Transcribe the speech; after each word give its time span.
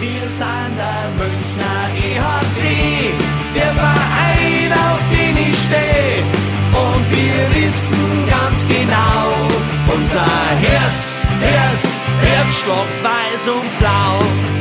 Wir 0.00 0.20
sind 0.20 0.76
der 0.78 1.10
Münchner 1.18 1.90
EHC, 1.96 3.12
der 3.56 3.74
Verein, 3.74 4.72
auf 4.72 5.00
den 5.10 5.36
ich 5.36 5.58
stehe. 5.58 6.22
Und 6.72 7.04
wir 7.10 7.62
wissen 7.62 8.28
ganz 8.30 8.64
genau, 8.68 9.26
unser 9.92 10.30
Herz, 10.60 11.16
Herz, 11.40 12.00
Herzschlag 12.22 12.86
weiß 13.02 13.48
und 13.48 13.78
blau. 13.80 14.57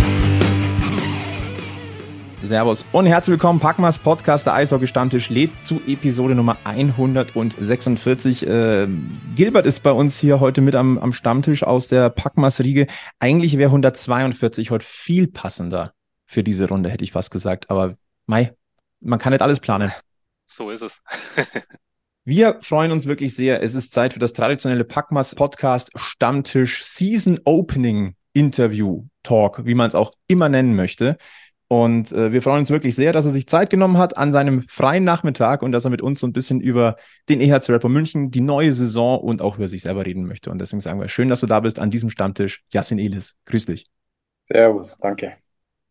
Servus 2.48 2.86
und 2.94 3.06
herzlich 3.06 3.34
willkommen. 3.34 3.60
Packmas 3.60 4.00
Podcast, 4.00 4.46
der 4.46 4.54
Eishockey-Stammtisch, 4.54 5.30
lädt 5.30 5.52
zu 5.66 5.82
Episode 5.86 6.34
Nummer 6.34 6.58
146. 6.64 8.48
Äh, 8.48 8.88
Gilbert 9.36 9.66
ist 9.66 9.84
bei 9.84 9.92
uns 9.92 10.18
hier 10.18 10.40
heute 10.40 10.62
mit 10.62 10.74
am, 10.74 10.98
am 10.98 11.12
Stammtisch 11.12 11.64
aus 11.64 11.90
der 11.90 12.10
Packmas-Riege. 12.10 12.88
Eigentlich 13.20 13.58
wäre 13.58 13.70
142 13.70 14.72
heute 14.72 14.86
viel 14.86 15.28
passender 15.28 15.94
für 16.26 16.44
diese 16.44 16.70
Runde, 16.70 16.90
hätte 16.90 17.04
ich 17.04 17.12
fast 17.12 17.32
gesagt. 17.32 17.70
Aber 17.70 17.96
Mai, 18.26 18.54
man 19.02 19.20
kann 19.20 19.34
nicht 19.34 19.42
alles 19.42 19.60
planen. 19.60 19.92
So 20.46 20.72
ist 20.72 20.82
es. 20.82 21.02
Wir 22.24 22.60
freuen 22.62 22.92
uns 22.92 23.08
wirklich 23.08 23.36
sehr. 23.36 23.62
Es 23.62 23.76
ist 23.76 23.94
Zeit 23.94 24.14
für 24.14 24.20
das 24.20 24.34
traditionelle 24.34 24.86
Packmas 24.86 25.36
Podcast 25.36 25.92
Stammtisch 25.96 26.84
Season 26.84 27.40
Opening 27.44 28.16
Interview 28.34 29.06
Talk, 29.24 29.66
wie 29.66 29.76
man 29.76 29.88
es 29.88 29.96
auch 29.96 30.12
immer 30.28 30.48
nennen 30.48 30.76
möchte. 30.76 31.18
Und 31.70 32.14
äh, 32.14 32.32
wir 32.32 32.42
freuen 32.42 32.60
uns 32.60 32.70
wirklich 32.70 32.96
sehr, 32.96 33.12
dass 33.12 33.26
er 33.26 33.32
sich 33.32 33.48
Zeit 33.48 33.70
genommen 33.70 33.98
hat 33.98 34.18
an 34.18 34.32
seinem 34.32 34.64
freien 34.70 35.04
Nachmittag 35.04 35.62
und 35.62 35.74
dass 35.74 35.84
er 35.86 35.92
mit 35.92 36.02
uns 36.02 36.20
so 36.20 36.28
ein 36.28 36.32
bisschen 36.34 36.62
über 36.62 36.96
den 37.28 37.42
EHC 37.42 37.70
Rapper 37.70 37.90
München, 37.90 38.32
die 38.32 38.42
neue 38.42 38.72
Saison 38.72 39.20
und 39.20 39.42
auch 39.42 39.58
über 39.58 39.68
sich 39.68 39.82
selber 39.82 40.06
reden 40.06 40.26
möchte. 40.26 40.50
Und 40.50 40.60
deswegen 40.60 40.80
sagen 40.80 41.00
wir, 41.00 41.10
schön, 41.10 41.28
dass 41.28 41.42
du 41.42 41.46
da 41.46 41.60
bist 41.60 41.80
an 41.80 41.92
diesem 41.92 42.10
Stammtisch. 42.10 42.64
Yassin 42.72 43.00
Elis, 43.00 43.38
grüß 43.46 43.66
dich. 43.66 43.86
Servus, 44.50 44.98
danke. 44.98 45.38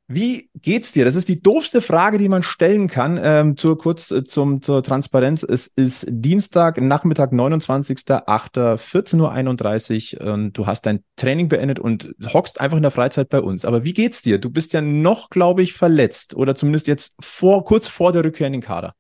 Wie 0.09 0.51
geht's 0.55 0.92
dir? 0.92 1.05
Das 1.05 1.16
ist 1.16 1.28
die 1.28 1.42
doofste 1.42 1.83
Frage, 1.83 2.16
die 2.16 2.28
man 2.28 2.45
stellen 2.45 2.87
kann. 2.87 3.18
Ähm, 3.21 3.57
zur 3.57 3.76
kurz 3.76 4.12
äh, 4.12 4.23
zum, 4.23 4.62
zur 4.62 4.85
Transparenz. 4.85 5.43
Es 5.43 5.66
ist 5.66 6.07
Dienstag, 6.09 6.80
Nachmittag, 6.80 7.32
29.08.14.31 7.32 10.21
Uhr. 10.21 10.32
Und 10.32 10.52
du 10.52 10.68
hast 10.68 10.87
dein 10.87 11.02
Training 11.16 11.49
beendet 11.49 11.80
und 11.80 12.15
hockst 12.32 12.60
einfach 12.60 12.77
in 12.77 12.84
der 12.84 12.93
Freizeit 12.93 13.30
bei 13.30 13.40
uns. 13.40 13.65
Aber 13.65 13.82
wie 13.82 13.95
geht's 13.95 14.23
dir? 14.23 14.38
Du 14.38 14.49
bist 14.49 14.73
ja 14.74 14.80
noch, 14.80 15.29
glaube 15.29 15.62
ich, 15.62 15.73
verletzt 15.73 16.37
oder 16.37 16.54
zumindest 16.54 16.87
jetzt 16.87 17.16
vor, 17.21 17.65
kurz 17.65 17.88
vor 17.88 18.12
der 18.12 18.23
Rückkehr 18.23 18.46
in 18.46 18.52
den 18.52 18.62
Kader. 18.62 18.95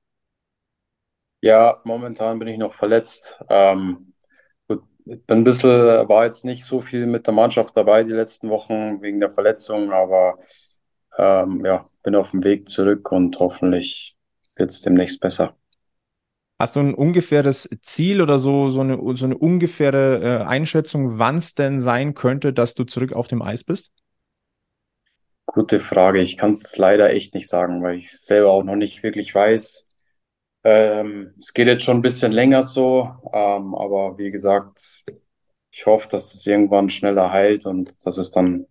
Ja, 1.40 1.80
momentan 1.84 2.40
bin 2.40 2.48
ich 2.48 2.58
noch 2.58 2.74
verletzt. 2.74 3.40
Ähm, 3.48 4.12
gut, 4.66 4.82
bin 5.04 5.22
ein 5.28 5.44
bisschen, 5.44 6.08
war 6.08 6.24
jetzt 6.24 6.44
nicht 6.44 6.64
so 6.64 6.80
viel 6.80 7.06
mit 7.06 7.28
der 7.28 7.34
Mannschaft 7.34 7.76
dabei 7.76 8.02
die 8.02 8.10
letzten 8.10 8.50
Wochen 8.50 9.00
wegen 9.02 9.20
der 9.20 9.30
Verletzung, 9.30 9.92
aber 9.92 10.38
ähm, 11.18 11.64
ja, 11.64 11.88
bin 12.02 12.14
auf 12.14 12.30
dem 12.30 12.44
Weg 12.44 12.68
zurück 12.68 13.10
und 13.12 13.38
hoffentlich 13.38 14.16
wird 14.56 14.70
es 14.70 14.82
demnächst 14.82 15.20
besser. 15.20 15.56
Hast 16.58 16.76
du 16.76 16.80
ein 16.80 16.94
ungefähres 16.94 17.68
Ziel 17.82 18.22
oder 18.22 18.38
so, 18.38 18.70
so 18.70 18.80
eine, 18.80 18.98
so 19.16 19.26
eine 19.26 19.36
ungefähre 19.36 20.20
äh, 20.22 20.44
Einschätzung, 20.44 21.18
wann 21.18 21.36
es 21.36 21.54
denn 21.54 21.80
sein 21.80 22.14
könnte, 22.14 22.52
dass 22.54 22.74
du 22.74 22.84
zurück 22.84 23.12
auf 23.12 23.28
dem 23.28 23.42
Eis 23.42 23.62
bist? 23.62 23.92
Gute 25.46 25.80
Frage. 25.80 26.20
Ich 26.20 26.36
kann 26.36 26.52
es 26.52 26.76
leider 26.76 27.10
echt 27.10 27.34
nicht 27.34 27.48
sagen, 27.48 27.82
weil 27.82 27.96
ich 27.96 28.10
selber 28.10 28.50
auch 28.52 28.62
noch 28.64 28.76
nicht 28.76 29.02
wirklich 29.02 29.34
weiß. 29.34 29.86
Ähm, 30.64 31.34
es 31.38 31.52
geht 31.54 31.68
jetzt 31.68 31.84
schon 31.84 31.98
ein 31.98 32.02
bisschen 32.02 32.32
länger 32.32 32.62
so, 32.62 33.02
ähm, 33.32 33.74
aber 33.74 34.18
wie 34.18 34.30
gesagt, 34.30 35.04
ich 35.70 35.86
hoffe, 35.86 36.08
dass 36.08 36.34
es 36.34 36.46
irgendwann 36.46 36.90
schneller 36.90 37.32
heilt 37.32 37.66
und 37.66 37.94
dass 38.04 38.18
es 38.18 38.30
dann 38.32 38.66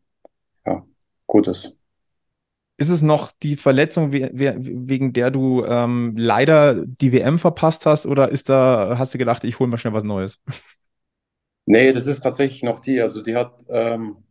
ja, 0.65 0.85
gut 1.27 1.47
ist. 1.47 1.74
Ist 2.77 2.89
es 2.89 3.01
noch 3.01 3.31
die 3.41 3.55
Verletzung, 3.55 4.11
wegen 4.11 5.13
der 5.13 5.31
du 5.31 5.63
ähm, 5.63 6.13
leider 6.17 6.85
die 6.85 7.13
WM 7.13 7.39
verpasst 7.39 7.85
hast, 7.85 8.05
oder 8.05 8.29
ist 8.29 8.49
da, 8.49 8.97
hast 8.97 9.13
du 9.13 9.17
gedacht, 9.17 9.45
ich 9.45 9.59
hole 9.59 9.69
mal 9.69 9.77
schnell 9.77 9.93
was 9.93 10.03
Neues? 10.03 10.41
Nee, 11.65 11.93
das 11.93 12.07
ist 12.07 12.21
tatsächlich 12.21 12.63
noch 12.63 12.79
die. 12.79 13.01
Also 13.01 13.21
die 13.23 13.35
hat 13.35 13.53
ähm, 13.69 14.23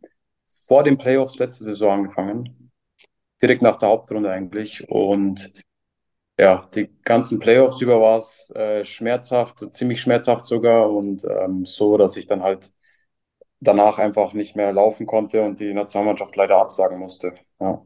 vor 0.67 0.83
den 0.83 0.97
Playoffs 0.97 1.37
letzte 1.37 1.63
Saison 1.65 1.99
angefangen. 1.99 2.71
Direkt 3.41 3.61
nach 3.61 3.77
der 3.77 3.89
Hauptrunde 3.89 4.31
eigentlich. 4.31 4.89
Und 4.89 5.51
ja, 6.39 6.69
die 6.75 6.89
ganzen 7.03 7.39
Playoffs 7.39 7.81
über 7.81 8.01
war 8.01 8.17
es 8.17 8.51
äh, 8.55 8.85
schmerzhaft, 8.85 9.73
ziemlich 9.73 10.01
schmerzhaft 10.01 10.45
sogar. 10.47 10.91
Und 10.91 11.25
ähm, 11.25 11.65
so, 11.65 11.97
dass 11.97 12.17
ich 12.17 12.27
dann 12.27 12.43
halt 12.43 12.73
danach 13.61 13.99
einfach 13.99 14.33
nicht 14.33 14.55
mehr 14.55 14.73
laufen 14.73 15.05
konnte 15.07 15.43
und 15.43 15.59
die 15.59 15.73
Nationalmannschaft 15.73 16.35
leider 16.35 16.57
absagen 16.57 16.99
musste. 16.99 17.35
Ja. 17.59 17.85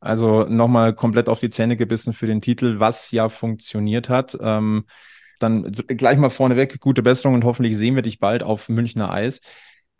Also 0.00 0.44
nochmal 0.44 0.94
komplett 0.94 1.28
auf 1.28 1.40
die 1.40 1.50
Zähne 1.50 1.76
gebissen 1.76 2.12
für 2.12 2.26
den 2.26 2.40
Titel, 2.40 2.78
was 2.78 3.10
ja 3.10 3.28
funktioniert 3.28 4.08
hat. 4.08 4.36
Ähm, 4.40 4.84
dann 5.38 5.70
gleich 5.72 6.18
mal 6.18 6.30
vorneweg, 6.30 6.80
gute 6.80 7.02
Besserung 7.02 7.34
und 7.34 7.44
hoffentlich 7.44 7.76
sehen 7.76 7.94
wir 7.94 8.02
dich 8.02 8.18
bald 8.18 8.42
auf 8.42 8.68
Münchner 8.68 9.10
Eis. 9.10 9.40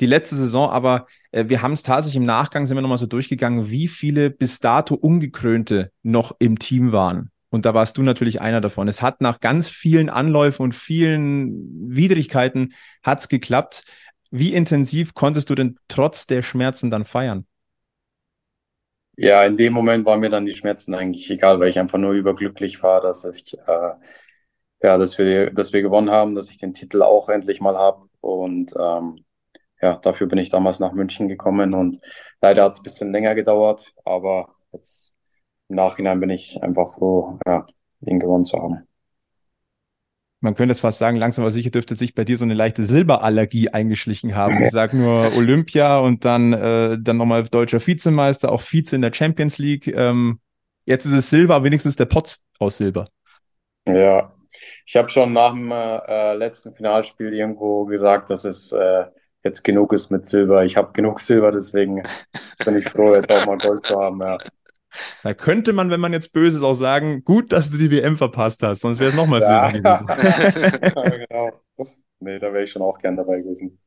Die 0.01 0.07
letzte 0.07 0.37
Saison, 0.37 0.71
aber 0.71 1.07
äh, 1.33 1.49
wir 1.49 1.63
haben 1.63 1.73
es 1.73 1.83
tatsächlich 1.83 2.17
im 2.17 2.25
Nachgang, 2.25 2.67
sind 2.67 2.77
wir 2.77 2.83
nochmal 2.83 2.99
so 2.99 3.07
durchgegangen, 3.07 3.71
wie 3.71 3.89
viele 3.89 4.31
bis 4.31 4.61
dato 4.61 4.95
Ungekrönte 4.95 5.91
noch 6.03 6.37
im 6.39 6.59
Team 6.59 6.93
waren. 6.93 7.31
Und 7.51 7.65
da 7.65 7.75
warst 7.75 7.97
du 7.97 8.03
natürlich 8.03 8.41
einer 8.41 8.61
davon. 8.61 8.89
Es 8.89 9.03
hat 9.03 9.21
nach 9.21 9.41
ganz 9.41 9.69
vielen 9.69 10.11
Anläufen 10.11 10.63
und 10.63 10.75
vielen 10.75 11.89
Widrigkeiten 11.89 12.75
hat's 13.03 13.29
geklappt. 13.29 13.85
Wie 14.31 14.53
intensiv 14.53 15.15
konntest 15.15 15.49
du 15.49 15.55
denn 15.55 15.79
trotz 15.89 16.27
der 16.27 16.43
Schmerzen 16.43 16.91
dann 16.91 17.05
feiern? 17.07 17.47
Ja, 19.21 19.45
in 19.45 19.57
dem 19.57 19.73
Moment 19.73 20.07
waren 20.07 20.21
mir 20.21 20.31
dann 20.31 20.47
die 20.47 20.55
Schmerzen 20.55 20.95
eigentlich 20.95 21.29
egal, 21.31 21.59
weil 21.59 21.69
ich 21.71 21.79
einfach 21.79 21.99
nur 21.99 22.13
überglücklich 22.13 22.83
war, 22.83 23.01
dass 23.01 23.25
ich, 23.25 23.55
äh, 23.67 23.93
ja, 24.83 24.99
dass 24.99 25.19
wir, 25.19 25.51
dass 25.53 25.73
wir 25.73 25.83
gewonnen 25.83 26.11
haben, 26.11 26.35
dass 26.35 26.51
ich 26.51 26.59
den 26.59 26.75
Titel 26.75 27.03
auch 27.03 27.29
endlich 27.29 27.61
mal 27.61 27.77
habe. 27.79 28.09
Und 28.21 28.73
ähm, 28.79 29.25
ja, 29.83 29.97
dafür 29.99 30.29
bin 30.29 30.39
ich 30.39 30.51
damals 30.51 30.81
nach 30.81 30.93
München 30.93 31.29
gekommen 31.29 31.75
und 31.75 31.99
leider 32.43 32.65
hat 32.65 32.75
es 32.75 32.81
ein 32.81 32.85
bisschen 32.85 33.13
länger 33.13 33.35
gedauert, 33.37 33.95
aber 34.05 34.57
jetzt 34.73 35.15
im 35.71 35.77
Nachhinein 35.77 36.21
bin 36.21 36.31
ich 36.31 36.63
einfach 36.65 36.95
froh, 36.95 37.39
ja, 37.47 37.67
ihn 38.03 38.21
gewonnen 38.21 38.47
zu 38.47 38.59
haben 38.59 38.88
man 40.41 40.55
könnte 40.55 40.73
es 40.73 40.81
fast 40.81 40.99
sagen, 40.99 41.17
langsam 41.17 41.43
aber 41.43 41.51
sicher 41.51 41.71
dürfte 41.71 41.95
sich 41.95 42.15
bei 42.15 42.25
dir 42.25 42.37
so 42.37 42.45
eine 42.45 42.55
leichte 42.55 42.85
Silberallergie 42.85 43.71
eingeschlichen 43.71 44.37
haben. 44.37 44.63
Ich 44.63 44.71
sage 44.71 44.97
nur 44.97 45.33
Olympia 45.37 45.99
und 45.99 46.25
dann, 46.25 46.53
äh, 46.53 46.97
dann 47.01 47.17
nochmal 47.17 47.45
deutscher 47.45 47.85
Vizemeister, 47.85 48.53
auch 48.53 48.63
Vize 48.63 48.95
in 48.95 49.03
der 49.03 49.13
Champions 49.13 49.59
League. 49.59 49.89
Ähm, 49.89 50.41
jetzt 50.87 51.07
ist 51.07 51.13
es 51.13 51.31
Silber, 51.31 51.65
wenigstens 51.65 51.97
der 51.97 52.07
Pott 52.07 52.39
aus 52.59 52.79
Silber. 52.79 53.09
Ja, 53.87 54.33
ich 54.87 54.97
habe 54.97 55.09
schon 55.09 55.33
nach 55.33 55.53
dem 55.53 55.71
äh, 55.73 56.35
letzten 56.35 56.75
Finalspiel 56.75 57.33
irgendwo 57.33 57.85
gesagt, 57.87 58.31
dass 58.31 58.45
es 58.45 58.73
äh, 58.73 59.05
jetzt 59.43 59.65
genug 59.65 59.93
ist 59.93 60.11
mit 60.11 60.27
Silber. 60.27 60.65
Ich 60.65 60.77
habe 60.77 60.93
genug 60.93 61.21
Silber, 61.21 61.51
deswegen 61.51 62.03
bin 62.65 62.77
ich 62.77 62.89
froh, 62.89 63.15
jetzt 63.15 63.31
auch 63.31 63.47
mal 63.47 63.59
Gold 63.59 63.85
zu 63.85 63.99
haben. 63.99 64.21
Ja. 64.21 64.39
Da 65.23 65.35
könnte 65.35 65.73
man, 65.73 65.91
wenn 65.91 66.01
man 66.01 66.13
jetzt 66.13 66.33
böse 66.33 66.59
ist, 66.59 66.65
auch 66.65 66.75
sagen, 66.75 67.25
gut, 67.25 67.53
dass 67.53 67.71
du 67.71 67.79
die 67.79 67.91
WM 67.91 68.17
verpasst 68.17 68.63
hast, 68.63 68.81
sonst 68.81 69.01
wäre 69.01 69.11
es 69.11 69.17
nochmal 69.17 69.41
ja. 69.41 69.71
Gewesen. 69.71 70.07
ja, 70.09 71.11
genau. 71.29 71.53
Nee, 72.21 72.39
da 72.39 72.53
wäre 72.53 72.65
ich 72.65 72.71
schon 72.71 72.83
auch 72.83 72.99
gern 72.99 73.17
dabei 73.17 73.41
gewesen. 73.41 73.79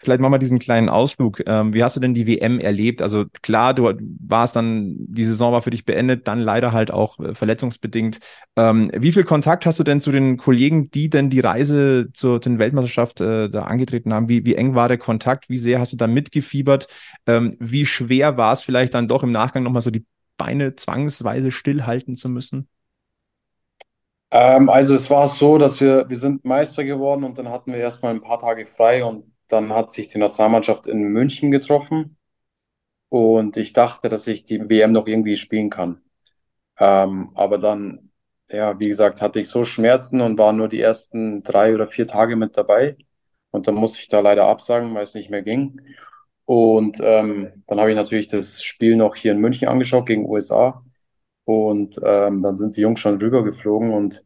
Vielleicht 0.00 0.20
machen 0.20 0.32
wir 0.32 0.38
diesen 0.38 0.60
kleinen 0.60 0.88
Ausflug. 0.88 1.42
Ähm, 1.46 1.74
wie 1.74 1.82
hast 1.82 1.96
du 1.96 2.00
denn 2.00 2.14
die 2.14 2.28
WM 2.28 2.60
erlebt? 2.60 3.02
Also 3.02 3.24
klar, 3.42 3.74
du 3.74 3.92
warst 4.28 4.54
dann, 4.54 4.94
die 4.96 5.24
Saison 5.24 5.52
war 5.52 5.60
für 5.60 5.70
dich 5.70 5.84
beendet, 5.84 6.28
dann 6.28 6.38
leider 6.38 6.72
halt 6.72 6.92
auch 6.92 7.18
äh, 7.18 7.34
verletzungsbedingt. 7.34 8.20
Ähm, 8.54 8.92
wie 8.96 9.10
viel 9.10 9.24
Kontakt 9.24 9.66
hast 9.66 9.80
du 9.80 9.82
denn 9.82 10.00
zu 10.00 10.12
den 10.12 10.36
Kollegen, 10.36 10.88
die 10.92 11.10
denn 11.10 11.30
die 11.30 11.40
Reise 11.40 12.10
zur, 12.12 12.40
zur 12.40 12.58
Weltmeisterschaft 12.60 13.20
äh, 13.20 13.50
da 13.50 13.64
angetreten 13.64 14.14
haben? 14.14 14.28
Wie, 14.28 14.44
wie 14.44 14.54
eng 14.54 14.76
war 14.76 14.86
der 14.86 14.98
Kontakt? 14.98 15.48
Wie 15.48 15.58
sehr 15.58 15.80
hast 15.80 15.92
du 15.92 15.96
da 15.96 16.06
mitgefiebert? 16.06 16.86
Ähm, 17.26 17.56
wie 17.58 17.84
schwer 17.84 18.36
war 18.36 18.52
es 18.52 18.62
vielleicht 18.62 18.94
dann 18.94 19.08
doch 19.08 19.24
im 19.24 19.32
Nachgang 19.32 19.64
nochmal 19.64 19.82
so 19.82 19.90
die 19.90 20.06
Beine 20.38 20.76
zwangsweise 20.76 21.52
stillhalten 21.52 22.16
zu 22.16 22.30
müssen? 22.30 22.68
Ähm, 24.30 24.68
also 24.68 24.94
es 24.94 25.08
war 25.10 25.26
so, 25.26 25.58
dass 25.58 25.80
wir, 25.80 26.08
wir 26.08 26.16
sind 26.16 26.44
Meister 26.44 26.84
geworden 26.84 27.24
und 27.24 27.38
dann 27.38 27.48
hatten 27.48 27.72
wir 27.72 27.78
erstmal 27.80 28.14
ein 28.14 28.20
paar 28.20 28.38
Tage 28.38 28.66
frei 28.66 29.04
und 29.04 29.32
dann 29.48 29.72
hat 29.72 29.92
sich 29.92 30.08
die 30.08 30.18
Nationalmannschaft 30.18 30.86
in 30.86 30.98
München 31.02 31.50
getroffen 31.50 32.18
und 33.10 33.56
ich 33.56 33.72
dachte, 33.74 34.08
dass 34.08 34.26
ich 34.28 34.44
die 34.46 34.68
WM 34.70 34.92
noch 34.92 35.06
irgendwie 35.06 35.36
spielen 35.36 35.70
kann. 35.70 36.02
Ähm, 36.78 37.30
aber 37.34 37.58
dann, 37.58 38.12
ja, 38.50 38.78
wie 38.80 38.88
gesagt, 38.88 39.22
hatte 39.22 39.40
ich 39.40 39.48
so 39.50 39.64
Schmerzen 39.64 40.20
und 40.22 40.38
war 40.38 40.52
nur 40.52 40.68
die 40.68 40.80
ersten 40.80 41.42
drei 41.42 41.74
oder 41.74 41.88
vier 41.88 42.06
Tage 42.08 42.36
mit 42.36 42.56
dabei 42.56 42.96
und 43.52 43.68
dann 43.68 43.76
musste 43.76 44.02
ich 44.02 44.08
da 44.10 44.20
leider 44.20 44.46
absagen, 44.46 44.94
weil 44.94 45.04
es 45.04 45.14
nicht 45.14 45.30
mehr 45.30 45.42
ging. 45.42 45.80
Und 46.48 46.98
ähm, 47.02 47.64
dann 47.68 47.80
habe 47.80 47.90
ich 47.92 47.96
natürlich 47.96 48.28
das 48.28 48.64
Spiel 48.64 48.96
noch 48.96 49.16
hier 49.16 49.32
in 49.32 49.40
München 49.40 49.68
angeschaut 49.68 50.06
gegen 50.06 50.26
USA. 50.28 50.84
Und 51.44 52.00
ähm, 52.04 52.42
dann 52.42 52.56
sind 52.58 52.76
die 52.76 52.82
Jungs 52.82 53.00
schon 53.00 53.18
rübergeflogen. 53.20 53.92
Und 53.92 54.24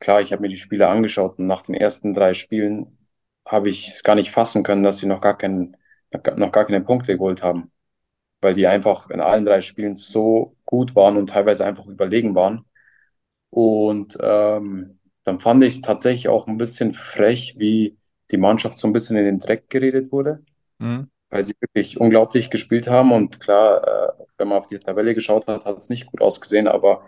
klar, 0.00 0.20
ich 0.22 0.32
habe 0.32 0.42
mir 0.42 0.48
die 0.50 0.56
Spiele 0.58 0.88
angeschaut. 0.88 1.38
Und 1.38 1.46
nach 1.48 1.62
den 1.62 1.74
ersten 1.76 2.14
drei 2.14 2.34
Spielen 2.34 2.98
habe 3.46 3.70
ich 3.70 3.88
es 3.88 4.02
gar 4.04 4.16
nicht 4.16 4.32
fassen 4.32 4.62
können, 4.64 4.82
dass 4.84 4.98
sie 4.98 5.06
noch 5.08 5.20
gar, 5.22 5.38
keinen, 5.38 5.76
noch 6.36 6.52
gar 6.52 6.66
keine 6.66 6.82
Punkte 6.82 7.16
geholt 7.18 7.42
haben. 7.42 7.72
weil 8.40 8.54
die 8.54 8.66
einfach 8.66 9.10
in 9.10 9.20
allen 9.20 9.44
drei 9.46 9.60
Spielen 9.62 9.96
so 9.96 10.56
gut 10.66 10.94
waren 10.96 11.16
und 11.16 11.30
teilweise 11.30 11.64
einfach 11.66 11.86
überlegen 11.86 12.34
waren. 12.34 12.64
Und 13.50 14.18
ähm, 14.22 14.98
dann 15.24 15.40
fand 15.40 15.64
ich 15.64 15.76
es 15.76 15.80
tatsächlich 15.82 16.28
auch 16.28 16.46
ein 16.48 16.58
bisschen 16.58 16.94
frech, 16.94 17.56
wie 17.58 17.98
die 18.30 18.36
Mannschaft 18.38 18.78
so 18.78 18.88
ein 18.88 18.92
bisschen 18.92 19.16
in 19.16 19.24
den 19.26 19.40
Dreck 19.40 19.70
geredet 19.70 20.12
wurde, 20.12 20.42
Mhm. 20.80 21.08
Weil 21.30 21.44
sie 21.44 21.54
wirklich 21.60 22.00
unglaublich 22.00 22.50
gespielt 22.50 22.88
haben. 22.88 23.12
Und 23.12 23.40
klar, 23.40 23.86
äh, 24.18 24.24
wenn 24.38 24.48
man 24.48 24.58
auf 24.58 24.66
die 24.66 24.78
Tabelle 24.78 25.14
geschaut 25.14 25.46
hat, 25.46 25.64
hat 25.64 25.78
es 25.78 25.88
nicht 25.88 26.06
gut 26.06 26.20
ausgesehen, 26.22 26.68
aber 26.68 27.02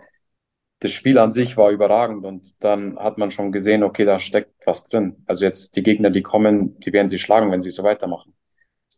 das 0.79 0.91
Spiel 0.91 1.17
an 1.19 1.31
sich 1.31 1.57
war 1.57 1.69
überragend 1.71 2.25
und 2.25 2.63
dann 2.63 2.97
hat 2.97 3.17
man 3.19 3.31
schon 3.31 3.51
gesehen, 3.51 3.83
okay, 3.83 4.03
da 4.03 4.19
steckt 4.19 4.65
was 4.65 4.83
drin. 4.85 5.23
Also 5.27 5.45
jetzt 5.45 5.75
die 5.75 5.83
Gegner, 5.83 6.09
die 6.09 6.23
kommen, 6.23 6.79
die 6.79 6.91
werden 6.91 7.07
sie 7.09 7.19
schlagen, 7.19 7.51
wenn 7.51 7.61
sie 7.61 7.69
so 7.71 7.83
weitermachen. 7.83 8.33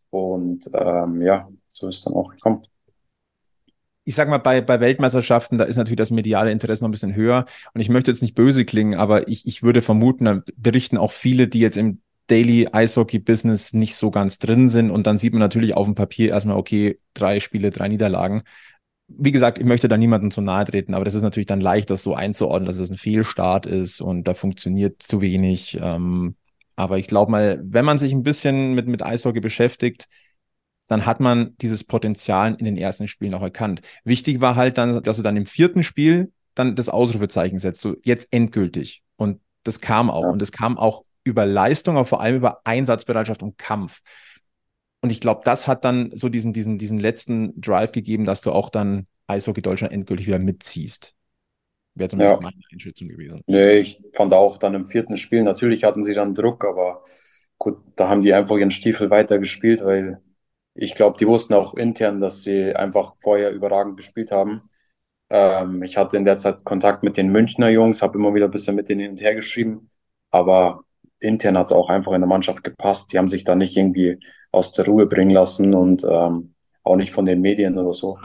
Und 0.10 0.70
ähm, 0.74 1.22
ja, 1.22 1.50
so 1.68 1.88
ist 1.88 2.06
dann 2.06 2.14
auch 2.14 2.30
gekommen. 2.30 2.66
ich 4.06 4.16
sag 4.16 4.30
mal, 4.30 4.38
bei, 4.38 4.62
bei 4.62 4.80
Weltmeisterschaften, 4.80 5.58
da 5.58 5.66
ist 5.66 5.78
natürlich 5.78 5.98
das 5.98 6.12
mediale 6.12 6.52
Interesse 6.52 6.84
noch 6.84 6.90
ein 6.90 6.92
bisschen 6.92 7.16
höher. 7.16 7.46
Und 7.74 7.82
ich 7.82 7.90
möchte 7.90 8.12
jetzt 8.12 8.22
nicht 8.22 8.36
böse 8.36 8.66
klingen, 8.66 8.96
aber 8.96 9.28
ich, 9.28 9.46
ich 9.48 9.64
würde 9.64 9.82
vermuten, 9.82 10.26
da 10.26 10.42
berichten 10.56 10.98
auch 10.98 11.12
viele, 11.12 11.48
die 11.48 11.60
jetzt 11.60 11.78
im 11.78 12.02
Daily 12.28 12.68
Eishockey 12.72 13.20
Business 13.20 13.74
nicht 13.74 13.96
so 13.96 14.12
ganz 14.12 14.40
drin 14.40 14.70
sind. 14.70 14.92
Und 14.92 15.08
dann 15.08 15.18
sieht 15.18 15.34
man 15.34 15.40
natürlich 15.40 15.74
auf 15.74 15.86
dem 15.86 15.96
Papier 15.96 16.30
erstmal, 16.30 16.58
okay, 16.58 17.00
drei 17.14 17.40
Spiele, 17.40 17.70
drei 17.70 17.88
Niederlagen. 17.88 18.44
Wie 19.08 19.32
gesagt, 19.32 19.60
ich 19.60 19.66
möchte 19.66 19.88
da 19.88 19.98
niemandem 19.98 20.32
zu 20.32 20.42
nahe 20.42 20.66
treten, 20.66 20.94
aber 20.94 21.06
das 21.06 21.14
ist 21.14 21.22
natürlich 21.22 21.48
dann 21.48 21.62
leicht, 21.62 21.90
das 21.90 22.04
so 22.04 22.16
einzuordnen, 22.16 22.66
dass 22.66 22.78
es 22.78 22.90
ein 22.90 22.98
Fehlstart 22.98 23.66
ist 23.66 24.02
und 24.02 24.28
da 24.28 24.34
funktioniert 24.34 25.04
zu 25.04 25.22
wenig. 25.22 25.78
Ähm, 25.82 26.36
aber 26.76 26.98
ich 26.98 27.08
glaube 27.08 27.32
mal, 27.32 27.62
wenn 27.64 27.86
man 27.86 28.00
sich 28.00 28.14
ein 28.14 28.24
bisschen 28.24 28.74
mit, 28.74 28.88
mit 28.88 29.04
Eishockey 29.04 29.42
beschäftigt, 29.42 30.08
dann 30.88 31.06
hat 31.06 31.20
man 31.20 31.56
dieses 31.58 31.84
Potenzial 31.84 32.56
in 32.56 32.66
den 32.66 32.78
ersten 32.78 33.08
Spielen 33.08 33.34
auch 33.34 33.42
erkannt. 33.42 33.82
Wichtig 34.04 34.42
war 34.42 34.56
halt 34.56 34.78
dann, 34.78 35.04
dass 35.04 35.18
du 35.18 35.24
dann 35.24 35.38
im 35.38 35.46
vierten 35.46 35.84
Spiel 35.84 36.32
dann 36.56 36.76
das 36.76 36.90
Ausrufezeichen 36.90 37.60
setzt, 37.60 37.82
so 37.82 37.96
jetzt 38.04 38.28
endgültig. 38.32 39.04
Und 39.16 39.40
das 39.64 39.80
kam 39.80 40.10
auch. 40.10 40.32
Und 40.32 40.42
das 40.42 40.52
kam 40.52 40.78
auch 40.78 41.04
über 41.24 41.46
Leistung, 41.46 41.96
aber 41.98 42.06
vor 42.06 42.22
allem 42.22 42.36
über 42.38 42.62
Einsatzbereitschaft 42.66 43.44
und 43.44 43.58
Kampf. 43.58 44.02
Und 45.02 45.12
ich 45.12 45.20
glaube, 45.20 45.42
das 45.44 45.68
hat 45.68 45.84
dann 45.86 46.12
so 46.16 46.30
diesen, 46.30 46.54
diesen, 46.54 46.78
diesen 46.78 46.98
letzten 46.98 47.60
Drive 47.60 47.92
gegeben, 47.92 48.26
dass 48.26 48.42
du 48.42 48.52
auch 48.52 48.70
dann 48.70 49.08
Eishockey 49.28 49.62
Deutschland 49.62 49.94
endgültig 49.94 50.28
wieder 50.28 50.40
mitziehst. 50.40 51.16
Wäre 51.96 52.10
zumindest 52.10 52.40
Ja. 52.40 52.42
meine 52.42 52.58
Einschätzung 52.72 53.10
gewesen. 53.10 53.44
Nee, 53.46 53.80
ich 53.80 54.02
fand 54.14 54.34
auch 54.34 54.58
dann 54.58 54.74
im 54.74 54.86
vierten 54.86 55.18
Spiel, 55.18 55.44
natürlich 55.44 55.84
hatten 55.84 56.04
sie 56.04 56.14
dann 56.14 56.34
Druck, 56.36 56.64
aber 56.66 57.04
gut, 57.58 57.78
da 57.98 58.08
haben 58.08 58.22
die 58.22 58.34
einfach 58.34 58.56
ihren 58.58 58.72
Stiefel 58.72 59.10
weiter 59.10 59.38
gespielt, 59.40 59.84
weil 59.84 60.22
ich 60.76 60.96
glaube, 60.96 61.18
die 61.20 61.28
wussten 61.28 61.54
auch 61.54 61.74
intern, 61.76 62.22
dass 62.22 62.44
sie 62.44 62.74
einfach 62.76 63.16
vorher 63.22 63.52
überragend 63.52 63.98
gespielt 63.98 64.32
haben. 64.32 64.70
Ähm, 65.30 65.84
ich 65.84 65.98
hatte 65.98 66.18
in 66.18 66.26
der 66.26 66.38
Zeit 66.40 66.64
Kontakt 66.66 67.04
mit 67.04 67.18
den 67.18 67.32
Münchner 67.32 67.70
Jungs, 67.70 68.02
habe 68.04 68.18
immer 68.20 68.34
wieder 68.36 68.46
ein 68.48 68.52
bisschen 68.52 68.76
mit 68.76 68.90
denen 68.90 69.02
hin 69.02 69.12
und 69.14 69.22
her 69.22 69.36
geschrieben, 69.36 69.92
aber 70.32 70.84
intern 71.24 71.58
hat 71.58 71.68
es 71.68 71.74
auch 71.74 71.90
einfach 71.90 72.12
in 72.14 72.22
der 72.22 72.28
Mannschaft 72.28 72.64
gepasst. 72.64 73.12
Die 73.12 73.18
haben 73.18 73.28
sich 73.28 73.44
da 73.44 73.56
nicht 73.56 73.78
irgendwie 73.78 74.20
aus 74.52 74.72
der 74.72 74.86
Ruhe 74.86 75.06
bringen 75.06 75.32
lassen 75.32 75.74
und 75.74 76.04
ähm, 76.04 76.54
auch 76.84 76.96
nicht 76.96 77.12
von 77.12 77.26
den 77.26 77.42
Medien 77.42 77.78
oder 77.78 77.94
so. 77.94 78.20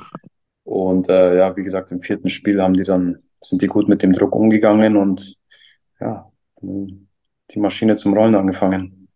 Und 0.65 1.09
äh, 1.09 1.39
ja, 1.39 1.56
wie 1.56 1.62
gesagt, 1.65 1.93
im 1.93 2.00
vierten 2.00 2.29
Spiel 2.29 2.61
haben 2.61 2.75
die 2.75 2.85
dann, 2.85 3.19
sind 3.41 3.62
die 3.62 3.69
gut 3.69 3.89
mit 3.89 4.03
dem 4.03 4.12
Druck 4.12 4.35
umgegangen 4.35 4.97
und 4.97 5.37
ja, 6.00 6.31
die 6.61 7.59
Maschine 7.59 7.97
zum 7.97 8.15
Rollen 8.15 8.35
angefangen. 8.35 9.09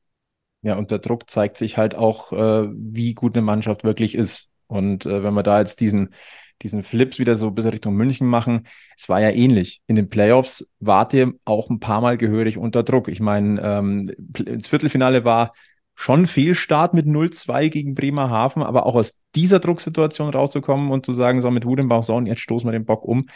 Ja, 0.62 0.76
und 0.76 0.90
der 0.90 1.00
Druck 1.00 1.28
zeigt 1.28 1.56
sich 1.56 1.76
halt 1.76 1.94
auch, 1.94 2.32
äh, 2.32 2.68
wie 2.72 3.14
gut 3.14 3.36
eine 3.36 3.44
Mannschaft 3.44 3.84
wirklich 3.84 4.14
ist. 4.14 4.48
Und 4.68 5.06
äh, 5.06 5.22
wenn 5.22 5.34
wir 5.34 5.42
da 5.42 5.58
jetzt 5.58 5.80
diesen, 5.80 6.14
diesen 6.62 6.82
Flips 6.82 7.18
wieder 7.18 7.34
so 7.34 7.50
bis 7.50 7.66
Richtung 7.66 7.94
München 7.94 8.26
machen, 8.26 8.66
es 8.96 9.08
war 9.08 9.20
ja 9.20 9.30
ähnlich. 9.30 9.82
In 9.86 9.96
den 9.96 10.08
Playoffs 10.08 10.68
wart 10.80 11.12
ihr 11.14 11.34
auch 11.44 11.70
ein 11.70 11.80
paar 11.80 12.00
Mal 12.00 12.16
gehörig 12.16 12.58
unter 12.58 12.82
Druck. 12.82 13.08
Ich 13.08 13.20
meine, 13.20 13.60
ähm, 13.60 14.12
ins 14.46 14.68
Viertelfinale 14.68 15.24
war 15.24 15.52
schon 15.94 16.26
Fehlstart 16.26 16.94
mit 16.94 17.06
0-2 17.06 17.68
gegen 17.68 17.94
Bremerhaven, 17.94 18.62
aber 18.62 18.86
auch 18.86 18.94
aus 18.94 19.20
dieser 19.34 19.60
Drucksituation 19.60 20.30
rauszukommen 20.30 20.90
und 20.90 21.06
zu 21.06 21.12
sagen, 21.12 21.40
so 21.40 21.50
mit 21.50 21.64
Wut 21.66 21.80
so, 22.02 22.16
und 22.16 22.26
jetzt 22.26 22.40
stoßen 22.40 22.66
wir 22.66 22.72
den 22.72 22.86
Bock 22.86 23.04
um, 23.04 23.26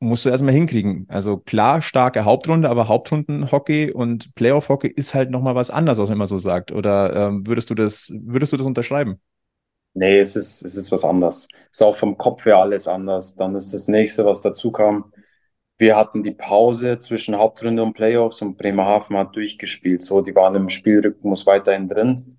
musst 0.00 0.24
du 0.24 0.30
erstmal 0.30 0.54
hinkriegen. 0.54 1.06
Also 1.08 1.36
klar, 1.36 1.82
starke 1.82 2.24
Hauptrunde, 2.24 2.70
aber 2.70 2.88
Hauptrundenhockey 2.88 3.92
und 3.92 4.34
Playoff-Hockey 4.34 4.88
ist 4.88 5.14
halt 5.14 5.30
nochmal 5.30 5.54
was 5.54 5.70
anderes, 5.70 6.00
als 6.00 6.08
man 6.08 6.16
immer 6.16 6.26
so 6.26 6.38
sagt. 6.38 6.72
Oder 6.72 7.28
ähm, 7.28 7.46
würdest 7.46 7.68
du 7.70 7.74
das, 7.74 8.10
würdest 8.24 8.52
du 8.52 8.56
das 8.56 8.66
unterschreiben? 8.66 9.20
Nee, 9.92 10.20
es 10.20 10.36
ist, 10.36 10.62
es 10.64 10.76
ist 10.76 10.92
was 10.92 11.04
anderes. 11.04 11.48
Ist 11.72 11.82
auch 11.82 11.96
vom 11.96 12.16
Kopf 12.16 12.44
her 12.46 12.58
alles 12.58 12.86
anders. 12.88 13.34
Dann 13.36 13.54
ist 13.56 13.74
das 13.74 13.88
nächste, 13.88 14.24
was 14.24 14.40
dazu 14.42 14.70
kam. 14.70 15.12
Wir 15.78 15.96
hatten 15.96 16.22
die 16.24 16.32
Pause 16.32 16.98
zwischen 17.00 17.36
Hauptrunde 17.36 17.82
und 17.82 17.94
Playoffs 17.94 18.42
und 18.42 18.56
Bremerhaven 18.58 19.16
hat 19.18 19.36
durchgespielt. 19.36 20.02
So, 20.02 20.20
die 20.22 20.34
waren 20.34 20.54
im 20.54 20.68
Spielrhythmus 20.68 21.46
weiterhin 21.46 21.88
drin. 21.88 22.38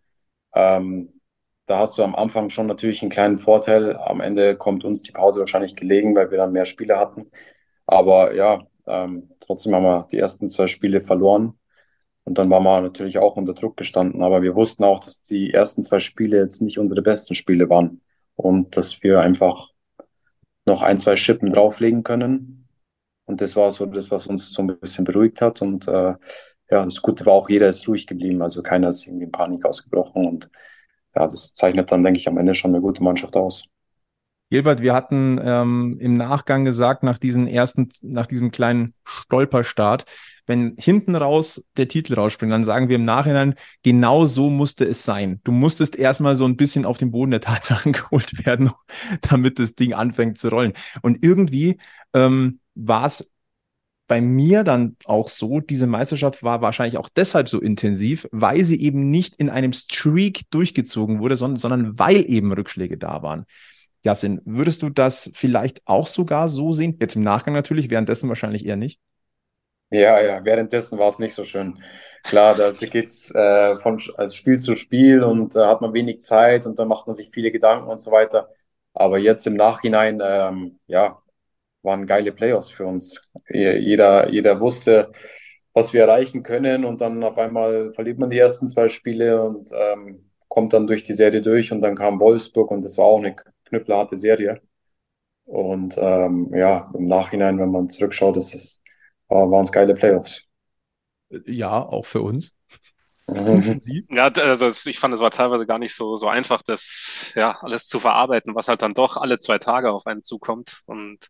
Ähm, 0.56 1.22
da 1.68 1.80
hast 1.80 1.98
du 1.98 2.04
am 2.04 2.16
Anfang 2.16 2.50
schon 2.50 2.68
natürlich 2.68 3.02
einen 3.04 3.12
kleinen 3.12 3.38
Vorteil. 3.40 3.98
Am 3.98 4.22
Ende 4.22 4.58
kommt 4.58 4.86
uns 4.86 5.02
die 5.04 5.12
Pause 5.14 5.42
wahrscheinlich 5.42 5.76
gelegen, 5.76 6.16
weil 6.16 6.32
wir 6.32 6.38
dann 6.40 6.54
mehr 6.54 6.66
Spiele 6.66 7.00
hatten. 7.00 7.32
Aber 7.88 8.36
ja, 8.36 8.68
ähm, 8.88 9.32
trotzdem 9.42 9.76
haben 9.76 9.84
wir 9.86 10.08
die 10.12 10.20
ersten 10.20 10.50
zwei 10.50 10.68
Spiele 10.68 11.02
verloren. 11.02 11.60
Und 12.24 12.38
dann 12.38 12.50
waren 12.50 12.64
wir 12.64 12.82
natürlich 12.82 13.18
auch 13.18 13.36
unter 13.36 13.54
Druck 13.54 13.78
gestanden. 13.78 14.24
Aber 14.24 14.42
wir 14.42 14.56
wussten 14.56 14.84
auch, 14.84 15.00
dass 15.00 15.22
die 15.24 15.54
ersten 15.54 15.84
zwei 15.84 16.00
Spiele 16.00 16.38
jetzt 16.38 16.62
nicht 16.62 16.78
unsere 16.78 17.02
besten 17.02 17.36
Spiele 17.36 17.70
waren. 17.70 18.02
Und 18.36 18.78
dass 18.78 19.02
wir 19.04 19.22
einfach 19.22 19.70
noch 20.66 20.82
ein, 20.82 21.00
zwei 21.00 21.16
Schippen 21.16 21.52
drauflegen 21.52 22.04
können. 22.04 22.68
Und 23.26 23.42
das 23.42 23.56
war 23.56 23.72
so 23.72 23.86
das, 23.86 24.12
was 24.12 24.28
uns 24.28 24.52
so 24.52 24.62
ein 24.62 24.80
bisschen 24.80 25.06
beruhigt 25.06 25.42
hat. 25.42 25.62
Und 25.62 25.88
äh, 25.88 26.16
ja, 26.70 26.86
das 26.86 27.02
Gute 27.02 27.26
war 27.26 27.34
auch, 27.34 27.50
jeder 27.50 27.68
ist 27.68 27.88
ruhig 27.88 28.08
geblieben. 28.08 28.42
Also 28.42 28.62
keiner 28.62 28.90
ist 28.90 29.06
irgendwie 29.06 29.26
in 29.26 29.32
Panik 29.32 29.66
ausgebrochen. 29.66 30.28
Und 30.28 30.50
ja, 31.16 31.28
das 31.28 31.54
zeichnet 31.54 31.92
dann, 31.92 32.04
denke 32.04 32.20
ich, 32.20 32.28
am 32.28 32.38
Ende 32.38 32.56
schon 32.56 32.72
eine 32.72 32.82
gute 32.82 33.04
Mannschaft 33.04 33.36
aus. 33.36 33.66
Gilbert, 34.52 34.82
wir 34.82 34.94
hatten 34.94 35.40
ähm, 35.42 35.98
im 36.02 36.18
Nachgang 36.18 36.66
gesagt, 36.66 37.04
nach 37.04 37.18
diesen 37.18 37.48
ersten, 37.48 37.88
nach 38.02 38.28
diesem 38.28 38.52
kleinen 38.52 38.94
Stolperstart, 39.06 40.04
wenn 40.52 40.76
hinten 40.78 41.16
raus 41.16 41.64
der 41.78 41.88
Titel 41.88 42.14
rausspringt, 42.14 42.52
dann 42.52 42.66
sagen 42.66 42.90
wir 42.90 42.98
im 42.98 43.06
Nachhinein, 43.06 43.56
genau 43.84 44.26
so 44.26 44.50
musste 44.50 44.84
es 44.84 45.06
sein. 45.06 45.40
Du 45.46 45.54
musstest 45.54 45.96
erstmal 45.96 46.36
so 46.36 46.44
ein 46.44 46.58
bisschen 46.58 46.86
auf 46.86 46.98
den 46.98 47.10
Boden 47.12 47.32
der 47.32 47.40
Tatsachen 47.40 47.94
geholt 47.94 48.46
werden, 48.46 48.70
damit 49.22 49.60
das 49.60 49.76
Ding 49.76 49.94
anfängt 49.94 50.38
zu 50.38 50.50
rollen. 50.50 50.74
Und 51.02 51.24
irgendwie 51.24 51.78
ähm, 52.14 52.60
war 52.76 53.06
es 53.06 53.32
bei 54.08 54.20
mir 54.20 54.66
dann 54.66 54.98
auch 55.06 55.30
so, 55.30 55.62
diese 55.62 55.88
Meisterschaft 55.88 56.44
war 56.44 56.62
wahrscheinlich 56.62 56.98
auch 56.98 57.08
deshalb 57.08 57.48
so 57.48 57.62
intensiv, 57.62 58.28
weil 58.34 58.66
sie 58.66 58.82
eben 58.82 59.10
nicht 59.10 59.38
in 59.38 59.50
einem 59.50 59.72
Streak 59.72 60.52
durchgezogen 60.52 61.20
wurde, 61.20 61.38
sondern, 61.38 61.60
sondern 61.60 61.98
weil 61.98 62.30
eben 62.30 62.52
Rückschläge 62.52 62.98
da 62.98 63.24
waren. 63.24 63.46
Jasin, 64.04 64.42
würdest 64.44 64.82
du 64.82 64.90
das 64.90 65.32
vielleicht 65.34 65.82
auch 65.86 66.08
sogar 66.08 66.50
so 66.50 66.74
sehen? 66.74 66.98
Jetzt 67.00 67.16
im 67.16 67.22
Nachgang 67.22 67.54
natürlich, 67.54 67.90
währenddessen 67.90 68.28
wahrscheinlich 68.28 68.66
eher 68.66 68.76
nicht. 68.76 69.00
Ja, 69.92 70.22
ja, 70.22 70.46
währenddessen 70.46 70.98
war 71.00 71.10
es 71.10 71.20
nicht 71.20 71.34
so 71.36 71.44
schön. 71.44 71.84
Klar, 72.24 72.56
da 72.56 72.72
geht's 72.72 73.30
äh, 73.32 73.78
von 73.82 74.02
also 74.16 74.34
Spiel 74.36 74.60
zu 74.60 74.76
Spiel 74.78 75.22
und 75.24 75.56
da 75.56 75.68
hat 75.68 75.82
man 75.82 75.94
wenig 75.94 76.24
Zeit 76.24 76.66
und 76.66 76.80
dann 76.80 76.88
macht 76.88 77.08
man 77.08 77.16
sich 77.16 77.30
viele 77.34 77.52
Gedanken 77.52 77.90
und 77.90 78.00
so 78.02 78.12
weiter. 78.12 78.50
Aber 78.94 79.18
jetzt 79.18 79.46
im 79.48 79.56
Nachhinein, 79.56 80.22
ähm, 80.24 80.80
ja, 80.88 81.22
waren 81.84 82.08
geile 82.08 82.32
Playoffs 82.34 82.72
für 82.72 82.86
uns. 82.88 83.30
Jeder, 83.50 84.30
jeder 84.32 84.60
wusste, 84.62 85.12
was 85.74 85.94
wir 85.94 86.02
erreichen 86.04 86.44
können 86.44 86.86
und 86.86 87.02
dann 87.02 87.24
auf 87.24 87.38
einmal 87.38 87.94
verliert 87.94 88.20
man 88.20 88.30
die 88.32 88.40
ersten 88.40 88.70
zwei 88.70 88.90
Spiele 88.90 89.44
und 89.44 89.72
ähm, 89.74 90.32
kommt 90.50 90.74
dann 90.74 90.88
durch 90.88 91.04
die 91.06 91.14
Serie 91.16 91.42
durch 91.42 91.72
und 91.74 91.82
dann 91.82 91.96
kam 91.96 92.20
Wolfsburg 92.20 92.72
und 92.72 92.84
das 92.84 92.98
war 92.98 93.06
auch 93.06 93.20
eine 93.20 93.36
knüppelharte 93.66 94.18
Serie. 94.18 94.62
Und 95.46 95.96
ähm, 95.98 96.52
ja, 96.56 96.92
im 96.96 97.06
Nachhinein, 97.06 97.60
wenn 97.60 97.72
man 97.72 97.90
zurückschaut, 97.90 98.38
ist 98.38 98.54
es, 98.56 98.84
war, 99.32 99.50
waren 99.50 99.64
es 99.64 99.72
geile 99.72 99.94
Playoffs. 99.94 100.44
Ja, 101.46 101.82
auch 101.82 102.06
für 102.06 102.22
uns. 102.22 102.56
Mhm. 103.28 103.80
Ja, 104.10 104.26
also 104.28 104.68
ich 104.90 105.00
fand, 105.00 105.14
es 105.14 105.22
war 105.22 105.32
teilweise 105.32 105.66
gar 105.66 105.80
nicht 105.80 105.96
so, 105.96 106.18
so 106.18 106.28
einfach, 106.28 106.62
das 106.62 107.32
ja 107.36 107.58
alles 107.62 107.88
zu 107.88 108.00
verarbeiten, 108.00 108.56
was 108.56 108.68
halt 108.68 108.82
dann 108.82 108.94
doch 108.94 109.16
alle 109.16 109.40
zwei 109.40 109.58
Tage 109.58 109.92
auf 109.92 110.06
einen 110.06 110.22
zukommt. 110.22 110.82
Und 110.86 111.30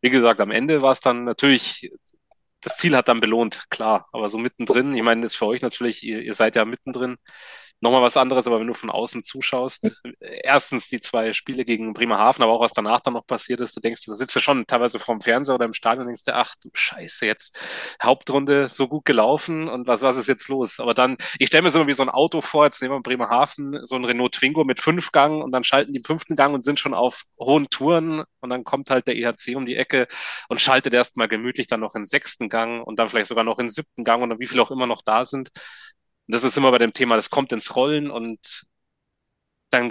wie 0.00 0.10
gesagt, 0.10 0.40
am 0.40 0.50
Ende 0.50 0.80
war 0.80 0.92
es 0.92 1.00
dann 1.00 1.24
natürlich, 1.24 1.92
das 2.62 2.78
Ziel 2.78 2.96
hat 2.96 3.08
dann 3.08 3.20
belohnt, 3.20 3.68
klar, 3.68 4.08
aber 4.12 4.30
so 4.30 4.38
mittendrin, 4.38 4.94
ich 4.94 5.02
meine, 5.02 5.22
das 5.22 5.32
ist 5.32 5.36
für 5.36 5.46
euch 5.46 5.60
natürlich, 5.60 6.02
ihr, 6.02 6.22
ihr 6.22 6.34
seid 6.34 6.56
ja 6.56 6.64
mittendrin. 6.64 7.16
Nochmal 7.80 8.02
was 8.02 8.16
anderes, 8.16 8.46
aber 8.46 8.60
wenn 8.60 8.66
du 8.66 8.74
von 8.74 8.90
außen 8.90 9.22
zuschaust, 9.22 10.02
erstens 10.20 10.88
die 10.88 11.00
zwei 11.00 11.32
Spiele 11.32 11.64
gegen 11.64 11.92
Bremerhaven, 11.92 12.42
aber 12.42 12.52
auch 12.52 12.60
was 12.60 12.72
danach 12.72 13.00
dann 13.00 13.14
noch 13.14 13.26
passiert 13.26 13.60
ist, 13.60 13.76
du 13.76 13.80
denkst, 13.80 14.02
da 14.06 14.14
sitzt 14.14 14.36
du 14.36 14.40
schon 14.40 14.66
teilweise 14.66 14.98
vorm 14.98 15.20
Fernseher 15.20 15.54
oder 15.54 15.64
im 15.64 15.72
Stadion 15.72 16.02
und 16.02 16.08
denkst 16.08 16.24
dir, 16.24 16.36
ach 16.36 16.54
du 16.62 16.70
Scheiße, 16.72 17.26
jetzt 17.26 17.58
Hauptrunde 18.02 18.68
so 18.68 18.88
gut 18.88 19.04
gelaufen 19.04 19.68
und 19.68 19.86
was, 19.86 20.02
was 20.02 20.16
ist 20.16 20.28
jetzt 20.28 20.48
los? 20.48 20.80
Aber 20.80 20.94
dann, 20.94 21.16
ich 21.38 21.48
stelle 21.48 21.62
mir 21.62 21.70
so 21.70 21.86
wie 21.86 21.94
so 21.94 22.02
ein 22.02 22.10
Auto 22.10 22.40
vor, 22.40 22.64
jetzt 22.64 22.82
nehmen 22.82 22.94
wir 22.94 23.02
Bremerhaven, 23.02 23.84
so 23.84 23.96
ein 23.96 24.04
Renault 24.04 24.32
Twingo 24.32 24.64
mit 24.64 24.80
fünf 24.80 25.12
Gang 25.12 25.42
und 25.42 25.52
dann 25.52 25.64
schalten 25.64 25.92
die 25.92 25.98
im 25.98 26.04
fünften 26.04 26.36
Gang 26.36 26.54
und 26.54 26.62
sind 26.64 26.78
schon 26.78 26.94
auf 26.94 27.24
hohen 27.38 27.68
Touren 27.70 28.24
und 28.40 28.50
dann 28.50 28.64
kommt 28.64 28.90
halt 28.90 29.06
der 29.06 29.16
EHC 29.16 29.56
um 29.56 29.66
die 29.66 29.76
Ecke 29.76 30.06
und 30.48 30.60
schaltet 30.60 30.94
erstmal 30.94 31.28
gemütlich 31.28 31.66
dann 31.66 31.80
noch 31.80 31.94
in 31.94 32.04
sechsten 32.04 32.48
Gang 32.48 32.86
und 32.86 32.98
dann 32.98 33.08
vielleicht 33.08 33.28
sogar 33.28 33.44
noch 33.44 33.58
in 33.58 33.70
siebten 33.70 34.04
Gang 34.04 34.22
oder 34.22 34.38
wie 34.38 34.46
viele 34.46 34.62
auch 34.62 34.70
immer 34.70 34.86
noch 34.86 35.02
da 35.02 35.24
sind. 35.24 35.50
Und 36.30 36.34
das 36.36 36.44
ist 36.44 36.56
immer 36.56 36.70
bei 36.70 36.78
dem 36.78 36.92
Thema, 36.92 37.16
das 37.16 37.28
kommt 37.28 37.50
ins 37.50 37.74
Rollen 37.74 38.08
und 38.08 38.62
dann 39.70 39.90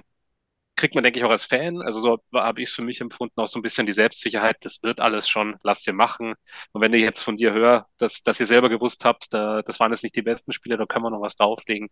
kriegt 0.78 0.96
man, 0.96 1.04
denke 1.04 1.20
ich, 1.20 1.26
auch 1.26 1.32
als 1.32 1.44
Fan, 1.44 1.82
also 1.82 2.00
so 2.00 2.18
habe 2.34 2.62
ich 2.62 2.70
es 2.70 2.74
für 2.74 2.82
mich 2.82 3.02
empfunden, 3.02 3.42
auch 3.42 3.48
so 3.50 3.60
ein 3.60 3.62
bisschen 3.62 3.86
die 3.86 3.92
Selbstsicherheit, 3.92 4.56
das 4.62 4.82
wird 4.82 5.02
alles 5.02 5.28
schon, 5.28 5.58
lass 5.64 5.84
dir 5.84 5.92
machen. 5.92 6.36
Und 6.72 6.80
wenn 6.80 6.94
ich 6.94 7.02
jetzt 7.02 7.24
von 7.24 7.36
dir 7.36 7.52
höre, 7.52 7.88
dass, 7.98 8.24
dass 8.24 8.40
ihr 8.40 8.46
selber 8.46 8.70
gewusst 8.70 9.04
habt, 9.04 9.34
da, 9.34 9.62
das 9.64 9.82
waren 9.82 9.92
jetzt 9.92 10.04
nicht 10.04 10.16
die 10.16 10.22
besten 10.22 10.54
Spiele, 10.54 10.78
da 10.78 10.86
können 10.86 11.04
wir 11.04 11.10
noch 11.10 11.20
was 11.20 11.36
drauflegen. 11.36 11.90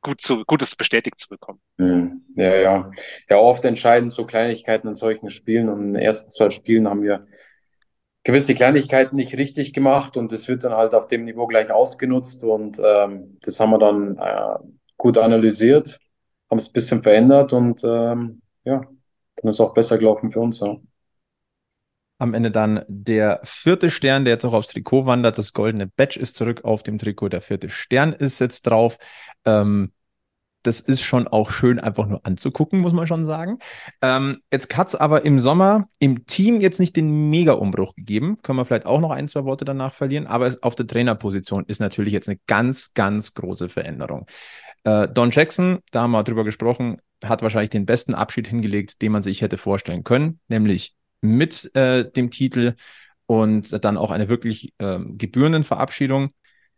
Gut 0.00 0.20
zu, 0.20 0.44
Gutes 0.44 0.74
bestätigt 0.74 1.16
zu 1.16 1.28
bekommen. 1.28 1.60
Hm, 1.78 2.24
ja, 2.34 2.56
ja. 2.56 2.90
Ja, 3.30 3.36
oft 3.36 3.64
entscheiden 3.64 4.10
so 4.10 4.26
Kleinigkeiten 4.26 4.88
in 4.88 4.96
solchen 4.96 5.30
Spielen 5.30 5.68
und 5.68 5.80
in 5.82 5.94
den 5.94 6.02
ersten 6.02 6.32
zwei 6.32 6.50
Spielen 6.50 6.88
haben 6.88 7.04
wir 7.04 7.28
gewisse 8.24 8.54
Kleinigkeiten 8.54 9.16
nicht 9.16 9.36
richtig 9.36 9.72
gemacht 9.72 10.16
und 10.16 10.32
das 10.32 10.48
wird 10.48 10.64
dann 10.64 10.72
halt 10.72 10.94
auf 10.94 11.08
dem 11.08 11.24
Niveau 11.24 11.46
gleich 11.46 11.70
ausgenutzt 11.70 12.42
und 12.42 12.80
ähm, 12.82 13.38
das 13.42 13.60
haben 13.60 13.70
wir 13.70 13.78
dann 13.78 14.18
äh, 14.18 14.58
gut 14.96 15.18
analysiert, 15.18 15.98
haben 16.50 16.58
es 16.58 16.68
ein 16.68 16.72
bisschen 16.72 17.02
verändert 17.02 17.52
und 17.52 17.82
ähm, 17.84 18.40
ja, 18.64 18.80
dann 19.36 19.50
ist 19.50 19.60
auch 19.60 19.74
besser 19.74 19.98
gelaufen 19.98 20.32
für 20.32 20.40
uns. 20.40 20.60
Ja. 20.60 20.76
Am 22.18 22.32
Ende 22.32 22.50
dann 22.50 22.84
der 22.88 23.40
vierte 23.44 23.90
Stern, 23.90 24.24
der 24.24 24.34
jetzt 24.34 24.44
auch 24.44 24.54
aufs 24.54 24.68
Trikot 24.68 25.04
wandert. 25.04 25.36
Das 25.36 25.52
goldene 25.52 25.88
Badge 25.88 26.18
ist 26.18 26.36
zurück 26.36 26.64
auf 26.64 26.82
dem 26.82 26.96
Trikot. 26.96 27.28
Der 27.28 27.42
vierte 27.42 27.68
Stern 27.68 28.12
ist 28.12 28.38
jetzt 28.38 28.62
drauf. 28.62 28.96
Ähm, 29.44 29.92
das 30.64 30.80
ist 30.80 31.02
schon 31.02 31.28
auch 31.28 31.50
schön 31.50 31.78
einfach 31.78 32.06
nur 32.06 32.24
anzugucken, 32.24 32.80
muss 32.80 32.92
man 32.92 33.06
schon 33.06 33.24
sagen. 33.24 33.58
Ähm, 34.02 34.38
jetzt 34.50 34.76
hat 34.76 34.88
es 34.88 34.94
aber 34.94 35.24
im 35.24 35.38
Sommer 35.38 35.88
im 35.98 36.26
Team 36.26 36.60
jetzt 36.60 36.80
nicht 36.80 36.96
den 36.96 37.30
Mega-Umbruch 37.30 37.94
gegeben. 37.94 38.38
Können 38.42 38.58
wir 38.58 38.64
vielleicht 38.64 38.86
auch 38.86 39.00
noch 39.00 39.10
ein, 39.10 39.28
zwei 39.28 39.44
Worte 39.44 39.64
danach 39.64 39.94
verlieren. 39.94 40.26
Aber 40.26 40.56
auf 40.62 40.74
der 40.74 40.86
Trainerposition 40.86 41.64
ist 41.66 41.80
natürlich 41.80 42.12
jetzt 42.12 42.28
eine 42.28 42.38
ganz, 42.46 42.94
ganz 42.94 43.34
große 43.34 43.68
Veränderung. 43.68 44.26
Äh, 44.84 45.08
Don 45.08 45.30
Jackson, 45.30 45.78
da 45.92 46.02
haben 46.02 46.12
wir 46.12 46.24
drüber 46.24 46.44
gesprochen, 46.44 46.98
hat 47.22 47.42
wahrscheinlich 47.42 47.70
den 47.70 47.86
besten 47.86 48.14
Abschied 48.14 48.48
hingelegt, 48.48 49.02
den 49.02 49.12
man 49.12 49.22
sich 49.22 49.42
hätte 49.42 49.58
vorstellen 49.58 50.02
können, 50.02 50.40
nämlich 50.48 50.94
mit 51.20 51.74
äh, 51.74 52.10
dem 52.10 52.30
Titel 52.30 52.74
und 53.26 53.84
dann 53.84 53.96
auch 53.96 54.10
eine 54.10 54.28
wirklich 54.28 54.72
äh, 54.78 54.98
gebührenden 55.00 55.62
Verabschiedung. 55.62 56.30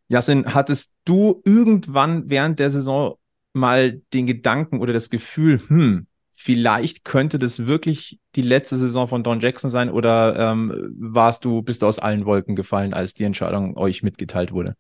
Jasin, 0.09 0.55
hattest 0.55 0.95
du 1.05 1.43
irgendwann 1.45 2.31
während 2.31 2.61
der 2.61 2.71
Saison 2.71 3.17
mal 3.57 4.01
den 4.13 4.27
Gedanken 4.27 4.81
oder 4.81 4.93
das 4.93 5.11
Gefühl, 5.11 5.61
hm, 5.67 6.07
vielleicht 6.35 7.05
könnte 7.05 7.39
das 7.39 7.67
wirklich 7.67 8.21
die 8.37 8.43
letzte 8.43 8.77
Saison 8.77 9.09
von 9.09 9.25
Don 9.25 9.41
Jackson 9.41 9.71
sein 9.71 9.91
oder 9.91 10.53
ähm, 10.53 10.95
warst 10.99 11.45
du, 11.45 11.63
bist 11.63 11.83
du 11.83 11.87
aus 11.87 11.99
allen 11.99 12.27
Wolken 12.27 12.55
gefallen, 12.55 12.95
als 12.95 13.15
die 13.15 13.25
Entscheidung 13.25 13.77
euch 13.77 14.03
mitgeteilt 14.03 14.53
wurde? 14.53 14.77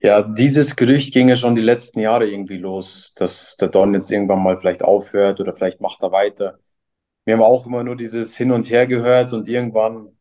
Ja, 0.00 0.22
dieses 0.22 0.76
Gerücht 0.76 1.12
ging 1.12 1.28
ja 1.28 1.34
schon 1.34 1.56
die 1.56 1.62
letzten 1.62 1.98
Jahre 1.98 2.28
irgendwie 2.28 2.58
los, 2.58 3.14
dass 3.16 3.56
der 3.56 3.68
Don 3.68 3.94
jetzt 3.94 4.10
irgendwann 4.12 4.42
mal 4.42 4.56
vielleicht 4.58 4.82
aufhört 4.82 5.40
oder 5.40 5.52
vielleicht 5.52 5.80
macht 5.80 6.02
er 6.02 6.12
weiter. 6.12 6.58
Wir 7.24 7.34
haben 7.34 7.42
auch 7.42 7.66
immer 7.66 7.82
nur 7.82 7.96
dieses 7.96 8.36
Hin 8.36 8.52
und 8.52 8.70
Her 8.70 8.86
gehört 8.86 9.32
und 9.32 9.48
irgendwann 9.48 10.12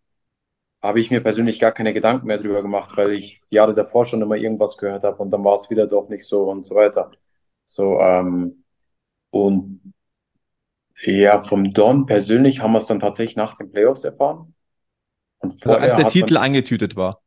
habe 0.81 0.99
ich 0.99 1.11
mir 1.11 1.21
persönlich 1.21 1.59
gar 1.59 1.71
keine 1.71 1.93
Gedanken 1.93 2.27
mehr 2.27 2.37
drüber 2.37 2.61
gemacht, 2.61 2.95
weil 2.97 3.11
ich 3.11 3.41
die 3.51 3.55
Jahre 3.55 3.73
davor 3.73 4.05
schon 4.05 4.21
immer 4.21 4.35
irgendwas 4.35 4.77
gehört 4.77 5.03
habe 5.03 5.17
und 5.21 5.31
dann 5.31 5.43
war 5.43 5.55
es 5.55 5.69
wieder 5.69 5.87
doch 5.87 6.09
nicht 6.09 6.25
so 6.25 6.49
und 6.49 6.65
so 6.65 6.75
weiter. 6.75 7.11
So, 7.63 7.99
ähm, 7.99 8.63
und 9.31 9.93
ja, 11.03 11.43
vom 11.43 11.73
Don 11.73 12.05
persönlich 12.05 12.61
haben 12.61 12.71
wir 12.71 12.79
es 12.79 12.87
dann 12.87 12.99
tatsächlich 12.99 13.35
nach 13.35 13.55
den 13.55 13.71
Playoffs 13.71 14.03
erfahren. 14.03 14.55
Und 15.39 15.51
vorher 15.61 15.81
also 15.81 15.95
als 15.97 16.03
der 16.03 16.11
Titel 16.11 16.35
man, 16.35 16.43
eingetütet 16.43 16.95
war. 16.95 17.21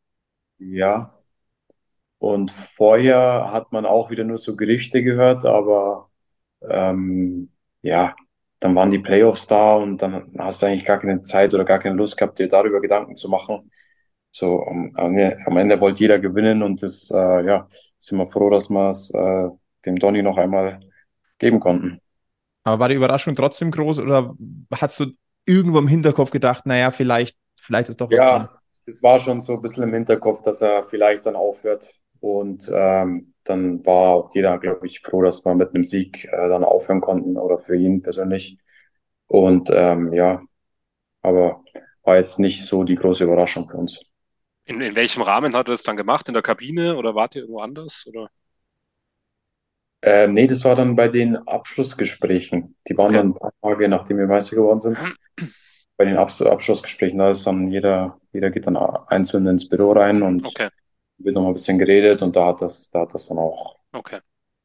Ja. 0.59 1.17
Und 2.19 2.51
vorher 2.51 3.51
hat 3.53 3.73
man 3.73 3.87
auch 3.87 4.11
wieder 4.11 4.25
nur 4.25 4.39
so 4.39 4.57
Gerüchte 4.57 5.03
gehört, 5.03 5.45
aber 5.45 6.11
ähm, 6.69 7.51
ja, 7.83 8.15
dann 8.61 8.75
waren 8.77 8.91
die 8.91 8.99
Playoffs 8.99 9.47
da 9.47 9.77
und 9.77 9.99
dann 10.03 10.33
hast 10.39 10.63
du 10.63 10.67
eigentlich 10.67 10.85
gar 10.85 10.99
keine 11.01 11.23
Zeit 11.23 11.55
oder 11.55 11.65
gar 11.65 11.79
keine 11.81 11.97
Lust 11.97 12.17
gehabt, 12.17 12.39
dir 12.39 12.49
darüber 12.49 12.81
Gedanken 12.81 13.17
zu 13.17 13.29
machen. 13.29 13.71
So, 14.33 14.65
am, 14.67 14.93
am 14.97 15.57
Ende 15.57 15.81
wollte 15.81 16.01
jeder 16.01 16.19
gewinnen 16.21 16.63
und 16.63 16.83
das, 16.83 17.11
äh, 17.11 17.47
ja, 17.47 17.69
sind 17.99 18.19
wir 18.19 18.29
froh, 18.29 18.51
dass 18.51 18.71
wir 18.71 18.91
es 18.91 19.13
äh, 19.15 19.49
dem 19.87 19.99
Donny 19.99 20.23
noch 20.23 20.39
einmal 20.39 20.81
geben 21.39 21.61
konnten. 21.61 22.01
Aber 22.65 22.79
war 22.81 22.89
die 22.89 22.95
Überraschung 22.95 23.35
trotzdem 23.35 23.71
groß 23.71 23.99
oder 24.01 24.35
hast 24.75 25.01
du 25.01 25.07
irgendwo 25.47 25.79
im 25.79 25.89
Hinterkopf 25.89 26.31
gedacht, 26.31 26.67
naja, 26.67 26.91
vielleicht, 26.91 27.37
vielleicht 27.61 27.89
ist 27.89 28.01
doch 28.01 28.13
was 28.13 28.23
Ja, 28.23 28.25
dran? 28.25 28.49
das 28.87 29.03
war 29.03 29.19
schon 29.21 29.41
so 29.43 29.55
ein 29.55 29.63
bisschen 29.63 29.85
im 29.85 29.95
Hinterkopf, 29.95 30.43
dass 30.43 30.61
er 30.61 30.87
vielleicht 30.89 31.25
dann 31.27 31.37
aufhört. 31.37 31.99
Und 32.21 32.71
ähm, 32.73 33.35
dann 33.45 33.85
war 33.85 34.15
auch 34.15 34.35
jeder, 34.35 34.59
glaube 34.59 34.87
ich, 34.87 35.01
froh, 35.01 35.23
dass 35.23 35.45
wir 35.45 35.55
mit 35.55 35.75
einem 35.75 35.85
Sieg 35.85 36.25
äh, 36.25 36.49
dann 36.49 36.65
aufhören 36.65 37.01
konnten 37.01 37.37
oder 37.37 37.59
für 37.59 37.77
ihn 37.77 38.03
persönlich. 38.03 38.59
Und 39.27 39.71
ähm, 39.73 40.13
ja, 40.13 40.43
aber 41.23 41.65
war 42.03 42.17
jetzt 42.17 42.39
nicht 42.39 42.65
so 42.65 42.85
die 42.85 42.97
große 42.97 43.25
Überraschung 43.25 43.69
für 43.69 43.79
uns. 43.79 44.01
In, 44.65 44.81
in 44.81 44.95
welchem 44.95 45.23
Rahmen 45.23 45.55
hat 45.55 45.69
er 45.69 45.73
das 45.73 45.83
dann 45.83 45.97
gemacht? 45.97 46.29
In 46.29 46.35
der 46.35 46.43
Kabine 46.43 46.97
oder 46.97 47.15
wart 47.15 47.35
ihr 47.35 47.43
irgendwo 47.43 47.61
anders? 47.61 48.07
Oder? 48.07 48.29
Ähm, 50.03 50.33
nee, 50.33 50.47
das 50.47 50.65
war 50.65 50.77
dann 50.77 50.97
bei 50.97 51.09
den 51.09 51.37
Abschlussgesprächen. 51.37 52.77
Die 52.89 52.97
waren 52.97 53.09
okay. 53.09 53.17
dann 53.17 53.29
ein 53.29 53.35
paar 53.35 53.53
Tage, 53.63 53.89
nachdem 53.89 54.19
wir 54.19 54.27
Meister 54.27 54.57
geworden 54.57 54.81
sind. 54.81 54.99
bei 55.97 56.05
den 56.05 56.17
Abs 56.17 56.41
Abschlussgesprächen, 56.41 57.19
da 57.19 57.31
ist 57.31 57.47
dann 57.47 57.69
jeder, 57.69 58.19
jeder 58.33 58.51
geht 58.51 58.67
dann 58.67 58.77
einzeln 58.77 59.47
ins 59.47 59.69
Büro 59.69 59.93
rein 59.93 60.23
und 60.23 60.47
okay 60.47 60.69
wird 61.25 61.35
noch 61.35 61.43
mal 61.43 61.49
ein 61.49 61.55
bisschen 61.55 61.79
geredet 61.79 62.23
und 62.23 62.37
da 62.37 62.47
hat 62.47 62.63
das, 62.63 62.91
da 62.91 63.01
hat 63.01 63.15
das 63.15 63.29
dann 63.29 63.39
auch 63.39 63.77
okay. 63.93 64.21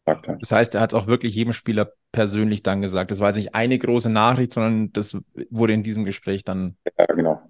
gesagt. 0.05 0.41
Das 0.41 0.51
heißt, 0.51 0.75
er 0.75 0.81
hat 0.81 0.93
es 0.93 0.99
auch 0.99 1.07
wirklich 1.07 1.35
jedem 1.35 1.53
Spieler 1.53 1.91
persönlich 2.11 2.63
dann 2.63 2.81
gesagt. 2.81 3.11
Das 3.11 3.19
war 3.19 3.29
jetzt 3.29 3.37
nicht 3.37 3.55
eine 3.55 3.77
große 3.77 4.09
Nachricht, 4.09 4.53
sondern 4.53 4.91
das 4.93 5.17
wurde 5.49 5.73
in 5.73 5.83
diesem 5.83 6.05
Gespräch 6.05 6.43
dann. 6.43 6.77
Ja, 6.97 7.05
genau. 7.05 7.41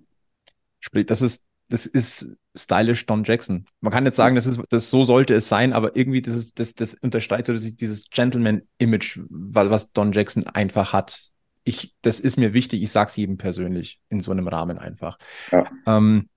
Das 1.08 1.22
ist, 1.22 1.48
das 1.70 1.86
ist 1.86 2.38
stylisch 2.56 3.06
Don 3.06 3.24
Jackson. 3.24 3.66
Man 3.82 3.92
kann 3.92 4.06
jetzt 4.06 4.18
sagen, 4.18 4.36
das 4.36 4.46
ist, 4.46 4.62
das 4.70 4.90
so 4.90 5.04
sollte 5.04 5.34
es 5.34 5.48
sein, 5.48 5.74
aber 5.74 5.96
irgendwie 5.96 6.22
das 6.22 6.36
ist, 6.36 6.60
das, 6.60 6.74
das 6.76 6.96
unterstreicht 6.96 7.48
so 7.48 7.54
dieses 7.54 8.10
Gentleman-Image, 8.10 9.20
was 9.30 9.92
Don 9.92 10.12
Jackson 10.12 10.48
einfach 10.48 10.94
hat. 10.94 11.22
Ich, 11.64 11.96
das 12.04 12.20
ist 12.20 12.38
mir 12.38 12.54
wichtig, 12.54 12.84
ich 12.84 12.92
sage 12.92 13.10
es 13.10 13.16
jedem 13.16 13.38
persönlich 13.38 14.00
in 14.10 14.20
so 14.20 14.32
einem 14.32 14.48
Rahmen 14.48 14.78
einfach. 14.78 15.18
Ja. 15.52 15.66
Ähm, 15.88 16.30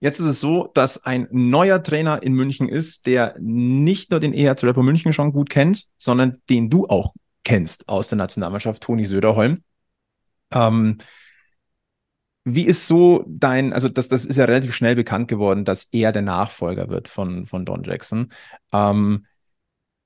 Jetzt 0.00 0.18
ist 0.18 0.26
es 0.26 0.40
so, 0.40 0.70
dass 0.72 1.04
ein 1.04 1.28
neuer 1.30 1.82
Trainer 1.82 2.22
in 2.22 2.32
München 2.32 2.68
ist, 2.68 3.06
der 3.06 3.36
nicht 3.38 4.10
nur 4.10 4.18
den 4.18 4.32
EHC 4.32 4.64
Rapper 4.64 4.82
München 4.82 5.12
schon 5.12 5.32
gut 5.32 5.50
kennt, 5.50 5.86
sondern 5.98 6.38
den 6.48 6.70
du 6.70 6.86
auch 6.86 7.12
kennst 7.44 7.88
aus 7.88 8.08
der 8.08 8.16
Nationalmannschaft, 8.16 8.82
Toni 8.82 9.04
Söderholm. 9.04 9.62
Ähm, 10.52 10.98
wie 12.44 12.64
ist 12.64 12.86
so 12.86 13.24
dein, 13.28 13.74
also 13.74 13.88
das, 13.90 14.08
das 14.08 14.24
ist 14.24 14.36
ja 14.36 14.46
relativ 14.46 14.74
schnell 14.74 14.96
bekannt 14.96 15.28
geworden, 15.28 15.66
dass 15.66 15.88
er 15.92 16.12
der 16.12 16.22
Nachfolger 16.22 16.88
wird 16.88 17.08
von, 17.08 17.46
von 17.46 17.66
Don 17.66 17.82
Jackson. 17.82 18.32
Ähm, 18.72 19.26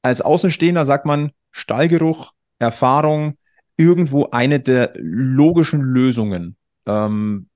als 0.02 0.20
Außenstehender 0.20 0.84
sagt 0.84 1.06
man 1.06 1.30
Stallgeruch, 1.52 2.32
Erfahrung, 2.58 3.38
irgendwo 3.76 4.30
eine 4.30 4.58
der 4.60 4.92
logischen 4.96 5.80
Lösungen. 5.80 6.56
Ähm, 6.86 7.48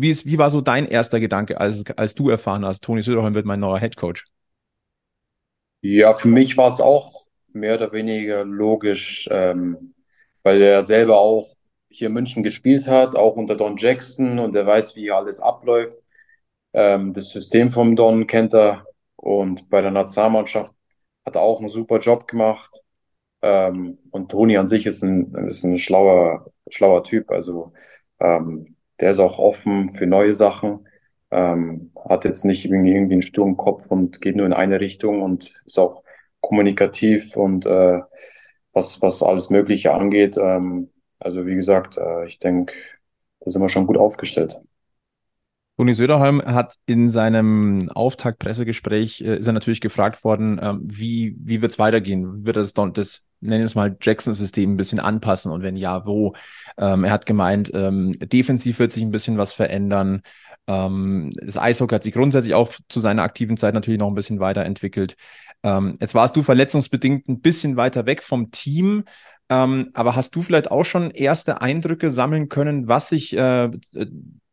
wie, 0.00 0.10
ist, 0.10 0.26
wie 0.26 0.38
war 0.38 0.50
so 0.50 0.60
dein 0.60 0.86
erster 0.86 1.20
Gedanke, 1.20 1.60
als, 1.60 1.84
als 1.96 2.14
du 2.14 2.30
erfahren 2.30 2.64
hast, 2.64 2.84
Toni 2.84 3.02
Söderholm 3.02 3.34
wird 3.34 3.46
mein 3.46 3.60
neuer 3.60 3.78
Headcoach? 3.78 4.24
Ja, 5.80 6.14
für 6.14 6.28
mich 6.28 6.56
war 6.56 6.68
es 6.68 6.80
auch 6.80 7.26
mehr 7.52 7.74
oder 7.76 7.92
weniger 7.92 8.44
logisch, 8.44 9.28
ähm, 9.30 9.94
weil 10.42 10.60
er 10.62 10.82
selber 10.82 11.18
auch 11.18 11.48
hier 11.88 12.08
in 12.08 12.14
München 12.14 12.42
gespielt 12.42 12.86
hat, 12.86 13.16
auch 13.16 13.36
unter 13.36 13.56
Don 13.56 13.76
Jackson 13.76 14.38
und 14.38 14.54
er 14.54 14.66
weiß, 14.66 14.96
wie 14.96 15.02
hier 15.02 15.16
alles 15.16 15.40
abläuft. 15.40 15.96
Ähm, 16.72 17.12
das 17.12 17.30
System 17.30 17.72
vom 17.72 17.96
Don 17.96 18.26
kennt 18.26 18.54
er 18.54 18.84
und 19.16 19.68
bei 19.70 19.80
der 19.80 19.90
Nationalmannschaft 19.90 20.72
hat 21.24 21.36
er 21.36 21.42
auch 21.42 21.60
einen 21.60 21.68
super 21.68 21.98
Job 21.98 22.28
gemacht. 22.28 22.70
Ähm, 23.42 23.98
und 24.10 24.30
Toni 24.30 24.56
an 24.56 24.68
sich 24.68 24.86
ist 24.86 25.02
ein, 25.02 25.34
ist 25.48 25.64
ein 25.64 25.78
schlauer, 25.78 26.52
schlauer 26.70 27.04
Typ. 27.04 27.30
Also 27.30 27.72
ähm, 28.20 28.76
der 29.00 29.10
ist 29.10 29.18
auch 29.18 29.38
offen 29.38 29.92
für 29.92 30.06
neue 30.06 30.34
Sachen. 30.34 30.86
Ähm, 31.30 31.92
hat 32.08 32.24
jetzt 32.24 32.44
nicht 32.44 32.64
irgendwie, 32.64 32.96
einen 32.96 33.22
sturm 33.22 33.56
Kopf 33.56 33.86
und 33.88 34.20
geht 34.20 34.36
nur 34.36 34.46
in 34.46 34.52
eine 34.52 34.80
Richtung 34.80 35.22
und 35.22 35.54
ist 35.66 35.78
auch 35.78 36.02
kommunikativ 36.40 37.36
und 37.36 37.66
äh, 37.66 38.00
was, 38.72 39.02
was 39.02 39.22
alles 39.22 39.50
Mögliche 39.50 39.92
angeht. 39.92 40.36
Ähm, 40.38 40.90
also 41.18 41.46
wie 41.46 41.54
gesagt, 41.54 41.98
äh, 41.98 42.26
ich 42.26 42.38
denke, 42.38 42.74
da 43.40 43.50
sind 43.50 43.60
wir 43.60 43.68
schon 43.68 43.86
gut 43.86 43.98
aufgestellt. 43.98 44.58
Toni 45.76 45.94
Söderholm 45.94 46.42
hat 46.44 46.74
in 46.86 47.08
seinem 47.08 47.88
Auftaktpressegespräch 47.94 49.20
äh, 49.20 49.36
ist 49.36 49.46
er 49.46 49.52
natürlich 49.52 49.80
gefragt 49.80 50.24
worden, 50.24 50.58
ähm, 50.60 50.80
wie, 50.82 51.36
wie 51.38 51.62
wird 51.62 51.72
es 51.72 51.78
weitergehen? 51.78 52.44
Wird 52.44 52.56
das, 52.56 52.74
das 52.74 53.22
nennen 53.40 53.60
wir 53.60 53.66
es 53.66 53.74
mal 53.74 53.96
Jackson-System 54.00 54.74
ein 54.74 54.76
bisschen 54.76 55.00
anpassen 55.00 55.52
und 55.52 55.62
wenn 55.62 55.76
ja, 55.76 56.06
wo? 56.06 56.34
Ähm, 56.76 57.04
er 57.04 57.12
hat 57.12 57.26
gemeint, 57.26 57.70
ähm, 57.74 58.18
defensiv 58.18 58.78
wird 58.78 58.92
sich 58.92 59.02
ein 59.02 59.10
bisschen 59.10 59.38
was 59.38 59.52
verändern. 59.52 60.22
Ähm, 60.66 61.32
das 61.40 61.56
Eishockey 61.56 61.94
hat 61.94 62.02
sich 62.02 62.12
grundsätzlich 62.12 62.54
auch 62.54 62.72
zu 62.88 63.00
seiner 63.00 63.22
aktiven 63.22 63.56
Zeit 63.56 63.74
natürlich 63.74 64.00
noch 64.00 64.08
ein 64.08 64.14
bisschen 64.14 64.40
weiterentwickelt. 64.40 65.16
Ähm, 65.62 65.96
jetzt 66.00 66.14
warst 66.14 66.36
du 66.36 66.42
verletzungsbedingt 66.42 67.28
ein 67.28 67.40
bisschen 67.40 67.76
weiter 67.76 68.06
weg 68.06 68.22
vom 68.22 68.50
Team. 68.50 69.04
Ähm, 69.50 69.90
aber 69.94 70.14
hast 70.14 70.36
du 70.36 70.42
vielleicht 70.42 70.70
auch 70.70 70.84
schon 70.84 71.10
erste 71.10 71.62
Eindrücke 71.62 72.10
sammeln 72.10 72.48
können, 72.50 72.86
was 72.86 73.08
sich 73.08 73.34
äh, 73.34 73.70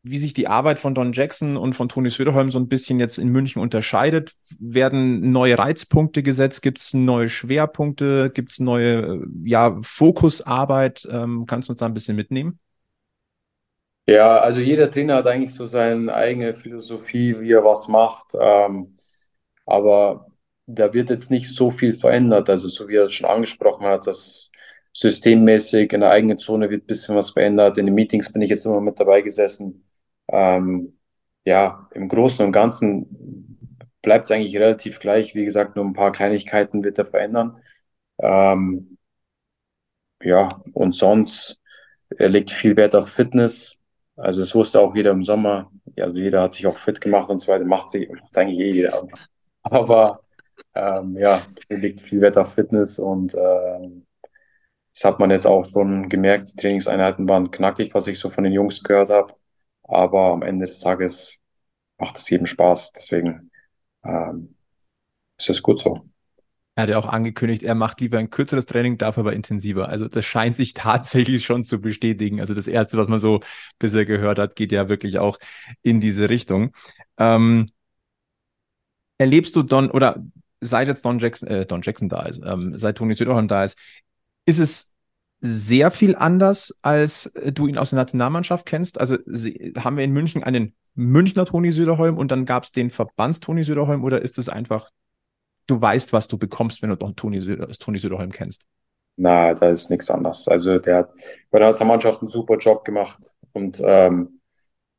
wie 0.07 0.19
sich 0.19 0.33
die 0.33 0.47
Arbeit 0.47 0.79
von 0.79 0.93
Don 0.93 1.13
Jackson 1.13 1.57
und 1.57 1.73
von 1.73 1.89
Toni 1.89 2.11
Söderholm 2.11 2.51
so 2.51 2.59
ein 2.59 2.67
bisschen 2.67 2.99
jetzt 2.99 3.17
in 3.17 3.29
München 3.29 3.59
unterscheidet. 3.59 4.33
Werden 4.59 5.31
neue 5.31 5.57
Reizpunkte 5.57 6.21
gesetzt? 6.21 6.61
Gibt 6.61 6.77
es 6.77 6.93
neue 6.93 7.27
Schwerpunkte? 7.27 8.29
Gibt 8.29 8.51
es 8.51 8.59
neue 8.59 9.25
ja, 9.43 9.79
Fokusarbeit? 9.81 11.07
Ähm, 11.11 11.45
kannst 11.47 11.69
du 11.69 11.73
uns 11.73 11.79
da 11.79 11.87
ein 11.87 11.95
bisschen 11.95 12.15
mitnehmen? 12.15 12.59
Ja, 14.07 14.37
also 14.37 14.61
jeder 14.61 14.91
Trainer 14.91 15.15
hat 15.15 15.25
eigentlich 15.25 15.55
so 15.55 15.65
seine 15.65 16.13
eigene 16.13 16.53
Philosophie, 16.53 17.39
wie 17.39 17.51
er 17.53 17.63
was 17.63 17.87
macht. 17.87 18.33
Ähm, 18.39 18.97
aber 19.65 20.27
da 20.67 20.93
wird 20.93 21.09
jetzt 21.09 21.31
nicht 21.31 21.49
so 21.49 21.71
viel 21.71 21.93
verändert. 21.93 22.47
Also 22.49 22.67
so 22.67 22.87
wie 22.87 22.95
er 22.97 23.03
es 23.05 23.13
schon 23.13 23.27
angesprochen 23.27 23.87
hat, 23.87 24.05
dass 24.05 24.51
systemmäßig 24.93 25.91
in 25.93 26.01
der 26.01 26.11
eigenen 26.11 26.37
Zone 26.37 26.69
wird 26.69 26.83
ein 26.83 26.87
bisschen 26.87 27.15
was 27.15 27.31
verändert. 27.31 27.79
In 27.79 27.87
den 27.87 27.95
Meetings 27.95 28.31
bin 28.31 28.43
ich 28.43 28.51
jetzt 28.51 28.65
immer 28.65 28.81
mit 28.81 28.99
dabei 28.99 29.21
gesessen. 29.21 29.81
Ähm, 30.27 30.97
ja, 31.45 31.87
im 31.93 32.09
Großen 32.09 32.45
und 32.45 32.51
Ganzen 32.51 33.57
bleibt 34.01 34.25
es 34.25 34.31
eigentlich 34.31 34.57
relativ 34.57 34.99
gleich. 34.99 35.35
Wie 35.35 35.45
gesagt, 35.45 35.75
nur 35.75 35.85
ein 35.85 35.93
paar 35.93 36.11
Kleinigkeiten 36.11 36.83
wird 36.83 36.97
er 36.99 37.05
verändern. 37.05 37.61
Ähm, 38.19 38.97
ja, 40.23 40.61
und 40.73 40.93
sonst, 40.93 41.59
er 42.17 42.29
legt 42.29 42.51
viel 42.51 42.75
Wert 42.77 42.95
auf 42.95 43.09
Fitness. 43.09 43.77
Also 44.15 44.39
das 44.41 44.55
wusste 44.55 44.79
auch 44.81 44.95
jeder 44.95 45.11
im 45.11 45.23
Sommer. 45.23 45.71
Also 45.99 46.17
jeder 46.17 46.43
hat 46.43 46.53
sich 46.53 46.67
auch 46.67 46.77
fit 46.77 47.01
gemacht 47.01 47.29
und 47.29 47.39
so 47.41 47.51
weiter. 47.51 47.65
Macht 47.65 47.91
sich, 47.91 48.09
macht 48.09 48.37
eigentlich 48.37 48.59
eh 48.59 48.71
jeder. 48.73 49.07
Aber 49.63 50.21
ähm, 50.75 51.17
ja, 51.17 51.41
er 51.69 51.77
legt 51.77 52.01
viel 52.01 52.21
Wert 52.21 52.37
auf 52.37 52.53
Fitness 52.53 52.99
und 52.99 53.35
ähm, 53.35 54.05
das 54.93 55.05
hat 55.05 55.19
man 55.19 55.31
jetzt 55.31 55.47
auch 55.47 55.65
schon 55.65 56.09
gemerkt. 56.09 56.51
Die 56.53 56.57
Trainingseinheiten 56.57 57.29
waren 57.29 57.51
knackig, 57.51 57.93
was 57.95 58.07
ich 58.07 58.19
so 58.19 58.29
von 58.29 58.45
den 58.45 58.53
Jungs 58.53 58.83
gehört 58.83 59.09
habe. 59.11 59.35
Aber 59.87 60.31
am 60.31 60.41
Ende 60.41 60.65
des 60.65 60.79
Tages 60.79 61.37
macht 61.97 62.17
es 62.17 62.29
jedem 62.29 62.47
Spaß. 62.47 62.91
Deswegen 62.93 63.51
ähm, 64.03 64.55
ist 65.37 65.49
es 65.49 65.61
gut 65.61 65.79
so. 65.79 66.09
Er 66.77 66.83
hat 66.83 66.89
ja 66.89 66.97
auch 66.97 67.07
angekündigt, 67.07 67.63
er 67.63 67.73
macht 67.73 68.01
lieber 68.01 68.17
ein 68.17 68.29
kürzeres 68.29 68.65
Training, 68.65 68.97
dafür 68.97 69.21
aber 69.21 69.33
intensiver. 69.33 69.87
Also 69.87 70.09
das 70.09 70.25
scheint 70.25 70.57
sich 70.57 70.73
tatsächlich 70.75 71.45
schon 71.45 71.63
zu 71.63 71.79
bestätigen. 71.79 72.39
Also 72.39 72.53
das 72.53 72.67
Erste, 72.67 72.97
was 72.97 73.07
man 73.07 73.19
so 73.19 73.39
bisher 73.79 74.05
gehört 74.05 74.39
hat, 74.39 74.55
geht 74.55 74.71
ja 74.71 74.89
wirklich 74.89 75.19
auch 75.19 75.37
in 75.83 76.01
diese 76.01 76.29
Richtung. 76.29 76.71
Ähm, 77.17 77.71
erlebst 79.17 79.55
du 79.55 79.63
Don, 79.63 79.89
oder 79.89 80.21
seit 80.59 80.87
jetzt 80.87 81.05
Don 81.05 81.19
Jackson, 81.19 81.47
äh, 81.47 81.65
Don 81.65 81.81
Jackson 81.81 82.09
da 82.09 82.23
ist, 82.23 82.41
ähm, 82.45 82.77
seit 82.77 82.97
Toni 82.97 83.13
Söderholm 83.13 83.47
da 83.47 83.63
ist, 83.63 83.77
ist 84.45 84.59
es 84.59 84.94
sehr 85.41 85.91
viel 85.91 86.15
anders, 86.15 86.79
als 86.81 87.27
äh, 87.27 87.51
du 87.51 87.67
ihn 87.67 87.77
aus 87.77 87.91
der 87.91 87.97
Nationalmannschaft 87.97 88.65
kennst. 88.65 88.99
Also 88.99 89.17
haben 89.77 89.97
wir 89.97 90.03
in 90.03 90.11
München 90.11 90.43
einen 90.43 90.75
Münchner 90.95 91.45
Toni 91.45 91.71
Söderholm 91.71 92.17
und 92.17 92.31
dann 92.31 92.45
gab 92.45 92.63
es 92.63 92.71
den 92.71 92.89
Verbands-Toni 92.89 93.63
Söderholm 93.63 94.03
oder 94.03 94.21
ist 94.21 94.37
es 94.37 94.49
einfach, 94.49 94.89
du 95.67 95.81
weißt, 95.81 96.13
was 96.13 96.27
du 96.27 96.37
bekommst, 96.37 96.81
wenn 96.81 96.89
du 96.89 96.97
doch 96.97 97.11
Toni, 97.15 97.41
Söder, 97.41 97.67
Toni 97.67 97.99
Söderholm 97.99 98.31
kennst? 98.31 98.65
Na, 99.17 99.53
da 99.53 99.69
ist 99.69 99.89
nichts 99.89 100.09
anders. 100.09 100.47
Also 100.47 100.79
der 100.79 100.97
hat 100.97 101.13
bei 101.51 101.59
der 101.59 101.69
Nationalmannschaft 101.69 102.21
einen 102.21 102.29
super 102.29 102.57
Job 102.57 102.83
gemacht 102.83 103.35
und 103.53 103.81
ähm, 103.83 104.41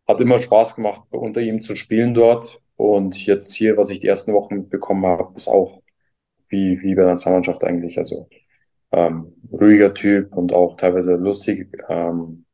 hat 0.06 0.20
immer 0.20 0.38
Spaß 0.38 0.76
gemacht, 0.76 1.02
unter 1.11 1.40
ihm 1.40 1.61
zu 1.61 1.74
spielen 1.74 2.14
dort. 2.14 2.61
Und 2.76 3.26
jetzt 3.26 3.54
hier, 3.54 3.76
was 3.76 3.90
ich 3.90 4.00
die 4.00 4.06
ersten 4.06 4.32
Wochen 4.32 4.56
mitbekommen 4.56 5.06
habe, 5.06 5.34
ist 5.37 5.48
auch 5.48 5.82
wie, 6.48 6.80
wie 6.82 6.94
bei 6.94 7.02
der 7.02 7.12
Nationalmannschaft 7.12 7.64
eigentlich. 7.64 7.98
Also 7.98 8.28
ähm, 8.96 9.32
ruhiger 9.52 9.94
Typ 9.94 10.35
und 10.35 10.52
auch 10.52 10.76
teilweise 10.76 11.14
lustig. 11.16 11.70
Ähm, 11.88 12.46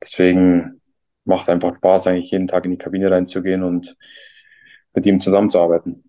deswegen 0.00 0.80
macht 1.24 1.48
einfach 1.48 1.74
Spaß, 1.76 2.06
eigentlich 2.06 2.30
jeden 2.30 2.46
Tag 2.46 2.64
in 2.64 2.70
die 2.70 2.78
Kabine 2.78 3.10
reinzugehen 3.10 3.64
und 3.64 3.96
mit 4.94 5.04
ihm 5.06 5.18
zusammenzuarbeiten. 5.18 6.04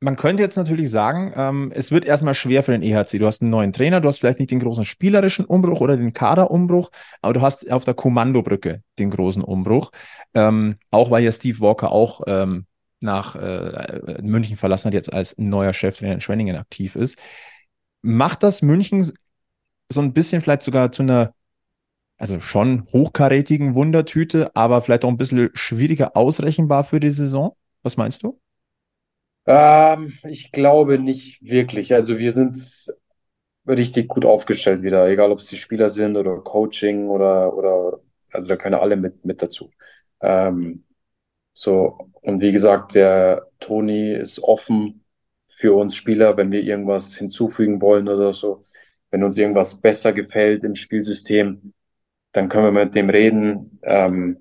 Man 0.00 0.16
könnte 0.16 0.42
jetzt 0.42 0.56
natürlich 0.56 0.90
sagen, 0.90 1.32
ähm, 1.36 1.72
es 1.74 1.92
wird 1.92 2.04
erstmal 2.04 2.34
schwer 2.34 2.62
für 2.64 2.72
den 2.72 2.82
EHC. 2.82 3.18
Du 3.18 3.26
hast 3.26 3.40
einen 3.40 3.52
neuen 3.52 3.72
Trainer, 3.72 4.00
du 4.00 4.08
hast 4.08 4.18
vielleicht 4.18 4.40
nicht 4.40 4.50
den 4.50 4.58
großen 4.58 4.84
spielerischen 4.84 5.44
Umbruch 5.44 5.80
oder 5.80 5.96
den 5.96 6.12
Kaderumbruch, 6.12 6.90
aber 7.22 7.32
du 7.32 7.40
hast 7.40 7.70
auf 7.70 7.84
der 7.84 7.94
Kommandobrücke 7.94 8.82
den 8.98 9.10
großen 9.10 9.42
Umbruch. 9.42 9.92
Ähm, 10.34 10.76
auch 10.90 11.10
weil 11.10 11.22
ja 11.22 11.32
Steve 11.32 11.60
Walker 11.60 11.92
auch 11.92 12.20
ähm, 12.26 12.66
nach 13.00 13.36
äh, 13.36 14.18
München 14.22 14.56
verlassen 14.56 14.88
hat, 14.88 14.94
jetzt 14.94 15.12
als 15.12 15.38
neuer 15.38 15.72
Cheftrainer 15.72 16.14
in 16.14 16.20
Schwenningen 16.20 16.56
aktiv 16.56 16.96
ist 16.96 17.16
macht 18.02 18.42
das 18.42 18.62
München 18.62 19.12
so 19.90 20.00
ein 20.00 20.12
bisschen 20.12 20.42
vielleicht 20.42 20.62
sogar 20.62 20.92
zu 20.92 21.02
einer, 21.02 21.34
also 22.18 22.40
schon 22.40 22.84
hochkarätigen 22.92 23.74
Wundertüte, 23.74 24.54
aber 24.56 24.82
vielleicht 24.82 25.04
auch 25.04 25.10
ein 25.10 25.18
bisschen 25.18 25.50
schwieriger 25.54 26.16
ausrechenbar 26.16 26.84
für 26.84 27.00
die 27.00 27.10
Saison? 27.10 27.56
Was 27.82 27.96
meinst 27.96 28.22
du? 28.22 28.40
Ähm, 29.46 30.14
ich 30.24 30.52
glaube 30.52 30.98
nicht 30.98 31.42
wirklich. 31.42 31.94
Also 31.94 32.18
wir 32.18 32.30
sind 32.32 32.58
richtig 33.66 34.08
gut 34.08 34.24
aufgestellt 34.24 34.82
wieder, 34.82 35.08
egal 35.08 35.30
ob 35.32 35.38
es 35.38 35.46
die 35.48 35.56
Spieler 35.56 35.90
sind 35.90 36.16
oder 36.16 36.38
Coaching 36.40 37.08
oder, 37.08 37.54
oder 37.54 38.00
also 38.32 38.48
da 38.48 38.56
können 38.56 38.74
alle 38.76 38.96
mit, 38.96 39.24
mit 39.24 39.42
dazu. 39.42 39.70
Ähm, 40.20 40.84
so, 41.54 42.10
und 42.22 42.40
wie 42.40 42.52
gesagt, 42.52 42.94
der 42.94 43.48
Toni 43.60 44.12
ist 44.14 44.40
offen 44.40 45.01
für 45.56 45.74
uns 45.74 45.94
Spieler, 45.96 46.36
wenn 46.36 46.52
wir 46.52 46.62
irgendwas 46.62 47.16
hinzufügen 47.16 47.80
wollen 47.80 48.08
oder 48.08 48.32
so. 48.32 48.62
Wenn 49.10 49.24
uns 49.24 49.36
irgendwas 49.36 49.80
besser 49.80 50.12
gefällt 50.12 50.64
im 50.64 50.74
Spielsystem, 50.74 51.72
dann 52.32 52.48
können 52.48 52.74
wir 52.74 52.84
mit 52.84 52.94
dem 52.94 53.10
reden. 53.10 53.78
Ähm, 53.82 54.38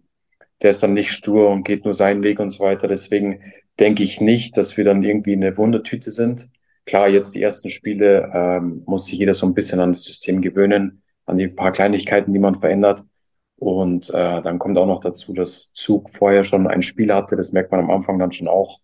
der 0.61 0.71
ist 0.71 0.83
dann 0.83 0.93
nicht 0.93 1.11
stur 1.11 1.49
und 1.49 1.63
geht 1.63 1.85
nur 1.85 1.93
seinen 1.93 2.23
Weg 2.23 2.39
und 2.39 2.49
so 2.51 2.63
weiter. 2.63 2.87
Deswegen 2.87 3.41
denke 3.79 4.03
ich 4.03 4.21
nicht, 4.21 4.57
dass 4.57 4.77
wir 4.77 4.85
dann 4.85 5.03
irgendwie 5.03 5.33
eine 5.33 5.57
Wundertüte 5.57 6.11
sind. 6.11 6.49
Klar, 6.85 7.09
jetzt 7.09 7.35
die 7.35 7.41
ersten 7.41 7.69
Spiele 7.69 8.31
ähm, 8.33 8.83
muss 8.85 9.05
sich 9.05 9.19
jeder 9.19 9.33
so 9.33 9.45
ein 9.45 9.53
bisschen 9.53 9.79
an 9.79 9.93
das 9.93 10.03
System 10.03 10.41
gewöhnen, 10.41 11.03
an 11.25 11.37
die 11.37 11.47
paar 11.47 11.71
Kleinigkeiten, 11.71 12.33
die 12.33 12.39
man 12.39 12.55
verändert. 12.55 13.03
Und 13.57 14.09
äh, 14.09 14.41
dann 14.41 14.59
kommt 14.59 14.77
auch 14.77 14.87
noch 14.87 15.01
dazu, 15.01 15.33
dass 15.33 15.73
Zug 15.73 16.09
vorher 16.09 16.43
schon 16.43 16.67
ein 16.67 16.81
Spiel 16.81 17.13
hatte. 17.13 17.35
Das 17.35 17.51
merkt 17.51 17.71
man 17.71 17.81
am 17.81 17.91
Anfang 17.91 18.17
dann 18.17 18.31
schon 18.31 18.47
auch. 18.47 18.79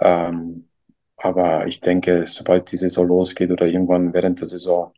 Ähm, 0.00 0.68
aber 1.16 1.66
ich 1.66 1.80
denke, 1.80 2.26
sobald 2.26 2.70
die 2.72 2.76
Saison 2.76 3.06
losgeht 3.06 3.50
oder 3.50 3.66
irgendwann 3.66 4.12
während 4.14 4.40
der 4.40 4.48
Saison, 4.48 4.92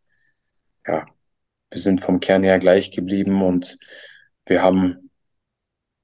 ja, 0.87 1.07
wir 1.70 1.81
sind 1.81 2.05
vom 2.05 2.20
Kern 2.20 2.42
her 2.42 2.59
gleich 2.59 2.90
geblieben 2.90 3.42
und 3.42 3.79
wir 4.46 4.62
haben 4.62 5.11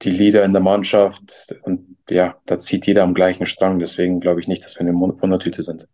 die 0.01 0.11
Leader 0.11 0.43
in 0.43 0.53
der 0.53 0.61
Mannschaft 0.61 1.55
und 1.63 1.97
ja, 2.09 2.37
da 2.45 2.59
zieht 2.59 2.85
jeder 2.85 3.03
am 3.03 3.13
gleichen 3.13 3.45
Strang. 3.45 3.79
Deswegen 3.79 4.19
glaube 4.19 4.41
ich 4.41 4.47
nicht, 4.47 4.63
dass 4.65 4.75
wir 4.75 4.81
eine 4.81 4.93
Wundertüte 4.93 5.63
sind. 5.63 5.87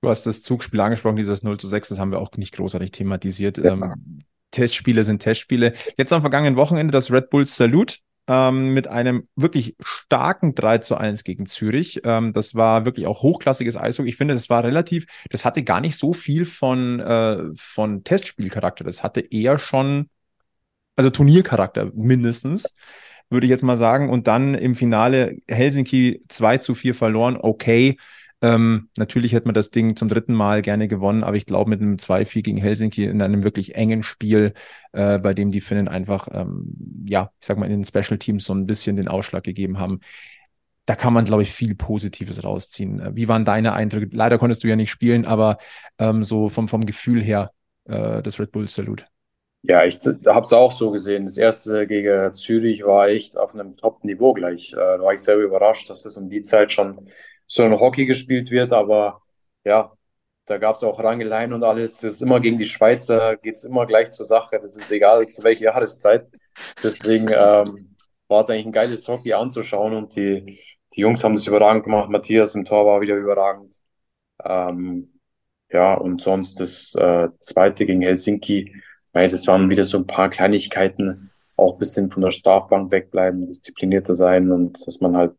Du 0.00 0.08
hast 0.08 0.26
das 0.26 0.42
Zugspiel 0.42 0.80
angesprochen, 0.80 1.16
dieses 1.16 1.42
0 1.42 1.58
zu 1.58 1.68
6, 1.68 1.90
das 1.90 1.98
haben 1.98 2.10
wir 2.10 2.20
auch 2.20 2.30
nicht 2.36 2.54
großartig 2.54 2.90
thematisiert. 2.90 3.58
Ja. 3.58 3.72
Ähm, 3.72 4.24
Testspiele 4.50 5.04
sind 5.04 5.20
Testspiele. 5.20 5.74
Jetzt 5.98 6.12
am 6.12 6.22
vergangenen 6.22 6.56
Wochenende 6.56 6.92
das 6.92 7.10
Red 7.10 7.30
Bulls 7.30 7.56
Salute 7.56 7.96
ähm, 8.28 8.74
mit 8.74 8.88
einem 8.88 9.28
wirklich 9.36 9.76
starken 9.80 10.54
3 10.54 10.78
zu 10.78 10.96
1 10.96 11.24
gegen 11.24 11.46
Zürich. 11.46 12.00
Ähm, 12.04 12.32
das 12.32 12.54
war 12.54 12.84
wirklich 12.84 13.06
auch 13.06 13.22
hochklassiges 13.22 13.76
Eishockey. 13.76 14.08
Ich 14.08 14.16
finde, 14.16 14.34
das 14.34 14.50
war 14.50 14.64
relativ, 14.64 15.06
das 15.30 15.44
hatte 15.44 15.62
gar 15.62 15.80
nicht 15.80 15.96
so 15.96 16.12
viel 16.12 16.44
von, 16.44 17.00
äh, 17.00 17.44
von 17.56 18.04
Testspielcharakter. 18.04 18.84
Das 18.84 19.02
hatte 19.02 19.20
eher 19.20 19.58
schon, 19.58 20.10
also 20.96 21.10
Turniercharakter 21.10 21.90
mindestens, 21.94 22.74
würde 23.30 23.46
ich 23.46 23.50
jetzt 23.50 23.62
mal 23.62 23.76
sagen. 23.76 24.10
Und 24.10 24.26
dann 24.26 24.54
im 24.54 24.74
Finale 24.74 25.36
Helsinki 25.48 26.22
2 26.28 26.58
zu 26.58 26.74
4 26.74 26.94
verloren. 26.94 27.36
Okay, 27.40 27.96
Ähm, 28.42 28.90
natürlich 28.98 29.32
hätte 29.32 29.46
man 29.46 29.54
das 29.54 29.70
Ding 29.70 29.96
zum 29.96 30.08
dritten 30.08 30.34
Mal 30.34 30.60
gerne 30.60 30.88
gewonnen, 30.88 31.24
aber 31.24 31.36
ich 31.36 31.46
glaube 31.46 31.70
mit 31.70 31.80
einem 31.80 31.98
2-4 31.98 32.42
gegen 32.42 32.58
Helsinki 32.58 33.04
in 33.04 33.22
einem 33.22 33.44
wirklich 33.44 33.74
engen 33.74 34.02
Spiel, 34.02 34.52
äh, 34.92 35.18
bei 35.18 35.32
dem 35.32 35.50
die 35.50 35.62
Finnen 35.62 35.88
einfach, 35.88 36.28
ähm, 36.32 37.04
ja, 37.06 37.30
ich 37.40 37.46
sag 37.46 37.56
mal, 37.56 37.66
in 37.66 37.72
den 37.72 37.84
Special 37.84 38.18
Teams 38.18 38.44
so 38.44 38.54
ein 38.54 38.66
bisschen 38.66 38.96
den 38.96 39.08
Ausschlag 39.08 39.42
gegeben 39.44 39.78
haben. 39.78 40.00
Da 40.84 40.94
kann 40.94 41.12
man, 41.14 41.24
glaube 41.24 41.42
ich, 41.42 41.50
viel 41.50 41.74
Positives 41.74 42.44
rausziehen. 42.44 43.00
Äh, 43.00 43.16
wie 43.16 43.26
waren 43.28 43.44
deine 43.44 43.72
Eindrücke? 43.72 44.08
Leider 44.14 44.38
konntest 44.38 44.62
du 44.64 44.68
ja 44.68 44.76
nicht 44.76 44.90
spielen, 44.90 45.24
aber 45.24 45.56
ähm, 45.98 46.22
so 46.22 46.50
vom, 46.50 46.68
vom 46.68 46.84
Gefühl 46.84 47.22
her, 47.22 47.52
äh, 47.84 48.22
das 48.22 48.38
Red 48.38 48.52
Bull 48.52 48.68
Salut. 48.68 49.06
Ja, 49.62 49.84
ich 49.84 49.98
habe 50.26 50.46
es 50.46 50.52
auch 50.52 50.70
so 50.70 50.92
gesehen. 50.92 51.24
Das 51.24 51.36
erste 51.36 51.86
gegen 51.88 52.32
Zürich 52.34 52.84
war 52.84 53.08
echt 53.08 53.36
auf 53.36 53.54
einem 53.54 53.76
Top-Niveau 53.76 54.32
gleich. 54.32 54.72
Äh, 54.74 54.76
da 54.76 55.00
war 55.00 55.14
ich 55.14 55.20
sehr 55.20 55.36
überrascht, 55.38 55.90
dass 55.90 56.02
das 56.02 56.16
um 56.16 56.28
die 56.28 56.42
Zeit 56.42 56.72
schon 56.72 57.08
so 57.46 57.64
ein 57.64 57.78
Hockey 57.78 58.06
gespielt 58.06 58.50
wird. 58.50 58.72
Aber 58.72 59.22
ja, 59.64 59.92
da 60.46 60.58
gab 60.58 60.76
es 60.76 60.84
auch 60.84 60.98
Rangeleien 61.02 61.52
und 61.52 61.64
alles. 61.64 62.00
Das 62.00 62.14
ist 62.14 62.22
immer 62.22 62.40
gegen 62.40 62.58
die 62.58 62.66
Schweizer, 62.66 63.36
geht 63.36 63.56
es 63.56 63.64
immer 63.64 63.86
gleich 63.86 64.10
zur 64.12 64.26
Sache. 64.26 64.58
Das 64.60 64.76
ist 64.76 64.90
egal, 64.90 65.28
zu 65.28 65.42
welcher 65.42 65.64
Jahreszeit. 65.64 66.26
Deswegen 66.82 67.28
ähm, 67.28 67.96
war 68.28 68.40
es 68.40 68.50
eigentlich 68.50 68.66
ein 68.66 68.72
geiles 68.72 69.06
Hockey 69.08 69.32
anzuschauen 69.32 69.94
und 69.94 70.16
die, 70.16 70.58
die 70.94 71.00
Jungs 71.00 71.24
haben 71.24 71.36
das 71.36 71.46
überragend 71.46 71.84
gemacht. 71.84 72.10
Matthias 72.10 72.54
im 72.54 72.64
Tor 72.64 72.86
war 72.86 73.00
wieder 73.00 73.16
überragend. 73.16 73.76
Ähm, 74.44 75.20
ja, 75.70 75.94
und 75.94 76.20
sonst 76.20 76.60
das 76.60 76.94
äh, 76.94 77.28
zweite 77.40 77.86
gegen 77.86 78.02
Helsinki 78.02 78.72
weil 79.16 79.30
das 79.30 79.46
waren 79.46 79.70
wieder 79.70 79.84
so 79.84 79.96
ein 79.96 80.06
paar 80.06 80.28
Kleinigkeiten, 80.28 81.30
auch 81.56 81.72
ein 81.72 81.78
bisschen 81.78 82.10
von 82.10 82.20
der 82.22 82.32
Strafbank 82.32 82.92
wegbleiben, 82.92 83.46
disziplinierter 83.46 84.14
sein 84.14 84.52
und 84.52 84.86
dass 84.86 85.00
man 85.00 85.16
halt 85.16 85.32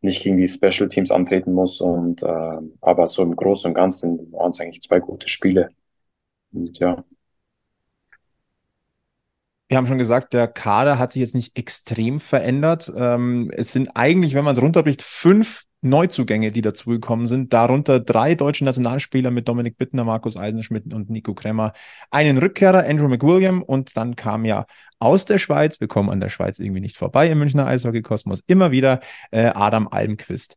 nicht 0.00 0.22
gegen 0.22 0.36
die 0.36 0.48
Special 0.48 0.88
Teams 0.88 1.10
antreten 1.10 1.52
muss. 1.52 1.80
Und 1.80 2.22
äh, 2.22 2.58
aber 2.80 3.06
so 3.06 3.22
im 3.22 3.36
Großen 3.36 3.68
und 3.68 3.74
Ganzen 3.74 4.32
waren 4.32 4.50
es 4.50 4.60
eigentlich 4.60 4.82
zwei 4.82 5.00
gute 5.00 5.28
Spiele. 5.28 5.70
Und 6.52 6.78
ja. 6.78 7.04
Wir 9.68 9.76
haben 9.76 9.86
schon 9.86 9.98
gesagt, 9.98 10.32
der 10.32 10.48
Kader 10.48 10.98
hat 10.98 11.12
sich 11.12 11.20
jetzt 11.20 11.34
nicht 11.34 11.56
extrem 11.56 12.18
verändert. 12.18 12.92
Ähm, 12.96 13.52
es 13.54 13.72
sind 13.72 13.90
eigentlich, 13.94 14.34
wenn 14.34 14.44
man 14.44 14.56
es 14.56 14.62
runterbricht, 14.62 15.02
fünf 15.02 15.64
Neuzugänge, 15.82 16.52
die 16.52 16.62
dazugekommen 16.62 17.26
sind, 17.26 17.52
darunter 17.52 18.00
drei 18.00 18.34
deutsche 18.34 18.64
Nationalspieler 18.64 19.30
mit 19.30 19.48
Dominik 19.48 19.78
Bittner, 19.78 20.04
Markus 20.04 20.36
Eisenschmidt 20.36 20.92
und 20.92 21.10
Nico 21.10 21.34
Kremmer, 21.34 21.72
einen 22.10 22.38
Rückkehrer, 22.38 22.86
Andrew 22.86 23.08
McWilliam 23.08 23.62
und 23.62 23.96
dann 23.96 24.16
kam 24.16 24.44
ja 24.44 24.66
aus 24.98 25.24
der 25.24 25.38
Schweiz, 25.38 25.80
wir 25.80 25.88
kommen 25.88 26.10
an 26.10 26.20
der 26.20 26.28
Schweiz 26.28 26.58
irgendwie 26.58 26.80
nicht 26.80 26.98
vorbei 26.98 27.30
im 27.30 27.38
Münchner 27.38 27.66
Eishockey-Kosmos, 27.66 28.42
immer 28.46 28.70
wieder 28.70 29.00
äh, 29.30 29.46
Adam 29.46 29.88
Almquist. 29.88 30.56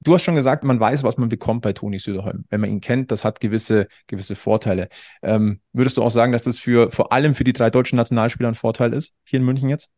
Du 0.00 0.14
hast 0.14 0.22
schon 0.22 0.36
gesagt, 0.36 0.62
man 0.62 0.78
weiß, 0.78 1.02
was 1.02 1.16
man 1.16 1.28
bekommt 1.28 1.62
bei 1.62 1.72
Toni 1.72 1.98
Söderholm. 1.98 2.44
Wenn 2.50 2.60
man 2.60 2.70
ihn 2.70 2.80
kennt, 2.80 3.10
das 3.10 3.24
hat 3.24 3.40
gewisse, 3.40 3.88
gewisse 4.06 4.36
Vorteile. 4.36 4.88
Ähm, 5.22 5.60
würdest 5.72 5.96
du 5.96 6.04
auch 6.04 6.10
sagen, 6.10 6.30
dass 6.30 6.42
das 6.42 6.56
für 6.56 6.92
vor 6.92 7.12
allem 7.12 7.34
für 7.34 7.42
die 7.42 7.52
drei 7.52 7.68
deutschen 7.70 7.96
Nationalspieler 7.96 8.48
ein 8.48 8.54
Vorteil 8.54 8.92
ist, 8.92 9.14
hier 9.24 9.40
in 9.40 9.44
München 9.44 9.68
jetzt? 9.68 9.90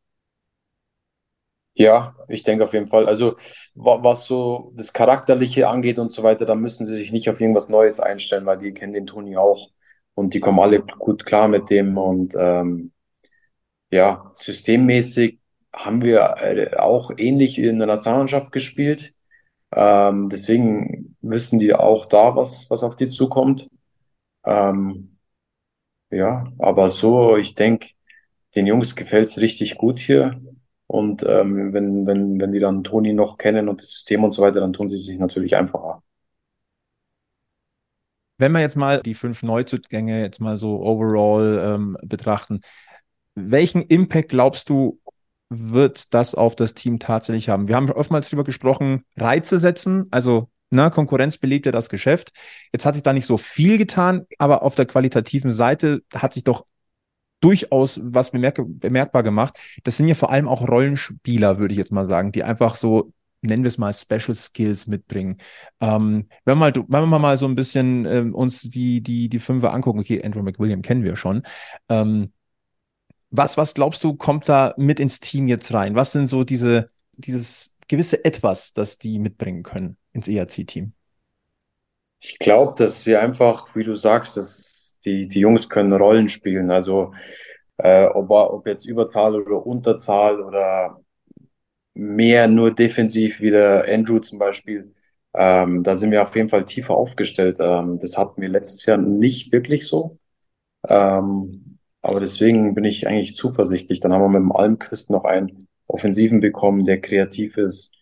Ja, 1.81 2.15
ich 2.29 2.43
denke 2.43 2.65
auf 2.65 2.75
jeden 2.75 2.89
Fall. 2.89 3.07
Also 3.07 3.37
was 3.75 4.27
so 4.27 4.73
das 4.77 4.93
Charakterliche 4.93 5.69
angeht 5.69 5.99
und 5.99 6.13
so 6.13 6.23
weiter, 6.23 6.45
da 6.45 6.55
müssen 6.55 6.85
sie 6.87 6.97
sich 6.97 7.11
nicht 7.13 7.31
auf 7.31 7.41
irgendwas 7.41 7.69
Neues 7.71 8.01
einstellen, 8.01 8.45
weil 8.45 8.59
die 8.59 8.73
kennen 8.75 8.93
den 8.93 9.07
Toni 9.07 9.37
auch 9.37 9.71
und 10.15 10.35
die 10.35 10.41
kommen 10.41 10.59
alle 10.61 10.81
gut 10.83 11.25
klar 11.25 11.49
mit 11.49 11.71
dem 11.71 11.97
und 11.97 12.35
ähm, 12.39 12.93
ja, 13.91 14.33
systemmäßig 14.37 15.41
haben 15.75 16.03
wir 16.03 16.37
äh, 16.39 16.77
auch 16.77 17.11
ähnlich 17.17 17.59
in 17.59 17.79
der 17.79 17.87
Nationalmannschaft 17.89 18.53
gespielt. 18.53 19.15
Ähm, 19.73 20.31
deswegen 20.31 21.17
wissen 21.23 21.59
die 21.61 21.75
auch 21.75 22.07
da, 22.07 22.37
was, 22.37 22.71
was 22.71 22.83
auf 22.85 22.97
die 22.97 23.09
zukommt. 23.09 23.69
Ähm, 24.45 25.19
ja, 26.11 26.47
aber 26.59 26.89
so, 26.91 27.37
ich 27.37 27.55
denke, 27.57 27.91
den 28.57 28.67
Jungs 28.67 28.97
gefällt's 28.97 29.39
richtig 29.39 29.79
gut 29.79 29.99
hier. 30.01 30.41
Und 30.91 31.25
ähm, 31.25 31.73
wenn, 31.73 32.05
wenn, 32.05 32.41
wenn 32.41 32.51
die 32.51 32.59
dann 32.59 32.83
Toni 32.83 33.13
noch 33.13 33.39
kennen 33.39 33.69
und 33.69 33.81
das 33.81 33.91
System 33.91 34.25
und 34.25 34.33
so 34.33 34.43
weiter, 34.43 34.59
dann 34.59 34.73
tun 34.73 34.89
sie 34.89 34.99
sich 34.99 35.21
natürlich 35.21 35.55
einfacher. 35.55 36.03
Wenn 38.39 38.51
wir 38.51 38.61
jetzt 38.61 38.77
mal 38.77 39.01
die 39.01 39.15
fünf 39.15 39.45
Neuzugänge 39.45 40.21
jetzt 40.21 40.41
mal 40.41 40.57
so 40.57 40.83
overall 40.83 41.61
ähm, 41.65 41.97
betrachten, 42.03 42.63
welchen 43.37 43.83
Impact 43.83 44.31
glaubst 44.31 44.69
du, 44.69 44.99
wird 45.49 46.13
das 46.13 46.35
auf 46.35 46.57
das 46.57 46.75
Team 46.75 46.99
tatsächlich 46.99 47.49
haben? 47.49 47.69
Wir 47.69 47.77
haben 47.77 47.89
oftmals 47.93 48.29
darüber 48.29 48.43
gesprochen, 48.43 49.05
Reize 49.17 49.61
setzen, 49.61 50.09
also 50.11 50.51
ne, 50.71 50.91
Konkurrenz 50.91 51.39
belebt 51.39 51.67
ja 51.67 51.73
das 51.73 51.89
Geschäft. 51.89 52.33
Jetzt 52.73 52.85
hat 52.85 52.97
sich 52.97 53.05
da 53.05 53.13
nicht 53.13 53.27
so 53.27 53.37
viel 53.37 53.79
getan, 53.79 54.27
aber 54.39 54.63
auf 54.63 54.75
der 54.75 54.87
qualitativen 54.87 55.53
Seite 55.53 56.03
hat 56.13 56.35
sich 56.35 56.43
doch 56.43 56.67
durchaus 57.41 58.01
was 58.03 58.31
bemerk 58.31 58.61
bemerkbar 58.67 59.23
gemacht. 59.23 59.59
Das 59.85 59.97
sind 59.97 60.09
ja 60.09 60.15
vor 60.15 60.31
allem 60.31 60.49
auch 60.49 60.67
Rollenspieler, 60.67 61.59
würde 61.59 61.73
ich 61.73 61.79
jetzt 61.79 61.93
mal 61.93 62.07
sagen, 62.07 62.33
die 62.33 62.45
einfach 62.45 62.77
so 62.77 63.13
nennen 63.43 63.63
wir 63.63 63.69
es 63.69 63.79
mal 63.79 63.93
Special 63.93 64.35
Skills 64.35 64.87
mitbringen. 64.87 65.39
Ähm, 65.81 66.29
wenn, 66.45 66.59
wir 66.59 66.71
mal, 66.71 66.75
wenn 66.75 67.09
wir 67.09 67.19
mal 67.19 67.37
so 67.37 67.47
ein 67.47 67.55
bisschen 67.55 68.05
ähm, 68.05 68.35
uns 68.35 68.63
die, 68.63 69.03
die, 69.03 69.29
die 69.29 69.39
Fünfe 69.39 69.71
angucken, 69.71 70.01
okay, 70.01 70.23
Andrew 70.23 70.43
McWilliam 70.43 70.83
kennen 70.83 71.05
wir 71.05 71.17
schon. 71.17 71.43
Ähm, 71.89 72.33
was, 73.31 73.57
was 73.57 73.75
glaubst 73.75 74.03
du, 74.05 74.15
kommt 74.15 74.49
da 74.49 74.75
mit 74.77 75.01
ins 75.01 75.21
Team 75.21 75.49
jetzt 75.49 75.73
rein? 75.73 75.95
Was 75.95 76.13
sind 76.13 76.27
so 76.27 76.45
diese, 76.45 76.91
dieses 77.17 77.77
gewisse 77.89 78.25
Etwas, 78.25 78.73
das 78.73 78.99
die 78.99 79.19
mitbringen 79.19 79.63
können 79.63 79.97
ins 80.13 80.29
ERC-Team? 80.29 80.93
Ich 82.19 82.39
glaube, 82.39 82.75
dass 82.77 83.07
wir 83.07 83.23
einfach, 83.23 83.75
wie 83.75 83.85
du 83.85 83.95
sagst, 83.95 84.37
dass 84.37 84.80
die, 85.05 85.29
die 85.29 85.41
Jungs 85.41 85.69
können 85.69 85.93
Rollen 85.93 86.29
spielen. 86.29 86.71
Also 86.71 87.13
äh, 87.79 88.07
ob, 88.07 88.31
ob 88.31 88.67
jetzt 88.67 88.87
Überzahl 88.87 89.35
oder 89.41 89.67
Unterzahl 89.67 90.41
oder 90.41 91.01
mehr 91.95 92.49
nur 92.49 92.75
defensiv 92.75 93.41
wie 93.41 93.51
der 93.51 93.87
Andrew 93.89 94.19
zum 94.21 94.39
Beispiel. 94.39 94.95
Ähm, 95.35 95.85
da 95.85 95.97
sind 95.97 96.11
wir 96.11 96.23
auf 96.23 96.35
jeden 96.37 96.49
Fall 96.49 96.65
tiefer 96.67 96.95
aufgestellt. 96.95 97.59
Ähm, 97.61 97.99
das 98.01 98.19
hatten 98.19 98.43
wir 98.43 98.49
letztes 98.49 98.87
Jahr 98.87 98.97
nicht 98.99 99.53
wirklich 99.53 99.87
so. 99.87 100.19
Ähm, 100.89 101.79
aber 102.03 102.21
deswegen 102.21 102.75
bin 102.75 102.85
ich 102.85 103.07
eigentlich 103.07 103.37
zuversichtlich. 103.37 104.01
Dann 104.01 104.13
haben 104.13 104.23
wir 104.23 104.29
mit 104.29 104.41
dem 104.41 104.53
Almquist 104.53 105.11
noch 105.11 105.25
einen 105.25 105.69
Offensiven 105.87 106.41
bekommen, 106.41 106.85
der 106.87 107.01
kreativ 107.01 107.57
ist. 107.59 107.95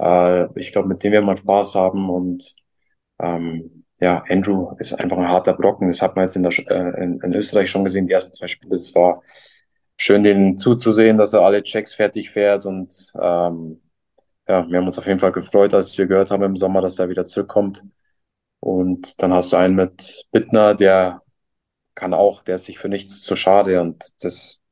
Äh, 0.00 0.48
ich 0.60 0.72
glaube, 0.72 0.88
mit 0.88 1.02
dem 1.04 1.12
wir 1.12 1.22
mal 1.22 1.36
Spaß 1.36 1.74
haben 1.74 2.10
und 2.10 2.56
ähm, 3.18 3.84
ja, 4.00 4.24
Andrew 4.28 4.74
ist 4.78 4.94
einfach 4.94 5.18
ein 5.18 5.28
harter 5.28 5.54
Brocken. 5.54 5.88
Das 5.88 6.02
hat 6.02 6.16
man 6.16 6.24
jetzt 6.24 6.36
in, 6.36 6.42
der, 6.44 6.52
äh, 6.70 7.02
in, 7.02 7.20
in 7.20 7.34
Österreich 7.34 7.70
schon 7.70 7.84
gesehen, 7.84 8.06
die 8.06 8.12
ersten 8.12 8.32
zwei 8.32 8.48
Spiele. 8.48 8.76
Es 8.76 8.94
war 8.94 9.22
schön, 9.96 10.22
den 10.22 10.58
zuzusehen, 10.58 11.18
dass 11.18 11.32
er 11.32 11.42
alle 11.42 11.62
Checks 11.62 11.94
fertig 11.94 12.30
fährt. 12.30 12.66
Und 12.66 12.94
ähm, 13.20 13.80
ja, 14.48 14.68
wir 14.68 14.78
haben 14.78 14.86
uns 14.86 14.98
auf 14.98 15.06
jeden 15.06 15.20
Fall 15.20 15.32
gefreut, 15.32 15.74
als 15.74 15.98
wir 15.98 16.06
gehört 16.06 16.30
haben 16.30 16.42
im 16.44 16.56
Sommer, 16.56 16.80
dass 16.80 16.98
er 16.98 17.08
wieder 17.08 17.24
zurückkommt. 17.26 17.82
Und 18.60 19.22
dann 19.22 19.32
hast 19.32 19.52
du 19.52 19.56
einen 19.56 19.74
mit 19.76 20.26
Bittner, 20.32 20.74
der 20.74 21.22
kann 21.94 22.14
auch, 22.14 22.42
der 22.44 22.56
ist 22.56 22.66
sich 22.66 22.78
für 22.78 22.88
nichts 22.88 23.22
zu 23.22 23.36
schade. 23.36 23.80
Und 23.80 24.04
das 24.22 24.62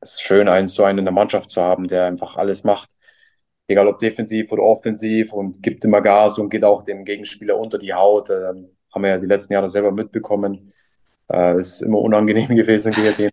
ist 0.00 0.22
schön, 0.22 0.48
einen 0.48 0.68
so 0.68 0.84
einen 0.84 1.00
in 1.00 1.04
der 1.06 1.14
Mannschaft 1.14 1.50
zu 1.50 1.62
haben, 1.62 1.88
der 1.88 2.06
einfach 2.06 2.36
alles 2.36 2.64
macht 2.64 2.90
egal 3.68 3.88
ob 3.88 3.98
defensiv 3.98 4.52
oder 4.52 4.62
offensiv 4.62 5.32
und 5.32 5.62
gibt 5.62 5.84
immer 5.84 6.00
Gas 6.00 6.38
und 6.38 6.50
geht 6.50 6.64
auch 6.64 6.82
dem 6.84 7.04
Gegenspieler 7.04 7.58
unter 7.58 7.78
die 7.78 7.94
Haut. 7.94 8.30
Ähm, 8.30 8.75
haben 8.96 9.02
wir 9.02 9.10
ja 9.10 9.18
die 9.18 9.26
letzten 9.26 9.52
Jahre 9.52 9.68
selber 9.68 9.92
mitbekommen. 9.92 10.72
Äh, 11.30 11.58
ist 11.58 11.82
immer 11.82 11.98
unangenehm 11.98 12.48
gewesen 12.56 12.92
gegen 12.92 13.14
den. 13.16 13.30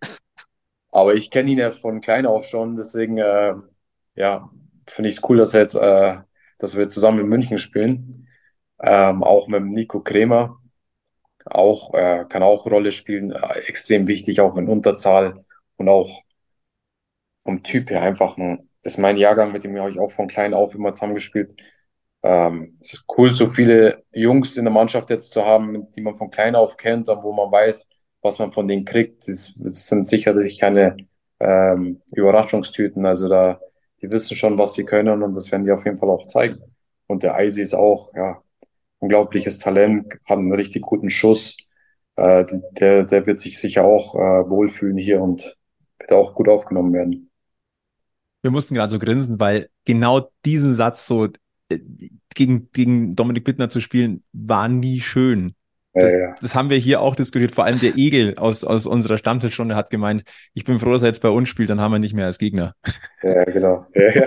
Aber 0.92 1.14
ich 1.14 1.30
kenne 1.30 1.50
ihn 1.50 1.58
ja 1.58 1.72
von 1.72 2.00
klein 2.00 2.26
auf 2.26 2.46
schon, 2.46 2.76
deswegen 2.76 3.18
äh, 3.18 3.54
ja, 4.14 4.50
finde 4.86 5.08
ich 5.08 5.16
es 5.16 5.22
cool, 5.28 5.38
dass 5.38 5.52
jetzt, 5.54 5.74
äh, 5.74 6.18
dass 6.58 6.76
wir 6.76 6.88
zusammen 6.88 7.20
in 7.20 7.28
München 7.28 7.58
spielen. 7.58 8.28
Ähm, 8.80 9.22
auch 9.24 9.48
mit 9.48 9.64
Nico 9.64 10.00
Kremer. 10.00 10.60
Auch, 11.46 11.94
äh, 11.94 12.24
kann 12.28 12.42
auch 12.42 12.66
Rolle 12.66 12.92
spielen, 12.92 13.32
äh, 13.32 13.58
extrem 13.66 14.06
wichtig, 14.06 14.40
auch 14.40 14.54
mit 14.54 14.68
Unterzahl 14.68 15.44
und 15.76 15.88
auch 15.88 16.22
vom 17.44 17.62
Typ 17.62 17.90
her 17.90 18.02
einfach 18.02 18.36
ein, 18.38 18.68
ist 18.82 18.98
mein 18.98 19.16
Jahrgang, 19.16 19.52
mit 19.52 19.64
dem 19.64 19.78
habe 19.78 19.90
ich 19.90 19.98
auch 19.98 20.10
von 20.10 20.28
klein 20.28 20.54
auf 20.54 20.74
immer 20.74 20.94
zusammengespielt. 20.94 21.60
Ähm, 22.24 22.78
es 22.80 22.94
ist 22.94 23.04
cool, 23.18 23.34
so 23.34 23.50
viele 23.50 24.02
Jungs 24.10 24.56
in 24.56 24.64
der 24.64 24.72
Mannschaft 24.72 25.10
jetzt 25.10 25.30
zu 25.30 25.44
haben, 25.44 25.90
die 25.92 26.00
man 26.00 26.16
von 26.16 26.30
klein 26.30 26.54
auf 26.54 26.78
kennt 26.78 27.10
und 27.10 27.22
wo 27.22 27.34
man 27.34 27.52
weiß, 27.52 27.86
was 28.22 28.38
man 28.38 28.50
von 28.50 28.66
denen 28.66 28.86
kriegt. 28.86 29.28
Das, 29.28 29.52
das 29.58 29.86
sind 29.86 30.08
sicherlich 30.08 30.58
keine 30.58 30.96
ähm, 31.38 32.00
Überraschungstüten. 32.12 33.04
Also 33.04 33.28
da, 33.28 33.60
die 34.00 34.10
wissen 34.10 34.36
schon, 34.36 34.56
was 34.56 34.72
sie 34.72 34.84
können 34.84 35.22
und 35.22 35.34
das 35.36 35.52
werden 35.52 35.66
die 35.66 35.70
auf 35.72 35.84
jeden 35.84 35.98
Fall 35.98 36.08
auch 36.08 36.26
zeigen. 36.26 36.60
Und 37.06 37.22
der 37.22 37.34
Eisi 37.34 37.60
ist 37.60 37.74
auch, 37.74 38.10
ja, 38.14 38.40
unglaubliches 39.00 39.58
Talent, 39.58 40.14
hat 40.24 40.38
einen 40.38 40.54
richtig 40.54 40.80
guten 40.80 41.10
Schuss. 41.10 41.58
Äh, 42.16 42.46
der, 42.72 43.04
der 43.04 43.26
wird 43.26 43.40
sich 43.40 43.58
sicher 43.58 43.84
auch 43.84 44.14
äh, 44.14 44.48
wohlfühlen 44.48 44.96
hier 44.96 45.20
und 45.20 45.58
wird 45.98 46.12
auch 46.12 46.34
gut 46.34 46.48
aufgenommen 46.48 46.94
werden. 46.94 47.30
Wir 48.40 48.50
mussten 48.50 48.74
gerade 48.74 48.90
so 48.90 48.98
grinsen, 48.98 49.38
weil 49.40 49.68
genau 49.84 50.30
diesen 50.46 50.72
Satz 50.72 51.06
so 51.06 51.28
gegen, 52.34 52.70
gegen 52.72 53.16
Dominik 53.16 53.44
Bittner 53.44 53.68
zu 53.68 53.80
spielen, 53.80 54.22
war 54.32 54.68
nie 54.68 55.00
schön. 55.00 55.54
Das, 55.92 56.12
Ja, 56.12 56.18
ja. 56.18 56.34
das 56.40 56.54
haben 56.54 56.70
wir 56.70 56.76
hier 56.76 57.00
auch 57.00 57.14
diskutiert. 57.14 57.54
Vor 57.54 57.64
allem 57.64 57.78
der 57.78 57.96
Egel 57.96 58.36
aus, 58.36 58.64
aus 58.64 58.86
unserer 58.86 59.16
Stammtischstunde 59.16 59.76
hat 59.76 59.90
gemeint, 59.90 60.24
ich 60.52 60.64
bin 60.64 60.80
froh, 60.80 60.92
dass 60.92 61.02
er 61.02 61.08
jetzt 61.08 61.22
bei 61.22 61.28
uns 61.28 61.48
spielt, 61.48 61.70
dann 61.70 61.80
haben 61.80 61.92
wir 61.92 62.00
nicht 62.00 62.14
mehr 62.14 62.26
als 62.26 62.38
Gegner. 62.38 62.74
Ja, 63.22 63.44
genau. 63.44 63.86
Ja, 63.94 64.12
ja. 64.12 64.26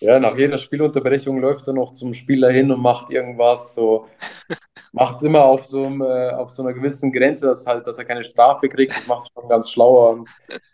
Ja, 0.00 0.20
nach 0.20 0.36
jeder 0.36 0.58
Spielunterbrechung 0.58 1.40
läuft 1.40 1.66
er 1.66 1.72
noch 1.72 1.92
zum 1.92 2.14
Spieler 2.14 2.50
hin 2.50 2.70
und 2.70 2.80
macht 2.80 3.10
irgendwas. 3.10 3.74
So 3.74 4.06
macht 4.92 5.16
es 5.16 5.22
immer 5.24 5.44
auf 5.44 5.66
so, 5.66 5.86
einem, 5.86 6.02
äh, 6.02 6.30
auf 6.30 6.50
so 6.50 6.62
einer 6.62 6.72
gewissen 6.72 7.12
Grenze, 7.12 7.46
dass 7.46 7.66
halt, 7.66 7.86
dass 7.86 7.98
er 7.98 8.04
keine 8.04 8.22
Strafe 8.22 8.68
kriegt. 8.68 8.96
Das 8.96 9.08
macht 9.08 9.32
schon 9.34 9.48
ganz 9.48 9.70
schlauer. 9.70 10.10
Und 10.10 10.28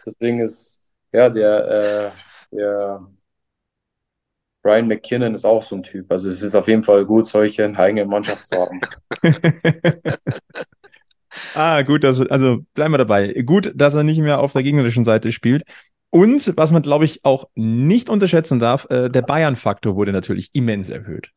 deswegen 0.04 0.40
ist 0.40 0.82
ja 1.12 1.30
der, 1.30 2.12
äh, 2.52 2.56
der 2.56 3.06
Brian 4.64 4.88
McKinnon 4.88 5.34
ist 5.34 5.44
auch 5.44 5.62
so 5.62 5.76
ein 5.76 5.82
Typ. 5.82 6.10
Also 6.10 6.30
es 6.30 6.42
ist 6.42 6.54
auf 6.54 6.66
jeden 6.66 6.82
Fall 6.82 7.04
gut, 7.04 7.26
solche 7.26 7.64
in 7.64 7.76
eigenen 7.76 8.08
Mannschaft 8.08 8.46
zu 8.46 8.56
haben. 8.56 8.80
ah, 11.54 11.82
gut, 11.82 12.02
dass, 12.02 12.18
also 12.18 12.64
bleiben 12.72 12.94
wir 12.94 12.98
dabei. 12.98 13.34
Gut, 13.44 13.72
dass 13.74 13.94
er 13.94 14.04
nicht 14.04 14.20
mehr 14.20 14.40
auf 14.40 14.54
der 14.54 14.62
gegnerischen 14.62 15.04
Seite 15.04 15.32
spielt. 15.32 15.64
Und 16.08 16.56
was 16.56 16.72
man, 16.72 16.80
glaube 16.80 17.04
ich, 17.04 17.26
auch 17.26 17.44
nicht 17.54 18.08
unterschätzen 18.08 18.58
darf, 18.58 18.86
äh, 18.88 19.10
der 19.10 19.20
Bayern-Faktor 19.20 19.96
wurde 19.96 20.12
natürlich 20.12 20.48
immens 20.54 20.88
erhöht. 20.88 21.28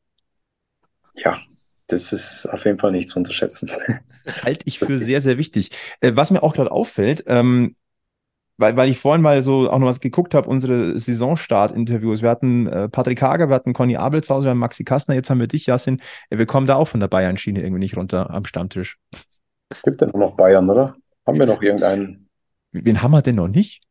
Ja, 1.15 1.41
das 1.87 2.13
ist 2.13 2.45
auf 2.45 2.63
jeden 2.63 2.79
Fall 2.79 2.93
nicht 2.93 3.09
zu 3.09 3.19
unterschätzen. 3.19 3.69
Halte 4.43 4.63
ich 4.65 4.79
für 4.79 4.99
sehr, 4.99 5.19
sehr 5.19 5.37
wichtig. 5.37 5.71
Äh, 5.99 6.13
was 6.15 6.31
mir 6.31 6.43
auch 6.43 6.53
gerade 6.53 6.71
auffällt, 6.71 7.25
ähm, 7.27 7.75
weil, 8.57 8.75
weil 8.75 8.89
ich 8.89 8.99
vorhin 8.99 9.21
mal 9.21 9.41
so 9.41 9.69
auch 9.69 9.79
noch 9.79 9.87
was 9.87 9.99
geguckt 9.99 10.33
habe, 10.33 10.49
unsere 10.49 10.99
Saisonstart-Interviews. 10.99 12.21
Wir 12.21 12.29
hatten 12.29 12.67
äh, 12.67 12.89
Patrick 12.89 13.21
Hager, 13.21 13.49
wir 13.49 13.55
hatten 13.55 13.73
Conny 13.73 13.97
Abelshaus, 13.97 14.43
wir 14.43 14.51
haben 14.51 14.57
Maxi 14.57 14.83
Kastner, 14.83 15.15
jetzt 15.15 15.29
haben 15.29 15.39
wir 15.39 15.47
dich, 15.47 15.67
Jasin. 15.67 16.01
Äh, 16.29 16.37
wir 16.37 16.45
kommen 16.45 16.67
da 16.67 16.75
auch 16.75 16.87
von 16.87 16.99
der 16.99 17.07
Bayern-Schiene 17.07 17.61
irgendwie 17.61 17.79
nicht 17.79 17.97
runter 17.97 18.29
am 18.31 18.45
Stammtisch. 18.45 18.97
Gibt 19.83 20.01
ja 20.01 20.07
noch 20.07 20.35
Bayern, 20.35 20.69
oder? 20.69 20.95
Haben 21.25 21.39
wir 21.39 21.45
noch 21.45 21.61
irgendeinen? 21.61 22.29
Wen 22.71 23.01
haben 23.01 23.11
wir 23.11 23.21
denn 23.21 23.35
noch 23.35 23.47
nicht? 23.47 23.83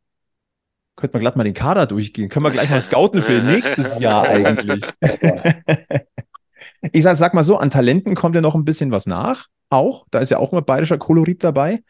Könnten 0.97 1.15
wir 1.15 1.21
glatt 1.21 1.37
mal 1.37 1.45
den 1.45 1.55
Kader 1.55 1.87
durchgehen. 1.87 2.31
Können 2.31 2.47
wir 2.47 2.51
gleich 2.51 2.71
mal 2.71 2.81
scouten 2.81 3.21
für 3.21 3.43
nächstes 3.43 3.99
Jahr 3.99 4.27
eigentlich. 4.27 4.83
ich 6.93 7.03
sag, 7.03 7.17
sag 7.17 7.35
mal 7.35 7.45
so, 7.45 7.59
an 7.59 7.69
Talenten 7.69 8.15
kommt 8.15 8.35
ja 8.35 8.41
noch 8.41 8.55
ein 8.55 8.65
bisschen 8.65 8.91
was 8.91 9.07
nach. 9.07 9.47
Auch. 9.69 10.07
Da 10.11 10.21
ist 10.21 10.31
ja 10.31 10.39
auch 10.39 10.53
immer 10.53 10.63
bayerischer 10.63 10.97
Kolorit 10.97 11.45
dabei. 11.45 11.83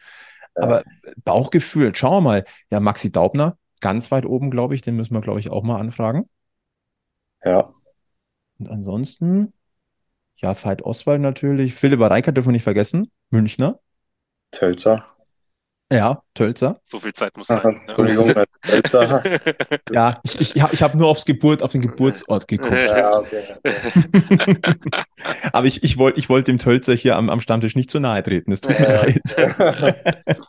Aber 0.57 0.83
Bauchgefühl, 1.23 1.95
schauen 1.95 2.17
wir 2.17 2.21
mal. 2.21 2.45
Ja, 2.71 2.79
Maxi 2.79 3.11
Daubner, 3.11 3.57
ganz 3.79 4.11
weit 4.11 4.25
oben, 4.25 4.51
glaube 4.51 4.75
ich. 4.75 4.81
Den 4.81 4.95
müssen 4.95 5.13
wir, 5.13 5.21
glaube 5.21 5.39
ich, 5.39 5.49
auch 5.49 5.63
mal 5.63 5.79
anfragen. 5.79 6.29
Ja. 7.43 7.73
Und 8.59 8.69
ansonsten, 8.69 9.53
ja, 10.37 10.53
Veit 10.53 10.81
Oswald 10.81 11.21
natürlich. 11.21 11.75
Philippa 11.75 12.07
Reichert 12.07 12.37
dürfen 12.37 12.49
wir 12.49 12.53
nicht 12.53 12.63
vergessen. 12.63 13.11
Münchner. 13.29 13.79
Tölzer. 14.51 15.05
Ja, 15.91 16.21
Tölzer. 16.33 16.81
So 16.83 16.99
viel 16.99 17.13
Zeit 17.13 17.37
muss 17.37 17.49
Aha, 17.49 17.61
sein. 17.61 17.81
Entschuldigung, 17.87 18.45
Tölzer. 18.61 19.23
Ja, 19.91 20.19
ich, 20.23 20.41
ich, 20.41 20.55
ich 20.55 20.83
habe 20.83 20.97
nur 20.97 21.07
aufs 21.07 21.23
Geburt, 21.23 21.63
auf 21.63 21.71
den 21.71 21.81
Geburtsort 21.81 22.47
geguckt. 22.47 22.73
Ja, 22.73 23.19
okay. 23.19 23.43
okay. 23.63 24.57
Aber 25.53 25.65
ich, 25.65 25.83
ich 25.83 25.97
wollte 25.97 26.19
ich 26.19 26.27
wollt 26.27 26.49
dem 26.49 26.57
Tölzer 26.57 26.93
hier 26.93 27.15
am, 27.15 27.29
am 27.29 27.39
Stammtisch 27.39 27.75
nicht 27.75 27.89
zu 27.89 28.01
nahe 28.01 28.21
treten. 28.21 28.51
Es 28.51 28.61
tut 28.61 28.77
mir 28.77 28.87
leid. 28.87 30.37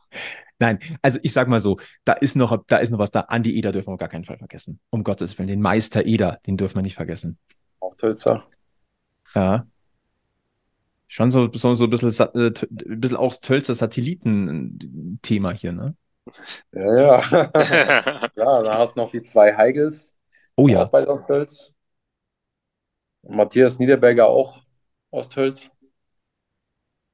Nein, 0.59 0.81
also 1.03 1.21
ich 1.23 1.33
sag 1.33 1.47
mal 1.47 1.61
so, 1.61 1.79
da 2.05 2.15
ist 2.15 2.35
noch, 2.35 2.65
da 2.67 2.79
ist 2.79 2.91
noch 2.91 2.99
was 2.99 3.13
da. 3.13 3.21
Andi 3.21 3.57
Eder 3.57 3.71
dürfen 3.71 3.89
wir 3.89 3.93
auf 3.93 4.01
gar 4.01 4.09
keinen 4.09 4.25
Fall 4.25 4.39
vergessen. 4.39 4.81
Um 4.91 5.05
Gottes 5.05 5.39
Willen, 5.39 5.47
den 5.47 5.61
Meister 5.61 6.05
Eder, 6.05 6.41
den 6.47 6.57
dürfen 6.57 6.77
wir 6.77 6.83
nicht 6.83 6.97
vergessen. 6.97 7.39
Auch 7.79 7.95
Tölzer. 7.95 8.45
Ja. 9.35 9.67
Schon 11.09 11.31
so, 11.31 11.51
so, 11.53 11.75
so 11.75 11.85
ein 11.85 11.91
bisschen, 11.91 12.11
äh, 12.35 12.53
ein 12.89 13.01
bisschen 13.01 13.17
auch 13.17 13.29
das 13.31 13.41
Tölzer 13.41 13.75
Satelliten-Thema 13.75 15.53
hier, 15.53 15.73
ne? 15.73 15.97
Ja, 16.73 16.97
ja. 16.97 17.51
Ja, 18.37 18.63
da 18.63 18.79
hast 18.79 18.95
du 18.97 19.01
noch 19.01 19.11
die 19.11 19.23
zwei 19.23 19.55
Heigels. 19.57 20.15
Oh 20.57 20.69
Auch 20.73 20.91
ja. 20.91 20.91
beide 20.91 21.09
aus 21.11 21.27
Tölz. 21.27 21.73
Und 23.23 23.37
Matthias 23.37 23.79
Niederberger 23.79 24.27
auch 24.27 24.61
aus 25.13 25.29
Tölz. 25.29 25.71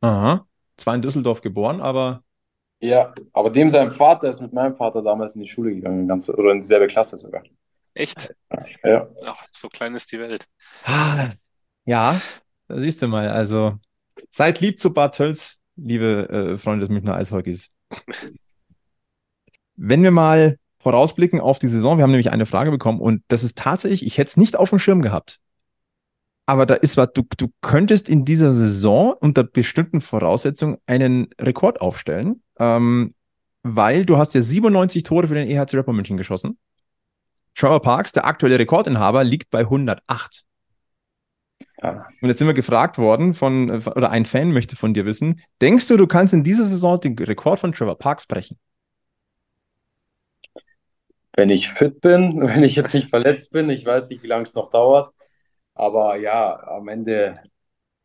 Aha. 0.01 0.47
Zwar 0.77 0.95
in 0.95 1.03
Düsseldorf 1.03 1.41
geboren, 1.41 1.81
aber 1.81 2.23
Ja, 2.81 3.15
aber 3.33 3.51
dem 3.51 3.69
sein 3.71 3.91
Vater 3.93 4.29
ist 4.31 4.41
mit 4.41 4.53
meinem 4.53 4.77
Vater 4.77 5.03
damals 5.03 5.35
in 5.35 5.41
die 5.43 5.49
Schule 5.49 5.75
gegangen, 5.75 6.07
ganz, 6.07 6.29
oder 6.29 6.53
in 6.53 6.61
dieselbe 6.61 6.87
Klasse 6.87 7.17
sogar. 7.17 7.43
Echt? 7.95 8.35
Ja. 8.85 9.09
Ach, 9.25 9.45
so 9.53 9.69
klein 9.69 9.95
ist 9.95 10.13
die 10.13 10.19
Welt. 10.21 10.47
Ah, 10.83 11.31
Ja, 11.87 12.23
da 12.69 12.81
siehst 12.81 13.03
du 13.03 13.09
mal. 13.09 13.29
Also 13.29 13.79
seid 14.31 14.61
lieb 14.61 14.81
zu 14.81 14.93
Bad 14.93 15.17
Tölz, 15.17 15.59
liebe 15.77 16.29
äh, 16.29 16.57
Freunde 16.57 16.87
des 16.87 16.93
Münchner 16.93 17.17
Eishockeys. 17.17 17.71
Wenn 19.77 20.03
wir 20.03 20.11
mal 20.11 20.59
vorausblicken 20.79 21.41
auf 21.41 21.59
die 21.59 21.69
Saison, 21.69 21.99
wir 21.99 22.03
haben 22.03 22.11
nämlich 22.11 22.31
eine 22.31 22.47
Frage 22.47 22.71
bekommen 22.71 23.01
und 23.01 23.23
das 23.29 23.43
ist 23.43 23.59
tatsächlich, 23.59 24.05
ich 24.05 24.19
hätte 24.19 24.29
es 24.29 24.37
nicht 24.37 24.57
auf 24.57 24.71
dem 24.71 24.79
Schirm 24.79 25.03
gehabt. 25.03 25.41
Aber 26.47 26.67
da 26.67 26.75
ist 26.75 26.97
was, 26.97 27.09
du, 27.15 27.23
du 27.39 27.49
könntest 27.63 28.09
in 28.09 28.25
dieser 28.25 28.53
Saison 28.53 29.15
unter 29.19 29.45
bestimmten 29.45 30.03
Voraussetzungen 30.03 30.77
einen 30.87 31.29
Rekord 31.41 31.81
aufstellen, 31.81 32.43
ähm, 32.59 33.15
weil 33.63 34.05
du 34.05 34.19
hast 34.19 34.35
ja 34.35 34.43
97 34.43 35.05
Tore 35.05 35.29
für 35.29 35.35
den 35.35 35.49
EHC 35.49 35.75
Rapper 35.75 35.95
München 35.95 36.19
geschossen. 36.19 36.59
Trevor 37.55 37.81
Parks, 37.81 38.13
der 38.13 38.27
aktuelle 38.27 38.59
Rekordinhaber, 38.59 39.25
liegt 39.25 39.51
bei 39.51 39.61
108. 39.61 40.45
Ja. 41.83 42.07
Und 42.21 42.29
jetzt 42.29 42.39
sind 42.39 42.47
wir 42.47 42.55
gefragt 42.55 42.99
worden 42.99 43.35
von, 43.35 43.71
oder 43.71 44.11
ein 44.11 44.25
Fan 44.25 44.53
möchte 44.53 44.77
von 44.77 44.95
dir 44.95 45.05
wissen, 45.05 45.43
denkst 45.61 45.89
du, 45.89 45.97
du 45.97 46.07
kannst 46.07 46.33
in 46.35 46.45
dieser 46.45 46.65
Saison 46.65 47.01
den 47.01 47.19
Rekord 47.19 47.61
von 47.61 47.73
Trevor 47.73 47.99
Parks 47.99 48.27
brechen? 48.27 48.59
Wenn 51.37 51.51
ich 51.51 51.71
fit 51.71 52.01
bin, 52.01 52.41
wenn 52.47 52.63
ich 52.63 52.77
jetzt 52.77 52.95
nicht 52.95 53.11
verletzt 53.11 53.53
bin, 53.53 53.71
ich 53.71 53.85
weiß 53.85 54.09
nicht, 54.09 54.23
wie 54.23 54.29
lange 54.29 54.45
es 54.45 54.55
noch 54.55 54.71
dauert. 54.71 55.13
Aber 55.75 56.17
ja, 56.17 56.59
am 56.69 56.89
Ende, 56.89 57.41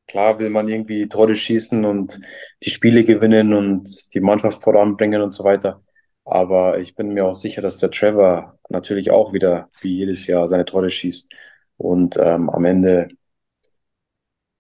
klar 0.08 0.40
will 0.40 0.50
man 0.50 0.68
irgendwie 0.68 1.08
Tore 1.08 1.36
schießen 1.36 1.86
und 1.86 2.20
die 2.64 2.72
Spiele 2.72 3.04
gewinnen 3.04 3.54
und 3.54 4.14
die 4.14 4.20
Mannschaft 4.22 4.64
voranbringen 4.64 5.22
und 5.22 5.34
so 5.34 5.44
weiter. 5.44 5.84
Aber 6.26 6.80
ich 6.80 6.96
bin 6.96 7.14
mir 7.14 7.26
auch 7.26 7.36
sicher, 7.36 7.62
dass 7.62 7.78
der 7.78 7.92
Trevor 7.92 8.60
natürlich 8.70 9.12
auch 9.12 9.34
wieder 9.34 9.70
wie 9.82 9.98
jedes 9.98 10.28
Jahr 10.28 10.48
seine 10.48 10.66
Tore 10.66 10.90
schießt. 10.90 11.32
Und 11.78 12.18
ähm, 12.18 12.50
am 12.50 12.66
Ende 12.66 13.10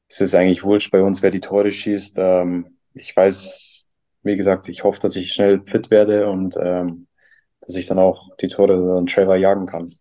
ist 0.09 0.21
es 0.21 0.35
eigentlich 0.35 0.63
wurscht 0.63 0.91
bei 0.91 1.01
uns, 1.01 1.21
wer 1.21 1.31
die 1.31 1.39
Tore 1.39 1.71
schießt. 1.71 2.15
Ähm, 2.17 2.77
ich 2.93 3.15
weiß, 3.15 3.85
wie 4.23 4.35
gesagt, 4.37 4.67
ich 4.69 4.83
hoffe, 4.83 4.99
dass 5.01 5.15
ich 5.15 5.33
schnell 5.33 5.61
fit 5.65 5.89
werde 5.91 6.29
und 6.29 6.55
ähm, 6.61 7.07
dass 7.61 7.75
ich 7.75 7.87
dann 7.87 7.99
auch 7.99 8.35
die 8.37 8.47
Tore 8.47 8.97
an 8.97 9.05
Trevor 9.07 9.37
jagen 9.37 9.67
kann. 9.67 9.93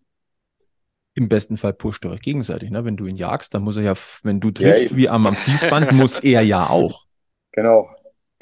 Im 1.15 1.29
besten 1.29 1.57
Fall 1.57 1.75
pusht 1.75 2.05
ihr 2.05 2.13
euch 2.13 2.23
gegenseitig, 2.23 2.71
ne? 2.71 2.85
Wenn 2.85 2.97
du 2.97 3.07
ihn 3.07 3.17
jagst, 3.17 3.53
dann 3.53 3.63
muss 3.63 3.77
er 3.77 3.83
ja, 3.83 3.95
wenn 4.23 4.39
du 4.41 4.53
Ja, 4.53 4.53
triffst, 4.53 4.77
eben. 4.77 4.97
wie 4.97 5.09
am, 5.09 5.27
am 5.27 5.35
Fließband, 5.37 5.93
muss 5.93 6.19
er 6.21 6.43
ja 6.43 6.71
auch. 6.71 7.05
Genau. 7.53 7.91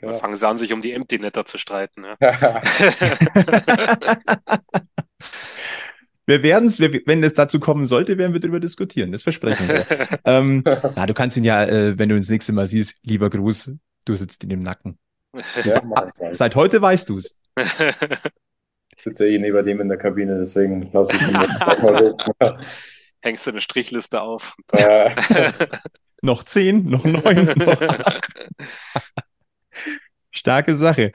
Dann 0.01 0.11
genau. 0.11 0.15
fangen 0.15 0.37
sie 0.37 0.49
an, 0.49 0.59
sich 0.59 0.73
um 0.73 0.83
die 0.83 0.93
Empty 0.93 1.19
Netter 1.19 1.47
zu 1.47 1.59
streiten. 1.59 2.05
Ja. 2.05 2.17
Wir 6.27 6.43
werden 6.43 6.67
es, 6.67 6.81
wenn 6.81 7.23
es 7.23 7.35
dazu 7.35 7.61
kommen 7.61 7.87
sollte, 7.87 8.19
werden 8.19 8.33
wir 8.33 8.41
darüber 8.41 8.61
diskutieren. 8.61 9.13
Das 9.13 9.23
versprechen 9.23 9.69
wir. 9.69 9.87
ähm, 10.25 10.63
na, 10.65 11.07
du 11.07 11.15
kannst 11.15 11.37
ihn 11.37 11.45
ja, 11.45 11.65
äh, 11.65 11.99
wenn 11.99 12.09
du 12.09 12.17
ihn 12.17 12.23
das 12.23 12.31
nächste 12.31 12.53
Mal 12.53 12.67
siehst, 12.67 12.99
lieber 13.03 13.31
Gruß, 13.31 13.73
du 14.05 14.15
sitzt 14.15 14.43
in 14.43 14.51
dem 14.51 14.63
Nacken. 14.63 14.99
Ja, 15.65 15.83
mach 15.85 16.09
ich 16.09 16.21
mal. 16.21 16.35
Seit 16.35 16.57
heute 16.57 16.83
weißt 16.83 17.09
du 17.09 17.19
es. 17.19 17.39
Ich 17.57 19.03
sitze 19.05 19.29
ja 19.29 19.37
eh 19.37 19.39
neben 19.39 19.65
dem 19.65 19.81
in 19.81 19.89
der 19.89 19.99
Kabine, 19.99 20.39
deswegen 20.39 20.91
lasse 20.93 21.13
ich 21.15 21.23
ihn. 21.23 21.39
Hängst 23.23 23.47
du 23.47 23.51
eine 23.51 23.61
Strichliste 23.61 24.21
auf. 24.21 24.57
Äh, 24.73 25.15
Noch 26.23 26.45
zehn, 26.45 26.89
noch 26.89 27.05
neun, 27.05 27.45
noch 27.57 27.81
acht. 27.83 28.29
Starke 30.31 30.75
Sache. 30.75 31.13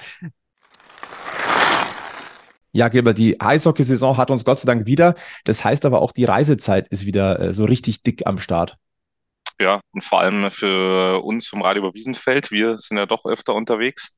Ja, 2.73 2.88
Gilbert, 2.88 3.17
die 3.17 3.39
Eishockeysaison 3.39 4.17
hat 4.17 4.31
uns 4.31 4.45
Gott 4.45 4.60
sei 4.60 4.65
Dank 4.65 4.86
wieder. 4.86 5.15
Das 5.43 5.63
heißt 5.63 5.86
aber 5.86 6.01
auch, 6.01 6.12
die 6.13 6.25
Reisezeit 6.25 6.88
ist 6.88 7.05
wieder 7.05 7.39
äh, 7.39 7.53
so 7.53 7.65
richtig 7.65 8.03
dick 8.03 8.25
am 8.25 8.39
Start. 8.39 8.77
Ja, 9.60 9.81
und 9.91 10.03
vor 10.03 10.21
allem 10.21 10.49
für 10.49 11.21
uns 11.23 11.47
vom 11.47 11.62
Radio 11.62 11.84
über 11.84 11.93
Wiesenfeld. 11.93 12.49
Wir 12.49 12.77
sind 12.77 12.97
ja 12.97 13.05
doch 13.05 13.25
öfter 13.25 13.53
unterwegs. 13.53 14.15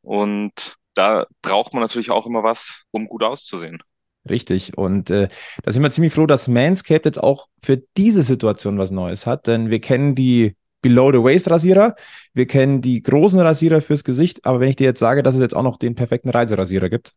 Und 0.00 0.76
da 0.94 1.26
braucht 1.42 1.74
man 1.74 1.82
natürlich 1.82 2.10
auch 2.10 2.26
immer 2.26 2.42
was, 2.42 2.82
um 2.90 3.06
gut 3.06 3.22
auszusehen. 3.22 3.82
Richtig. 4.28 4.78
Und 4.78 5.10
äh, 5.10 5.28
da 5.62 5.72
sind 5.72 5.82
wir 5.82 5.90
ziemlich 5.90 6.14
froh, 6.14 6.26
dass 6.26 6.48
Manscaped 6.48 7.04
jetzt 7.04 7.22
auch 7.22 7.48
für 7.62 7.82
diese 7.96 8.22
Situation 8.22 8.78
was 8.78 8.90
Neues 8.90 9.26
hat. 9.26 9.46
Denn 9.46 9.70
wir 9.70 9.80
kennen 9.80 10.14
die 10.14 10.56
Below-the-Waist-Rasierer, 10.82 11.96
wir 12.34 12.46
kennen 12.46 12.80
die 12.80 13.02
großen 13.02 13.40
Rasierer 13.40 13.80
fürs 13.80 14.04
Gesicht. 14.04 14.46
Aber 14.46 14.60
wenn 14.60 14.68
ich 14.68 14.76
dir 14.76 14.84
jetzt 14.84 15.00
sage, 15.00 15.22
dass 15.22 15.34
es 15.34 15.40
jetzt 15.40 15.56
auch 15.56 15.62
noch 15.62 15.76
den 15.76 15.94
perfekten 15.96 16.30
Reiserasierer 16.30 16.88
gibt, 16.88 17.14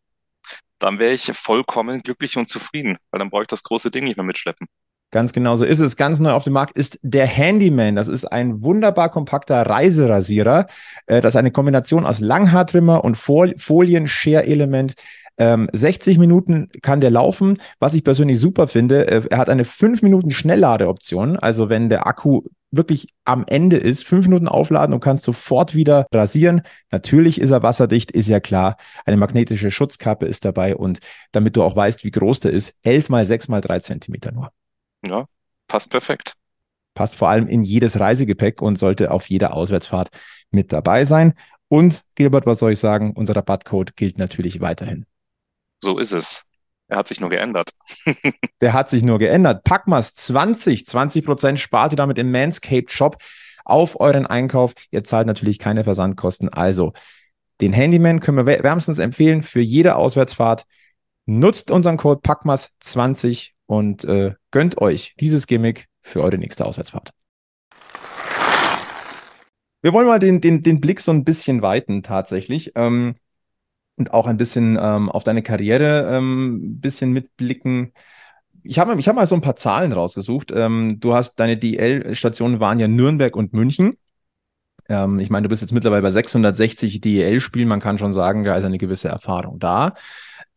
Dann 0.80 1.00
wäre 1.00 1.14
ich 1.14 1.32
vollkommen 1.34 2.02
glücklich 2.02 2.38
und 2.38 2.50
zufrieden, 2.50 2.98
weil 3.12 3.20
dann 3.20 3.30
brauche 3.30 3.44
ich 3.44 3.48
das 3.48 3.64
große 3.64 3.92
Ding 3.92 4.04
nicht 4.04 4.18
mehr 4.18 4.26
mitschleppen. 4.26 4.68
Ganz 5.12 5.34
genau 5.34 5.56
so 5.56 5.66
ist 5.66 5.82
es. 5.82 5.98
Ganz 5.98 6.20
neu 6.20 6.32
auf 6.32 6.46
dem 6.46 6.54
Markt 6.54 6.78
ist 6.78 6.98
der 7.04 7.28
Handyman. 7.28 7.96
Das 7.96 8.08
ist 8.08 8.26
ein 8.26 8.64
wunderbar 8.64 9.12
kompakter 9.12 9.62
Reiserasierer. 9.62 10.68
Äh, 11.06 11.20
das 11.20 11.34
ist 11.34 11.38
eine 11.38 11.52
Kombination 11.52 12.06
aus 12.06 12.22
Langhaartrimmer 12.22 13.04
und 13.04 13.18
Folien-Share-Element. 13.18 14.94
60 15.72 16.16
ähm, 16.16 16.20
Minuten 16.20 16.70
kann 16.82 17.02
der 17.02 17.10
laufen. 17.10 17.58
Was 17.80 17.94
ich 17.94 18.04
persönlich 18.04 18.40
super 18.40 18.68
finde, 18.68 19.08
äh, 19.08 19.24
er 19.30 19.38
hat 19.38 19.50
eine 19.50 19.66
5 19.66 20.02
Minuten 20.02 20.32
Schnellladeoption. 20.32 21.38
Also 21.38 21.70
wenn 21.70 21.90
der 21.90 22.06
Akku 22.06 22.44
wirklich 22.72 23.08
am 23.26 23.44
Ende 23.48 23.78
ist, 23.78 24.06
5 24.06 24.28
Minuten 24.28 24.48
aufladen 24.48 24.94
und 24.94 25.02
kannst 25.02 25.24
sofort 25.24 25.76
wieder 25.76 26.06
rasieren. 26.14 26.62
Natürlich 26.92 27.42
ist 27.42 27.52
er 27.52 27.64
wasserdicht, 27.64 28.12
ist 28.12 28.30
ja 28.30 28.40
klar. 28.40 28.78
Eine 29.06 29.18
magnetische 29.18 29.72
Schutzkappe 29.72 30.26
ist 30.26 30.46
dabei 30.46 30.76
und 30.76 31.00
damit 31.32 31.56
du 31.56 31.64
auch 31.64 31.76
weißt, 31.76 32.04
wie 32.04 32.12
groß 32.12 32.42
der 32.42 32.52
ist, 32.52 32.76
11 32.84 33.10
mal 33.10 33.26
6 33.26 33.48
mal 33.50 33.62
3 33.62 33.80
Zentimeter 33.80 34.32
nur. 34.32 34.52
Ja, 35.06 35.26
passt 35.68 35.90
perfekt. 35.90 36.36
Passt 36.94 37.16
vor 37.16 37.30
allem 37.30 37.48
in 37.48 37.64
jedes 37.64 38.00
Reisegepäck 38.00 38.62
und 38.62 38.78
sollte 38.78 39.12
auf 39.12 39.30
jeder 39.30 39.54
Auswärtsfahrt 39.54 40.10
mit 40.52 40.72
dabei 40.72 41.06
sein. 41.06 41.34
Und 41.68 42.04
Gilbert, 42.16 42.46
was 42.46 42.60
soll 42.60 42.74
ich 42.74 42.80
sagen? 42.80 43.14
Unser 43.16 43.36
Rabattcode 43.36 43.96
gilt 43.96 44.18
natürlich 44.18 44.60
weiterhin. 44.60 45.06
So 45.84 45.98
ist 45.98 46.12
es. 46.12 46.44
Er 46.88 46.98
hat 46.98 47.08
sich 47.08 47.22
nur 47.22 47.30
geändert. 47.30 47.72
Der 48.62 48.74
hat 48.74 48.90
sich 48.90 49.02
nur 49.04 49.18
geändert. 49.18 49.64
Packmas 49.64 50.14
20, 50.14 50.86
20 50.86 51.26
Prozent 51.26 51.60
spart 51.60 51.94
ihr 51.94 51.96
damit 51.96 52.18
im 52.18 52.32
Manscaped 52.32 52.92
Shop 52.92 53.18
auf 53.64 54.00
euren 54.00 54.26
Einkauf. 54.28 54.74
Ihr 54.92 55.04
zahlt 55.04 55.28
natürlich 55.28 55.58
keine 55.58 55.84
Versandkosten. 55.84 56.50
Also 56.50 56.94
den 57.62 57.74
Handyman 57.74 58.20
können 58.20 58.46
wir 58.46 58.64
wärmstens 58.64 59.00
empfehlen 59.00 59.42
für 59.44 59.62
jede 59.62 59.96
Auswärtsfahrt. 59.96 60.66
Nutzt 61.26 61.72
unseren 61.72 61.98
Code 61.98 62.20
Packmas 62.22 62.72
20 62.82 63.56
und 63.68 64.04
äh, 64.04 64.34
gönnt 64.52 64.82
euch 64.82 65.16
dieses 65.20 65.48
Gimmick 65.48 65.88
für 66.02 66.22
eure 66.22 66.38
nächste 66.38 66.66
Auswärtsfahrt. 66.66 67.12
Wir 69.82 69.94
wollen 69.94 70.08
mal 70.08 70.20
den, 70.20 70.42
den, 70.42 70.62
den 70.62 70.82
Blick 70.82 71.00
so 71.00 71.12
ein 71.12 71.24
bisschen 71.24 71.62
weiten 71.62 72.04
tatsächlich 72.04 72.74
ähm, 72.76 73.16
und 73.98 74.14
auch 74.14 74.28
ein 74.28 74.38
bisschen 74.38 74.78
ähm, 74.82 75.10
auf 75.10 75.24
deine 75.24 75.44
Karriere 75.44 76.16
ähm, 76.16 76.56
ein 76.56 76.82
bisschen 76.82 77.12
mitblicken. 77.12 77.94
Ich 78.64 78.80
habe 78.80 79.00
ich 79.00 79.08
hab 79.08 79.16
mal 79.16 79.28
so 79.28 79.36
ein 79.36 79.42
paar 79.42 79.56
Zahlen 79.56 79.92
rausgesucht. 79.92 80.52
Ähm, 80.56 81.00
du 81.00 81.14
hast 81.14 81.40
deine 81.40 81.58
DEL-Stationen 81.58 82.60
waren 82.60 82.80
ja 82.80 82.88
Nürnberg 82.88 83.36
und 83.36 83.54
München. 83.54 83.98
Ähm, 84.90 85.20
ich 85.20 85.30
meine, 85.30 85.44
du 85.44 85.50
bist 85.50 85.62
jetzt 85.62 85.72
mittlerweile 85.72 86.02
bei 86.02 86.12
660 86.12 87.02
DEL-Spielen. 87.02 87.68
Man 87.68 87.80
kann 87.80 87.98
schon 87.98 88.14
sagen, 88.14 88.44
da 88.44 88.56
ist 88.56 88.66
eine 88.66 88.78
gewisse 88.78 89.10
Erfahrung 89.10 89.60
da. 89.60 89.94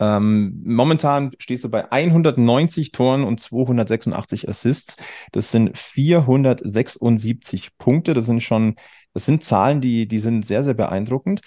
Ähm, 0.00 0.60
momentan 0.64 1.30
stehst 1.38 1.64
du 1.64 1.70
bei 1.70 1.90
190 1.90 2.92
Toren 2.92 3.24
und 3.24 3.40
286 3.40 4.48
Assists. 4.48 4.96
Das 5.32 5.50
sind 5.50 5.76
476 5.78 7.78
Punkte. 7.78 8.14
Das 8.14 8.26
sind 8.26 8.42
schon, 8.42 8.76
das 9.12 9.24
sind 9.24 9.44
Zahlen, 9.44 9.80
die, 9.80 10.08
die 10.08 10.18
sind 10.18 10.44
sehr, 10.44 10.64
sehr 10.64 10.74
beeindruckend. 10.74 11.42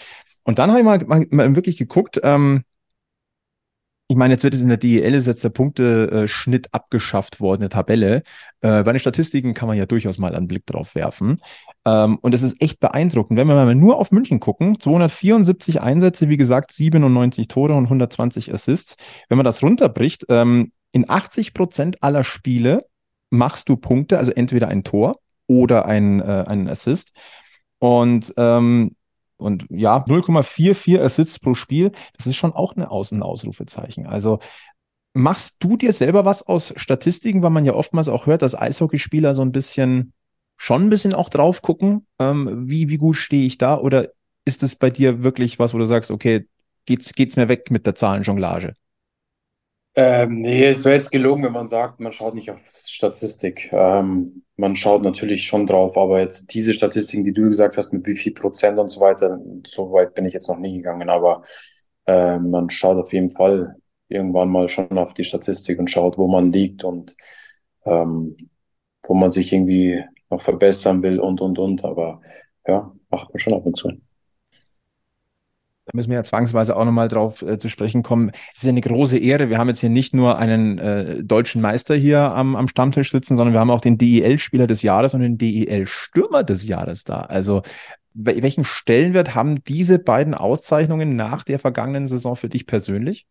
Und 0.48 0.60
dann 0.60 0.70
habe 0.70 0.80
ich 0.80 0.86
mal, 0.86 0.98
mal, 1.06 1.28
mal 1.30 1.56
wirklich 1.58 1.76
geguckt, 1.76 2.22
ähm, 2.24 2.64
ich 4.08 4.16
meine, 4.16 4.34
jetzt 4.34 4.46
wird 4.46 4.54
es 4.54 4.62
in 4.62 4.70
der 4.70 4.78
DEL 4.78 5.14
ist 5.14 5.28
jetzt 5.28 5.44
der 5.44 5.50
Punkteschnitt 5.50 6.74
abgeschafft 6.74 7.42
worden, 7.42 7.60
der 7.60 7.70
Tabelle. 7.70 8.24
Äh, 8.62 8.84
bei 8.84 8.94
den 8.94 9.00
Statistiken 9.00 9.54
kann 9.54 9.68
man 9.68 9.78
ja 9.78 9.86
durchaus 9.86 10.18
mal 10.18 10.34
einen 10.34 10.48
Blick 10.48 10.66
drauf 10.66 10.96
werfen. 10.96 11.42
Ähm, 11.84 12.18
und 12.22 12.34
es 12.34 12.44
ist 12.44 12.62
echt 12.62 12.80
beeindruckend. 12.80 13.38
Wenn 13.38 13.50
wir 13.50 13.56
mal 13.56 13.76
nur 13.76 13.98
auf 13.98 14.14
München 14.14 14.40
gucken, 14.40 14.80
274 14.80 15.82
Einsätze, 15.82 16.30
wie 16.30 16.38
gesagt, 16.38 16.72
97 16.72 17.50
Tore 17.50 17.74
und 17.74 17.84
120 17.84 18.54
Assists. 18.54 18.96
Wenn 19.28 19.38
man 19.38 19.44
das 19.44 19.62
runterbricht, 19.62 20.28
ähm, 20.30 20.72
in 20.94 21.10
80 21.10 21.54
Prozent 21.54 22.02
aller 22.02 22.24
Spiele 22.24 22.86
machst 23.30 23.68
du 23.68 23.76
Punkte, 23.76 24.18
also 24.18 24.32
entweder 24.32 24.70
ein 24.70 24.86
Tor 24.86 25.20
oder 25.48 25.86
ein, 25.86 26.22
äh, 26.22 26.46
ein 26.48 26.70
Assist. 26.70 27.12
Und 27.80 28.34
ähm, 28.38 28.96
und 29.38 29.66
ja, 29.70 30.04
0,44 30.06 31.00
Assists 31.00 31.40
pro 31.40 31.54
Spiel, 31.54 31.92
das 32.18 32.28
ist 32.28 32.36
schon 32.36 32.54
auch 32.54 32.76
und 32.76 32.84
Ausrufezeichen. 32.84 34.08
Also 34.08 34.40
machst 35.14 35.58
du 35.64 35.78
dir 35.78 35.94
selber 35.94 36.26
was 36.26 36.44
aus 36.44 36.74
Statistiken, 36.76 37.44
weil 37.44 37.50
man 37.50 37.66
ja 37.66 37.74
oftmals 37.74 38.10
auch 38.10 38.26
hört, 38.26 38.42
dass 38.42 38.60
Eishockeyspieler 38.60 39.34
so 39.34 39.42
ein 39.42 39.52
bisschen, 39.52 40.14
schon 40.58 40.86
ein 40.86 40.90
bisschen 40.90 41.14
auch 41.14 41.30
drauf 41.30 41.62
gucken, 41.62 42.06
ähm, 42.20 42.68
wie, 42.68 42.90
wie 42.90 42.98
gut 42.98 43.16
stehe 43.16 43.46
ich 43.46 43.58
da? 43.58 43.78
Oder 43.78 44.10
ist 44.46 44.64
es 44.64 44.76
bei 44.76 44.90
dir 44.90 45.24
wirklich 45.24 45.60
was, 45.60 45.74
wo 45.74 45.78
du 45.78 45.86
sagst, 45.86 46.12
okay, 46.12 46.48
geht's, 46.86 47.14
geht's 47.14 47.36
mir 47.36 47.50
weg 47.50 47.72
mit 47.72 47.86
der 47.86 47.96
Zahlenjonglage? 47.96 48.74
Ähm, 49.96 50.42
nee, 50.42 50.64
es 50.66 50.86
wäre 50.86 50.96
jetzt 50.96 51.12
gelogen, 51.12 51.44
wenn 51.44 51.52
man 51.54 51.68
sagt, 51.68 52.00
man 52.00 52.12
schaut 52.12 52.36
nicht 52.36 52.52
auf 52.52 52.62
Statistik. 52.68 53.70
Ähm, 53.72 54.44
man 54.58 54.76
schaut 54.76 55.04
natürlich 55.04 55.46
schon 55.46 55.68
drauf, 55.68 55.98
aber 55.98 56.20
jetzt 56.20 56.54
diese 56.54 56.74
Statistiken, 56.74 57.24
die 57.24 57.34
du 57.34 57.44
gesagt 57.44 57.78
hast, 57.78 57.94
mit 57.94 58.06
wie 58.08 58.16
viel 58.16 58.34
Prozent 58.34 58.80
und 58.80 58.90
so 58.90 59.02
weiter, 59.02 59.40
so 59.66 59.92
weit 59.94 60.16
bin 60.16 60.26
ich 60.26 60.34
jetzt 60.34 60.50
noch 60.50 60.58
nie 60.58 60.78
gegangen, 60.78 61.10
aber 61.10 61.44
äh, 62.08 62.40
man 62.40 62.70
schaut 62.70 62.98
auf 62.98 63.14
jeden 63.14 63.30
Fall 63.30 63.76
irgendwann 64.10 64.50
mal 64.50 64.70
schon 64.70 64.98
auf 64.98 65.14
die 65.14 65.24
Statistik 65.24 65.80
und 65.80 65.92
schaut, 65.92 66.18
wo 66.18 66.28
man 66.28 66.52
liegt 66.52 66.84
und 66.84 67.16
ähm, 67.86 68.38
wo 69.04 69.14
man 69.14 69.32
sich 69.32 69.54
irgendwie 69.54 70.04
noch 70.30 70.42
verbessern 70.42 71.04
will 71.04 71.20
und, 71.20 71.42
und, 71.42 71.60
und. 71.60 71.84
Aber 71.86 72.22
ja, 72.68 72.94
macht 73.10 73.30
man 73.34 73.40
schon 73.40 73.54
ab 73.54 73.66
und 73.66 73.78
zu 73.78 73.90
da 75.88 75.92
müssen 75.94 76.10
wir 76.10 76.18
ja 76.18 76.24
zwangsweise 76.24 76.76
auch 76.76 76.84
nochmal 76.84 77.08
drauf 77.08 77.42
äh, 77.42 77.58
zu 77.58 77.70
sprechen 77.70 78.04
kommen. 78.04 78.32
Es 78.54 78.62
ist 78.62 78.64
ja 78.64 78.70
eine 78.70 78.82
große 78.82 79.18
Ehre. 79.18 79.50
Wir 79.50 79.58
haben 79.58 79.70
jetzt 79.70 79.80
hier 79.80 79.90
nicht 79.90 80.14
nur 80.14 80.38
einen 80.38 80.78
äh, 80.80 81.24
deutschen 81.24 81.62
Meister 81.62 81.96
hier 81.96 82.20
am, 82.20 82.58
am 82.58 82.68
Stammtisch 82.68 83.10
sitzen, 83.10 83.38
sondern 83.38 83.54
wir 83.54 83.62
haben 83.62 83.72
auch 83.72 83.80
den 83.80 83.98
DEL-Spieler 83.98 84.68
des 84.68 84.82
Jahres 84.82 85.14
und 85.14 85.22
den 85.22 85.38
DEL-Stürmer 85.38 86.44
des 86.44 86.68
Jahres 86.68 87.06
da. 87.06 87.22
Also 87.22 87.62
welchen 88.14 88.66
Stellenwert 88.66 89.34
haben 89.34 89.64
diese 89.64 90.00
beiden 90.00 90.34
Auszeichnungen 90.34 91.16
nach 91.16 91.44
der 91.44 91.60
vergangenen 91.60 92.08
Saison 92.08 92.36
für 92.36 92.50
dich 92.50 92.66
persönlich? 92.66 93.26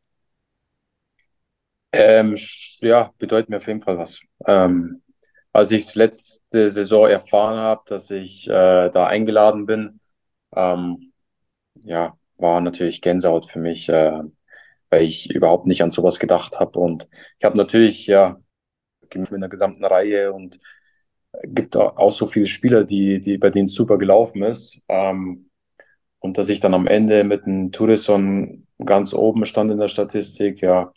Ähm, 1.92 2.36
ja, 2.80 3.10
bedeutet 3.18 3.50
mir 3.50 3.58
auf 3.58 3.66
jeden 3.66 3.82
Fall 3.82 3.98
was. 3.98 4.20
Ähm, 4.46 5.02
als 5.52 5.72
ich 5.72 5.94
letzte 5.94 6.70
Saison 6.70 7.08
erfahren 7.08 7.58
habe, 7.58 7.82
dass 7.86 8.10
ich 8.10 8.48
äh, 8.48 8.90
da 8.90 9.06
eingeladen 9.06 9.66
bin, 9.66 10.00
ähm, 10.54 11.12
ja, 11.82 12.16
war 12.38 12.60
natürlich 12.60 13.02
Gänsehaut 13.02 13.50
für 13.50 13.58
mich, 13.58 13.88
äh, 13.88 14.20
weil 14.90 15.02
ich 15.02 15.30
überhaupt 15.34 15.66
nicht 15.66 15.82
an 15.82 15.90
sowas 15.90 16.18
gedacht 16.18 16.58
habe. 16.58 16.78
Und 16.78 17.08
ich 17.38 17.44
habe 17.44 17.56
natürlich, 17.56 18.06
ja, 18.06 18.40
mit 19.14 19.32
einer 19.32 19.48
gesamten 19.48 19.84
Reihe 19.84 20.32
und 20.32 20.58
gibt 21.44 21.76
auch 21.76 22.12
so 22.12 22.26
viele 22.26 22.46
Spieler, 22.46 22.84
die, 22.84 23.20
die, 23.20 23.38
bei 23.38 23.50
denen 23.50 23.66
es 23.66 23.74
super 23.74 23.98
gelaufen 23.98 24.42
ist. 24.42 24.82
Ähm, 24.88 25.50
und 26.18 26.38
dass 26.38 26.48
ich 26.48 26.60
dann 26.60 26.74
am 26.74 26.86
Ende 26.86 27.24
mit 27.24 27.44
einem 27.44 27.72
Tourison 27.72 28.66
ganz 28.84 29.14
oben 29.14 29.46
stand 29.46 29.70
in 29.70 29.78
der 29.78 29.88
Statistik, 29.88 30.60
ja, 30.60 30.92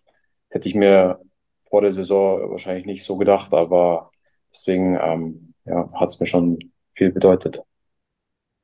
hätte 0.49 0.67
ich 0.67 0.75
mir 0.75 1.19
vor 1.63 1.81
der 1.81 1.91
Saison 1.91 2.49
wahrscheinlich 2.51 2.85
nicht 2.85 3.05
so 3.05 3.17
gedacht, 3.17 3.53
aber 3.53 4.11
deswegen 4.51 4.97
ähm, 5.01 5.53
ja, 5.65 5.91
hat 5.93 6.09
es 6.09 6.19
mir 6.19 6.25
schon 6.25 6.57
viel 6.93 7.11
bedeutet. 7.11 7.61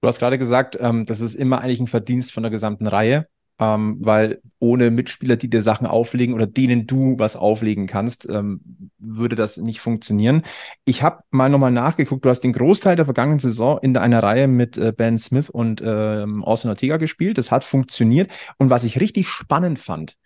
Du 0.05 0.09
hast 0.09 0.19
gerade 0.19 0.37
gesagt, 0.37 0.77
ähm, 0.79 1.07
das 1.07 1.19
ist 1.19 1.33
immer 1.33 1.61
eigentlich 1.61 1.79
ein 1.79 1.87
Verdienst 1.87 2.31
von 2.31 2.43
der 2.43 2.51
gesamten 2.51 2.85
Reihe, 2.85 3.25
ähm, 3.57 3.97
weil 4.01 4.39
ohne 4.59 4.91
Mitspieler, 4.91 5.35
die 5.35 5.49
dir 5.49 5.63
Sachen 5.63 5.87
auflegen 5.87 6.35
oder 6.35 6.45
denen 6.45 6.85
du 6.85 7.17
was 7.17 7.35
auflegen 7.35 7.87
kannst, 7.87 8.29
ähm, 8.29 8.91
würde 8.99 9.35
das 9.35 9.57
nicht 9.57 9.79
funktionieren. 9.81 10.43
Ich 10.83 11.01
habe 11.01 11.23
mal 11.31 11.49
nochmal 11.49 11.71
nachgeguckt, 11.71 12.23
du 12.23 12.29
hast 12.29 12.41
den 12.41 12.53
Großteil 12.53 12.95
der 12.95 13.05
vergangenen 13.05 13.39
Saison 13.39 13.79
in 13.81 13.97
einer 13.97 14.21
Reihe 14.21 14.47
mit 14.47 14.77
äh, 14.77 14.93
Ben 14.95 15.17
Smith 15.17 15.49
und 15.49 15.81
ähm, 15.83 16.43
Austin 16.43 16.69
Ortega 16.69 16.97
gespielt. 16.97 17.39
Das 17.39 17.49
hat 17.49 17.63
funktioniert. 17.63 18.31
Und 18.59 18.69
was 18.69 18.83
ich 18.83 18.99
richtig 18.99 19.27
spannend 19.27 19.79
fand, 19.79 20.17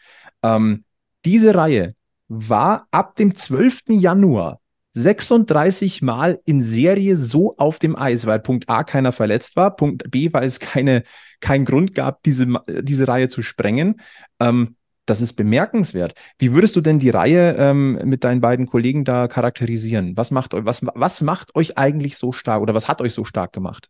ähm, 0.43 0.83
diese 1.23 1.55
Reihe 1.55 1.95
war 2.27 2.89
ab 2.91 3.15
dem 3.15 3.33
12. 3.33 3.83
Januar 3.91 4.59
36 4.99 6.01
Mal 6.01 6.39
in 6.45 6.61
Serie 6.61 7.17
so 7.17 7.55
auf 7.57 7.79
dem 7.79 7.95
Eis, 7.97 8.25
weil 8.25 8.39
Punkt 8.39 8.69
A 8.69 8.83
keiner 8.83 9.11
verletzt 9.11 9.55
war, 9.55 9.75
Punkt 9.75 10.09
B, 10.11 10.29
weil 10.31 10.45
es 10.45 10.59
keine, 10.59 11.03
keinen 11.39 11.65
Grund 11.65 11.95
gab, 11.95 12.23
diese, 12.23 12.47
diese 12.67 13.07
Reihe 13.07 13.29
zu 13.29 13.41
sprengen. 13.41 13.99
Ähm, 14.39 14.75
das 15.05 15.21
ist 15.21 15.33
bemerkenswert. 15.33 16.13
Wie 16.37 16.53
würdest 16.53 16.75
du 16.75 16.81
denn 16.81 16.99
die 16.99 17.09
Reihe 17.09 17.55
ähm, 17.57 17.99
mit 18.03 18.23
deinen 18.23 18.41
beiden 18.41 18.67
Kollegen 18.67 19.05
da 19.05 19.27
charakterisieren? 19.27 20.15
Was 20.15 20.29
macht, 20.31 20.53
was, 20.53 20.85
was 20.93 21.21
macht 21.21 21.55
euch 21.55 21.77
eigentlich 21.77 22.17
so 22.17 22.31
stark 22.31 22.61
oder 22.61 22.75
was 22.75 22.87
hat 22.87 23.01
euch 23.01 23.13
so 23.13 23.25
stark 23.25 23.51
gemacht? 23.51 23.89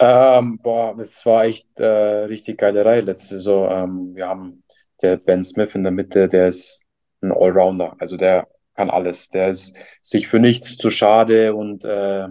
Ähm, 0.00 0.58
boah, 0.62 0.94
das 0.96 1.26
war 1.26 1.44
echt 1.44 1.80
äh, 1.80 1.84
richtig 1.86 2.58
geile 2.58 2.84
Reihe 2.84 3.00
letzte 3.00 3.36
Saison. 3.36 3.68
Ähm, 3.70 4.14
wir 4.14 4.28
haben 4.28 4.62
der 5.02 5.16
Ben 5.16 5.42
Smith 5.42 5.74
in 5.74 5.82
der 5.82 5.92
Mitte, 5.92 6.28
der 6.28 6.48
ist 6.48 6.84
ein 7.20 7.32
Allrounder. 7.32 7.96
Also 7.98 8.16
der 8.16 8.46
kann 8.78 8.90
alles. 8.90 9.30
Der 9.30 9.50
ist 9.50 9.74
sich 10.02 10.28
für 10.28 10.40
nichts 10.40 10.78
zu 10.78 10.90
schade 10.92 11.54
und 11.56 11.84
äh, 11.84 12.28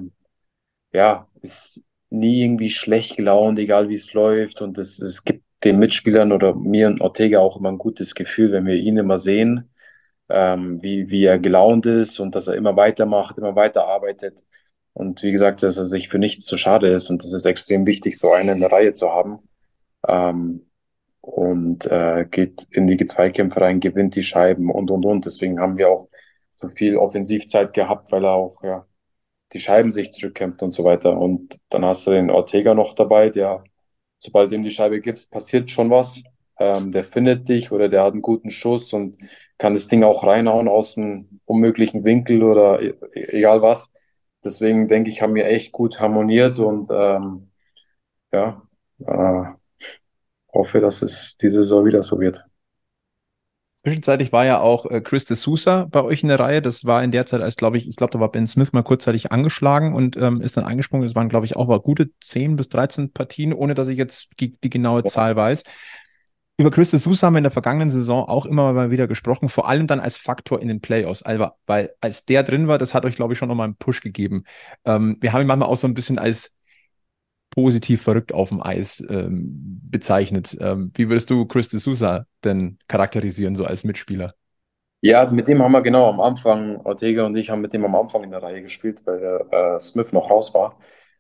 ja, 0.93 1.28
ist 1.41 1.84
nie 2.09 2.43
irgendwie 2.43 2.69
schlecht 2.69 3.17
gelaunt, 3.17 3.59
egal 3.59 3.89
wie 3.89 3.95
es 3.95 4.13
läuft. 4.13 4.61
Und 4.61 4.78
es, 4.78 4.99
es 5.01 5.24
gibt 5.24 5.43
den 5.63 5.80
Mitspielern 5.80 6.32
oder 6.32 6.55
mir 6.55 6.88
und 6.88 7.01
Ortega 7.01 7.39
auch 7.39 7.57
immer 7.57 7.69
ein 7.72 7.78
gutes 7.78 8.15
Gefühl, 8.15 8.51
wenn 8.51 8.65
wir 8.65 8.76
ihn 8.76 8.97
immer 8.97 9.17
sehen. 9.17 9.69
ähm, 10.30 10.82
wie, 10.84 11.09
wie 11.11 11.26
er 11.26 11.39
gelaunt 11.39 11.86
ist 11.86 12.19
und 12.19 12.36
dass 12.36 12.47
er 12.47 12.55
immer 12.55 12.76
weitermacht, 12.78 13.38
immer 13.38 13.55
weiter 13.55 13.86
arbeitet. 13.88 14.43
Und 14.93 15.24
wie 15.24 15.32
gesagt, 15.32 15.63
dass 15.63 15.78
er 15.78 15.86
sich 15.86 16.09
für 16.09 16.19
nichts 16.19 16.45
zu 16.45 16.57
schade 16.57 16.89
ist. 16.89 17.09
Und 17.09 17.24
das 17.24 17.34
ist 17.34 17.45
extrem 17.45 17.86
wichtig, 17.88 18.17
so 18.19 18.34
einen 18.34 18.49
in 18.49 18.59
der 18.61 18.72
Reihe 18.72 18.93
zu 18.93 19.09
haben. 19.11 19.39
Ähm, 20.07 20.67
und 21.22 21.86
äh, 21.88 22.26
geht 22.30 22.67
in 22.72 22.88
die 22.88 23.05
Zweikämpfe 23.05 23.61
rein, 23.61 23.80
gewinnt 23.82 24.15
die 24.15 24.24
Scheiben 24.24 24.72
und, 24.72 24.91
und, 24.91 25.05
und. 25.05 25.26
Deswegen 25.26 25.59
haben 25.59 25.78
wir 25.78 25.89
auch 25.89 26.09
so 26.58 26.70
viel 26.70 26.97
Offensivzeit 26.97 27.74
gehabt, 27.74 28.12
weil 28.12 28.26
er 28.26 28.32
auch 28.34 28.64
ja, 28.64 28.86
die 29.53 29.60
Scheiben 29.60 29.91
sich 29.91 30.12
zurückkämpft 30.12 30.62
und 30.64 30.72
so 30.74 30.84
weiter. 30.84 31.18
Und 31.18 31.60
dann 31.70 31.86
hast 31.86 32.08
du 32.08 32.12
den 32.12 32.32
Ortega 32.32 32.74
noch 32.74 32.93
dabei, 32.95 33.30
der, 33.30 33.64
sobald 34.20 34.51
du 34.51 34.55
ihm 34.55 34.64
die 34.64 34.72
Scheibe 34.72 35.01
gibst, 35.01 35.32
passiert 35.32 35.72
schon 35.72 35.89
was. 35.91 36.24
Ähm, 36.60 36.91
der 36.91 37.05
findet 37.05 37.47
dich 37.49 37.72
oder 37.72 37.89
der 37.89 38.03
hat 38.03 38.14
einen 38.14 38.22
guten 38.24 38.49
Schuss 38.51 38.93
und 38.93 39.18
kann 39.60 39.74
das 39.74 39.88
Ding 39.88 40.03
auch 40.03 40.26
reinhauen 40.26 40.68
aus 40.68 40.97
einem 40.97 41.41
unmöglichen 41.45 42.03
Winkel 42.03 42.43
oder 42.43 42.82
e 42.82 42.95
egal 43.14 43.62
was. 43.62 43.91
Deswegen 44.43 44.88
denke 44.88 45.10
ich, 45.12 45.22
haben 45.22 45.36
wir 45.36 45.45
echt 45.47 45.72
gut 45.72 45.99
harmoniert 45.99 46.60
und 46.60 46.89
ähm, 46.91 47.51
ja, 48.32 48.62
äh, 48.99 49.45
hoffe, 50.53 50.82
dass 50.82 51.01
es 51.03 51.38
diese 51.38 51.58
Saison 51.64 51.86
wieder 51.86 52.03
so 52.03 52.20
wird. 52.20 52.43
Zwischenzeitlich 53.84 54.34
war 54.34 54.45
ja 54.45 54.59
auch 54.59 54.86
äh, 54.86 55.01
Chris 55.01 55.25
de 55.25 55.38
Sousa 55.38 55.86
bei 55.89 56.03
euch 56.03 56.23
in 56.23 56.30
der 56.30 56.39
Reihe. 56.39 56.61
Das 56.61 56.86
war 56.86 57.03
in 57.03 57.11
der 57.11 57.25
Zeit, 57.25 57.41
als 57.41 57.55
glaube 57.55 57.78
ich, 57.78 57.88
ich 57.88 57.95
glaube, 57.95 58.11
da 58.11 58.19
war 58.19 58.32
Ben 58.32 58.47
Smith 58.47 58.73
mal 58.73 58.84
kurzzeitig 58.84 59.32
angeschlagen 59.32 59.93
und 59.93 60.17
ähm, 60.17 60.41
ist 60.41 60.57
dann 60.57 60.65
eingesprungen. 60.65 61.07
Das 61.07 61.15
waren, 61.15 61.30
glaube 61.30 61.45
ich, 61.45 61.55
auch 61.55 61.67
mal 61.67 61.80
gute 61.80 62.09
10 62.21 62.55
bis 62.55 62.69
13 62.69 63.13
Partien, 63.13 63.53
ohne 63.53 63.75
dass 63.75 63.88
ich 63.88 63.97
jetzt 63.97 64.30
die, 64.39 64.57
die 64.57 64.69
genaue 64.69 65.03
ja. 65.03 65.05
Zahl 65.05 65.36
weiß. 65.36 65.63
Über 66.59 66.71
Chris 66.71 66.89
de 66.89 66.99
Sousa 66.99 67.28
haben 67.28 67.36
wir 67.36 67.38
in 67.38 67.43
der 67.43 67.51
vergangenen 67.51 67.91
Saison 67.91 68.28
auch 68.28 68.47
immer 68.47 68.73
mal 68.73 68.89
wieder 68.89 69.07
gesprochen, 69.07 69.47
vor 69.47 69.69
allem 69.69 69.86
dann 69.86 69.99
als 69.99 70.17
Faktor 70.17 70.59
in 70.59 70.67
den 70.67 70.82
Playoffs. 70.82 71.21
Also, 71.21 71.49
weil 71.67 71.91
als 72.01 72.25
der 72.25 72.41
drin 72.41 72.67
war, 72.67 72.80
das 72.80 72.95
hat 72.95 73.05
euch, 73.05 73.15
glaube 73.15 73.34
ich, 73.34 73.39
schon 73.39 73.47
nochmal 73.47 73.65
einen 73.65 73.75
Push 73.75 74.01
gegeben. 74.01 74.43
Ähm, 74.84 75.17
wir 75.21 75.34
haben 75.34 75.41
ihn 75.41 75.47
manchmal 75.47 75.69
auch 75.69 75.78
so 75.78 75.88
ein 75.88 75.93
bisschen 75.93 76.17
als 76.17 76.57
positiv 77.50 78.02
verrückt 78.02 78.34
auf 78.34 78.50
dem 78.50 78.62
Eis 78.62 79.06
ähm, 79.10 79.80
bezeichnet. 79.89 80.58
Ähm, 80.60 80.91
wie 80.95 81.10
würdest 81.10 81.30
du 81.30 81.45
Chris 81.45 81.70
de 81.70 81.80
Sousa 81.80 82.26
denn 82.43 82.78
charakterisieren, 82.88 83.56
so 83.56 83.66
als 83.66 83.84
Mitspieler? 83.84 84.34
Ja, 85.02 85.26
mit 85.30 85.48
dem 85.48 85.62
haben 85.62 85.72
wir 85.72 85.82
genau 85.82 86.10
am 86.10 86.20
Anfang, 86.20 86.78
Ortega 86.82 87.26
und 87.26 87.36
ich 87.36 87.50
haben 87.50 87.62
mit 87.62 87.74
dem 87.74 87.86
am 87.86 87.95
Anfang 87.95 88.24
in 88.24 88.32
der 88.32 88.41
Reihe 88.41 88.64
gespielt, 88.64 89.02
weil 89.06 89.45
äh, 89.52 89.80
Smith 89.80 90.12
noch 90.12 90.30
raus 90.30 90.54
war. 90.54 90.78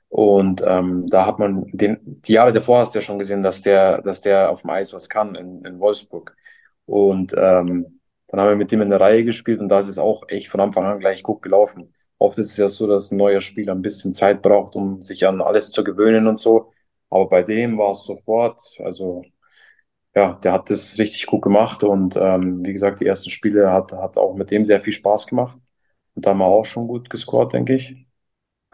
Und 0.09 0.63
ähm, 0.65 1.05
da 1.07 1.25
hat 1.25 1.37
man 1.39 1.65
den, 1.73 1.99
die 2.03 2.33
Jahre 2.33 2.53
davor 2.53 2.79
hast 2.79 2.95
du 2.95 2.99
ja 2.99 3.03
schon 3.03 3.19
gesehen, 3.19 3.43
dass 3.43 3.61
der, 3.61 4.01
dass 4.01 4.21
der 4.21 4.51
auf 4.51 4.61
dem 4.61 4.69
Eis 4.71 4.93
was 4.93 5.09
kann 5.09 5.35
in, 5.35 5.63
in 5.65 5.79
Wolfsburg. 5.79 6.35
Und 6.85 7.33
ähm, 7.37 7.99
dann 8.27 8.39
haben 8.39 8.49
wir 8.49 8.55
mit 8.55 8.71
dem 8.71 8.81
in 8.81 8.89
der 8.89 8.99
Reihe 9.01 9.23
gespielt 9.23 9.59
und 9.59 9.69
da 9.69 9.79
ist 9.79 9.89
es 9.89 9.99
auch 9.99 10.23
echt 10.29 10.49
von 10.49 10.59
Anfang 10.59 10.85
an 10.85 10.99
gleich 10.99 11.23
gut 11.23 11.41
gelaufen. 11.41 11.93
Oft 12.19 12.37
ist 12.39 12.51
es 12.51 12.57
ja 12.57 12.69
so, 12.69 12.87
dass 12.87 13.11
ein 13.11 13.17
neuer 13.17 13.41
Spieler 13.41 13.73
ein 13.73 13.81
bisschen 13.81 14.13
Zeit 14.13 14.41
braucht, 14.41 14.75
um 14.75 15.01
sich 15.03 15.27
an 15.27 15.41
alles 15.41 15.71
zu 15.71 15.83
gewöhnen 15.83 16.27
und 16.27 16.39
so. 16.39 16.71
Aber 17.09 17.29
bei 17.29 17.43
dem 17.43 17.77
war 17.77 17.91
es 17.91 18.05
sofort, 18.05 18.59
also 18.79 19.23
ja, 20.15 20.33
der 20.43 20.53
hat 20.53 20.69
das 20.69 20.97
richtig 20.97 21.25
gut 21.27 21.41
gemacht 21.43 21.83
und 21.83 22.15
ähm, 22.17 22.65
wie 22.65 22.73
gesagt, 22.73 22.99
die 23.01 23.05
ersten 23.05 23.29
Spiele 23.29 23.71
hat, 23.71 23.91
hat 23.93 24.17
auch 24.17 24.35
mit 24.35 24.51
dem 24.51 24.65
sehr 24.65 24.81
viel 24.81 24.93
Spaß 24.93 25.27
gemacht. 25.27 25.57
Und 26.15 26.25
da 26.25 26.31
haben 26.31 26.39
wir 26.39 26.45
auch 26.45 26.65
schon 26.65 26.87
gut 26.87 27.09
gescored, 27.09 27.53
denke 27.53 27.75
ich. 27.75 28.07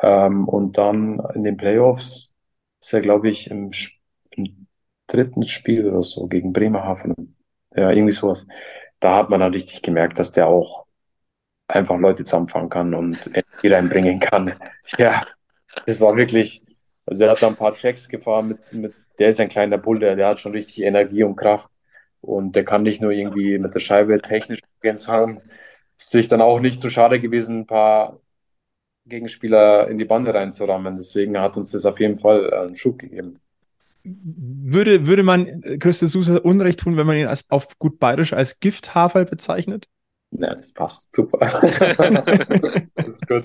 Ähm, 0.02 0.48
und 0.48 0.78
dann 0.78 1.22
in 1.36 1.44
den 1.44 1.58
Playoffs 1.58 2.32
ist 2.82 2.94
er, 2.94 3.02
glaube 3.02 3.30
ich, 3.30 3.50
im, 3.52 3.72
im 4.32 4.68
dritten 5.08 5.48
Spiel 5.48 5.88
oder 5.90 6.04
so 6.04 6.28
gegen 6.28 6.54
Bremerhaven. 6.54 7.16
Ja, 7.76 7.92
irgendwie 7.92 8.14
sowas. 8.14 8.48
Da 9.00 9.18
hat 9.18 9.30
man 9.30 9.40
dann 9.42 9.54
richtig 9.54 9.82
gemerkt, 9.82 10.20
dass 10.20 10.32
der 10.32 10.48
auch 10.48 10.86
einfach 11.74 11.98
Leute 11.98 12.24
zusammenfangen 12.24 12.70
kann 12.70 12.94
und 12.94 13.28
Energie 13.28 13.68
reinbringen 13.68 14.20
kann. 14.20 14.54
Ja, 14.98 15.22
das 15.86 16.02
war 16.02 16.16
wirklich, 16.18 16.62
also 17.06 17.24
er 17.24 17.32
hat 17.32 17.42
da 17.42 17.48
ein 17.48 17.56
paar 17.56 17.74
Checks 17.74 18.10
gefahren 18.10 18.50
mit, 18.50 18.74
mit, 18.74 18.94
der 19.18 19.30
ist 19.30 19.40
ein 19.40 19.48
kleiner 19.48 19.78
Bulle, 19.78 20.16
der 20.16 20.28
hat 20.28 20.40
schon 20.40 20.52
richtig 20.52 20.84
Energie 20.84 21.24
und 21.24 21.38
Kraft 21.38 21.70
und 22.22 22.56
der 22.56 22.66
kann 22.66 22.84
nicht 22.84 23.02
nur 23.02 23.12
irgendwie 23.12 23.58
mit 23.58 23.74
der 23.74 23.80
Scheibe 23.80 24.22
technisch 24.22 24.60
haben. 25.08 25.40
Ist 25.98 26.12
sich 26.12 26.28
dann 26.28 26.42
auch 26.42 26.60
nicht 26.60 26.82
so 26.82 26.90
schade 26.90 27.22
gewesen, 27.22 27.62
ein 27.62 27.66
paar 27.66 28.20
Gegenspieler 29.06 29.88
in 29.88 29.98
die 29.98 30.06
Bande 30.06 30.34
reinzurammen. 30.34 30.98
Deswegen 30.98 31.40
hat 31.40 31.58
uns 31.58 31.72
das 31.72 31.86
auf 31.86 32.00
jeden 32.00 32.18
Fall 32.18 32.54
einen 32.54 32.76
Schub 32.76 33.00
gegeben. 33.00 33.40
Würde, 34.04 35.08
würde 35.08 35.24
man 35.24 35.80
Christus 35.80 36.12
Sousa 36.12 36.38
Unrecht 36.38 36.82
tun, 36.82 36.98
wenn 36.98 37.08
man 37.08 37.18
ihn 37.18 37.28
als, 37.28 37.50
auf 37.50 37.80
gut 37.80 38.00
bayerisch 38.00 38.34
als 38.34 38.60
Gifthafer 38.60 39.24
bezeichnet? 39.24 39.88
Ja, 40.40 40.56
das 40.56 40.74
passt 40.74 41.14
super. 41.14 41.40
das 42.96 43.08
ist 43.08 43.28
gut. 43.28 43.44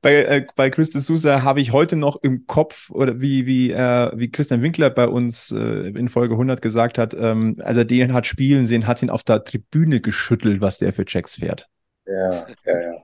Bei, 0.00 0.14
äh, 0.24 0.46
bei 0.56 0.70
Chris 0.70 0.90
de 0.90 1.00
Sousa 1.00 1.42
habe 1.42 1.60
ich 1.60 1.72
heute 1.72 1.96
noch 1.96 2.16
im 2.22 2.46
Kopf, 2.46 2.90
oder 2.90 3.20
wie, 3.20 3.46
wie, 3.46 3.70
äh, 3.70 4.10
wie 4.14 4.30
Christian 4.30 4.62
Winkler 4.62 4.90
bei 4.90 5.06
uns 5.06 5.52
äh, 5.52 5.88
in 5.88 6.08
Folge 6.08 6.34
100 6.34 6.60
gesagt 6.60 6.98
hat, 6.98 7.14
ähm, 7.14 7.56
als 7.62 7.76
er 7.76 7.84
den 7.84 8.12
hat 8.12 8.26
spielen 8.26 8.66
sehen, 8.66 8.86
hat 8.86 9.02
ihn 9.02 9.10
auf 9.10 9.22
der 9.22 9.44
Tribüne 9.44 10.00
geschüttelt, 10.00 10.60
was 10.60 10.78
der 10.78 10.92
für 10.92 11.04
Checks 11.04 11.36
fährt. 11.36 11.68
Ja, 12.06 12.46
ja, 12.64 12.80
ja. 12.80 13.02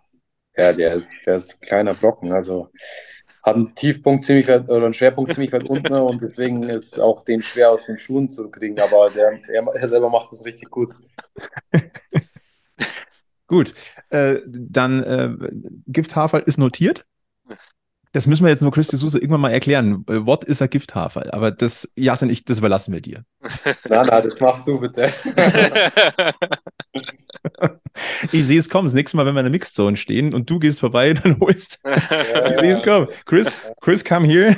Ja, 0.57 0.73
der 0.73 0.95
ist, 0.95 1.13
der 1.25 1.37
ist 1.37 1.63
kleiner 1.63 1.95
Brocken. 1.95 2.33
Also 2.33 2.71
hat 3.43 3.57
einen 3.57 3.75
Tiefpunkt 3.75 4.25
ziemlich 4.25 4.49
weit 4.49 4.69
oder 4.69 4.85
einen 4.85 4.95
Schwerpunkt 4.95 5.33
ziemlich 5.33 5.53
weit 5.53 5.69
unten 5.69 5.95
und 5.95 6.23
deswegen 6.23 6.63
ist 6.65 6.99
auch 6.99 7.25
den 7.25 7.43
schwer 7.43 7.71
aus 7.71 7.87
den 7.87 7.99
Schuhen 7.99 8.31
zu 8.31 8.51
kriegen. 8.51 8.79
Aber 8.81 9.11
der, 9.11 9.41
er, 9.49 9.67
er 9.75 9.89
selber 9.89 10.11
macht 10.11 10.33
das 10.33 10.45
richtig 10.45 10.71
gut. 10.71 10.93
gut, 13.47 13.75
äh, 14.11 14.41
dann 14.47 15.03
äh, 15.03 15.51
Gifthafer 15.87 16.47
ist 16.47 16.59
notiert. 16.59 17.05
Das 18.13 18.27
müssen 18.27 18.45
wir 18.45 18.51
jetzt 18.51 18.63
nur 18.63 18.73
Christi 18.73 18.97
Suse 18.97 19.19
irgendwann 19.19 19.43
mal 19.43 19.53
erklären. 19.53 20.05
What 20.07 20.45
is 20.45 20.63
a 20.63 20.67
Gifthafer? 20.67 21.33
Aber 21.35 21.51
das, 21.51 21.93
Jasen, 21.95 22.31
ich, 22.31 22.45
das 22.45 22.59
überlassen 22.59 22.95
wir 22.95 23.03
dir. 23.03 23.25
Nein, 23.89 24.07
nein, 24.07 24.25
das 24.25 24.41
machst 24.41 24.67
du 24.67 24.81
bitte. 24.81 25.13
ich 28.33 28.45
sehe 28.45 28.59
es 28.59 28.69
kommen. 28.69 28.87
Das 28.87 28.95
nächste 28.95 29.17
Mal, 29.17 29.27
wenn 29.27 29.35
wir 29.35 29.41
in 29.41 29.47
der 29.47 29.53
Mixzone 29.53 29.97
stehen 29.97 30.35
und 30.35 30.49
du 30.51 30.59
gehst 30.59 30.81
vorbei, 30.81 31.15
dann 31.23 31.39
holst. 31.41 31.81
ich 32.49 32.57
sehe 32.57 32.73
es 32.73 32.83
kommen. 32.83 33.09
Chris, 33.25 33.57
Chris, 33.81 34.05
come 34.05 34.27
here. 34.27 34.57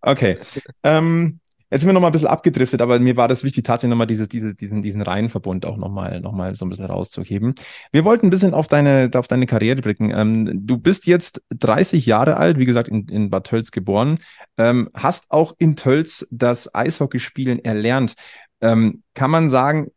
Okay. 0.00 0.38
Ähm, 0.82 1.40
Jetzt 1.72 1.80
sind 1.80 1.88
wir 1.88 1.94
noch 1.94 2.02
mal 2.02 2.08
ein 2.08 2.12
bisschen 2.12 2.28
abgedriftet, 2.28 2.82
aber 2.82 2.98
mir 2.98 3.16
war 3.16 3.28
das 3.28 3.44
wichtig, 3.44 3.64
tatsächlich 3.64 3.92
noch 3.92 3.96
mal 3.96 4.04
dieses, 4.04 4.28
diese, 4.28 4.54
diesen, 4.54 4.82
diesen 4.82 5.00
Reihenverbund 5.00 5.64
auch 5.64 5.78
noch 5.78 5.88
mal, 5.88 6.20
noch 6.20 6.32
mal 6.32 6.54
so 6.54 6.66
ein 6.66 6.68
bisschen 6.68 6.84
rauszuheben. 6.84 7.54
Wir 7.92 8.04
wollten 8.04 8.26
ein 8.26 8.30
bisschen 8.30 8.52
auf 8.52 8.68
deine, 8.68 9.10
auf 9.14 9.26
deine 9.26 9.46
Karriere 9.46 9.80
blicken. 9.80 10.12
Ähm, 10.14 10.66
du 10.66 10.76
bist 10.76 11.06
jetzt 11.06 11.40
30 11.48 12.04
Jahre 12.04 12.36
alt, 12.36 12.58
wie 12.58 12.66
gesagt, 12.66 12.88
in, 12.88 13.08
in 13.08 13.30
Bad 13.30 13.46
Tölz 13.46 13.70
geboren, 13.70 14.18
ähm, 14.58 14.90
hast 14.92 15.30
auch 15.30 15.54
in 15.58 15.74
Tölz 15.74 16.28
das 16.30 16.74
Eishockeyspielen 16.74 17.64
erlernt. 17.64 18.16
Ähm, 18.60 19.02
kann 19.14 19.30
man 19.30 19.48
sagen, 19.48 19.92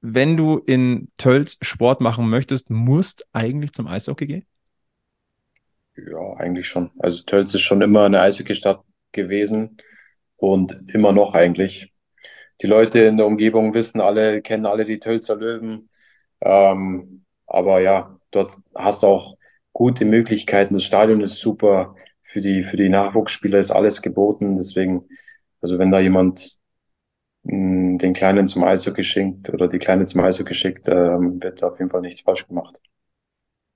wenn 0.00 0.36
du 0.36 0.58
in 0.58 1.08
Tölz 1.16 1.58
Sport 1.60 2.00
machen 2.00 2.28
möchtest, 2.28 2.70
musst 2.70 3.26
eigentlich 3.32 3.72
zum 3.72 3.86
Eishockey 3.86 4.26
gehen? 4.26 4.46
Ja, 5.96 6.34
eigentlich 6.36 6.66
schon. 6.68 6.90
Also 6.98 7.22
Tölz 7.24 7.54
ist 7.54 7.62
schon 7.62 7.82
immer 7.82 8.04
eine 8.04 8.20
Eishockeystadt 8.20 8.82
gewesen 9.12 9.76
und 10.36 10.76
immer 10.94 11.12
noch 11.12 11.34
eigentlich. 11.34 11.92
Die 12.62 12.66
Leute 12.66 13.00
in 13.00 13.16
der 13.16 13.26
Umgebung 13.26 13.74
wissen 13.74 14.00
alle, 14.00 14.42
kennen 14.42 14.66
alle 14.66 14.84
die 14.84 15.00
Tölzer 15.00 15.36
Löwen. 15.36 15.90
Ähm, 16.40 17.24
aber 17.46 17.80
ja, 17.80 18.18
dort 18.30 18.52
hast 18.74 19.02
du 19.02 19.08
auch 19.08 19.36
gute 19.72 20.04
Möglichkeiten. 20.04 20.74
Das 20.74 20.84
Stadion 20.84 21.20
ist 21.20 21.38
super. 21.38 21.94
Für 22.22 22.40
die, 22.40 22.62
für 22.62 22.76
die 22.76 22.88
Nachwuchsspieler 22.88 23.58
ist 23.58 23.70
alles 23.70 24.02
geboten. 24.02 24.56
Deswegen, 24.56 25.08
also 25.60 25.78
wenn 25.78 25.90
da 25.90 26.00
jemand 26.00 26.59
mh, 27.44 27.52
hm, 27.52 27.98
den 27.98 28.12
Kleinen 28.14 28.48
zum 28.48 28.64
Eishockey 28.64 29.04
schickt 29.04 29.50
oder 29.50 29.68
die 29.68 29.78
Kleine 29.78 30.06
zum 30.06 30.20
Eishockey 30.20 30.54
schickt, 30.54 30.88
ähm, 30.88 31.42
wird 31.42 31.62
auf 31.62 31.78
jeden 31.78 31.90
Fall 31.90 32.00
nichts 32.02 32.22
falsch 32.22 32.46
gemacht. 32.46 32.80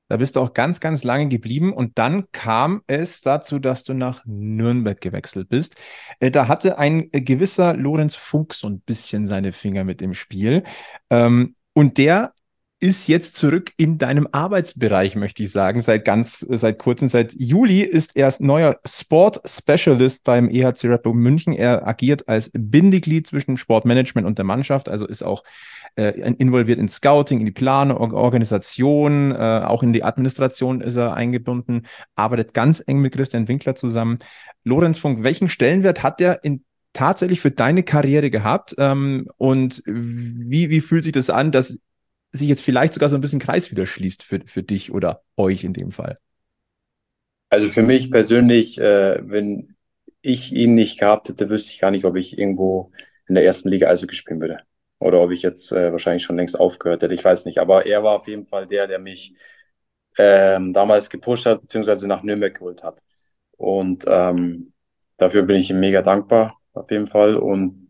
Da 0.08 0.18
bist 0.18 0.36
du 0.36 0.40
auch 0.40 0.52
ganz, 0.52 0.80
ganz 0.80 1.02
lange 1.02 1.28
geblieben 1.28 1.72
und 1.72 1.98
dann 1.98 2.30
kam 2.30 2.82
es 2.86 3.22
dazu, 3.22 3.58
dass 3.58 3.84
du 3.84 3.94
nach 3.94 4.22
Nürnberg 4.26 5.00
gewechselt 5.00 5.48
bist. 5.48 5.76
Äh, 6.20 6.30
da 6.30 6.46
hatte 6.46 6.78
ein 6.78 7.10
gewisser 7.10 7.74
Lorenz 7.74 8.14
Funk 8.14 8.52
so 8.52 8.68
ein 8.68 8.80
bisschen 8.80 9.26
seine 9.26 9.52
Finger 9.52 9.84
mit 9.84 10.02
im 10.02 10.12
Spiel. 10.12 10.62
Ähm, 11.08 11.54
und 11.72 11.96
der 11.96 12.34
ist 12.80 13.08
jetzt 13.08 13.36
zurück 13.36 13.72
in 13.76 13.98
deinem 13.98 14.28
Arbeitsbereich, 14.30 15.16
möchte 15.16 15.42
ich 15.42 15.50
sagen, 15.50 15.80
seit 15.80 16.04
ganz, 16.04 16.40
seit 16.40 16.78
kurzem. 16.78 17.08
Seit 17.08 17.32
Juli 17.32 17.80
ist 17.80 18.16
er 18.16 18.34
neuer 18.40 18.78
Sport 18.84 19.40
Specialist 19.46 20.24
beim 20.24 20.48
EHC 20.48 20.88
Red 20.88 21.06
München. 21.06 21.52
Er 21.54 21.86
agiert 21.86 22.28
als 22.28 22.50
Bindeglied 22.52 23.26
zwischen 23.26 23.56
Sportmanagement 23.56 24.26
und 24.26 24.38
der 24.38 24.44
Mannschaft, 24.44 24.88
also 24.88 25.06
ist 25.06 25.22
auch 25.22 25.44
äh, 25.96 26.10
involviert 26.32 26.78
in 26.78 26.88
Scouting, 26.88 27.40
in 27.40 27.46
die 27.46 27.52
Planung, 27.52 28.12
Organisation, 28.12 29.32
äh, 29.32 29.62
auch 29.64 29.82
in 29.82 29.92
die 29.92 30.04
Administration 30.04 30.80
ist 30.80 30.96
er 30.96 31.14
eingebunden, 31.14 31.86
arbeitet 32.16 32.54
ganz 32.54 32.82
eng 32.86 32.98
mit 32.98 33.14
Christian 33.14 33.48
Winkler 33.48 33.76
zusammen. 33.76 34.18
Lorenz 34.64 34.98
Funk, 34.98 35.22
welchen 35.22 35.48
Stellenwert 35.48 36.02
hat 36.02 36.20
er 36.20 36.44
in 36.44 36.64
tatsächlich 36.92 37.40
für 37.40 37.50
deine 37.50 37.82
Karriere 37.82 38.30
gehabt? 38.30 38.74
Ähm, 38.78 39.28
und 39.36 39.82
wie, 39.86 40.70
wie 40.70 40.80
fühlt 40.80 41.04
sich 41.04 41.12
das 41.12 41.28
an, 41.28 41.52
dass 41.52 41.78
sich 42.38 42.48
jetzt 42.48 42.62
vielleicht 42.62 42.94
sogar 42.94 43.08
so 43.08 43.16
ein 43.16 43.20
bisschen 43.20 43.40
Kreis 43.40 43.70
wieder 43.70 43.86
schließt 43.86 44.22
für, 44.22 44.40
für 44.46 44.62
dich 44.62 44.92
oder 44.92 45.22
euch 45.36 45.64
in 45.64 45.72
dem 45.72 45.92
Fall? 45.92 46.18
Also 47.50 47.68
für 47.68 47.82
mich 47.82 48.10
persönlich, 48.10 48.78
äh, 48.78 49.20
wenn 49.22 49.76
ich 50.22 50.52
ihn 50.52 50.74
nicht 50.74 50.98
gehabt 50.98 51.28
hätte, 51.28 51.50
wüsste 51.50 51.72
ich 51.72 51.80
gar 51.80 51.90
nicht, 51.90 52.04
ob 52.04 52.16
ich 52.16 52.38
irgendwo 52.38 52.90
in 53.28 53.34
der 53.34 53.44
ersten 53.44 53.68
Liga 53.68 53.86
also 53.88 54.06
spielen 54.10 54.40
würde. 54.40 54.58
Oder 54.98 55.20
ob 55.20 55.30
ich 55.30 55.42
jetzt 55.42 55.70
äh, 55.72 55.92
wahrscheinlich 55.92 56.24
schon 56.24 56.36
längst 56.36 56.58
aufgehört 56.58 57.02
hätte. 57.02 57.14
Ich 57.14 57.24
weiß 57.24 57.44
nicht. 57.44 57.58
Aber 57.58 57.86
er 57.86 58.02
war 58.02 58.18
auf 58.18 58.26
jeden 58.26 58.46
Fall 58.46 58.66
der, 58.66 58.86
der 58.86 58.98
mich 58.98 59.34
ähm, 60.18 60.72
damals 60.72 61.10
gepusht 61.10 61.46
hat, 61.46 61.62
beziehungsweise 61.62 62.08
nach 62.08 62.22
Nürnberg 62.22 62.54
geholt 62.54 62.82
hat. 62.82 63.02
Und 63.52 64.04
ähm, 64.08 64.72
dafür 65.16 65.42
bin 65.42 65.56
ich 65.56 65.70
ihm 65.70 65.80
mega 65.80 66.02
dankbar, 66.02 66.58
auf 66.72 66.90
jeden 66.90 67.06
Fall. 67.06 67.36
Und 67.36 67.83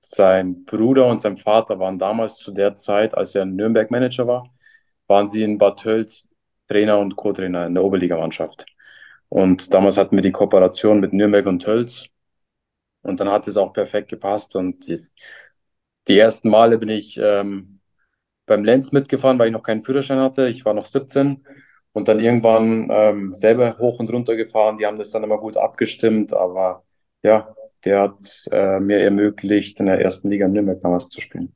sein 0.00 0.64
Bruder 0.64 1.06
und 1.06 1.20
sein 1.20 1.38
Vater 1.38 1.78
waren 1.78 1.98
damals 1.98 2.36
zu 2.36 2.52
der 2.52 2.76
Zeit, 2.76 3.14
als 3.14 3.34
er 3.34 3.44
Nürnberg-Manager 3.44 4.26
war, 4.26 4.50
waren 5.06 5.28
sie 5.28 5.42
in 5.44 5.58
Bad 5.58 5.80
Tölz 5.80 6.28
Trainer 6.68 6.98
und 6.98 7.16
Co-Trainer 7.16 7.66
in 7.66 7.74
der 7.74 7.84
Oberligamannschaft. 7.84 8.64
Und 9.28 9.74
damals 9.74 9.96
hatten 9.96 10.16
wir 10.16 10.22
die 10.22 10.32
Kooperation 10.32 11.00
mit 11.00 11.12
Nürnberg 11.12 11.46
und 11.46 11.60
Tölz. 11.60 12.06
Und 13.02 13.20
dann 13.20 13.30
hat 13.30 13.48
es 13.48 13.56
auch 13.56 13.72
perfekt 13.72 14.08
gepasst. 14.08 14.56
Und 14.56 14.86
die, 14.86 15.06
die 16.08 16.18
ersten 16.18 16.48
Male 16.50 16.78
bin 16.78 16.88
ich 16.88 17.18
ähm, 17.22 17.80
beim 18.46 18.64
Lenz 18.64 18.92
mitgefahren, 18.92 19.38
weil 19.38 19.48
ich 19.48 19.52
noch 19.52 19.62
keinen 19.62 19.82
Führerschein 19.82 20.18
hatte. 20.18 20.48
Ich 20.48 20.64
war 20.64 20.74
noch 20.74 20.86
17 20.86 21.44
und 21.92 22.08
dann 22.08 22.20
irgendwann 22.20 22.88
ähm, 22.90 23.34
selber 23.34 23.78
hoch 23.78 23.98
und 24.00 24.10
runter 24.12 24.36
gefahren. 24.36 24.78
Die 24.78 24.86
haben 24.86 24.98
das 24.98 25.10
dann 25.10 25.24
immer 25.24 25.38
gut 25.38 25.56
abgestimmt, 25.56 26.32
aber 26.32 26.84
ja, 27.22 27.54
der 27.84 28.02
hat 28.02 28.48
äh, 28.50 28.80
mir 28.80 28.98
ermöglicht, 28.98 29.80
in 29.80 29.86
der 29.86 30.00
ersten 30.00 30.30
Liga 30.30 30.46
in 30.46 30.52
Nürnberg 30.52 30.80
damals 30.80 31.08
zu 31.08 31.20
spielen. 31.20 31.54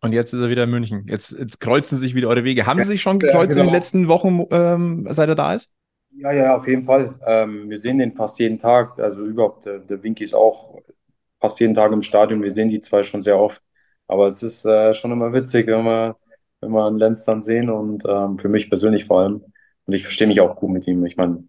Und 0.00 0.12
jetzt 0.12 0.34
ist 0.34 0.40
er 0.40 0.50
wieder 0.50 0.64
in 0.64 0.70
München. 0.70 1.06
Jetzt, 1.08 1.32
jetzt 1.38 1.60
kreuzen 1.60 1.96
sich 1.96 2.14
wieder 2.14 2.28
eure 2.28 2.44
Wege. 2.44 2.66
Haben 2.66 2.80
Sie 2.80 2.86
sich 2.86 3.00
schon 3.00 3.18
gekreuzt 3.18 3.50
ja, 3.50 3.54
genau. 3.54 3.62
in 3.62 3.68
den 3.68 3.74
letzten 3.74 4.08
Wochen, 4.08 4.46
ähm, 4.50 5.06
seit 5.08 5.30
er 5.30 5.34
da 5.34 5.54
ist? 5.54 5.72
Ja, 6.10 6.30
ja, 6.30 6.56
auf 6.56 6.68
jeden 6.68 6.84
Fall. 6.84 7.18
Ähm, 7.26 7.70
wir 7.70 7.78
sehen 7.78 7.98
den 7.98 8.14
fast 8.14 8.38
jeden 8.38 8.58
Tag. 8.58 8.98
Also 8.98 9.24
überhaupt, 9.24 9.64
der, 9.64 9.78
der 9.78 10.02
Winky 10.02 10.24
ist 10.24 10.34
auch 10.34 10.78
fast 11.40 11.58
jeden 11.58 11.74
Tag 11.74 11.92
im 11.92 12.02
Stadion. 12.02 12.42
Wir 12.42 12.52
sehen 12.52 12.68
die 12.68 12.80
zwei 12.80 13.02
schon 13.02 13.22
sehr 13.22 13.38
oft. 13.38 13.62
Aber 14.06 14.26
es 14.26 14.42
ist 14.42 14.66
äh, 14.66 14.92
schon 14.92 15.10
immer 15.10 15.32
witzig, 15.32 15.66
wenn 15.66 15.84
wir, 15.84 16.16
wenn 16.60 16.70
wir 16.70 16.86
einen 16.86 16.98
Lenz 16.98 17.24
dann 17.24 17.42
sehen 17.42 17.70
und 17.70 18.04
ähm, 18.06 18.38
für 18.38 18.50
mich 18.50 18.68
persönlich 18.68 19.06
vor 19.06 19.20
allem. 19.20 19.42
Und 19.86 19.94
ich 19.94 20.02
verstehe 20.02 20.26
mich 20.26 20.40
auch 20.40 20.56
gut 20.56 20.70
mit 20.70 20.86
ihm. 20.86 21.04
Ich 21.06 21.16
meine, 21.16 21.44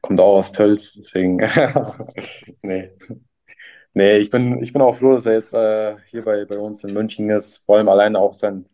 kommt 0.00 0.20
auch 0.20 0.38
aus 0.38 0.52
Tölz, 0.52 0.94
deswegen. 0.94 1.36
nee. 2.62 2.90
Nee, 3.92 4.18
ich 4.18 4.30
bin, 4.30 4.62
ich 4.62 4.72
bin 4.72 4.82
auch 4.82 4.96
froh, 4.96 5.12
dass 5.12 5.26
er 5.26 5.34
jetzt 5.34 5.52
äh, 5.52 5.96
hier 6.06 6.24
bei, 6.24 6.44
bei 6.44 6.58
uns 6.58 6.84
in 6.84 6.94
München 6.94 7.28
ist. 7.30 7.64
Vor 7.66 7.76
allem 7.76 7.88
alleine 7.88 8.18
auch 8.18 8.32
sein, 8.32 8.66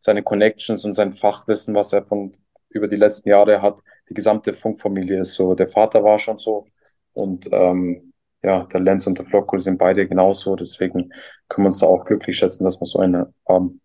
seine 0.00 0.22
Connections 0.22 0.84
und 0.84 0.94
sein 0.94 1.12
Fachwissen, 1.12 1.74
was 1.74 1.92
er 1.92 2.04
von 2.04 2.32
über 2.70 2.88
die 2.88 2.96
letzten 2.96 3.28
Jahre 3.28 3.60
hat. 3.60 3.80
Die 4.08 4.14
gesamte 4.14 4.54
Funkfamilie 4.54 5.20
ist 5.20 5.34
so. 5.34 5.54
Der 5.54 5.68
Vater 5.68 6.02
war 6.04 6.18
schon 6.18 6.38
so. 6.38 6.66
Und 7.12 7.48
ähm, 7.52 8.12
ja, 8.42 8.64
der 8.64 8.80
Lenz 8.80 9.06
und 9.06 9.18
der 9.18 9.26
Flocko 9.26 9.58
sind 9.58 9.78
beide 9.78 10.08
genauso. 10.08 10.56
Deswegen 10.56 11.12
können 11.48 11.64
wir 11.64 11.68
uns 11.68 11.78
da 11.78 11.86
auch 11.86 12.04
glücklich 12.04 12.38
schätzen, 12.38 12.64
dass 12.64 12.80
wir 12.80 12.86
so 12.86 12.98
einen 12.98 13.26
haben. 13.48 13.80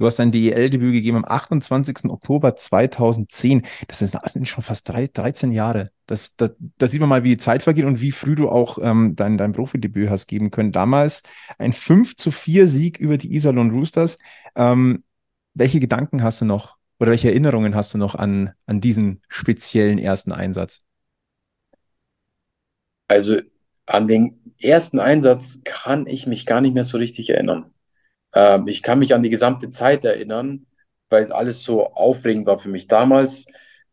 Du 0.00 0.06
hast 0.06 0.18
dein 0.18 0.32
DEL-Debüt 0.32 0.94
gegeben 0.94 1.18
am 1.18 1.26
28. 1.26 2.06
Oktober 2.06 2.56
2010. 2.56 3.66
Das, 3.86 4.00
ist, 4.00 4.14
das 4.14 4.32
sind 4.32 4.48
schon 4.48 4.64
fast 4.64 4.88
drei, 4.88 5.08
13 5.12 5.52
Jahre. 5.52 5.90
Das, 6.06 6.36
das, 6.36 6.52
das 6.78 6.90
sieht 6.90 7.00
man 7.00 7.10
mal, 7.10 7.22
wie 7.22 7.28
die 7.28 7.36
Zeit 7.36 7.62
vergeht 7.62 7.84
und 7.84 8.00
wie 8.00 8.10
früh 8.10 8.34
du 8.34 8.48
auch 8.48 8.78
ähm, 8.80 9.14
dein, 9.14 9.36
dein 9.36 9.52
Profidebüt 9.52 10.08
hast 10.08 10.26
geben 10.26 10.50
können. 10.50 10.72
Damals 10.72 11.22
ein 11.58 11.74
5 11.74 12.16
zu 12.16 12.30
4 12.30 12.66
Sieg 12.66 12.98
über 12.98 13.18
die 13.18 13.34
Iserlohn 13.34 13.72
Roosters. 13.72 14.16
Ähm, 14.56 15.04
welche 15.52 15.80
Gedanken 15.80 16.22
hast 16.22 16.40
du 16.40 16.46
noch 16.46 16.78
oder 16.98 17.10
welche 17.10 17.28
Erinnerungen 17.28 17.74
hast 17.74 17.92
du 17.92 17.98
noch 17.98 18.14
an, 18.14 18.52
an 18.64 18.80
diesen 18.80 19.20
speziellen 19.28 19.98
ersten 19.98 20.32
Einsatz? 20.32 20.82
Also 23.06 23.36
an 23.84 24.08
den 24.08 24.54
ersten 24.58 24.98
Einsatz 24.98 25.60
kann 25.64 26.06
ich 26.06 26.26
mich 26.26 26.46
gar 26.46 26.62
nicht 26.62 26.72
mehr 26.72 26.84
so 26.84 26.96
richtig 26.96 27.28
erinnern. 27.28 27.70
Ähm, 28.34 28.68
ich 28.68 28.82
kann 28.82 28.98
mich 28.98 29.14
an 29.14 29.22
die 29.22 29.30
gesamte 29.30 29.70
Zeit 29.70 30.04
erinnern, 30.04 30.66
weil 31.08 31.22
es 31.22 31.30
alles 31.30 31.62
so 31.64 31.86
aufregend 31.92 32.46
war 32.46 32.58
für 32.58 32.68
mich. 32.68 32.86
Damals 32.86 33.46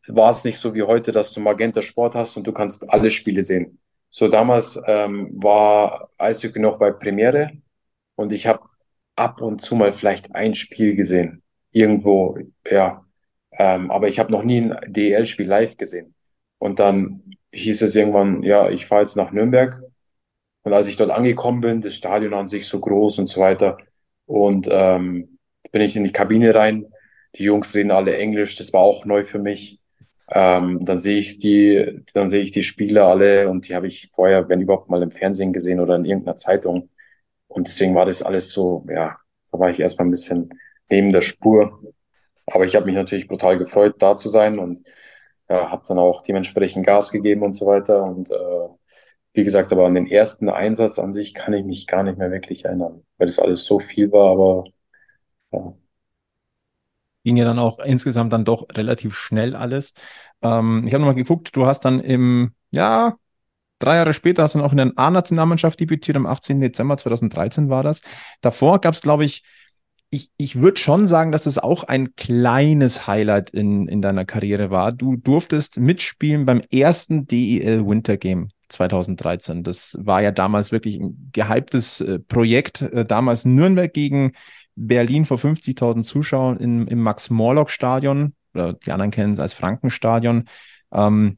war 0.07 0.31
es 0.31 0.43
nicht 0.43 0.59
so 0.59 0.73
wie 0.73 0.83
heute, 0.83 1.11
dass 1.11 1.33
du 1.33 1.39
Magenta 1.39 1.81
Sport 1.81 2.15
hast 2.15 2.37
und 2.37 2.45
du 2.47 2.53
kannst 2.53 2.89
alle 2.89 3.11
Spiele 3.11 3.43
sehen. 3.43 3.79
So 4.09 4.27
damals 4.29 4.79
ähm, 4.85 5.31
war 5.33 6.09
Eishockey 6.17 6.59
noch 6.59 6.79
bei 6.79 6.91
Premiere 6.91 7.51
und 8.15 8.31
ich 8.31 8.47
habe 8.47 8.61
ab 9.15 9.41
und 9.41 9.61
zu 9.61 9.75
mal 9.75 9.93
vielleicht 9.93 10.33
ein 10.35 10.55
Spiel 10.55 10.95
gesehen. 10.95 11.43
Irgendwo, 11.71 12.37
ja. 12.69 13.05
Ähm, 13.51 13.91
aber 13.91 14.07
ich 14.07 14.19
habe 14.19 14.31
noch 14.31 14.43
nie 14.43 14.61
ein 14.61 14.93
DEL-Spiel 14.93 15.47
live 15.47 15.77
gesehen. 15.77 16.15
Und 16.59 16.79
dann 16.79 17.23
hieß 17.51 17.81
es 17.81 17.95
irgendwann, 17.95 18.43
ja, 18.43 18.69
ich 18.69 18.85
fahre 18.85 19.01
jetzt 19.01 19.17
nach 19.17 19.31
Nürnberg. 19.31 19.81
Und 20.63 20.73
als 20.73 20.87
ich 20.87 20.97
dort 20.97 21.11
angekommen 21.11 21.61
bin, 21.61 21.81
das 21.81 21.95
Stadion 21.95 22.33
an 22.33 22.47
sich 22.47 22.67
so 22.67 22.79
groß 22.79 23.19
und 23.19 23.27
so 23.27 23.41
weiter, 23.41 23.77
und 24.27 24.67
ähm, 24.71 25.39
bin 25.71 25.81
ich 25.81 25.95
in 25.95 26.03
die 26.03 26.11
Kabine 26.11 26.53
rein. 26.53 26.85
Die 27.35 27.43
Jungs 27.43 27.73
reden 27.75 27.91
alle 27.91 28.17
Englisch, 28.17 28.55
das 28.55 28.73
war 28.73 28.81
auch 28.81 29.05
neu 29.05 29.23
für 29.23 29.39
mich. 29.39 29.79
Ähm, 30.29 30.85
dann 30.85 30.99
sehe 30.99 31.19
ich 31.19 31.39
die, 31.39 32.03
dann 32.13 32.29
sehe 32.29 32.41
ich 32.41 32.51
die 32.51 32.63
Spieler 32.63 33.07
alle 33.07 33.49
und 33.49 33.67
die 33.67 33.75
habe 33.75 33.87
ich 33.87 34.09
vorher, 34.13 34.49
wenn 34.49 34.61
überhaupt 34.61 34.89
mal 34.89 35.01
im 35.01 35.11
Fernsehen 35.11 35.53
gesehen 35.53 35.79
oder 35.79 35.95
in 35.95 36.05
irgendeiner 36.05 36.37
Zeitung. 36.37 36.89
Und 37.47 37.67
deswegen 37.67 37.95
war 37.95 38.05
das 38.05 38.23
alles 38.23 38.51
so, 38.51 38.85
ja, 38.89 39.17
da 39.51 39.59
war 39.59 39.69
ich 39.69 39.79
erstmal 39.79 40.07
ein 40.07 40.11
bisschen 40.11 40.49
neben 40.89 41.11
der 41.11 41.21
Spur. 41.21 41.81
Aber 42.47 42.65
ich 42.65 42.75
habe 42.75 42.85
mich 42.85 42.95
natürlich 42.95 43.27
brutal 43.27 43.57
gefreut, 43.57 43.95
da 43.99 44.17
zu 44.17 44.29
sein 44.29 44.59
und 44.59 44.81
ja, 45.49 45.71
habe 45.71 45.85
dann 45.87 45.99
auch 45.99 46.21
dementsprechend 46.23 46.85
Gas 46.85 47.11
gegeben 47.11 47.43
und 47.43 47.55
so 47.55 47.65
weiter. 47.65 48.03
Und 48.03 48.31
äh, 48.31 48.67
wie 49.37 49.43
gesagt, 49.43 49.71
aber 49.71 49.85
an 49.85 49.93
den 49.93 50.07
ersten 50.07 50.49
Einsatz 50.49 50.97
an 50.97 51.13
sich 51.13 51.35
kann 51.35 51.53
ich 51.53 51.63
mich 51.63 51.85
gar 51.85 52.01
nicht 52.01 52.17
mehr 52.17 52.31
wirklich 52.31 52.65
erinnern, 52.65 53.03
weil 53.19 53.27
das 53.27 53.37
alles 53.37 53.65
so 53.65 53.77
viel 53.77 54.11
war, 54.11 54.31
aber 54.31 54.63
ja. 55.51 55.75
Ging 57.23 57.37
ja 57.37 57.45
dann 57.45 57.59
auch 57.59 57.77
insgesamt 57.77 58.33
dann 58.33 58.45
doch 58.45 58.65
relativ 58.73 59.15
schnell 59.15 59.55
alles. 59.55 59.93
Ähm, 60.41 60.87
ich 60.87 60.93
habe 60.93 61.01
nochmal 61.01 61.13
geguckt, 61.13 61.55
du 61.55 61.67
hast 61.67 61.81
dann 61.81 61.99
im, 61.99 62.55
ja, 62.71 63.15
drei 63.77 63.97
Jahre 63.97 64.13
später 64.13 64.41
hast 64.41 64.55
du 64.55 64.59
dann 64.59 64.67
auch 64.67 64.71
in 64.71 64.77
der 64.77 64.93
A-Nationalmannschaft 64.95 65.79
debütiert, 65.79 66.17
am 66.17 66.25
18. 66.25 66.59
Dezember 66.59 66.97
2013 66.97 67.69
war 67.69 67.83
das. 67.83 68.01
Davor 68.41 68.81
gab 68.81 68.95
es, 68.95 69.03
glaube 69.03 69.23
ich, 69.23 69.43
ich, 70.09 70.31
ich 70.37 70.59
würde 70.59 70.79
schon 70.79 71.05
sagen, 71.05 71.31
dass 71.31 71.45
es 71.45 71.59
auch 71.59 71.83
ein 71.83 72.15
kleines 72.15 73.05
Highlight 73.05 73.51
in, 73.51 73.87
in 73.87 74.01
deiner 74.01 74.25
Karriere 74.25 74.71
war. 74.71 74.91
Du 74.93 75.15
durftest 75.15 75.79
mitspielen 75.79 76.47
beim 76.47 76.61
ersten 76.71 77.27
DEL 77.27 77.85
Winter 77.85 78.17
Game 78.17 78.49
2013. 78.69 79.63
Das 79.63 79.97
war 79.99 80.21
ja 80.21 80.31
damals 80.31 80.71
wirklich 80.71 80.97
ein 80.97 81.29
gehyptes 81.33 82.01
äh, 82.01 82.19
Projekt. 82.19 82.81
Äh, 82.81 83.05
damals 83.05 83.45
Nürnberg 83.45 83.93
gegen 83.93 84.33
Berlin 84.75 85.25
vor 85.25 85.37
50.000 85.37 86.03
Zuschauern 86.03 86.57
im, 86.57 86.87
im 86.87 87.01
Max-Morlock-Stadion. 87.01 88.33
Die 88.53 88.91
anderen 88.91 89.11
kennen 89.11 89.33
es 89.33 89.39
als 89.39 89.53
Frankenstadion. 89.53 90.45
Ähm, 90.91 91.37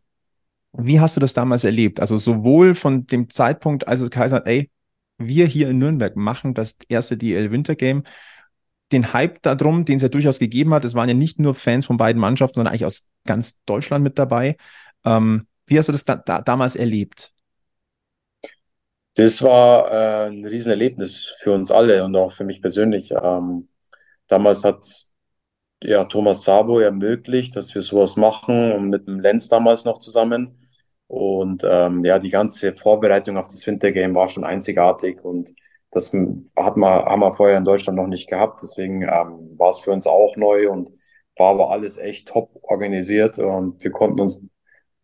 wie 0.74 1.00
hast 1.00 1.16
du 1.16 1.20
das 1.20 1.34
damals 1.34 1.64
erlebt? 1.64 2.00
Also 2.00 2.18
sowohl 2.18 2.76
von 2.76 3.08
dem 3.08 3.30
Zeitpunkt, 3.30 3.88
als 3.88 4.02
es 4.02 4.16
hat, 4.16 4.48
ey, 4.48 4.70
wir 5.18 5.46
hier 5.48 5.70
in 5.70 5.80
Nürnberg 5.80 6.16
machen 6.16 6.54
das 6.54 6.78
erste 6.88 7.18
DL 7.18 7.52
Winter 7.52 7.76
Game, 7.76 8.04
den 8.92 9.14
Hype 9.14 9.42
darum, 9.42 9.86
den 9.86 9.98
es 9.98 10.02
ja 10.02 10.10
durchaus 10.10 10.40
gegeben 10.40 10.74
hat. 10.74 10.86
Es 10.86 10.96
waren 10.96 11.10
ja 11.10 11.16
nicht 11.16 11.40
nur 11.40 11.54
Fans 11.54 11.86
von 11.86 11.98
beiden 11.98 12.20
Mannschaften, 12.20 12.56
sondern 12.56 12.72
eigentlich 12.72 12.86
aus 12.86 13.08
ganz 13.26 13.62
Deutschland 13.66 14.04
mit 14.04 14.18
dabei. 14.18 14.58
Ähm, 15.06 15.48
wie 15.70 15.78
hast 15.78 15.88
du 15.88 15.94
das 15.94 16.06
da, 16.06 16.16
da, 16.16 16.42
damals 16.42 16.76
erlebt? 16.76 17.34
Das 19.16 19.42
war 19.44 19.92
äh, 19.92 20.28
ein 20.30 20.46
Riesenerlebnis 20.46 21.36
für 21.40 21.54
uns 21.54 21.72
alle 21.72 22.04
und 22.06 22.16
auch 22.16 22.32
für 22.32 22.44
mich 22.44 22.62
persönlich. 22.62 23.12
Ähm, 23.12 23.68
damals 24.28 24.64
hat 24.64 24.86
ja 25.84 26.06
Thomas 26.06 26.44
Sabo 26.44 26.80
ermöglicht, 26.80 27.56
dass 27.56 27.74
wir 27.76 27.82
sowas 27.82 28.18
machen 28.18 28.72
und 28.72 28.90
mit 28.90 29.08
dem 29.08 29.20
Lenz 29.20 29.50
damals 29.50 29.86
noch 29.86 30.00
zusammen. 30.00 30.60
Und 31.08 31.64
ähm, 31.66 32.06
ja, 32.06 32.20
die 32.20 32.30
ganze 32.30 32.76
Vorbereitung 32.76 33.38
auf 33.38 33.48
das 33.48 33.66
Wintergame 33.66 34.14
war 34.16 34.28
schon 34.28 34.44
einzigartig 34.44 35.24
und 35.24 35.54
das 35.92 36.14
hat 36.56 36.78
man, 36.78 37.04
haben 37.06 37.22
wir 37.22 37.34
vorher 37.34 37.58
in 37.58 37.66
Deutschland 37.66 37.98
noch 37.98 38.08
nicht 38.08 38.30
gehabt. 38.30 38.62
Deswegen 38.62 39.02
ähm, 39.02 39.58
war 39.58 39.70
es 39.70 39.80
für 39.80 39.92
uns 39.92 40.06
auch 40.08 40.36
neu 40.38 40.70
und 40.70 40.92
war 41.36 41.52
aber 41.52 41.72
alles 41.72 41.98
echt 41.98 42.28
top 42.28 42.52
organisiert 42.64 43.40
und 43.40 43.84
wir 43.84 43.92
konnten 43.92 44.22
uns 44.22 44.46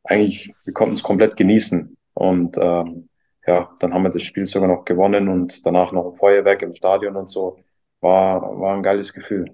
eigentlich, 0.05 0.53
wir 0.63 0.73
konnten 0.73 0.93
es 0.93 1.03
komplett 1.03 1.35
genießen. 1.35 1.95
Und 2.13 2.57
ähm, 2.57 3.09
ja, 3.45 3.69
dann 3.79 3.93
haben 3.93 4.03
wir 4.03 4.09
das 4.09 4.23
Spiel 4.23 4.47
sogar 4.47 4.69
noch 4.69 4.85
gewonnen 4.85 5.27
und 5.27 5.65
danach 5.65 5.91
noch 5.91 6.11
ein 6.11 6.17
Feuerwerk 6.17 6.61
im 6.61 6.73
Stadion 6.73 7.15
und 7.15 7.29
so. 7.29 7.59
War, 8.01 8.41
war 8.59 8.75
ein 8.75 8.83
geiles 8.83 9.13
Gefühl. 9.13 9.51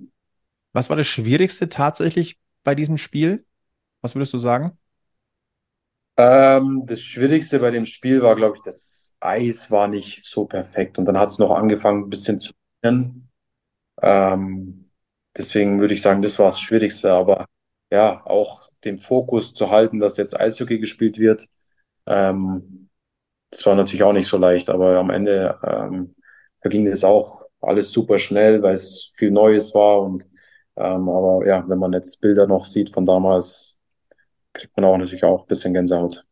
Was 0.74 0.90
war 0.90 0.98
das 0.98 1.08
Schwierigste 1.08 1.70
tatsächlich 1.70 2.40
bei 2.64 2.76
diesem 2.76 2.98
Spiel? 2.98 3.46
Was 4.02 4.16
würdest 4.16 4.34
du 4.34 4.38
sagen? 4.38 4.78
Ähm, 6.18 6.84
das 6.86 7.02
Schwierigste 7.02 7.60
bei 7.60 7.72
dem 7.72 7.86
Spiel 7.86 8.22
war, 8.22 8.36
glaube 8.36 8.58
ich, 8.58 8.62
das 8.62 9.16
Eis 9.20 9.72
war 9.72 9.88
nicht 9.88 10.24
so 10.24 10.46
perfekt. 10.46 10.98
Und 10.98 11.06
dann 11.06 11.18
hat 11.18 11.30
es 11.30 11.40
noch 11.40 11.52
angefangen, 11.52 12.04
ein 12.06 12.10
bisschen 12.10 12.40
zu 12.40 12.52
ähm, 14.02 14.90
deswegen 15.38 15.80
würde 15.80 15.94
ich 15.94 16.02
sagen, 16.02 16.22
das 16.22 16.40
war 16.40 16.48
das 16.48 16.60
Schwierigste. 16.60 17.14
Aber 17.14 17.46
ja, 17.92 18.26
auch 18.26 18.70
den 18.84 18.98
Fokus 18.98 19.54
zu 19.54 19.70
halten, 19.70 20.00
dass 20.00 20.18
jetzt 20.18 20.40
Eishockey 20.40 20.80
gespielt 20.80 21.18
wird, 21.20 21.48
ähm, 22.08 22.90
das 23.52 23.66
war 23.66 23.76
natürlich 23.76 24.04
auch 24.04 24.14
nicht 24.14 24.28
so 24.28 24.38
leicht. 24.38 24.70
Aber 24.70 24.98
am 24.98 25.10
Ende 25.10 25.58
ähm, 25.64 26.16
verging 26.62 26.86
das 26.86 27.04
auch 27.04 27.44
alles 27.60 27.92
super 27.92 28.18
schnell, 28.18 28.62
weil 28.64 28.74
es 28.74 29.12
viel 29.16 29.32
Neues 29.32 29.74
war. 29.76 30.02
Und 30.02 30.28
ähm, 30.78 31.10
aber 31.10 31.46
ja, 31.46 31.68
wenn 31.68 31.80
man 31.80 31.94
jetzt 31.94 32.22
Bilder 32.22 32.48
noch 32.48 32.66
sieht 32.66 32.90
von 32.90 33.06
damals, 33.06 33.78
kriegt 34.54 34.76
man 34.76 34.86
auch 34.86 34.98
natürlich 34.98 35.24
auch 35.24 35.42
ein 35.42 35.48
bisschen 35.48 35.74
Gänsehaut. 35.74 36.26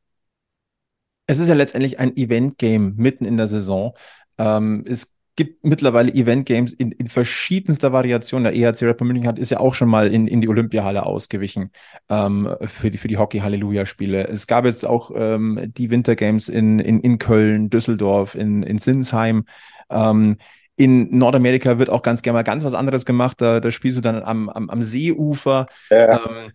Es 1.28 1.40
ist 1.40 1.50
ja 1.50 1.56
letztendlich 1.56 2.00
ein 2.00 2.16
Event-Game 2.18 2.96
mitten 2.96 3.26
in 3.26 3.38
der 3.38 3.48
Saison. 3.48 3.94
Ähm, 4.38 4.84
es 4.88 5.16
gibt 5.40 5.66
mittlerweile 5.66 6.14
Event-Games 6.14 6.74
in, 6.74 6.92
in, 6.92 7.08
verschiedenster 7.08 7.94
Variation. 7.94 8.44
Der 8.44 8.54
EHC 8.54 8.84
Rapper 8.84 9.06
München 9.06 9.26
hat, 9.26 9.40
ist 9.40 9.52
ja 9.52 9.62
auch 9.62 9.74
schon 9.74 9.88
mal 9.88 10.14
in, 10.14 10.28
in 10.28 10.42
die 10.42 10.50
Olympiahalle 10.50 11.06
ausgewichen 11.06 11.72
ähm, 12.10 12.54
für 12.66 12.90
die, 12.92 12.98
für 12.98 13.08
die 13.08 13.18
Hockey-Halleluja-Spiele. 13.18 14.28
Es 14.28 14.48
gab 14.48 14.66
jetzt 14.66 14.86
auch 14.86 15.12
ähm, 15.16 15.72
die 15.78 15.92
Wintergames 15.92 16.50
in, 16.50 16.80
in, 16.80 17.00
in 17.00 17.20
Köln, 17.20 17.70
Düsseldorf, 17.70 18.36
in, 18.36 18.64
in 18.64 18.80
Sinsheim. 18.80 19.46
Ähm, 19.90 20.36
in 20.76 21.18
Nordamerika 21.18 21.80
wird 21.80 21.90
auch 21.90 22.02
ganz 22.02 22.22
gerne 22.22 22.40
mal 22.40 22.44
ganz 22.44 22.66
was 22.66 22.74
anderes 22.74 23.06
gemacht. 23.06 23.40
Da, 23.40 23.62
da 23.62 23.72
spielst 23.72 23.98
du 23.98 24.02
dann 24.02 24.22
am, 24.22 24.50
am, 24.50 24.70
am 24.70 24.84
Seeufer. 24.84 25.68
Ja. 25.90 26.18
Ähm, 26.18 26.52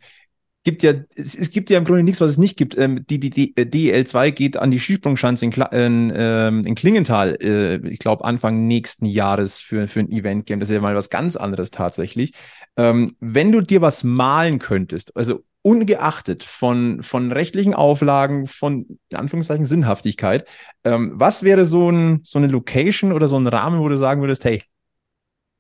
gibt 0.65 0.83
ja, 0.83 0.95
es, 1.15 1.37
es, 1.37 1.51
gibt 1.51 1.71
ja 1.71 1.79
im 1.79 1.85
Grunde 1.85 2.03
nichts, 2.03 2.21
was 2.21 2.33
es 2.33 2.39
nicht 2.39 2.57
gibt. 2.57 2.77
Ähm, 2.77 3.07
die, 3.07 3.21
die, 3.21 3.31
die 3.31 3.55
DEL2 3.55 4.33
geht 4.33 4.57
an 4.57 4.71
die 4.71 4.81
Skisprungschanze 4.81 5.45
in, 5.45 5.53
in, 5.53 6.13
ähm, 6.17 6.67
in 6.67 6.75
Klingenthal, 6.75 7.37
äh, 7.41 7.77
ich 7.89 7.99
glaube 7.99 8.25
Anfang 8.25 8.67
nächsten 8.67 9.07
Jahres 9.07 9.61
für, 9.61 9.87
für 9.87 10.01
ein 10.01 10.11
Event-Game. 10.11 10.61
Das 10.61 10.71
ist 10.71 10.75
ja 10.75 10.81
mal 10.81 10.97
was 10.97 11.11
ganz 11.11 11.37
anderes 11.37 11.71
tatsächlich. 11.71 12.33
Ähm, 12.77 13.15
wenn 13.21 13.53
du 13.53 13.61
dir 13.61 13.83
was 13.83 14.05
malen 14.05 14.59
könntest, 14.59 15.17
also 15.17 15.45
ungeachtet 15.61 16.43
von, 16.43 17.03
von 17.03 17.31
rechtlichen 17.31 17.75
Auflagen, 17.75 18.47
von 18.47 18.99
in 19.11 19.17
Anführungszeichen 19.17 19.65
Sinnhaftigkeit, 19.65 20.49
ähm, 20.85 21.13
was 21.15 21.43
wäre 21.43 21.67
so, 21.67 21.91
ein, 21.91 22.21
so 22.25 22.39
eine 22.39 22.49
Location 22.49 23.13
oder 23.13 23.29
so 23.29 23.37
ein 23.39 23.47
Rahmen, 23.47 23.81
wo 23.81 23.89
du 23.89 23.97
sagen 23.97 24.23
würdest, 24.23 24.45
hey, 24.45 24.63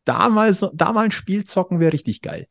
da 0.04 0.28
mal, 0.28 0.52
so, 0.52 0.70
da 0.74 0.92
mal 0.92 1.06
ein 1.06 1.10
Spiel 1.10 1.44
zocken 1.44 1.80
wäre 1.80 1.92
richtig 1.92 2.20
geil? 2.22 2.48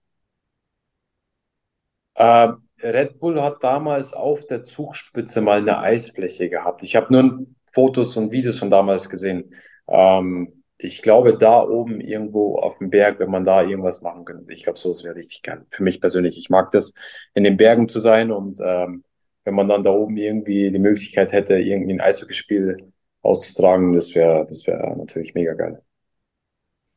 Äh, 2.16 2.50
Red 2.82 3.20
Bull 3.20 3.42
hat 3.42 3.64
damals 3.64 4.14
auf 4.14 4.46
der 4.48 4.64
Zugspitze 4.64 5.42
mal 5.42 5.60
eine 5.60 5.80
Eisfläche 5.80 6.50
gehabt. 6.50 6.84
Ich 6.84 6.96
habe 6.96 7.14
nur 7.14 7.48
Fotos 7.72 8.18
und 8.18 8.32
Videos 8.32 8.60
von 8.60 8.70
damals 8.70 9.10
gesehen. 9.10 9.56
Ähm, 9.88 10.64
ich 10.78 11.02
glaube, 11.02 11.38
da 11.38 11.64
oben 11.64 12.02
irgendwo 12.02 12.58
auf 12.58 12.78
dem 12.80 12.90
Berg, 12.90 13.20
wenn 13.20 13.32
man 13.32 13.46
da 13.46 13.64
irgendwas 13.64 14.02
machen 14.02 14.26
könnte, 14.26 14.52
ich 14.52 14.64
glaube, 14.64 14.80
so 14.80 14.92
wäre 15.04 15.16
richtig 15.16 15.42
geil. 15.44 15.66
Für 15.70 15.84
mich 15.84 16.02
persönlich. 16.02 16.38
Ich 16.38 16.50
mag 16.50 16.72
das, 16.72 16.94
in 17.34 17.44
den 17.44 17.58
Bergen 17.58 17.88
zu 17.88 18.00
sein 18.00 18.32
und 18.32 18.60
ähm, 18.64 19.04
wenn 19.46 19.56
man 19.56 19.70
dann 19.70 19.84
da 19.84 19.92
oben 19.92 20.18
irgendwie 20.18 20.72
die 20.72 20.80
Möglichkeit 20.80 21.32
hätte, 21.32 21.58
irgendwie 21.58 21.94
ein 21.94 22.02
Eishockeyspiel 22.02 22.92
auszutragen, 23.22 23.94
das 23.94 24.16
wäre 24.16 24.46
das 24.48 24.68
wäre 24.68 24.96
natürlich 24.98 25.34
mega 25.34 25.54
geil 25.54 25.82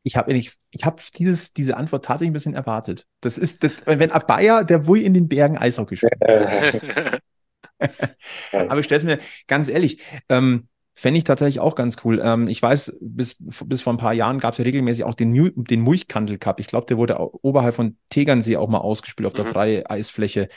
ich 0.07 0.17
habe 0.17 0.33
ich, 0.33 0.53
ich 0.71 0.85
hab 0.85 1.01
dieses, 1.11 1.53
diese 1.53 1.77
Antwort 1.77 2.05
tatsächlich 2.05 2.31
ein 2.31 2.33
bisschen 2.33 2.55
erwartet. 2.55 3.05
Das 3.21 3.37
ist, 3.37 3.63
das, 3.63 3.75
wenn 3.85 4.11
Abaya, 4.11 4.63
der 4.63 4.87
wohl 4.87 4.99
in 4.99 5.13
den 5.13 5.27
Bergen 5.27 5.57
Eishockey 5.57 5.97
spielt. 5.97 6.13
Aber 8.53 8.79
ich 8.79 8.85
stelle 8.85 8.99
es 8.99 9.03
mir 9.03 9.19
ganz 9.47 9.67
ehrlich, 9.69 10.01
ähm, 10.29 10.67
fände 10.95 11.17
ich 11.17 11.25
tatsächlich 11.25 11.59
auch 11.59 11.75
ganz 11.75 11.97
cool. 12.05 12.21
Ähm, 12.23 12.47
ich 12.47 12.61
weiß, 12.61 12.97
bis, 13.01 13.35
bis 13.39 13.81
vor 13.81 13.93
ein 13.93 13.97
paar 13.97 14.13
Jahren 14.13 14.39
gab 14.39 14.53
es 14.53 14.57
ja 14.57 14.63
regelmäßig 14.63 15.03
auch 15.03 15.13
den, 15.13 15.53
den 15.65 15.81
Mulchkandel 15.81 16.37
Cup. 16.37 16.59
Ich 16.59 16.67
glaube, 16.67 16.87
der 16.87 16.97
wurde 16.97 17.19
oberhalb 17.19 17.75
von 17.75 17.97
Tegernsee 18.09 18.55
auch 18.55 18.69
mal 18.69 18.79
ausgespielt 18.79 19.27
auf 19.27 19.33
der 19.33 19.45
mhm. 19.45 19.49
freien 19.49 19.85
Eisfläche. 19.85 20.47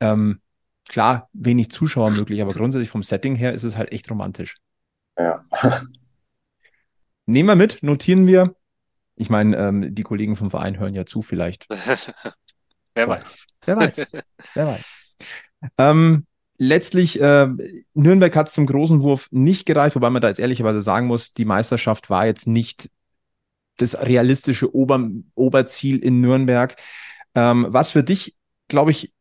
Ähm, 0.00 0.40
klar, 0.86 1.30
wenig 1.32 1.70
Zuschauer 1.70 2.10
möglich, 2.10 2.42
aber 2.42 2.52
grundsätzlich 2.52 2.90
vom 2.90 3.02
Setting 3.02 3.34
her 3.34 3.54
ist 3.54 3.64
es 3.64 3.76
halt 3.76 3.90
echt 3.90 4.10
romantisch. 4.10 4.58
Ja. 5.18 5.44
Nehmen 7.26 7.48
wir 7.48 7.56
mit, 7.56 7.82
notieren 7.82 8.26
wir. 8.26 8.54
Ich 9.18 9.30
meine, 9.30 9.56
ähm, 9.56 9.94
die 9.94 10.02
Kollegen 10.04 10.36
vom 10.36 10.50
Verein 10.50 10.78
hören 10.78 10.94
ja 10.94 11.04
zu, 11.04 11.22
vielleicht. 11.22 11.66
Wer 12.94 13.08
weiß. 13.08 13.46
Wer 13.64 13.76
weiß. 13.76 14.12
Wer 14.54 14.66
weiß. 14.66 15.16
Ähm, 15.76 16.26
letztlich, 16.56 17.20
äh, 17.20 17.48
Nürnberg 17.94 18.34
hat 18.36 18.48
es 18.48 18.54
zum 18.54 18.66
großen 18.66 19.02
Wurf 19.02 19.28
nicht 19.32 19.66
gereicht, 19.66 19.96
wobei 19.96 20.10
man 20.10 20.22
da 20.22 20.28
jetzt 20.28 20.38
ehrlicherweise 20.38 20.80
sagen 20.80 21.08
muss, 21.08 21.34
die 21.34 21.44
Meisterschaft 21.44 22.10
war 22.10 22.26
jetzt 22.26 22.46
nicht 22.46 22.90
das 23.78 24.00
realistische 24.00 24.74
Ober 24.74 25.08
Oberziel 25.34 25.98
in 25.98 26.20
Nürnberg. 26.20 26.76
Ähm, 27.34 27.66
was 27.70 27.92
für 27.92 28.04
dich, 28.04 28.36
glaube 28.68 28.92
ich, 28.92 29.12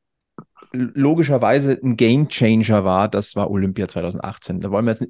logischerweise 0.72 1.80
ein 1.84 1.98
Game 1.98 2.30
Changer 2.30 2.84
war, 2.84 3.08
das 3.08 3.36
war 3.36 3.50
Olympia 3.50 3.88
2018. 3.88 4.62
Da 4.62 4.70
wollen 4.70 4.86
wir 4.86 4.94
jetzt 4.94 5.08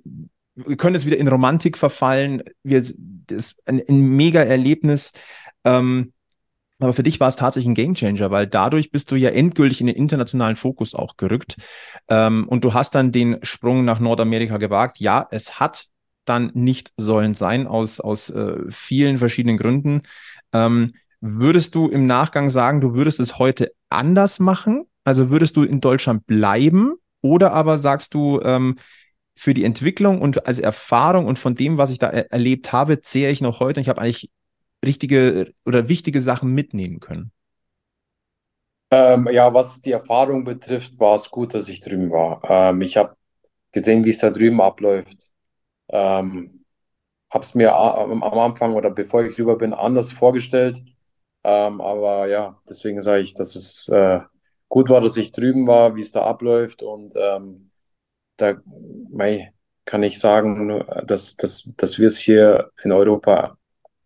wir 0.57 0.77
können 0.77 0.95
jetzt 0.95 1.05
wieder 1.05 1.17
in 1.17 1.27
Romantik 1.27 1.77
verfallen. 1.77 2.43
Wir, 2.63 2.81
das 2.81 2.95
ist 3.29 3.61
ein, 3.65 3.81
ein 3.87 4.15
mega 4.15 4.41
Erlebnis. 4.41 5.13
Ähm, 5.63 6.13
aber 6.79 6.93
für 6.93 7.03
dich 7.03 7.19
war 7.19 7.27
es 7.27 7.35
tatsächlich 7.35 7.69
ein 7.69 7.75
Gamechanger, 7.75 8.29
weil 8.29 8.47
dadurch 8.47 8.91
bist 8.91 9.09
du 9.11 9.15
ja 9.15 9.29
endgültig 9.29 9.81
in 9.81 9.87
den 9.87 9.95
internationalen 9.95 10.55
Fokus 10.55 10.93
auch 10.93 11.17
gerückt. 11.17 11.55
Ähm, 12.07 12.47
und 12.47 12.63
du 12.63 12.73
hast 12.73 12.95
dann 12.95 13.11
den 13.11 13.37
Sprung 13.43 13.85
nach 13.85 13.99
Nordamerika 13.99 14.57
gewagt. 14.57 14.99
Ja, 14.99 15.27
es 15.31 15.59
hat 15.59 15.87
dann 16.25 16.51
nicht 16.53 16.91
sollen 16.97 17.33
sein, 17.33 17.67
aus, 17.67 17.99
aus 17.99 18.29
äh, 18.29 18.57
vielen 18.69 19.17
verschiedenen 19.17 19.57
Gründen. 19.57 20.01
Ähm, 20.53 20.93
würdest 21.21 21.73
du 21.73 21.87
im 21.87 22.05
Nachgang 22.05 22.49
sagen, 22.49 22.81
du 22.81 22.93
würdest 22.93 23.19
es 23.19 23.39
heute 23.39 23.71
anders 23.89 24.39
machen? 24.39 24.85
Also 25.03 25.29
würdest 25.29 25.55
du 25.55 25.63
in 25.63 25.81
Deutschland 25.81 26.27
bleiben? 26.27 26.93
Oder 27.21 27.53
aber 27.53 27.77
sagst 27.77 28.13
du, 28.13 28.39
ähm, 28.43 28.77
für 29.37 29.53
die 29.53 29.63
Entwicklung 29.65 30.21
und 30.21 30.45
als 30.47 30.59
Erfahrung 30.59 31.25
und 31.27 31.39
von 31.39 31.55
dem, 31.55 31.77
was 31.77 31.91
ich 31.91 31.99
da 31.99 32.09
er 32.09 32.31
erlebt 32.31 32.73
habe, 32.73 33.01
zehre 33.01 33.31
ich 33.31 33.41
noch 33.41 33.59
heute. 33.59 33.81
Ich 33.81 33.89
habe 33.89 34.01
eigentlich 34.01 34.29
richtige 34.85 35.53
oder 35.65 35.89
wichtige 35.89 36.21
Sachen 36.21 36.53
mitnehmen 36.53 36.99
können. 36.99 37.31
Ähm, 38.91 39.27
ja, 39.31 39.53
was 39.53 39.81
die 39.81 39.91
Erfahrung 39.91 40.43
betrifft, 40.45 40.99
war 40.99 41.15
es 41.15 41.29
gut, 41.29 41.53
dass 41.53 41.67
ich 41.67 41.81
drüben 41.81 42.09
war. 42.11 42.41
Ähm, 42.49 42.81
ich 42.81 42.95
habe 42.97 43.15
gesehen, 43.71 44.05
wie 44.05 44.09
es 44.11 44.19
da 44.19 44.29
drüben 44.31 44.61
abläuft. 44.61 45.31
Ähm, 45.89 46.65
habe 47.31 47.43
es 47.43 47.55
mir 47.55 47.75
am 47.75 48.23
Anfang 48.23 48.75
oder 48.75 48.91
bevor 48.91 49.23
ich 49.25 49.37
rüber 49.39 49.57
bin 49.57 49.73
anders 49.73 50.11
vorgestellt. 50.13 50.83
Ähm, 51.43 51.81
aber 51.81 52.27
ja, 52.27 52.61
deswegen 52.69 53.01
sage 53.01 53.21
ich, 53.21 53.33
dass 53.35 53.55
es 53.55 53.89
äh, 53.89 54.21
gut 54.69 54.89
war, 54.89 55.01
dass 55.01 55.17
ich 55.17 55.31
drüben 55.33 55.67
war, 55.67 55.95
wie 55.95 56.01
es 56.01 56.11
da 56.13 56.23
abläuft 56.25 56.83
und 56.83 57.13
ähm, 57.17 57.66
da 58.37 58.55
mei, 59.11 59.53
kann 59.85 60.03
ich 60.03 60.19
sagen, 60.19 60.83
dass, 61.05 61.35
dass, 61.37 61.69
dass 61.77 61.99
wir 61.99 62.07
es 62.07 62.17
hier 62.17 62.71
in 62.83 62.91
Europa 62.91 63.57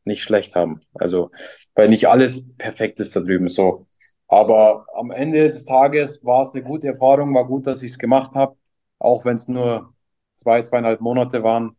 nicht 0.06 0.24
schlecht 0.24 0.56
haben. 0.56 0.82
Also, 0.94 1.32
weil 1.76 1.90
nicht 1.90 2.08
alles 2.08 2.46
perfekt 2.58 3.00
ist 3.00 3.16
da 3.16 3.22
drüben 3.22 3.48
so. 3.50 3.88
Aber 4.28 4.86
am 4.96 5.12
Ende 5.12 5.50
des 5.50 5.66
Tages 5.66 6.24
war 6.24 6.42
es 6.44 6.54
eine 6.54 6.64
gute 6.64 6.88
Erfahrung, 6.88 7.34
war 7.36 7.46
gut, 7.48 7.68
dass 7.68 7.84
ich 7.84 7.92
es 7.92 7.98
gemacht 8.00 8.34
habe, 8.36 8.56
auch 9.00 9.26
wenn 9.26 9.36
es 9.38 9.48
nur 9.48 9.94
zwei, 10.34 10.62
zweieinhalb 10.64 11.02
Monate 11.02 11.44
waren. 11.44 11.76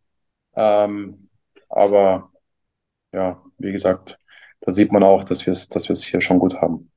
Ähm, 0.55 1.29
aber 1.69 2.31
ja, 3.13 3.43
wie 3.57 3.71
gesagt, 3.71 4.19
da 4.61 4.71
sieht 4.71 4.91
man 4.91 5.03
auch, 5.03 5.23
dass 5.23 5.45
wir 5.45 5.53
es 5.53 5.69
dass 5.69 5.89
wir 5.89 5.93
es 5.93 6.03
hier 6.03 6.21
schon 6.21 6.39
gut 6.39 6.55
haben 6.61 6.92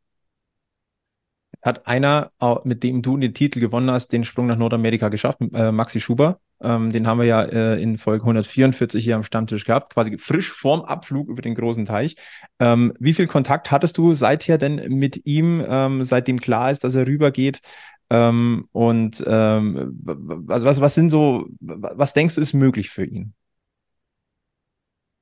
hat 1.67 1.87
einer, 1.87 2.31
mit 2.65 2.83
dem 2.83 3.03
du 3.03 3.17
den 3.17 3.35
Titel 3.35 3.61
gewonnen 3.61 3.91
hast, 3.91 4.13
den 4.13 4.25
Sprung 4.25 4.47
nach 4.47 4.57
Nordamerika 4.57 5.09
geschafft, 5.09 5.41
äh, 5.53 5.73
Maxi 5.73 6.01
Schuber. 6.01 6.41
Ähm, 6.63 6.91
den 6.91 7.07
haben 7.07 7.19
wir 7.19 7.27
ja 7.27 7.43
äh, 7.43 7.83
in 7.83 7.99
Folge 7.99 8.23
144 8.23 9.05
hier 9.05 9.17
am 9.17 9.25
Stammtisch 9.25 9.65
gehabt, 9.65 9.93
quasi 9.93 10.17
frisch 10.17 10.51
vorm 10.51 10.83
Abflug 10.83 11.29
über 11.29 11.43
den 11.43 11.55
großen 11.55 11.85
Teich. 11.85 12.17
Ähm, 12.59 12.95
wie 12.99 13.13
viel 13.13 13.27
Kontakt 13.27 13.71
hattest 13.71 13.99
du 13.99 14.15
seither 14.15 14.57
denn 14.57 14.77
mit 14.89 15.27
ihm, 15.27 15.63
ähm, 15.69 16.03
seitdem 16.03 16.41
klar 16.41 16.71
ist, 16.71 16.85
dass 16.85 16.95
er 16.95 17.07
rübergeht? 17.07 17.61
Ähm, 18.09 18.67
und 18.73 19.23
ähm, 19.27 19.93
was, 20.03 20.65
was, 20.65 20.81
was 20.81 20.95
sind 20.95 21.11
so, 21.11 21.47
was 21.61 22.15
denkst 22.15 22.37
du, 22.37 22.41
ist 22.41 22.55
möglich 22.55 22.89
für 22.89 23.05
ihn? 23.05 23.35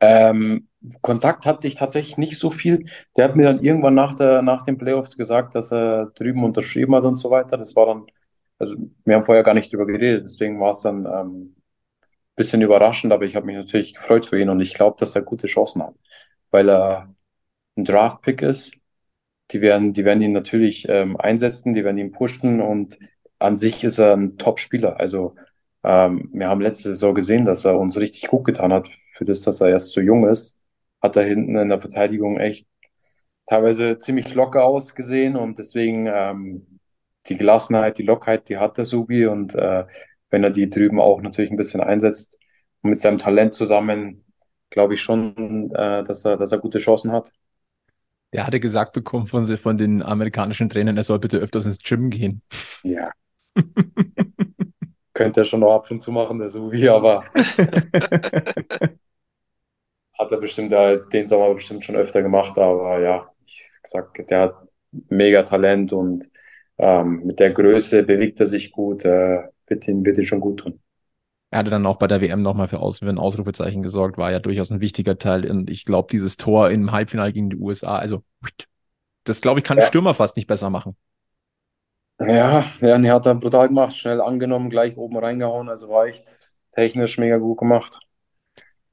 Ähm, 0.00 0.68
Kontakt 1.00 1.46
hatte 1.46 1.66
ich 1.66 1.76
tatsächlich 1.76 2.18
nicht 2.18 2.38
so 2.38 2.50
viel. 2.50 2.86
Der 3.16 3.24
hat 3.24 3.36
mir 3.36 3.44
dann 3.44 3.62
irgendwann 3.62 3.94
nach, 3.94 4.14
der, 4.14 4.42
nach 4.42 4.64
den 4.64 4.78
Playoffs 4.78 5.16
gesagt, 5.16 5.54
dass 5.54 5.72
er 5.72 6.06
drüben 6.14 6.44
unterschrieben 6.44 6.94
hat 6.94 7.04
und 7.04 7.18
so 7.18 7.30
weiter. 7.30 7.56
Das 7.56 7.74
war 7.76 7.86
dann, 7.86 8.06
also 8.58 8.76
wir 9.04 9.16
haben 9.16 9.24
vorher 9.24 9.44
gar 9.44 9.54
nicht 9.54 9.72
drüber 9.72 9.86
geredet, 9.86 10.24
deswegen 10.24 10.60
war 10.60 10.70
es 10.70 10.80
dann 10.80 11.06
ähm, 11.06 11.56
bisschen 12.36 12.62
überraschend, 12.62 13.12
aber 13.12 13.24
ich 13.24 13.36
habe 13.36 13.46
mich 13.46 13.56
natürlich 13.56 13.94
gefreut 13.94 14.26
für 14.26 14.40
ihn 14.40 14.48
und 14.50 14.60
ich 14.60 14.74
glaube, 14.74 14.96
dass 14.98 15.14
er 15.16 15.22
gute 15.22 15.46
Chancen 15.46 15.82
hat, 15.82 15.94
weil 16.50 16.68
er 16.68 17.14
ein 17.76 17.84
Draft-Pick 17.84 18.42
ist. 18.42 18.74
Die 19.52 19.60
werden, 19.60 19.92
die 19.94 20.04
werden 20.04 20.22
ihn 20.22 20.32
natürlich 20.32 20.88
ähm, 20.88 21.16
einsetzen, 21.18 21.74
die 21.74 21.84
werden 21.84 21.98
ihn 21.98 22.12
pushen 22.12 22.60
und 22.60 22.98
an 23.38 23.56
sich 23.56 23.84
ist 23.84 23.98
er 23.98 24.14
ein 24.16 24.38
Top-Spieler. 24.38 24.98
Also 25.00 25.36
ähm, 25.84 26.30
wir 26.32 26.48
haben 26.48 26.60
letzte 26.60 26.90
Saison 26.90 27.14
gesehen, 27.14 27.44
dass 27.46 27.64
er 27.64 27.78
uns 27.78 27.98
richtig 27.98 28.28
gut 28.28 28.44
getan 28.44 28.72
hat, 28.72 28.88
für 29.14 29.24
das, 29.24 29.42
dass 29.42 29.60
er 29.60 29.70
erst 29.70 29.92
so 29.92 30.00
jung 30.00 30.28
ist 30.28 30.58
hat 31.04 31.16
da 31.16 31.20
hinten 31.20 31.56
in 31.56 31.68
der 31.68 31.80
Verteidigung 31.80 32.40
echt 32.40 32.66
teilweise 33.46 33.98
ziemlich 33.98 34.34
locker 34.34 34.64
ausgesehen 34.64 35.36
und 35.36 35.58
deswegen 35.58 36.06
ähm, 36.06 36.80
die 37.26 37.36
Gelassenheit, 37.36 37.98
die 37.98 38.04
Lockerheit, 38.04 38.48
die 38.48 38.56
hat 38.56 38.78
der 38.78 38.86
Subi 38.86 39.26
und 39.26 39.54
äh, 39.54 39.84
wenn 40.30 40.44
er 40.44 40.50
die 40.50 40.70
drüben 40.70 41.00
auch 41.00 41.20
natürlich 41.20 41.50
ein 41.50 41.58
bisschen 41.58 41.82
einsetzt 41.82 42.38
und 42.80 42.88
mit 42.90 43.02
seinem 43.02 43.18
Talent 43.18 43.54
zusammen, 43.54 44.24
glaube 44.70 44.94
ich 44.94 45.02
schon, 45.02 45.70
äh, 45.74 46.04
dass 46.04 46.24
er, 46.24 46.38
dass 46.38 46.52
er 46.52 46.58
gute 46.58 46.78
Chancen 46.78 47.12
hat. 47.12 47.30
Er 48.30 48.46
hatte 48.46 48.58
gesagt 48.58 48.94
bekommen 48.94 49.26
von, 49.26 49.46
von 49.58 49.76
den 49.76 50.02
amerikanischen 50.02 50.70
Trainern, 50.70 50.96
er 50.96 51.02
soll 51.02 51.18
bitte 51.18 51.36
öfters 51.36 51.66
ins 51.66 51.82
Gym 51.82 52.08
gehen. 52.08 52.40
Ja. 52.82 53.10
Könnte 55.12 55.42
er 55.42 55.44
schon 55.44 55.60
noch 55.60 55.74
ab 55.74 55.90
und 55.90 56.00
zu 56.00 56.10
machen, 56.10 56.38
der 56.38 56.48
Subi, 56.48 56.88
aber 56.88 57.24
hat 60.18 60.30
er 60.32 60.38
bestimmt 60.38 60.72
äh, 60.72 61.00
den 61.12 61.26
Sommer 61.26 61.54
bestimmt 61.54 61.84
schon 61.84 61.96
öfter 61.96 62.22
gemacht, 62.22 62.56
aber 62.58 63.00
ja, 63.00 63.28
ich 63.46 63.62
sag, 63.84 64.26
der 64.28 64.40
hat 64.40 64.54
mega 65.08 65.42
Talent 65.42 65.92
und 65.92 66.30
ähm, 66.78 67.22
mit 67.24 67.40
der 67.40 67.50
Größe 67.52 68.02
bewegt 68.02 68.40
er 68.40 68.46
sich 68.46 68.72
gut, 68.72 69.04
äh, 69.04 69.42
wird 69.66 69.88
ihn, 69.88 70.04
wird 70.04 70.18
ihn 70.18 70.24
schon 70.24 70.40
gut 70.40 70.60
tun. 70.60 70.80
Er 71.50 71.60
hatte 71.60 71.70
dann 71.70 71.86
auch 71.86 71.96
bei 71.98 72.08
der 72.08 72.20
WM 72.20 72.42
nochmal 72.42 72.66
für, 72.68 72.80
Aus 72.80 72.98
für 72.98 73.08
ein 73.08 73.18
Ausrufezeichen 73.18 73.82
gesorgt, 73.82 74.18
war 74.18 74.32
ja 74.32 74.40
durchaus 74.40 74.70
ein 74.70 74.80
wichtiger 74.80 75.18
Teil. 75.18 75.48
Und 75.48 75.70
ich 75.70 75.84
glaube, 75.84 76.08
dieses 76.10 76.36
Tor 76.36 76.70
im 76.70 76.90
Halbfinale 76.90 77.32
gegen 77.32 77.50
die 77.50 77.56
USA, 77.56 77.96
also 77.96 78.24
das 79.24 79.40
glaube 79.40 79.60
ich, 79.60 79.64
kann 79.64 79.80
ja. 79.80 79.86
Stürmer 79.86 80.14
fast 80.14 80.36
nicht 80.36 80.46
besser 80.46 80.70
machen. 80.70 80.96
Ja, 82.20 82.64
ja, 82.80 82.96
er 82.96 83.14
hat 83.14 83.26
er 83.26 83.34
brutal 83.34 83.68
gemacht, 83.68 83.96
schnell 83.96 84.20
angenommen, 84.20 84.70
gleich 84.70 84.96
oben 84.96 85.16
reingehauen, 85.16 85.68
also 85.68 85.88
war 85.88 86.06
echt 86.06 86.24
technisch 86.72 87.18
mega 87.18 87.38
gut 87.38 87.58
gemacht. 87.58 87.98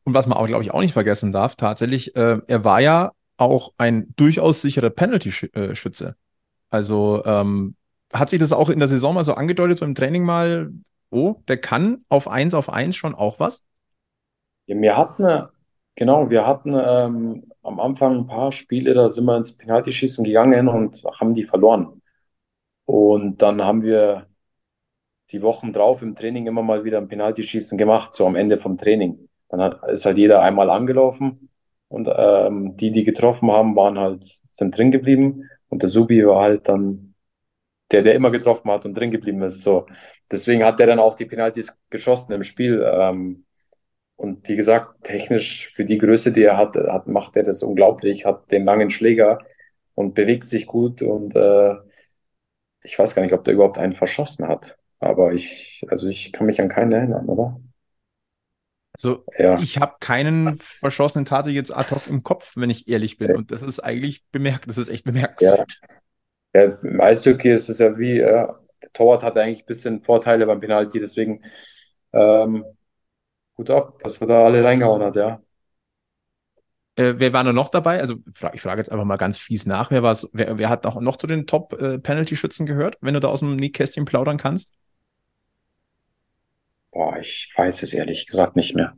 Und 0.04 0.14
was 0.14 0.28
man 0.28 0.38
auch, 0.38 0.48
glaube 0.48 0.64
ich, 0.64 0.72
auch 0.72 0.82
nicht 0.82 0.94
vergessen 0.94 1.32
darf, 1.32 1.56
tatsächlich, 1.56 2.16
äh, 2.16 2.40
er 2.48 2.64
war 2.64 2.82
ja 2.82 3.12
auch 3.38 3.74
ein 3.78 4.14
durchaus 4.16 4.62
sicherer 4.62 4.90
Penalty-Schütze. 4.90 6.16
Also 6.70 7.24
ähm, 7.26 7.76
hat 8.14 8.30
sich 8.30 8.40
das 8.40 8.54
auch 8.54 8.70
in 8.70 8.80
der 8.80 8.88
Saison 8.88 9.14
mal 9.14 9.24
so 9.24 9.34
angedeutet, 9.34 9.78
so 9.78 9.86
im 9.86 9.96
Training 9.96 10.24
mal, 10.24 10.72
oh, 11.10 11.36
der 11.48 11.58
kann 11.58 12.06
auf 12.10 12.28
eins 12.28 12.54
auf 12.54 12.70
eins 12.70 12.96
schon 12.96 13.16
auch 13.16 13.40
was? 13.40 13.66
Ja, 14.68 14.80
wir 14.80 14.98
hatten, 14.98 15.48
genau, 15.96 16.30
wir 16.30 16.46
hatten 16.46 16.74
ähm, 16.76 17.52
am 17.64 17.80
Anfang 17.80 18.20
ein 18.20 18.28
paar 18.28 18.52
Spiele, 18.52 18.94
da 18.94 19.10
sind 19.10 19.26
wir 19.26 19.38
ins 19.38 19.56
Penaltyschießen 19.56 20.24
gegangen 20.24 20.68
und 20.68 21.04
haben 21.20 21.34
die 21.34 21.46
verloren. 21.46 22.02
Und 22.86 23.42
dann 23.42 23.64
haben 23.64 23.84
wir 23.84 24.28
die 25.32 25.42
Wochen 25.42 25.74
drauf 25.74 26.02
im 26.02 26.16
Training 26.16 26.48
immer 26.48 26.62
mal 26.62 26.84
wieder 26.84 26.98
ein 26.98 27.08
Penaltyschießen 27.08 27.78
gemacht, 27.78 28.14
so 28.14 28.26
am 28.28 28.36
Ende 28.36 28.58
vom 28.58 28.78
Training. 28.78 29.30
Dann 29.52 29.62
hat, 29.62 29.84
ist 29.90 30.06
halt 30.06 30.18
jeder 30.20 30.42
einmal 30.44 30.70
angelaufen 30.72 31.50
und 31.90 32.10
ähm, 32.16 32.78
die, 32.78 32.92
die 32.92 33.04
getroffen 33.06 33.52
haben, 33.52 33.76
waren 33.78 34.00
halt, 34.00 34.26
sind 34.52 34.78
drin 34.78 34.92
geblieben 34.92 35.50
und 35.70 35.84
der 35.84 35.90
Subi 35.90 36.26
war 36.28 36.42
halt 36.44 36.70
dann 36.70 37.16
der, 37.92 38.02
der 38.04 38.16
immer 38.16 38.32
getroffen 38.32 38.72
hat 38.72 38.86
und 38.86 38.94
drin 38.96 39.12
geblieben 39.12 39.42
ist. 39.44 39.64
So. 39.64 39.86
Deswegen 40.32 40.64
hat 40.64 40.80
der 40.80 40.88
dann 40.88 41.00
auch 41.00 41.16
die 41.16 41.26
Penalties 41.26 41.76
geschossen 41.90 42.32
im 42.34 42.44
Spiel. 42.44 42.84
Ähm, 42.86 43.46
und 44.18 44.48
wie 44.50 44.56
gesagt, 44.56 45.04
technisch 45.04 45.74
für 45.76 45.86
die 45.86 45.98
Größe, 45.98 46.32
die 46.34 46.44
er 46.44 46.58
hat, 46.58 46.76
hat, 46.76 47.08
macht 47.08 47.36
er 47.38 47.44
das 47.44 47.64
unglaublich, 47.64 48.26
hat 48.26 48.52
den 48.52 48.66
langen 48.66 48.90
Schläger 48.92 49.40
und 49.96 50.16
bewegt 50.16 50.48
sich 50.48 50.68
gut 50.68 51.02
und 51.02 51.36
äh, 51.36 51.76
ich 52.84 52.98
weiß 52.98 53.16
gar 53.16 53.22
nicht, 53.24 53.34
ob 53.34 53.44
der 53.44 53.54
überhaupt 53.54 53.78
einen 53.78 53.94
verschossen 53.94 54.48
hat. 54.48 54.78
Aber 55.00 55.34
ich, 55.34 55.84
also 55.90 56.08
ich 56.08 56.32
kann 56.32 56.46
mich 56.46 56.62
an 56.62 56.70
keinen 56.70 56.92
erinnern, 56.92 57.26
oder? 57.28 57.60
Also 59.04 59.26
ja. 59.38 59.60
ich 59.60 59.80
habe 59.80 59.96
keinen 60.00 60.58
verschossenen 60.58 61.26
Tate 61.26 61.50
jetzt 61.50 61.76
ad 61.76 61.94
hoc 61.94 62.08
im 62.08 62.24
Kopf, 62.24 62.54
wenn 62.56 62.70
ich 62.70 62.88
ehrlich 62.88 63.18
bin. 63.18 63.36
Und 63.36 63.52
das 63.52 63.64
ist 63.64 63.80
eigentlich 63.80 64.24
bemerkt, 64.32 64.68
das 64.68 64.78
ist 64.78 64.90
echt 64.90 65.06
bemerkenswert. 65.06 65.80
Ja, 66.54 66.62
ja 66.62 66.78
im 66.82 67.02
Eishockey 67.02 67.52
ist 67.52 67.70
es 67.70 67.80
ja 67.80 67.98
wie, 67.98 68.20
äh, 68.20 68.48
der 68.84 68.94
Torwart 68.94 69.24
hat 69.24 69.38
eigentlich 69.38 69.64
ein 69.64 69.68
bisschen 69.68 70.04
Vorteile 70.04 70.46
beim 70.46 70.60
Penalty, 70.60 71.00
deswegen 71.00 71.44
ähm, 72.14 72.66
gut 73.56 73.70
ab, 73.70 74.00
dass 74.00 74.20
er 74.20 74.28
da 74.28 74.46
alle 74.46 74.64
reingehauen 74.64 75.02
hat, 75.02 75.16
ja. 75.16 75.42
Äh, 76.96 77.14
wer 77.18 77.32
war 77.32 77.44
da 77.44 77.54
noch 77.54 77.70
dabei? 77.70 78.02
Also 78.02 78.16
ich 78.54 78.62
frage 78.62 78.80
jetzt 78.80 78.92
einfach 78.92 79.06
mal 79.06 79.18
ganz 79.18 79.38
fies 79.38 79.66
nach. 79.66 79.92
Wer, 79.92 80.04
war's, 80.04 80.30
wer, 80.34 80.58
wer 80.58 80.70
hat 80.70 80.84
noch, 80.84 81.00
noch 81.00 81.16
zu 81.16 81.26
den 81.26 81.48
Top-Penalty-Schützen 81.48 82.68
äh, 82.68 82.70
gehört, 82.70 82.98
wenn 83.02 83.14
du 83.14 83.20
da 83.22 83.30
aus 83.30 83.40
dem 83.40 83.56
Nähkästchen 83.56 84.06
plaudern 84.06 84.38
kannst? 84.38 84.74
Boah, 86.92 87.18
ich 87.18 87.52
weiß 87.56 87.84
es 87.84 87.94
ehrlich 87.94 88.28
gesagt 88.28 88.56
nicht 88.56 88.76
mehr. 88.76 88.96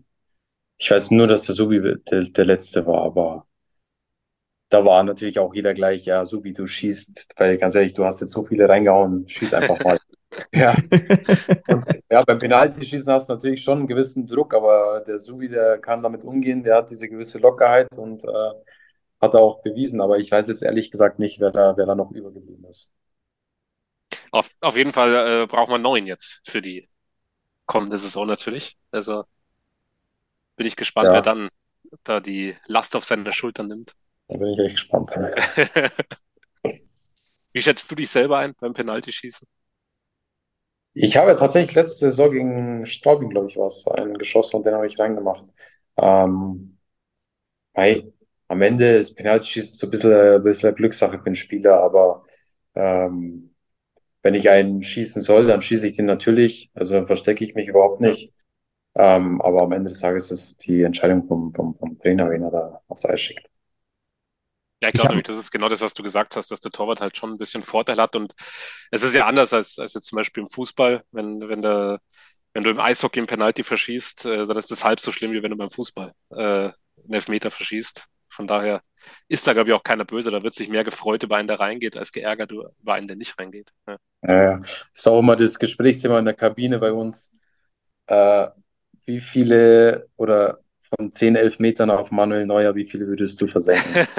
Ich 0.78 0.89
weiß 0.91 1.12
nur, 1.12 1.28
dass 1.28 1.44
der 1.46 1.56
Subi 1.56 1.82
der, 1.82 2.22
der 2.24 2.46
letzte 2.46 2.86
war, 2.86 3.04
aber 3.04 3.48
da 4.70 4.84
war 4.84 5.04
natürlich 5.04 5.38
auch 5.39 5.54
jeder 5.54 5.74
gleich, 5.74 6.06
ja, 6.06 6.26
Subi, 6.26 6.52
du 6.52 6.66
schießt, 6.66 7.28
weil 7.38 7.58
ganz 7.58 7.76
ehrlich, 7.76 7.94
du 7.94 8.06
hast 8.06 8.22
jetzt 8.22 8.34
so 8.34 8.44
viele 8.44 8.68
reingehauen, 8.68 9.28
schieß 9.30 9.54
einfach 9.54 9.80
mal. 9.84 10.00
ja. 10.54 10.76
Und, 11.68 11.86
ja, 12.10 12.24
beim 12.24 12.39
Penalty-Schießen 12.39 13.14
hast 13.14 13.30
du 13.30 13.34
natürlich 13.34 13.64
schon 13.64 13.80
einen 13.80 13.88
gewissen 13.88 14.26
Druck, 14.26 14.54
aber 14.56 15.04
der 15.06 15.20
Subi, 15.20 15.48
der 15.48 15.78
kann 15.78 16.02
damit 16.02 16.24
umgehen, 16.24 16.64
der 16.64 16.78
hat 16.78 16.89
diese 16.89 17.08
gewisse 17.08 17.38
Lockerheit 17.38 17.96
und 17.98 18.24
äh, 18.24 18.52
hat 19.22 19.36
er 19.36 19.41
auch 19.41 19.62
bewiesen. 19.62 20.02
Aber 20.02 20.18
ich 20.18 20.32
weiß 20.32 20.48
jetzt 20.48 20.64
ehrlich 20.64 20.89
gesagt 20.89 21.20
nicht, 21.20 21.39
wer 21.39 21.52
da, 21.52 21.78
wer 21.78 21.86
da 21.86 21.94
noch 21.94 22.12
übergeblieben 22.12 22.66
ist. 22.66 22.91
Auf, 24.32 24.50
auf 24.62 24.76
jeden 24.76 24.91
Fall 24.91 25.44
äh, 25.44 25.46
braucht 25.46 25.70
man 25.70 25.84
neun 25.84 26.08
jetzt 26.08 26.41
für 26.46 26.64
die 26.64 26.89
kommende 27.74 27.97
Saison 27.97 28.28
natürlich. 28.28 28.78
Also 28.91 29.24
bin 30.55 30.67
ich 30.67 30.76
gespannt, 30.76 31.07
ja. 31.07 31.13
wer 31.13 31.21
dann 31.24 31.49
da 32.03 32.19
die 32.19 32.55
Last 32.67 32.95
auf 32.95 33.03
seine 33.03 33.34
Schultern 33.34 33.67
nimmt. 33.67 33.95
Da 34.28 34.38
bin 34.38 34.49
ich 34.49 34.59
echt 34.59 34.76
gespannt. 34.76 35.09
Wie 37.51 37.61
schätzt 37.61 37.89
du 37.89 37.95
dich 37.95 38.11
selber 38.11 38.38
ein 38.38 38.53
beim 38.59 38.74
Penaltyschießen? 38.74 39.47
Ich 40.93 41.17
habe 41.17 41.36
tatsächlich 41.36 41.74
letzte 41.74 42.11
Saison 42.11 42.32
gegen 42.32 42.86
Straubing, 42.86 43.32
glaube 43.32 43.47
ich, 43.49 43.57
was, 43.57 43.88
einen 43.88 44.19
geschossen 44.19 44.57
und 44.57 44.65
den 44.67 44.76
habe 44.76 44.86
ich 44.86 44.99
reingemacht. 44.99 45.43
Ähm, 45.97 46.78
hey, 47.74 48.13
am 48.49 48.61
Ende 48.61 48.97
ist 48.97 49.15
Penaltyschießen 49.15 49.80
so 49.80 49.88
ein 49.88 49.89
bisschen, 49.89 50.13
ein 50.13 50.43
bisschen 50.43 50.76
Glückssache 50.76 51.17
für 51.17 51.24
den 51.24 51.36
Spieler, 51.36 51.82
aber 51.82 52.24
ähm, 52.76 53.53
wenn 54.24 54.36
ich 54.36 54.49
einen 54.49 54.84
schießen 54.84 55.21
soll, 55.21 55.47
dann 55.47 55.61
schieße 55.61 55.88
ich 55.88 55.97
den 55.97 56.05
natürlich. 56.05 56.71
Also 56.74 56.95
dann 56.95 57.07
verstecke 57.07 57.43
ich 57.43 57.55
mich 57.55 57.67
überhaupt 57.67 58.01
nicht. 58.01 58.34
Ähm, 58.95 59.41
aber 59.41 59.63
am 59.63 59.71
Ende 59.71 59.89
des 59.89 59.99
Tages 59.99 60.32
ist 60.32 60.65
die 60.65 60.84
Entscheidung 60.84 61.26
vom, 61.26 61.53
vom, 61.53 61.74
vom 61.74 61.99
Trainer, 61.99 62.30
wen 62.32 62.43
er 62.43 62.51
da 62.51 62.82
aufs 62.88 63.05
Eis 63.05 63.21
schickt. 63.21 63.47
Ja, 64.82 64.89
ich 64.89 64.95
glaube, 64.95 65.24
das 65.24 65.38
ist 65.38 65.51
genau 65.51 65.69
das, 65.69 65.80
was 65.82 65.93
du 65.93 66.03
gesagt 66.03 66.36
hast, 66.36 66.51
dass 66.51 66.59
der 66.59 66.71
Torwart 66.71 66.99
halt 66.99 67.17
schon 67.17 67.32
ein 67.32 67.38
bisschen 67.38 67.63
Vorteil 67.63 67.97
hat. 68.01 68.15
Und 68.17 68.34
es 68.91 69.03
ist 69.03 69.15
ja 69.15 69.26
anders 69.28 69.53
als, 69.53 69.80
als 69.80 69.93
jetzt 69.93 70.07
zum 70.07 70.17
Beispiel 70.17 70.43
im 70.43 70.49
Fußball, 70.49 71.03
wenn, 71.11 71.47
wenn, 71.47 71.61
der, 71.61 72.01
wenn 72.53 72.63
du 72.65 72.69
im 72.69 72.80
Eishockey 72.80 73.19
ein 73.21 73.28
Penalty 73.28 73.63
verschießt, 73.63 74.26
äh, 74.26 74.45
dann 74.45 74.57
ist 74.57 74.71
das 74.71 74.84
halb 74.84 74.99
so 74.99 75.11
schlimm, 75.13 75.32
wie 75.32 75.41
wenn 75.41 75.51
du 75.51 75.57
beim 75.57 75.69
Fußball 75.71 76.13
äh, 76.32 76.36
einen 76.36 76.74
Elfmeter 77.13 77.49
verschießt. 77.49 78.07
Von 78.30 78.47
daher 78.47 78.82
ist 79.28 79.47
da, 79.47 79.54
glaube 79.54 79.70
ich, 79.70 79.76
auch 79.76 79.84
keiner 79.84 80.06
böse. 80.06 80.32
Da 80.32 80.43
wird 80.43 80.56
sich 80.56 80.70
mehr 80.70 80.84
gefreut 80.84 81.24
über 81.24 81.38
einen, 81.38 81.47
der 81.47 81.60
reingeht, 81.60 81.97
als 81.97 82.12
geärgert 82.12 82.51
über 82.51 82.93
einen, 82.93 83.08
der 83.08 83.18
nicht 83.18 83.38
reingeht. 83.39 83.72
Ja. 83.88 83.97
Ja, 84.26 84.62
ist 84.93 85.08
auch 85.08 85.20
immer 85.20 85.36
das 85.36 85.60
Gesprächsthema 85.60 86.20
in 86.20 86.26
der 86.26 86.34
Kabine 86.34 86.80
bei 86.80 86.93
uns. 86.93 87.32
Äh, 88.08 88.47
wie 89.06 89.20
viele 89.20 90.08
oder 90.16 90.60
von 90.95 91.12
10, 91.12 91.36
11 91.36 91.60
Metern 91.60 91.89
auf 91.89 92.12
Manuel 92.12 92.45
Neuer, 92.45 92.76
wie 92.76 92.86
viele 92.86 93.08
würdest 93.08 93.41
du 93.41 93.47
versenken? 93.47 93.93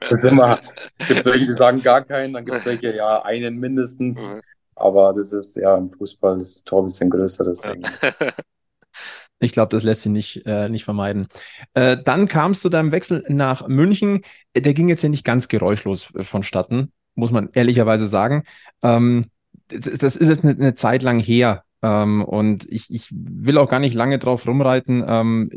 das 0.00 0.10
ist 0.10 0.24
immer, 0.24 0.60
gibt 1.06 1.20
es 1.20 1.26
welche, 1.26 1.46
die 1.46 1.56
sagen 1.56 1.82
gar 1.82 2.04
keinen, 2.04 2.34
dann 2.34 2.44
gibt 2.44 2.58
es 2.58 2.66
welche, 2.66 2.94
ja, 2.94 3.22
einen 3.22 3.58
mindestens. 3.58 4.20
Mhm. 4.20 4.40
Aber 4.76 5.12
das 5.12 5.32
ist 5.32 5.56
ja 5.56 5.76
im 5.76 5.90
Fußball 5.90 6.38
das 6.38 6.62
Tor 6.62 6.82
ein 6.82 6.86
bisschen 6.86 7.10
größer, 7.10 7.44
deswegen. 7.44 7.82
Ich 9.40 9.52
glaube, 9.52 9.70
das 9.70 9.84
lässt 9.84 10.02
sich 10.02 10.12
nicht, 10.12 10.46
äh, 10.46 10.68
nicht 10.68 10.84
vermeiden. 10.84 11.28
Äh, 11.74 11.96
dann 12.04 12.26
kam 12.28 12.52
es 12.52 12.60
zu 12.60 12.68
deinem 12.68 12.92
Wechsel 12.92 13.24
nach 13.28 13.66
München. 13.68 14.22
Der 14.56 14.74
ging 14.74 14.88
jetzt 14.88 15.02
ja 15.02 15.08
nicht 15.08 15.24
ganz 15.24 15.48
geräuschlos 15.48 16.12
äh, 16.14 16.22
vonstatten, 16.24 16.92
muss 17.14 17.30
man 17.30 17.48
ehrlicherweise 17.52 18.06
sagen. 18.06 18.42
Ähm, 18.82 19.26
das, 19.68 19.98
das, 19.98 20.16
ist 20.16 20.28
jetzt 20.28 20.44
eine, 20.44 20.54
eine 20.54 20.74
Zeit 20.74 21.02
lang 21.02 21.20
her. 21.20 21.64
Ähm, 21.82 22.24
und 22.24 22.66
ich, 22.70 22.90
ich 22.90 23.08
will 23.12 23.58
auch 23.58 23.68
gar 23.70 23.78
nicht 23.78 23.94
lange 23.94 24.18
drauf 24.18 24.46
rumreiten. 24.46 25.04
Ähm, 25.06 25.50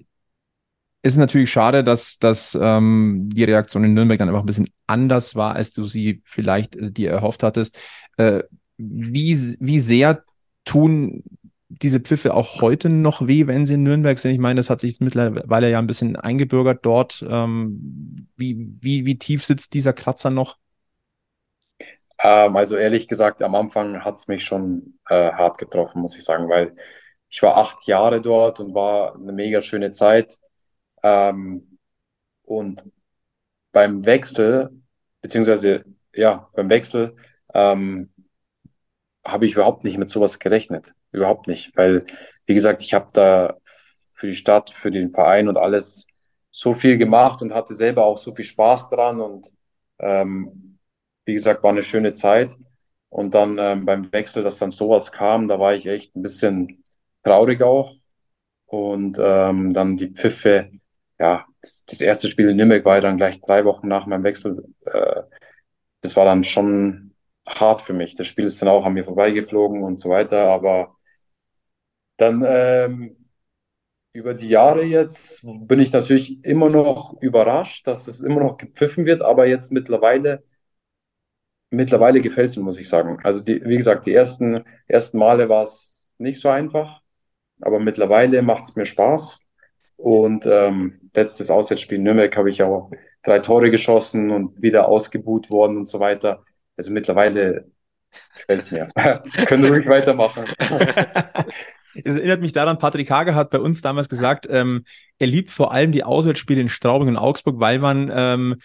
ist 1.03 1.17
natürlich 1.17 1.51
schade, 1.51 1.83
dass, 1.83 2.19
dass 2.19 2.57
ähm, 2.59 3.29
die 3.33 3.43
Reaktion 3.43 3.83
in 3.83 3.95
Nürnberg 3.95 4.19
dann 4.19 4.29
einfach 4.29 4.41
ein 4.41 4.45
bisschen 4.45 4.69
anders 4.85 5.35
war, 5.35 5.55
als 5.55 5.73
du 5.73 5.85
sie 5.85 6.21
vielleicht 6.25 6.75
äh, 6.75 6.91
dir 6.91 7.09
erhofft 7.09 7.41
hattest. 7.41 7.79
Äh, 8.17 8.43
wie, 8.77 9.35
wie 9.59 9.79
sehr 9.79 10.23
tun 10.63 11.23
diese 11.83 11.99
Pfiffe 11.99 12.33
auch 12.33 12.61
heute 12.61 12.89
noch 12.89 13.27
weh, 13.27 13.47
wenn 13.47 13.65
sie 13.65 13.75
in 13.75 13.83
Nürnberg 13.83 14.17
sind? 14.19 14.31
Ich 14.31 14.39
meine, 14.39 14.55
das 14.59 14.69
hat 14.69 14.81
sich 14.81 14.99
mittlerweile 14.99 15.69
ja 15.69 15.79
ein 15.79 15.87
bisschen 15.87 16.15
eingebürgert 16.15 16.85
dort. 16.85 17.25
Ähm, 17.29 18.27
wie, 18.37 18.57
wie, 18.81 19.05
wie 19.05 19.17
tief 19.17 19.45
sitzt 19.45 19.73
dieser 19.73 19.93
Kratzer 19.93 20.29
noch? 20.29 20.57
Ähm, 22.19 22.55
also 22.55 22.75
ehrlich 22.77 23.07
gesagt, 23.07 23.41
am 23.43 23.55
Anfang 23.55 24.03
hat 24.03 24.15
es 24.17 24.27
mich 24.27 24.43
schon 24.45 24.99
äh, 25.09 25.31
hart 25.33 25.57
getroffen, 25.57 26.01
muss 26.01 26.15
ich 26.17 26.23
sagen, 26.23 26.49
weil 26.49 26.75
ich 27.29 27.41
war 27.41 27.57
acht 27.57 27.87
Jahre 27.87 28.21
dort 28.21 28.59
und 28.59 28.73
war 28.75 29.15
eine 29.15 29.31
mega 29.33 29.61
schöne 29.61 29.91
Zeit. 29.91 30.39
Ähm, 31.03 31.79
und 32.43 32.83
beim 33.71 34.05
Wechsel 34.05 34.71
beziehungsweise 35.21 35.85
ja, 36.13 36.49
beim 36.53 36.69
Wechsel 36.69 37.15
ähm, 37.53 38.11
habe 39.25 39.45
ich 39.45 39.53
überhaupt 39.53 39.83
nicht 39.83 39.97
mit 39.97 40.11
sowas 40.11 40.39
gerechnet. 40.39 40.93
Überhaupt 41.11 41.47
nicht. 41.47 41.75
Weil, 41.75 42.05
wie 42.45 42.53
gesagt, 42.53 42.81
ich 42.81 42.93
habe 42.93 43.09
da 43.13 43.57
für 44.15 44.27
die 44.27 44.35
Stadt, 44.35 44.69
für 44.71 44.91
den 44.91 45.11
Verein 45.11 45.47
und 45.47 45.57
alles 45.57 46.07
so 46.51 46.73
viel 46.75 46.97
gemacht 46.97 47.41
und 47.41 47.53
hatte 47.53 47.73
selber 47.73 48.05
auch 48.05 48.17
so 48.17 48.35
viel 48.35 48.45
Spaß 48.45 48.89
dran. 48.89 49.21
Und 49.21 49.53
ähm, 49.99 50.79
wie 51.25 51.33
gesagt, 51.33 51.63
war 51.63 51.71
eine 51.71 51.83
schöne 51.83 52.13
Zeit. 52.13 52.55
Und 53.09 53.33
dann 53.35 53.57
ähm, 53.59 53.85
beim 53.85 54.11
Wechsel, 54.13 54.43
dass 54.43 54.57
dann 54.59 54.71
sowas 54.71 55.11
kam, 55.11 55.47
da 55.47 55.59
war 55.59 55.73
ich 55.73 55.85
echt 55.85 56.15
ein 56.15 56.21
bisschen 56.21 56.83
traurig 57.23 57.61
auch. 57.61 57.95
Und 58.65 59.17
ähm, 59.19 59.73
dann 59.73 59.97
die 59.97 60.09
Pfiffe, 60.09 60.71
ja, 61.19 61.45
das, 61.61 61.85
das 61.85 62.01
erste 62.01 62.29
Spiel 62.29 62.49
in 62.49 62.57
Nürnberg 62.57 62.85
war 62.85 63.01
dann 63.01 63.17
gleich 63.17 63.41
drei 63.41 63.65
Wochen 63.65 63.87
nach 63.87 64.05
meinem 64.05 64.23
Wechsel. 64.23 64.63
Äh, 64.85 65.23
das 66.01 66.15
war 66.15 66.25
dann 66.25 66.43
schon 66.43 67.13
hart 67.47 67.81
für 67.81 67.93
mich. 67.93 68.15
Das 68.15 68.27
Spiel 68.27 68.45
ist 68.45 68.61
dann 68.61 68.69
auch 68.69 68.85
an 68.85 68.93
mir 68.93 69.03
vorbeigeflogen 69.03 69.83
und 69.83 69.99
so 69.99 70.09
weiter. 70.09 70.49
Aber 70.49 70.95
dann 72.21 72.43
ähm, 72.45 73.17
über 74.13 74.33
die 74.33 74.49
Jahre 74.49 74.83
jetzt 74.83 75.41
bin 75.43 75.79
ich 75.79 75.91
natürlich 75.91 76.43
immer 76.43 76.69
noch 76.69 77.21
überrascht, 77.21 77.87
dass 77.87 78.07
es 78.07 78.23
immer 78.23 78.41
noch 78.41 78.57
gepfiffen 78.57 79.05
wird, 79.05 79.21
aber 79.21 79.47
jetzt 79.47 79.71
mittlerweile, 79.71 80.43
mittlerweile 81.69 82.21
gefällt 82.21 82.49
es 82.49 82.57
mir, 82.57 82.63
muss 82.63 82.79
ich 82.79 82.89
sagen. 82.89 83.19
Also 83.23 83.41
die, 83.41 83.63
wie 83.65 83.77
gesagt, 83.77 84.05
die 84.05 84.13
ersten, 84.13 84.65
ersten 84.87 85.17
Male 85.17 85.49
war 85.49 85.63
es 85.63 86.07
nicht 86.17 86.41
so 86.41 86.49
einfach, 86.49 87.01
aber 87.61 87.79
mittlerweile 87.79 88.41
macht 88.41 88.65
es 88.65 88.75
mir 88.75 88.85
Spaß. 88.85 89.41
Und 89.97 90.45
ähm, 90.45 91.09
letztes 91.13 91.51
Auswärtsspiel 91.51 91.97
in 91.97 92.03
Nürnberg 92.03 92.35
habe 92.35 92.49
ich 92.49 92.63
auch 92.63 92.91
drei 93.23 93.39
Tore 93.39 93.71
geschossen 93.71 94.31
und 94.31 94.61
wieder 94.61 94.87
ausgebuht 94.87 95.49
worden 95.49 95.77
und 95.77 95.87
so 95.87 95.99
weiter. 95.99 96.43
Also 96.75 96.91
mittlerweile 96.91 97.71
gefällt 98.35 98.61
es 98.61 98.71
mir. 98.71 98.89
Können 99.45 99.65
ruhig 99.65 99.87
weitermachen. 99.87 100.45
Erinnert 101.93 102.41
mich 102.41 102.53
daran, 102.53 102.77
Patrick 102.77 103.09
Hager 103.09 103.35
hat 103.35 103.49
bei 103.49 103.59
uns 103.59 103.81
damals 103.81 104.09
gesagt, 104.09 104.47
ähm, 104.49 104.85
er 105.19 105.27
liebt 105.27 105.51
vor 105.51 105.73
allem 105.73 105.91
die 105.91 106.03
Auswärtsspiele 106.03 106.61
in 106.61 106.69
Straubing 106.69 107.09
und 107.09 107.17
Augsburg, 107.17 107.59
weil 107.59 107.79
man, 107.79 108.11
ähm, 108.13 108.57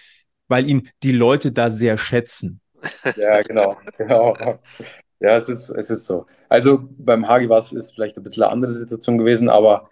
weil 0.48 0.68
ihn 0.68 0.88
die 1.02 1.12
Leute 1.12 1.52
da 1.52 1.70
sehr 1.70 1.98
schätzen. 1.98 2.60
Ja, 3.16 3.42
genau, 3.42 3.76
genau. 3.96 4.34
Ja, 5.18 5.36
es 5.36 5.48
ist, 5.48 5.70
es 5.70 5.90
ist 5.90 6.04
so. 6.04 6.26
Also 6.48 6.88
beim 6.98 7.26
Hagi 7.28 7.48
war 7.48 7.58
es 7.58 7.90
vielleicht 7.94 8.16
ein 8.16 8.22
bisschen 8.22 8.42
eine 8.42 8.52
andere 8.52 8.74
Situation 8.74 9.18
gewesen, 9.18 9.48
aber 9.48 9.88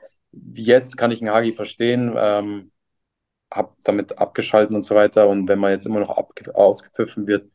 jetzt 0.55 0.97
kann 0.97 1.11
ich 1.11 1.23
einen 1.23 1.35
Hagi 1.35 1.53
verstehen, 1.53 2.15
ähm, 2.17 2.71
habe 3.53 3.73
damit 3.85 4.19
abgeschalten 4.19 4.77
und 4.77 4.83
so 4.83 4.95
weiter. 4.95 5.29
Und 5.29 5.49
wenn 5.49 5.59
man 5.59 5.73
jetzt 5.73 5.87
immer 5.87 6.01
noch 6.01 6.11
ausgepfiffen 6.55 7.27
wird, 7.27 7.51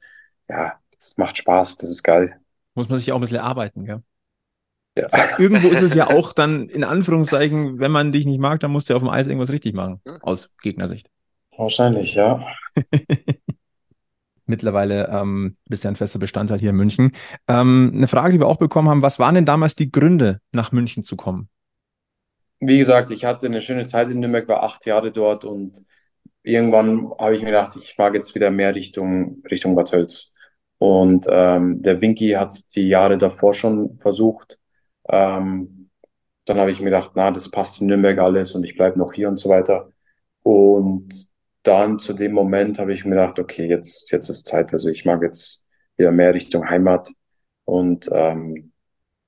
ja, 0.49 0.79
es 0.97 1.17
macht 1.17 1.37
Spaß, 1.37 1.77
das 1.77 1.91
ist 1.91 2.03
geil. 2.03 2.39
Muss 2.73 2.89
man 2.89 2.97
sich 2.97 3.11
auch 3.11 3.17
ein 3.17 3.21
bisschen 3.21 3.37
erarbeiten, 3.37 3.85
gell? 3.85 4.01
Ja. 5.11 5.39
Irgendwo 5.39 5.69
ist 5.69 5.81
es 5.81 5.95
ja 5.95 6.07
auch 6.07 6.33
dann, 6.33 6.67
in 6.69 6.83
Anführungszeichen, 6.83 7.79
wenn 7.79 7.91
man 7.91 8.11
dich 8.11 8.25
nicht 8.25 8.39
mag, 8.39 8.59
dann 8.59 8.71
musst 8.71 8.89
du 8.89 8.95
auf 8.95 9.01
dem 9.01 9.09
Eis 9.09 9.27
irgendwas 9.27 9.51
richtig 9.51 9.73
machen, 9.73 10.01
aus 10.21 10.49
Gegnersicht. 10.61 11.09
Wahrscheinlich, 11.57 12.15
ja. 12.15 12.45
Mittlerweile 14.45 15.09
ähm, 15.09 15.57
bist 15.65 15.83
du 15.83 15.87
ja 15.87 15.91
ein 15.91 15.95
fester 15.95 16.17
Bestandteil 16.17 16.59
hier 16.59 16.71
in 16.71 16.75
München. 16.75 17.11
Ähm, 17.47 17.91
eine 17.93 18.07
Frage, 18.07 18.33
die 18.33 18.39
wir 18.39 18.47
auch 18.47 18.57
bekommen 18.57 18.89
haben, 18.89 19.03
was 19.03 19.19
waren 19.19 19.35
denn 19.35 19.45
damals 19.45 19.75
die 19.75 19.91
Gründe, 19.91 20.39
nach 20.51 20.71
München 20.71 21.03
zu 21.03 21.15
kommen? 21.15 21.49
Wie 22.59 22.79
gesagt, 22.79 23.11
ich 23.11 23.25
hatte 23.25 23.45
eine 23.45 23.61
schöne 23.61 23.85
Zeit 23.85 24.09
in 24.09 24.19
Nürnberg, 24.19 24.47
war 24.47 24.63
acht 24.63 24.85
Jahre 24.85 25.11
dort 25.11 25.45
und 25.45 25.85
irgendwann 26.41 27.11
habe 27.19 27.35
ich 27.35 27.41
mir 27.41 27.51
gedacht, 27.51 27.77
ich 27.79 27.95
mag 27.97 28.15
jetzt 28.15 28.33
wieder 28.35 28.49
mehr 28.49 28.73
Richtung, 28.73 29.43
Richtung 29.49 29.75
Bad 29.75 29.91
Tölz. 29.91 30.31
Und 30.79 31.27
ähm, 31.29 31.81
der 31.81 32.01
Winky 32.01 32.31
hat 32.31 32.55
die 32.75 32.87
Jahre 32.87 33.17
davor 33.17 33.53
schon 33.53 33.97
versucht. 33.99 34.57
Ähm, 35.09 35.89
dann 36.45 36.57
habe 36.57 36.71
ich 36.71 36.79
mir 36.79 36.85
gedacht, 36.85 37.11
na, 37.15 37.31
das 37.31 37.49
passt 37.51 37.81
in 37.81 37.87
Nürnberg 37.87 38.17
alles 38.19 38.55
und 38.55 38.63
ich 38.63 38.75
bleibe 38.75 38.97
noch 38.99 39.13
hier 39.13 39.29
und 39.29 39.37
so 39.37 39.49
weiter. 39.49 39.91
Und 40.43 41.29
dann 41.63 41.99
zu 41.99 42.13
dem 42.13 42.31
Moment 42.33 42.79
habe 42.79 42.93
ich 42.93 43.05
mir 43.05 43.11
gedacht, 43.11 43.39
okay, 43.39 43.67
jetzt, 43.67 44.11
jetzt 44.11 44.29
ist 44.29 44.47
Zeit. 44.47 44.73
Also 44.73 44.89
ich 44.89 45.05
mag 45.05 45.21
jetzt 45.21 45.63
wieder 45.97 46.11
mehr 46.11 46.33
Richtung 46.33 46.67
Heimat. 46.69 47.11
Und 47.65 48.09
ähm, 48.11 48.71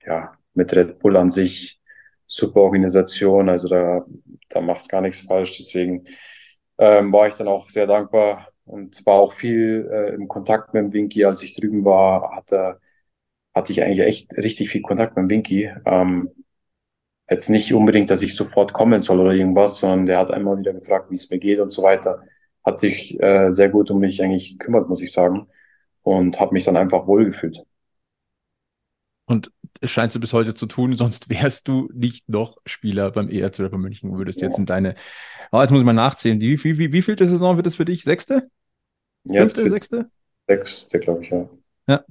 ja, 0.04 0.34
mit 0.54 0.76
Red 0.76 1.00
Bull 1.00 1.18
an 1.18 1.30
sich 1.30 1.80
super 2.26 2.62
Organisation. 2.62 3.50
Also 3.50 3.68
da, 3.68 4.06
da 4.50 4.62
machst 4.62 4.90
gar 4.90 5.02
nichts 5.02 5.22
falsch. 5.22 5.58
Deswegen 5.58 6.08
ähm, 6.78 7.12
war 7.14 7.28
ich 7.28 7.36
dann 7.36 7.48
auch 7.48 7.70
sehr 7.70 7.88
dankbar 7.88 8.48
und 8.66 9.06
war 9.06 9.16
auch 9.16 9.34
viel 9.34 9.90
äh, 9.92 10.14
im 10.16 10.28
Kontakt 10.28 10.74
mit 10.74 10.84
dem 10.84 10.94
Winky. 10.94 11.26
Als 11.26 11.44
ich 11.44 11.56
drüben 11.56 11.86
war, 11.86 12.36
hatte, 12.36 12.80
hatte 13.54 13.72
ich 13.72 13.84
eigentlich 13.84 14.06
echt 14.06 14.38
richtig 14.38 14.70
viel 14.70 14.82
Kontakt 14.82 15.18
mit 15.18 15.30
Winky. 15.30 15.72
Ähm, 15.86 16.30
jetzt 17.30 17.50
nicht 17.50 17.74
unbedingt, 17.74 18.10
dass 18.10 18.22
ich 18.22 18.36
sofort 18.36 18.74
kommen 18.74 19.02
soll 19.02 19.20
oder 19.20 19.32
irgendwas, 19.32 19.78
sondern 19.78 20.06
der 20.06 20.20
hat 20.20 20.32
einmal 20.32 20.58
wieder 20.58 20.74
gefragt, 20.74 21.10
wie 21.12 21.16
es 21.16 21.30
mir 21.30 21.40
geht 21.40 21.60
und 21.60 21.72
so 21.72 21.84
weiter. 21.84 22.24
Hat 22.64 22.80
sich 22.80 23.20
äh, 23.22 23.52
sehr 23.52 23.70
gut 23.70 23.90
um 23.92 24.00
mich 24.00 24.22
eigentlich 24.22 24.58
gekümmert, 24.58 24.90
muss 24.90 25.02
ich 25.02 25.12
sagen. 25.12 25.48
Und 26.04 26.40
habe 26.40 26.54
mich 26.54 26.66
dann 26.66 26.78
einfach 26.78 27.08
wohlgefühlt. 27.08 27.64
Und 29.26 29.52
es 29.80 29.92
scheinst 29.92 30.16
du 30.16 30.20
bis 30.20 30.34
heute 30.34 30.54
zu 30.54 30.66
tun, 30.66 30.96
sonst 30.96 31.30
wärst 31.30 31.68
du 31.68 31.90
nicht 31.94 32.28
noch 32.28 32.58
Spieler 32.66 33.12
beim 33.12 33.30
ERC 33.30 33.60
oder 33.60 33.70
bei 33.70 33.78
München, 33.78 34.18
würdest 34.18 34.42
ja. 34.42 34.48
jetzt 34.48 34.60
in 34.60 34.66
deine, 34.66 34.96
oh, 35.52 35.62
jetzt 35.62 35.72
muss 35.72 35.80
ich 35.80 35.86
mal 35.86 35.94
nachzählen, 35.94 36.42
wie, 36.42 36.62
wie, 36.64 36.78
wie, 36.78 36.92
wie 36.92 37.02
viel 37.02 37.18
Saison 37.18 37.56
wird 37.56 37.68
es 37.68 37.78
für 37.78 37.86
dich? 37.86 38.04
Sechste? 38.04 38.50
Fünfte, 39.26 39.70
sechste? 39.70 40.10
Sechste, 40.48 41.00
glaube 41.00 41.24
ich, 41.24 41.30
ja. 41.30 41.50
Ja. 41.88 42.04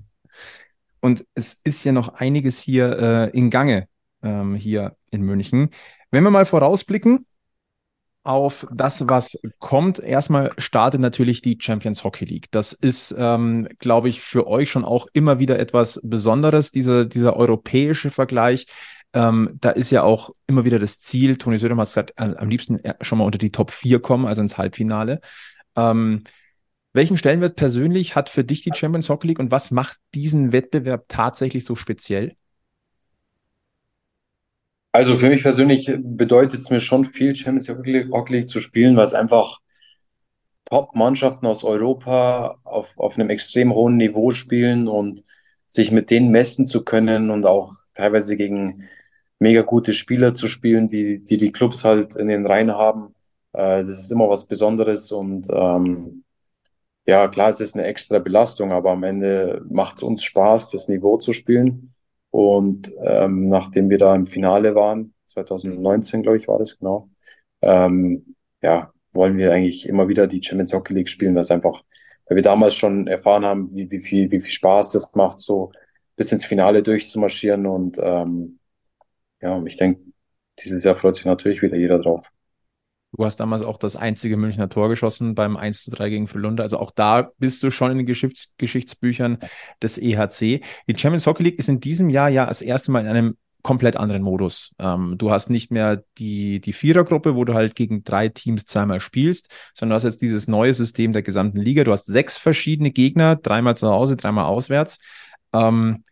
Und 1.01 1.25
es 1.35 1.61
ist 1.65 1.85
ja 1.85 1.93
noch 1.93 2.15
einiges 2.15 2.61
hier 2.61 2.99
äh, 2.99 3.37
in 3.37 3.51
Gange, 3.51 3.89
ähm, 4.23 4.55
hier 4.55 4.97
in 5.11 5.23
München. 5.23 5.71
Wenn 6.11 6.25
wir 6.25 6.31
mal 6.31 6.47
vorausblicken, 6.47 7.27
auf 8.23 8.67
das, 8.73 9.09
was 9.09 9.39
kommt. 9.59 9.99
Erstmal 9.99 10.51
startet 10.59 11.01
natürlich 11.01 11.41
die 11.41 11.59
Champions 11.61 12.05
Hockey 12.05 12.27
League. 12.27 12.49
Das 12.51 12.73
ist, 12.73 13.15
ähm, 13.19 13.67
glaube 13.79 14.09
ich, 14.09 14.21
für 14.21 14.47
euch 14.47 14.71
schon 14.71 14.85
auch 14.85 15.07
immer 15.13 15.39
wieder 15.39 15.59
etwas 15.59 16.01
Besonderes, 16.05 16.71
diese, 16.71 17.07
dieser 17.07 17.37
europäische 17.37 18.11
Vergleich. 18.11 18.67
Ähm, 19.13 19.57
da 19.61 19.71
ist 19.71 19.91
ja 19.91 20.03
auch 20.03 20.31
immer 20.47 20.65
wieder 20.65 20.79
das 20.79 21.01
Ziel, 21.01 21.37
Toni 21.37 21.59
Södermann 21.59 21.87
hat 21.87 21.89
gesagt, 21.89 22.13
äh, 22.17 22.35
am 22.37 22.49
liebsten 22.49 22.79
schon 23.01 23.19
mal 23.19 23.25
unter 23.25 23.39
die 23.39 23.51
Top 23.51 23.71
4 23.71 24.01
kommen, 24.01 24.27
also 24.27 24.43
ins 24.43 24.59
Halbfinale. 24.59 25.21
Ähm, 25.75 26.25
welchen 26.93 27.17
Stellenwert 27.17 27.57
persönlich 27.57 28.17
hat 28.17 28.29
für 28.29 28.45
dich 28.45 28.63
die 28.63 28.73
Champions 28.75 29.09
Hockey 29.09 29.29
League 29.29 29.39
und 29.39 29.51
was 29.51 29.71
macht 29.71 29.99
diesen 30.15 30.53
Wettbewerb 30.53 31.05
tatsächlich 31.09 31.65
so 31.65 31.77
speziell? 31.77 32.35
Also 34.93 35.19
für 35.19 35.29
mich 35.29 35.43
persönlich 35.43 35.91
bedeutet 35.99 36.61
es 36.61 36.71
mir 36.71 36.81
schon 36.81 37.05
viel, 37.05 37.37
Champions 37.37 37.69
Hockey 37.69 38.33
League 38.33 38.51
zu 38.51 38.61
spielen, 38.61 38.97
weil 38.97 39.05
es 39.05 39.15
einfach 39.15 39.61
Top-Mannschaften 40.65 41.47
aus 41.47 41.65
Europa 41.65 42.59
auf, 42.65 42.97
auf 42.97 43.17
einem 43.17 43.31
extrem 43.31 43.73
hohen 43.73 43.97
Niveau 43.97 44.31
spielen 44.31 44.89
und 44.89 45.23
sich 45.67 45.93
mit 45.93 46.11
denen 46.11 46.31
messen 46.31 46.69
zu 46.69 46.85
können 46.85 47.31
und 47.31 47.47
auch 47.47 47.73
teilweise 47.95 48.37
gegen 48.37 48.89
mega 49.39 49.63
gute 49.63 49.95
Spieler 49.95 50.35
zu 50.35 50.49
spielen, 50.49 50.89
die 50.89 51.25
die, 51.25 51.37
die 51.37 51.53
Clubs 51.53 51.85
halt 51.85 52.17
in 52.17 52.29
den 52.29 52.47
Reihen 52.47 52.73
haben. 52.73 53.15
Äh, 53.53 53.85
das 53.85 54.01
ist 54.01 54.13
immer 54.13 54.29
was 54.29 54.47
Besonderes 54.47 55.13
und 55.13 55.49
ähm, 55.53 56.25
ja, 57.11 57.27
klar, 57.29 57.49
es 57.51 57.61
ist 57.61 57.75
eine 57.75 57.87
extra 57.87 58.21
Belastung, 58.21 58.71
aber 58.71 58.93
am 58.93 59.03
Ende 59.03 59.65
macht 59.69 59.97
es 59.97 60.05
uns 60.05 60.23
Spaß, 60.23 60.71
das 60.71 60.89
Niveau 60.89 61.17
zu 61.19 61.33
spielen. 61.33 61.93
Und 62.31 62.93
ähm, 63.05 63.49
nachdem 63.49 63.91
wir 63.91 63.99
da 63.99 64.15
im 64.15 64.27
Finale 64.27 64.77
waren, 64.77 65.13
2019, 65.27 66.23
glaube 66.23 66.39
ich, 66.39 66.47
war 66.47 66.61
das 66.61 66.79
genau, 66.79 67.11
ähm, 67.63 68.37
ja, 68.63 68.93
wollen 69.13 69.37
wir 69.39 69.53
eigentlich 69.53 69.89
immer 69.89 70.09
wieder 70.09 70.29
die 70.29 70.41
Champions 70.43 70.73
Hockey 70.73 70.95
League 70.95 71.09
spielen, 71.09 71.37
es 71.37 71.51
einfach, 71.51 71.83
weil 72.27 72.37
wir 72.37 72.43
damals 72.45 72.77
schon 72.77 73.09
erfahren 73.09 73.45
haben, 73.45 73.75
wie, 73.75 73.91
wie, 73.91 74.01
viel, 74.01 74.31
wie 74.31 74.41
viel 74.41 74.53
Spaß 74.53 74.93
das 74.93 75.13
macht, 75.17 75.41
so 75.41 75.73
bis 76.17 76.31
ins 76.31 76.45
Finale 76.45 76.83
durchzumarschieren. 76.85 77.67
Und 77.67 77.99
ähm, 78.01 78.61
ja, 79.41 79.61
ich 79.65 79.77
denke, 79.77 80.01
dieses 80.61 80.85
Jahr 80.85 80.97
freut 80.97 81.17
sich 81.17 81.25
natürlich 81.25 81.63
wieder 81.63 81.77
jeder 81.77 81.99
drauf. 81.99 82.31
Du 83.13 83.25
hast 83.25 83.39
damals 83.39 83.63
auch 83.63 83.77
das 83.77 83.97
einzige 83.97 84.37
Münchner 84.37 84.69
Tor 84.69 84.89
geschossen 84.89 85.35
beim 85.35 85.57
1 85.57 85.85
zu 85.85 85.91
3 85.91 86.11
gegen 86.11 86.29
Frölunda. 86.29 86.63
Also 86.63 86.79
auch 86.79 86.93
da 86.93 87.31
bist 87.39 87.63
du 87.63 87.71
schon 87.71 87.91
in 87.91 87.99
den 87.99 88.07
Geschichts 88.07 88.55
Geschichtsbüchern 88.57 89.39
des 89.83 89.99
EHC. 89.99 90.61
Die 90.87 90.97
Champions 90.97 91.27
Hockey 91.27 91.43
League 91.43 91.59
ist 91.59 91.69
in 91.69 91.81
diesem 91.81 92.09
Jahr 92.09 92.29
ja 92.29 92.47
das 92.47 92.63
erste 92.63 92.93
Mal 92.93 93.01
in 93.01 93.09
einem 93.09 93.37
komplett 93.63 93.97
anderen 93.97 94.23
Modus. 94.23 94.75
Ähm, 94.79 95.17
du 95.19 95.31
hast 95.31 95.51
nicht 95.51 95.71
mehr 95.71 96.05
die, 96.19 96.61
die 96.61 96.73
Vierergruppe, 96.73 97.35
wo 97.35 97.45
du 97.45 97.55
halt 97.55 97.75
gegen 97.75 98.05
drei 98.05 98.29
Teams 98.29 98.65
zweimal 98.65 99.01
spielst, 99.01 99.53
sondern 99.75 99.91
du 99.91 99.97
hast 99.97 100.05
jetzt 100.05 100.23
dieses 100.23 100.49
neue 100.49 100.73
System 100.73 101.13
der 101.13 101.23
gesamten 101.23 101.59
Liga. 101.59 101.85
Du 101.85 101.93
hast 101.93 102.07
sechs 102.07 102.39
verschiedene 102.39 102.91
Gegner, 102.91 103.37
dreimal 103.37 103.77
zu 103.77 103.89
Hause, 103.89 104.17
dreimal 104.17 104.47
auswärts. 104.47 104.99
Ähm, 105.53 106.05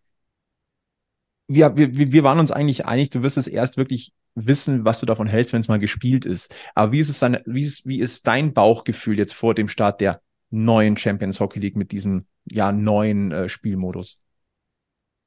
wir, 1.47 1.77
wir, 1.77 2.13
wir 2.13 2.23
waren 2.25 2.39
uns 2.39 2.53
eigentlich 2.53 2.85
einig, 2.85 3.11
du 3.11 3.23
wirst 3.23 3.39
es 3.39 3.47
erst 3.47 3.77
wirklich 3.79 4.13
wissen, 4.47 4.85
was 4.85 5.01
du 5.01 5.07
davon 5.07 5.27
hältst, 5.27 5.53
wenn 5.53 5.61
es 5.61 5.69
mal 5.69 5.79
gespielt 5.79 6.25
ist. 6.25 6.55
Aber 6.75 6.93
wie 6.93 7.01
ist 7.01 7.09
es 7.09 7.19
deine, 7.19 7.43
wie 7.47 7.63
ist, 7.63 7.87
wie 7.87 8.01
ist 8.01 8.27
dein 8.27 8.53
Bauchgefühl 8.53 9.19
jetzt 9.19 9.35
vor 9.35 9.55
dem 9.55 9.69
Start 9.69 10.01
der 10.01 10.21
neuen 10.51 10.97
Champions 10.97 11.41
Hockey 11.41 11.59
League 11.61 11.77
mit 11.77 11.93
diesem 11.93 12.27
ja 12.51 12.73
neuen 12.73 13.33
äh, 13.33 13.49
Spielmodus? 13.49 14.21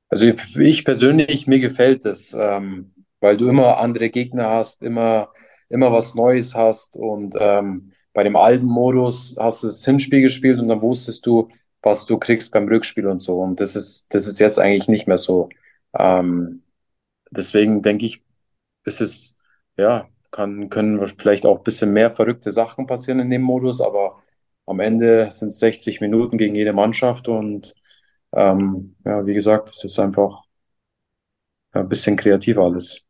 Also 0.10 0.26
ich 0.60 0.84
persönlich, 0.84 1.48
mir 1.48 1.60
gefällt 1.60 2.06
es, 2.06 2.36
ähm, 2.38 2.92
weil 3.22 3.38
du 3.38 3.48
immer 3.48 3.78
andere 3.78 4.10
Gegner 4.10 4.50
hast, 4.50 4.84
immer, 4.84 5.30
immer 5.70 5.94
was 5.94 6.16
Neues 6.16 6.54
hast 6.54 6.98
und 6.98 7.36
ähm, 7.40 7.94
bei 8.14 8.24
dem 8.24 8.36
alten 8.36 8.66
Modus 8.66 9.36
hast 9.40 9.64
du 9.64 9.68
das 9.68 9.86
Hinspiel 9.86 10.22
gespielt 10.22 10.60
und 10.60 10.68
dann 10.68 10.82
wusstest 10.82 11.26
du, 11.26 11.50
was 11.82 12.06
du 12.06 12.18
kriegst 12.18 12.52
beim 12.52 12.68
Rückspiel 12.68 13.08
und 13.08 13.22
so. 13.22 13.40
Und 13.40 13.60
das 13.62 13.76
ist, 13.76 14.14
das 14.14 14.28
ist 14.28 14.40
jetzt 14.40 14.60
eigentlich 14.60 14.90
nicht 14.90 15.08
mehr 15.08 15.18
so. 15.18 15.50
Ähm, 15.98 16.64
deswegen 17.32 17.82
denke 17.82 18.06
ich, 18.06 18.22
ist 18.86 19.02
es, 19.02 19.38
ja, 19.78 20.08
kann, 20.32 20.70
können 20.70 21.06
vielleicht 21.08 21.46
auch 21.46 21.58
ein 21.58 21.64
bisschen 21.64 21.92
mehr 21.94 22.12
verrückte 22.12 22.52
Sachen 22.52 22.88
passieren 22.88 23.20
in 23.20 23.30
dem 23.30 23.42
Modus, 23.42 23.82
aber 23.82 24.22
am 24.66 24.80
Ende 24.80 25.30
sind 25.32 25.50
es 25.50 25.60
60 25.60 26.02
Minuten 26.02 26.38
gegen 26.38 26.56
jede 26.56 26.74
Mannschaft 26.74 27.28
und 27.28 27.76
ähm, 28.34 28.96
ja, 29.06 29.26
wie 29.26 29.34
gesagt, 29.34 29.70
es 29.70 29.84
ist 29.84 30.00
einfach 30.00 30.44
ein 31.74 31.90
bisschen 31.90 32.16
kreativer 32.16 32.64
alles. 32.64 33.02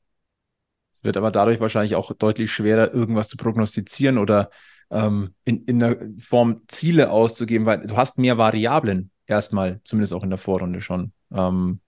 Es 0.92 1.04
wird 1.04 1.18
aber 1.18 1.32
dadurch 1.32 1.60
wahrscheinlich 1.60 1.96
auch 1.96 2.12
deutlich 2.14 2.52
schwerer, 2.52 2.94
irgendwas 2.94 3.30
zu 3.30 3.38
prognostizieren 3.38 4.18
oder 4.18 4.50
ähm, 4.90 5.34
in, 5.46 5.64
in 5.66 5.80
der 5.80 5.98
Form 6.20 6.62
Ziele 6.68 7.12
auszugeben, 7.12 7.66
weil 7.66 7.86
du 7.88 7.96
hast 7.96 8.18
mehr 8.18 8.38
Variablen 8.38 9.12
erstmal, 9.26 9.80
zumindest 9.84 10.14
auch 10.14 10.24
in 10.24 10.30
der 10.30 10.40
Vorrunde 10.40 10.82
schon. 10.82 11.14
Ähm, 11.32 11.80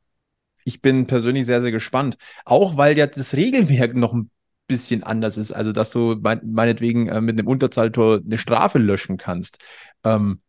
ich 0.65 0.81
bin 0.81 1.07
persönlich 1.07 1.45
sehr, 1.45 1.61
sehr 1.61 1.71
gespannt. 1.71 2.17
Auch 2.45 2.77
weil 2.77 2.97
ja 2.97 3.07
das 3.07 3.35
Regelwerk 3.35 3.95
noch 3.95 4.13
ein 4.13 4.29
bisschen 4.67 5.03
anders 5.03 5.37
ist. 5.37 5.51
Also, 5.51 5.71
dass 5.71 5.91
du 5.91 6.15
meinetwegen 6.21 7.07
äh, 7.07 7.21
mit 7.21 7.39
einem 7.39 7.47
Unterzahltor 7.47 8.21
eine 8.25 8.37
Strafe 8.37 8.79
löschen 8.79 9.17
kannst. 9.17 9.63
Ähm, 10.03 10.41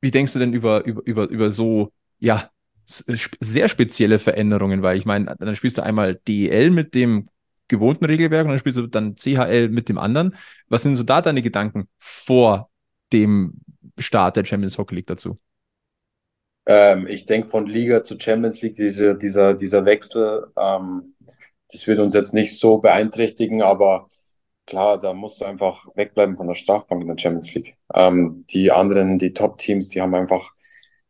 wie 0.00 0.10
denkst 0.10 0.32
du 0.34 0.38
denn 0.38 0.52
über, 0.52 0.84
über, 0.84 1.02
über, 1.04 1.28
über 1.28 1.50
so, 1.50 1.92
ja, 2.18 2.50
sehr 2.86 3.68
spezielle 3.68 4.18
Veränderungen? 4.18 4.82
Weil 4.82 4.98
ich 4.98 5.06
meine, 5.06 5.34
dann 5.38 5.56
spielst 5.56 5.78
du 5.78 5.82
einmal 5.82 6.16
DEL 6.26 6.70
mit 6.70 6.94
dem 6.94 7.28
gewohnten 7.68 8.04
Regelwerk 8.04 8.44
und 8.44 8.50
dann 8.50 8.58
spielst 8.58 8.78
du 8.78 8.86
dann 8.86 9.16
CHL 9.16 9.68
mit 9.70 9.88
dem 9.88 9.98
anderen. 9.98 10.36
Was 10.68 10.82
sind 10.82 10.96
so 10.96 11.02
da 11.02 11.22
deine 11.22 11.42
Gedanken 11.42 11.88
vor 11.98 12.70
dem 13.12 13.60
Start 13.98 14.36
der 14.36 14.44
Champions 14.44 14.76
Hockey 14.78 14.96
League 14.96 15.06
dazu? 15.06 15.38
Ähm, 16.66 17.06
ich 17.06 17.26
denke, 17.26 17.48
von 17.48 17.66
Liga 17.66 18.04
zu 18.04 18.18
Champions 18.18 18.62
League, 18.62 18.76
diese, 18.76 19.14
dieser, 19.16 19.54
dieser 19.54 19.84
Wechsel, 19.84 20.46
ähm, 20.56 21.14
das 21.70 21.86
wird 21.86 21.98
uns 21.98 22.14
jetzt 22.14 22.34
nicht 22.34 22.58
so 22.58 22.78
beeinträchtigen, 22.78 23.62
aber 23.62 24.08
klar, 24.66 25.00
da 25.00 25.12
musst 25.14 25.40
du 25.40 25.44
einfach 25.44 25.86
wegbleiben 25.96 26.36
von 26.36 26.46
der 26.48 26.54
Strafbank 26.54 27.02
in 27.02 27.08
der 27.08 27.18
Champions 27.18 27.54
League. 27.54 27.76
Ähm, 27.94 28.44
die 28.50 28.70
anderen, 28.72 29.18
die 29.18 29.32
Top-Teams, 29.34 29.88
die 29.90 30.00
haben 30.02 30.14
einfach, 30.14 30.52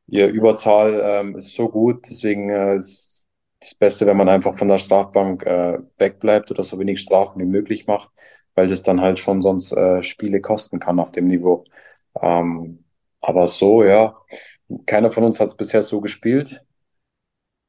ihr 0.07 0.29
Überzahl 0.29 1.01
ähm, 1.05 1.37
ist 1.37 1.55
so 1.55 1.69
gut, 1.69 2.05
deswegen 2.09 2.51
äh, 2.51 2.77
ist 2.77 3.27
das 3.61 3.75
Beste, 3.75 4.07
wenn 4.07 4.17
man 4.17 4.29
einfach 4.29 4.59
von 4.59 4.69
der 4.69 4.79
Strafbank 4.79 5.45
äh, 5.47 5.79
wegbleibt 5.99 6.51
oder 6.51 6.63
so 6.65 6.79
wenig 6.79 7.01
Strafen 7.01 7.41
wie 7.41 7.47
möglich 7.47 7.87
macht, 7.87 8.11
weil 8.55 8.69
das 8.69 8.83
dann 8.83 9.01
halt 9.01 9.19
schon 9.19 9.41
sonst 9.43 9.73
äh, 9.73 10.03
Spiele 10.03 10.41
kosten 10.41 10.81
kann 10.81 10.99
auf 11.01 11.13
dem 11.13 11.27
Niveau. 11.29 11.65
Ähm, 12.21 12.85
aber 13.21 13.47
so, 13.47 13.83
ja, 13.85 14.17
keiner 14.87 15.11
von 15.13 15.25
uns 15.25 15.41
hat 15.41 15.49
es 15.49 15.57
bisher 15.57 15.83
so 15.83 16.01
gespielt. 16.01 16.65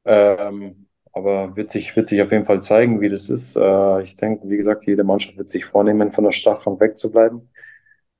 Ähm, 0.04 0.88
aber 1.12 1.56
wird 1.56 1.70
sich, 1.70 1.96
wird 1.96 2.08
sich 2.08 2.20
auf 2.22 2.30
jeden 2.30 2.44
Fall 2.44 2.62
zeigen, 2.62 3.00
wie 3.00 3.08
das 3.08 3.30
ist. 3.30 3.56
Äh, 3.56 4.02
ich 4.02 4.16
denke, 4.16 4.48
wie 4.48 4.56
gesagt, 4.56 4.86
jede 4.86 5.04
Mannschaft 5.04 5.38
wird 5.38 5.50
sich 5.50 5.64
vornehmen, 5.64 6.12
von 6.12 6.24
der 6.24 6.32
Strafbank 6.32 6.80
wegzubleiben. 6.80 7.50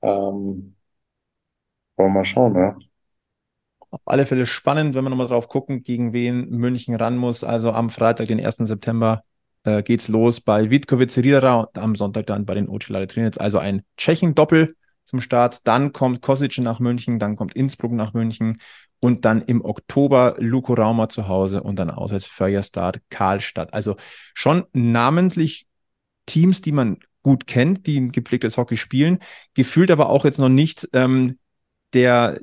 Ähm, 0.03 0.77
wollen 1.97 2.09
wir 2.11 2.15
mal 2.15 2.25
schauen, 2.25 2.55
ja. 2.57 2.77
Auf 3.91 4.01
alle 4.05 4.27
Fälle 4.27 4.47
spannend, 4.47 4.95
wenn 4.95 5.05
wir 5.05 5.11
nochmal 5.11 5.29
drauf 5.29 5.49
gucken, 5.49 5.83
gegen 5.83 6.13
wen 6.13 6.51
München 6.51 6.95
ran 6.97 7.17
muss. 7.17 7.45
Also 7.45 7.73
am 7.73 7.91
Freitag, 7.91 8.29
den 8.29 8.41
1. 8.45 8.67
September, 8.67 9.25
äh, 9.65 9.83
geht's 9.83 10.09
los 10.09 10.41
bei 10.41 10.71
Vitkovice 10.71 11.19
Riedera 11.19 11.61
und 11.61 11.79
am 11.79 11.95
Sonntag 11.97 12.27
dann 12.27 12.47
bei 12.47 12.55
den 12.55 12.69
Ocelade 12.69 13.07
Trinitz. 13.07 13.39
Also 13.39 13.59
ein 13.59 13.83
Tschechen-Doppel 13.97 14.77
zum 15.07 15.21
Start. 15.21 15.67
Dann 15.67 15.93
kommt 15.93 16.21
Kosice 16.21 16.59
nach 16.61 16.81
München, 16.81 17.19
dann 17.19 17.37
kommt 17.37 17.55
Innsbruck 17.55 17.93
nach 17.93 18.13
München 18.13 18.59
und 19.01 19.25
dann 19.25 19.43
im 19.43 19.65
Oktober 19.65 20.35
Luko 20.39 20.75
Rauma 20.75 21.09
zu 21.09 21.29
Hause 21.29 21.63
und 21.63 21.77
dann 21.77 21.91
auswärts 21.91 22.27
Feuerstart 22.27 23.01
Karlstadt. 23.09 23.73
Also 23.73 23.97
schon 24.35 24.65
namentlich 24.73 25.67
Teams, 26.27 26.61
die 26.61 26.73
man 26.73 26.99
gut 27.23 27.47
kennt, 27.47 27.87
die 27.87 27.99
ein 28.01 28.13
gepflegtes 28.13 28.57
Hockey 28.57 28.77
spielen, 28.77 29.19
gefühlt 29.55 29.91
aber 29.91 30.11
auch 30.11 30.25
jetzt 30.25 30.39
noch 30.39 30.49
nicht 30.49 30.89
ähm, 30.93 31.39
der, 31.93 32.39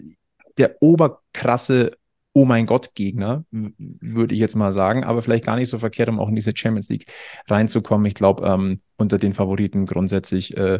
der 0.57 0.81
oberkrasse 0.81 1.91
Oh 2.35 2.45
mein 2.45 2.65
Gott 2.65 2.95
Gegner, 2.95 3.45
würde 3.51 4.33
ich 4.33 4.39
jetzt 4.39 4.55
mal 4.55 4.73
sagen, 4.73 5.03
aber 5.03 5.21
vielleicht 5.21 5.45
gar 5.45 5.55
nicht 5.55 5.69
so 5.69 5.77
verkehrt, 5.77 6.09
um 6.09 6.19
auch 6.19 6.29
in 6.29 6.35
diese 6.35 6.53
Champions 6.55 6.89
League 6.89 7.05
reinzukommen. 7.47 8.07
Ich 8.07 8.15
glaube, 8.15 8.47
ähm, 8.47 8.79
unter 8.97 9.19
den 9.19 9.35
Favoriten 9.35 9.85
grundsätzlich 9.85 10.57
äh, 10.57 10.79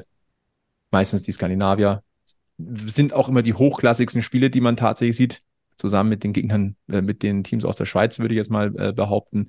meistens 0.93 1.23
die 1.23 1.33
Skandinavier 1.33 2.03
sind 2.57 3.13
auch 3.13 3.27
immer 3.27 3.41
die 3.41 3.55
hochklassigsten 3.55 4.21
Spiele, 4.21 4.49
die 4.49 4.61
man 4.61 4.77
tatsächlich 4.77 5.17
sieht 5.17 5.41
zusammen 5.75 6.09
mit 6.09 6.23
den 6.23 6.33
Gegnern, 6.33 6.75
äh, 6.89 7.01
mit 7.01 7.23
den 7.23 7.43
Teams 7.43 7.65
aus 7.65 7.75
der 7.75 7.85
Schweiz, 7.85 8.19
würde 8.19 8.35
ich 8.35 8.37
jetzt 8.37 8.51
mal 8.51 8.73
äh, 8.79 8.93
behaupten, 8.93 9.47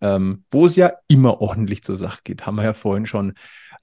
ähm, 0.00 0.44
wo 0.50 0.66
es 0.66 0.74
ja 0.74 0.94
immer 1.06 1.40
ordentlich 1.40 1.84
zur 1.84 1.96
Sache 1.96 2.20
geht, 2.24 2.46
haben 2.46 2.56
wir 2.56 2.64
ja 2.64 2.72
vorhin 2.72 3.06
schon 3.06 3.34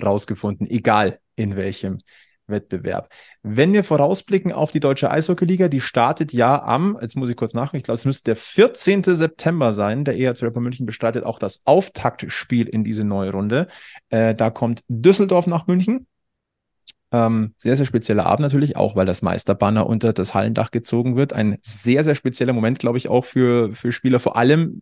rausgefunden, 0.03 0.67
egal 0.67 1.19
in 1.35 1.55
welchem 1.55 1.99
Wettbewerb. 2.47 3.09
Wenn 3.41 3.73
wir 3.73 3.83
vorausblicken 3.83 4.51
auf 4.51 4.71
die 4.71 4.79
deutsche 4.79 5.09
Eishockeyliga, 5.09 5.67
die 5.67 5.79
startet 5.79 6.33
ja 6.33 6.61
am, 6.61 6.97
jetzt 6.99 7.15
muss 7.15 7.29
ich 7.29 7.37
kurz 7.37 7.53
nachdenken, 7.53 7.77
ich 7.77 7.83
glaube, 7.83 7.99
es 7.99 8.05
müsste 8.05 8.23
der 8.23 8.35
14. 8.35 9.03
September 9.03 9.71
sein. 9.71 10.03
Der 10.03 10.17
EHC 10.17 10.43
Rapper 10.43 10.59
München 10.59 10.85
bestreitet 10.85 11.23
auch 11.23 11.39
das 11.39 11.61
Auftaktspiel 11.65 12.67
in 12.67 12.83
diese 12.83 13.05
neue 13.05 13.31
Runde. 13.31 13.67
Äh, 14.09 14.35
da 14.35 14.49
kommt 14.49 14.83
Düsseldorf 14.87 15.47
nach 15.47 15.67
München. 15.67 16.07
Ähm, 17.13 17.53
sehr, 17.59 17.75
sehr 17.75 17.85
spezieller 17.85 18.25
Abend 18.25 18.41
natürlich, 18.41 18.75
auch 18.75 18.95
weil 18.95 19.05
das 19.05 19.21
Meisterbanner 19.21 19.85
unter 19.85 20.13
das 20.13 20.33
Hallendach 20.33 20.71
gezogen 20.71 21.15
wird. 21.15 21.31
Ein 21.31 21.59
sehr, 21.61 22.03
sehr 22.03 22.15
spezieller 22.15 22.53
Moment, 22.53 22.79
glaube 22.79 22.97
ich, 22.97 23.07
auch 23.07 23.23
für, 23.23 23.71
für 23.73 23.91
Spieler, 23.91 24.19
vor 24.19 24.35
allem 24.35 24.81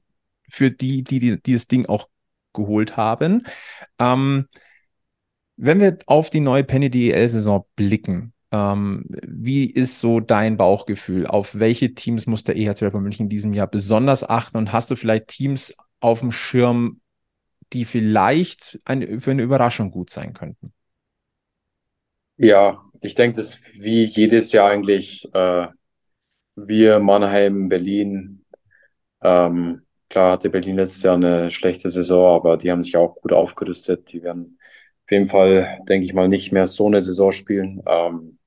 für 0.49 0.71
die, 0.71 1.03
die, 1.03 1.19
die, 1.19 1.41
die 1.41 1.53
das 1.53 1.67
Ding 1.67 1.88
auch 1.88 2.07
geholt 2.53 2.95
haben. 2.95 3.43
Ähm, 3.99 4.47
wenn 5.57 5.82
wir 5.82 5.97
auf 6.07 6.29
die 6.29 6.39
neue 6.39 6.63
Penny 6.63 6.89
DEL-Saison 6.89 7.65
blicken, 7.75 8.34
ähm, 8.51 9.05
wie 9.09 9.65
ist 9.65 9.99
so 9.99 10.21
dein 10.21 10.55
Bauchgefühl? 10.55 11.27
Auf 11.27 11.59
welche 11.59 11.93
Teams 11.93 12.27
muss 12.27 12.45
der 12.45 12.55
EHC 12.55 12.84
Rapper 12.84 13.01
München 13.01 13.25
in 13.25 13.29
diesem 13.29 13.53
Jahr 13.53 13.67
besonders 13.67 14.27
achten? 14.27 14.57
Und 14.57 14.71
hast 14.71 14.89
du 14.89 14.95
vielleicht 14.95 15.27
Teams 15.27 15.75
auf 15.99 16.21
dem 16.21 16.32
Schirm, 16.32 17.01
die 17.73 17.86
vielleicht 17.86 18.79
eine, 18.86 19.19
für 19.19 19.32
eine 19.32 19.43
Überraschung 19.43 19.91
gut 19.91 20.09
sein 20.09 20.34
könnten? 20.34 20.73
Ja, 22.41 22.83
ich 23.01 23.15
denke, 23.15 23.37
das 23.37 23.59
wie 23.73 24.03
jedes 24.05 24.51
Jahr 24.51 24.69
eigentlich 24.69 25.25
äh, 25.33 25.67
wir, 26.55 26.99
Mannheim, 26.99 27.69
Berlin. 27.69 28.45
Ähm, 29.23 29.83
klar 30.09 30.33
hatte 30.33 30.49
Berlin 30.49 30.77
letztes 30.77 31.03
Jahr 31.03 31.15
eine 31.15 31.51
schlechte 31.51 31.89
Saison, 31.89 32.35
aber 32.35 32.57
die 32.57 32.71
haben 32.71 32.83
sich 32.83 32.97
auch 32.97 33.15
gut 33.17 33.33
aufgerüstet. 33.33 34.11
Die 34.13 34.23
werden 34.23 34.59
auf 35.05 35.11
jeden 35.11 35.27
Fall, 35.27 35.79
denke 35.89 36.05
ich 36.05 36.13
mal, 36.13 36.29
nicht 36.29 36.51
mehr 36.53 36.67
so 36.67 36.87
eine 36.87 37.01
Saison 37.01 37.31
spielen. 37.31 37.81
Ähm, 37.87 38.39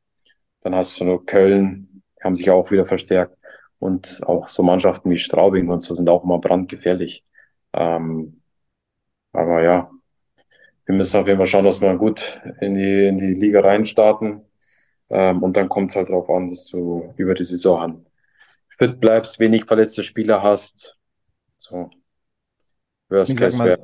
dann 0.62 0.74
hast 0.76 1.00
du 1.00 1.04
nur 1.04 1.26
Köln, 1.26 2.02
haben 2.22 2.36
sich 2.36 2.50
auch 2.50 2.70
wieder 2.70 2.86
verstärkt. 2.86 3.36
Und 3.80 4.20
auch 4.26 4.48
so 4.48 4.62
Mannschaften 4.62 5.10
wie 5.10 5.18
Straubing 5.18 5.68
und 5.70 5.82
so 5.82 5.94
sind 5.94 6.08
auch 6.10 6.24
immer 6.24 6.38
brandgefährlich. 6.40 7.24
Ähm, 7.74 8.42
aber 9.32 9.62
ja, 9.64 9.90
wir 10.86 10.94
müssen 10.94 11.20
auf 11.20 11.26
jeden 11.26 11.38
Fall 11.38 11.46
schauen, 11.46 11.64
dass 11.64 11.80
wir 11.80 11.94
gut 11.96 12.40
in 12.60 12.74
die, 12.74 13.06
in 13.06 13.18
die 13.18 13.34
Liga 13.34 13.60
reinstarten. 13.60 14.42
Ähm, 15.10 15.42
und 15.42 15.56
dann 15.56 15.68
kommt 15.68 15.90
es 15.90 15.96
halt 15.96 16.08
darauf 16.08 16.28
an, 16.30 16.48
dass 16.48 16.66
du 16.66 17.12
über 17.16 17.34
die 17.34 17.44
Saison 17.44 17.78
an 17.78 18.06
fit 18.76 19.00
bleibst, 19.00 19.38
wenig 19.38 19.64
verletzte 19.64 20.02
Spieler 20.02 20.42
hast. 20.42 20.96
So. 21.56 21.90
Worst 23.08 23.36
case 23.36 23.56
mal, 23.56 23.78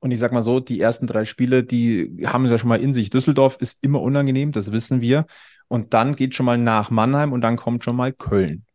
und 0.00 0.10
ich 0.10 0.18
sag 0.18 0.32
mal 0.32 0.42
so, 0.42 0.60
die 0.60 0.80
ersten 0.80 1.06
drei 1.06 1.24
Spiele, 1.24 1.64
die 1.64 2.24
haben 2.26 2.44
es 2.44 2.50
ja 2.50 2.58
schon 2.58 2.68
mal 2.68 2.80
in 2.80 2.92
sich. 2.92 3.10
Düsseldorf 3.10 3.56
ist 3.60 3.82
immer 3.82 4.02
unangenehm, 4.02 4.52
das 4.52 4.70
wissen 4.72 5.00
wir. 5.00 5.26
Und 5.68 5.94
dann 5.94 6.14
geht 6.14 6.34
schon 6.34 6.46
mal 6.46 6.58
nach 6.58 6.90
Mannheim 6.90 7.32
und 7.32 7.40
dann 7.40 7.56
kommt 7.56 7.84
schon 7.84 7.96
mal 7.96 8.12
Köln. 8.12 8.66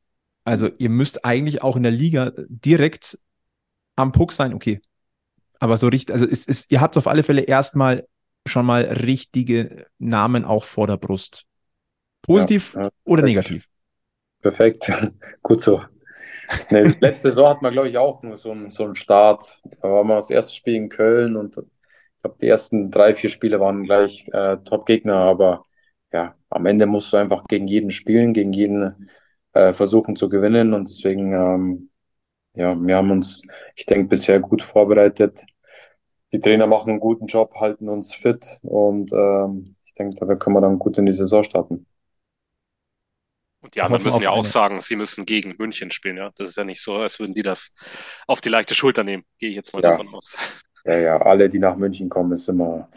Also 0.44 0.70
ihr 0.80 0.90
müsst 0.90 1.26
eigentlich 1.26 1.62
auch 1.62 1.76
in 1.76 1.84
der 1.84 1.92
Liga 1.92 2.32
direkt 2.48 3.20
am 3.96 4.12
Puck 4.12 4.32
sein. 4.32 4.54
Okay, 4.54 4.82
aber 5.60 5.78
so 5.78 5.88
richtig, 5.88 6.14
also 6.14 6.26
es 6.26 6.46
ist, 6.46 6.72
ihr 6.72 6.82
habt 6.82 6.98
auf 6.98 7.08
alle 7.08 7.24
Fälle 7.24 7.42
erstmal 7.42 8.08
schon 8.46 8.66
mal 8.66 8.84
richtige 8.84 9.86
Namen 9.98 10.46
auch 10.46 10.64
vor 10.64 10.88
der 10.88 10.98
Brust. 10.98 11.46
Positiv 12.22 12.74
ja, 12.74 12.84
ja, 12.84 12.90
oder 13.04 13.24
negativ? 13.24 13.68
Perfekt, 14.42 14.92
gut 15.44 15.62
so. 15.62 15.82
Nee, 16.72 16.96
letzte 17.00 17.30
Saison 17.30 17.50
hatten 17.50 17.64
wir, 17.64 17.72
glaube 17.72 17.90
ich, 17.90 17.98
auch 17.98 18.24
nur 18.24 18.38
so 18.38 18.52
einen, 18.52 18.72
so 18.72 18.84
einen 18.84 18.96
Start. 18.96 19.62
Da 19.82 19.90
war 19.90 20.04
mal 20.04 20.16
das 20.16 20.30
erste 20.30 20.54
Spiel 20.56 20.76
in 20.76 20.90
Köln 20.90 21.36
und 21.36 21.58
ich 21.58 22.24
glaube, 22.24 22.38
die 22.42 22.48
ersten 22.48 22.92
drei, 22.92 23.14
vier 23.14 23.30
Spiele 23.30 23.60
waren 23.60 23.84
gleich 23.84 24.28
äh, 24.34 24.58
Top-Gegner, 24.66 25.16
aber 25.16 25.64
ja, 26.12 26.36
am 26.50 26.66
Ende 26.66 26.86
musst 26.86 27.14
du 27.14 27.18
einfach 27.18 27.46
gegen 27.48 27.68
jeden 27.68 27.92
spielen, 27.92 28.34
gegen 28.34 28.52
jeden 28.52 29.10
äh, 29.54 29.74
versuchen 29.74 30.16
zu 30.16 30.28
gewinnen. 30.28 30.74
Und 30.74 30.90
deswegen, 30.90 31.34
ähm, 31.34 31.89
ja, 32.54 32.76
wir 32.76 32.96
haben 32.96 33.12
uns, 33.12 33.44
ich 33.76 33.86
denke, 33.86 34.08
bisher 34.08 34.40
gut 34.40 34.62
vorbereitet. 34.62 35.46
Die 36.32 36.40
Trainer 36.40 36.68
machen 36.68 36.92
einen 36.92 37.00
guten 37.00 37.28
Job, 37.28 37.56
halten 37.56 37.90
uns 37.90 38.14
fit 38.14 38.60
und 38.62 39.12
ähm, 39.12 39.76
ich 39.84 39.94
denke, 39.94 40.16
da 40.26 40.36
können 40.36 40.56
wir 40.56 40.62
dann 40.62 40.80
gut 40.80 40.98
in 40.98 41.06
die 41.06 41.14
Saison 41.14 41.44
starten. 41.44 41.86
Und 43.62 43.76
die 43.76 43.82
anderen 43.82 44.04
müssen 44.04 44.22
ja 44.22 44.30
auch 44.30 44.46
sagen, 44.46 44.80
sie 44.80 44.96
müssen 44.96 45.26
gegen 45.26 45.56
München 45.58 45.92
spielen. 45.92 46.18
Ja? 46.18 46.32
Das 46.36 46.50
ist 46.50 46.58
ja 46.58 46.64
nicht 46.64 46.82
so, 46.82 46.96
als 46.96 47.20
würden 47.20 47.34
die 47.34 47.44
das 47.44 47.74
auf 48.26 48.42
die 48.42 48.50
leichte 48.50 48.74
Schulter 48.74 49.04
nehmen. 49.04 49.26
Gehe 49.38 49.50
ich 49.50 49.56
jetzt 49.56 49.74
mal 49.74 49.84
ja. 49.84 49.92
davon 49.92 50.08
aus. 50.14 50.36
Ja, 50.86 50.98
ja, 50.98 51.22
alle, 51.22 51.50
die 51.50 51.60
nach 51.60 51.76
München 51.76 52.08
kommen, 52.08 52.32
ist 52.32 52.48
immer, 52.48 52.90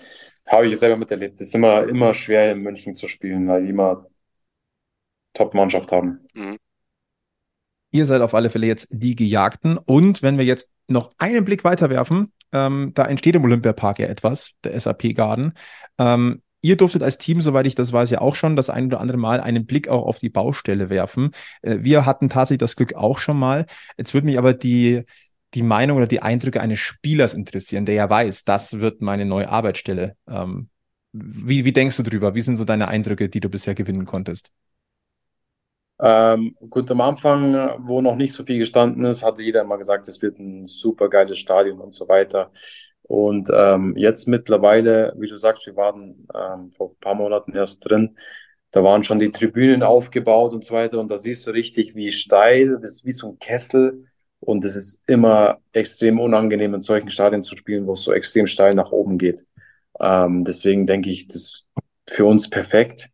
habe 0.47 0.69
ich 0.69 0.79
selber 0.79 0.97
miterlebt, 0.97 1.41
ist 1.41 1.53
immer, 1.53 1.83
immer 1.83 2.15
schwer 2.15 2.53
in 2.53 2.61
München 2.61 2.95
zu 2.95 3.09
spielen, 3.09 3.49
weil 3.49 3.65
die 3.65 3.71
immer 3.71 4.07
Top-Mannschaft 5.35 5.91
haben. 5.91 6.25
Mhm. 6.33 6.59
Ihr 7.93 8.07
seid 8.07 8.23
auf 8.23 8.35
alle 8.35 8.51
Fälle 8.51 8.67
jetzt 8.67 8.89
die 8.91 9.15
Gejagten. 9.15 9.79
Und 9.79 10.23
wenn 10.23 10.39
wir 10.39 10.45
jetzt 10.45 10.71
noch 10.89 11.13
einen 11.19 11.45
Blick 11.45 11.63
weiter 11.63 11.91
werfen, 11.91 12.33
ähm, 12.51 12.93
da 12.95 13.05
entsteht 13.05 13.37
im 13.37 13.45
Olympiapark 13.45 13.99
ja 14.01 14.07
etwas, 14.07 14.53
der 14.65 14.79
SAP 14.79 15.15
Garden. 15.15 15.53
Ähm, 15.99 16.41
Ihr 16.65 16.77
durftet 16.77 17.03
als 17.03 17.19
Team, 17.19 17.41
soweit 17.41 17.67
ich 17.67 17.75
das 17.75 17.93
weiß, 17.93 18.11
ja 18.11 18.21
auch 18.21 18.37
schon 18.37 18.55
das 18.55 18.71
ein 18.71 18.87
oder 18.87 19.01
andere 19.01 19.19
Mal 19.19 19.41
einen 19.41 19.67
Blick 19.67 19.89
auch 19.89 20.05
auf 20.05 20.21
die 20.21 20.29
Baustelle 20.29 20.91
werfen. 20.91 21.33
Äh, 21.61 21.79
wir 21.81 22.07
hatten 22.07 22.29
tatsächlich 22.29 22.61
das 22.61 22.77
Glück 22.77 22.95
auch 22.95 23.19
schon 23.19 23.37
mal. 23.37 23.67
Jetzt 23.99 24.15
würde 24.15 24.27
mich 24.27 24.39
aber 24.39 24.55
die, 24.55 25.03
die 25.55 25.65
Meinung 25.65 25.97
oder 25.97 26.07
die 26.07 26.23
Eindrücke 26.23 26.61
eines 26.61 26.79
Spielers 26.79 27.35
interessieren, 27.35 27.85
der 27.85 27.97
ja 27.97 28.09
weiß, 28.09 28.45
das 28.45 28.79
wird 28.79 29.03
meine 29.03 29.27
neue 29.27 29.49
Arbeitsstelle. 29.49 30.17
Ähm, 30.29 30.69
wie, 31.13 31.65
wie 31.65 31.73
denkst 31.73 31.97
du 31.97 32.05
drüber? 32.05 32.35
Wie 32.35 32.41
sind 32.41 32.57
so 32.57 32.65
deine 32.65 32.87
Eindrücke, 32.89 33.29
die 33.29 33.41
du 33.41 33.49
bisher 33.49 33.75
gewinnen 33.75 34.07
konntest? 34.07 34.53
Ähm, 36.03 36.57
gut, 36.69 36.91
am 36.91 37.01
Anfang, 37.01 37.55
wo 37.87 38.01
noch 38.01 38.17
nicht 38.17 38.35
so 38.35 38.45
viel 38.45 38.59
gestanden 38.59 39.05
ist, 39.05 39.23
hatte 39.23 39.43
jeder 39.43 39.61
immer 39.63 39.79
gesagt, 39.79 40.09
es 40.09 40.21
wird 40.21 40.39
ein 40.39 40.67
super 40.67 41.09
geiles 41.09 41.39
Stadion 41.39 41.81
und 41.81 41.93
so 41.93 42.09
weiter. 42.09 42.51
Und 43.03 43.49
ähm, 43.55 43.95
jetzt 43.97 44.27
mittlerweile, 44.29 45.15
wie 45.19 45.29
du 45.29 45.37
sagst, 45.37 45.67
wir 45.67 45.77
waren 45.77 46.27
ähm, 46.35 46.73
vor 46.73 46.91
ein 46.91 47.01
paar 47.01 47.15
Monaten 47.15 47.55
erst 47.55 47.89
drin, 47.89 48.17
da 48.73 48.83
waren 48.83 49.05
schon 49.05 49.19
die 49.19 49.31
Tribünen 49.31 49.83
aufgebaut 49.83 50.53
und 50.55 50.65
so 50.65 50.75
weiter. 50.75 50.99
Und 50.99 51.11
da 51.11 51.19
siehst 51.19 51.47
du 51.47 51.51
richtig, 51.53 51.95
wie 51.95 52.11
steil, 52.11 52.79
das 52.81 52.93
ist 52.97 53.05
wie 53.05 53.13
so 53.13 53.31
ein 53.33 53.39
Kessel. 53.39 54.07
Und 54.41 54.65
es 54.65 54.77
ist 54.77 55.03
immer 55.07 55.59
extrem 55.73 56.19
unangenehm, 56.19 56.75
in 56.75 56.81
solchen 56.81 57.11
Stadien 57.11 57.43
zu 57.43 57.57
spielen, 57.57 57.87
wo 57.87 57.93
es 57.93 58.03
so 58.03 58.13
extrem 58.13 58.47
steil 58.49 58.75
nach 58.75 58.91
oben 58.91 59.19
geht. 59.19 59.45
Ähm, 60.01 60.45
deswegen 60.45 60.87
denke 60.87 61.11
ich, 61.11 61.29
das 61.29 61.37
ist 61.37 61.67
für 62.09 62.25
uns 62.25 62.51
perfekt. 62.51 63.11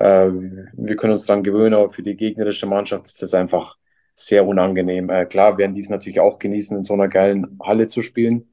Äh, 0.00 0.30
wir 0.32 0.96
können 0.96 1.12
uns 1.12 1.26
daran 1.26 1.42
gewöhnen, 1.44 1.74
aber 1.74 1.90
für 1.92 2.02
die 2.02 2.16
gegnerische 2.16 2.66
Mannschaft 2.66 3.06
ist 3.06 3.22
das 3.22 3.34
einfach 3.34 3.76
sehr 4.14 4.46
unangenehm. 4.46 5.10
Äh, 5.10 5.26
klar 5.26 5.58
werden 5.58 5.74
die 5.74 5.80
es 5.82 5.90
natürlich 5.90 6.20
auch 6.20 6.38
genießen, 6.38 6.76
in 6.78 6.84
so 6.84 6.94
einer 6.94 7.08
geilen 7.08 7.58
Halle 7.62 7.86
zu 7.86 8.02
spielen. 8.02 8.52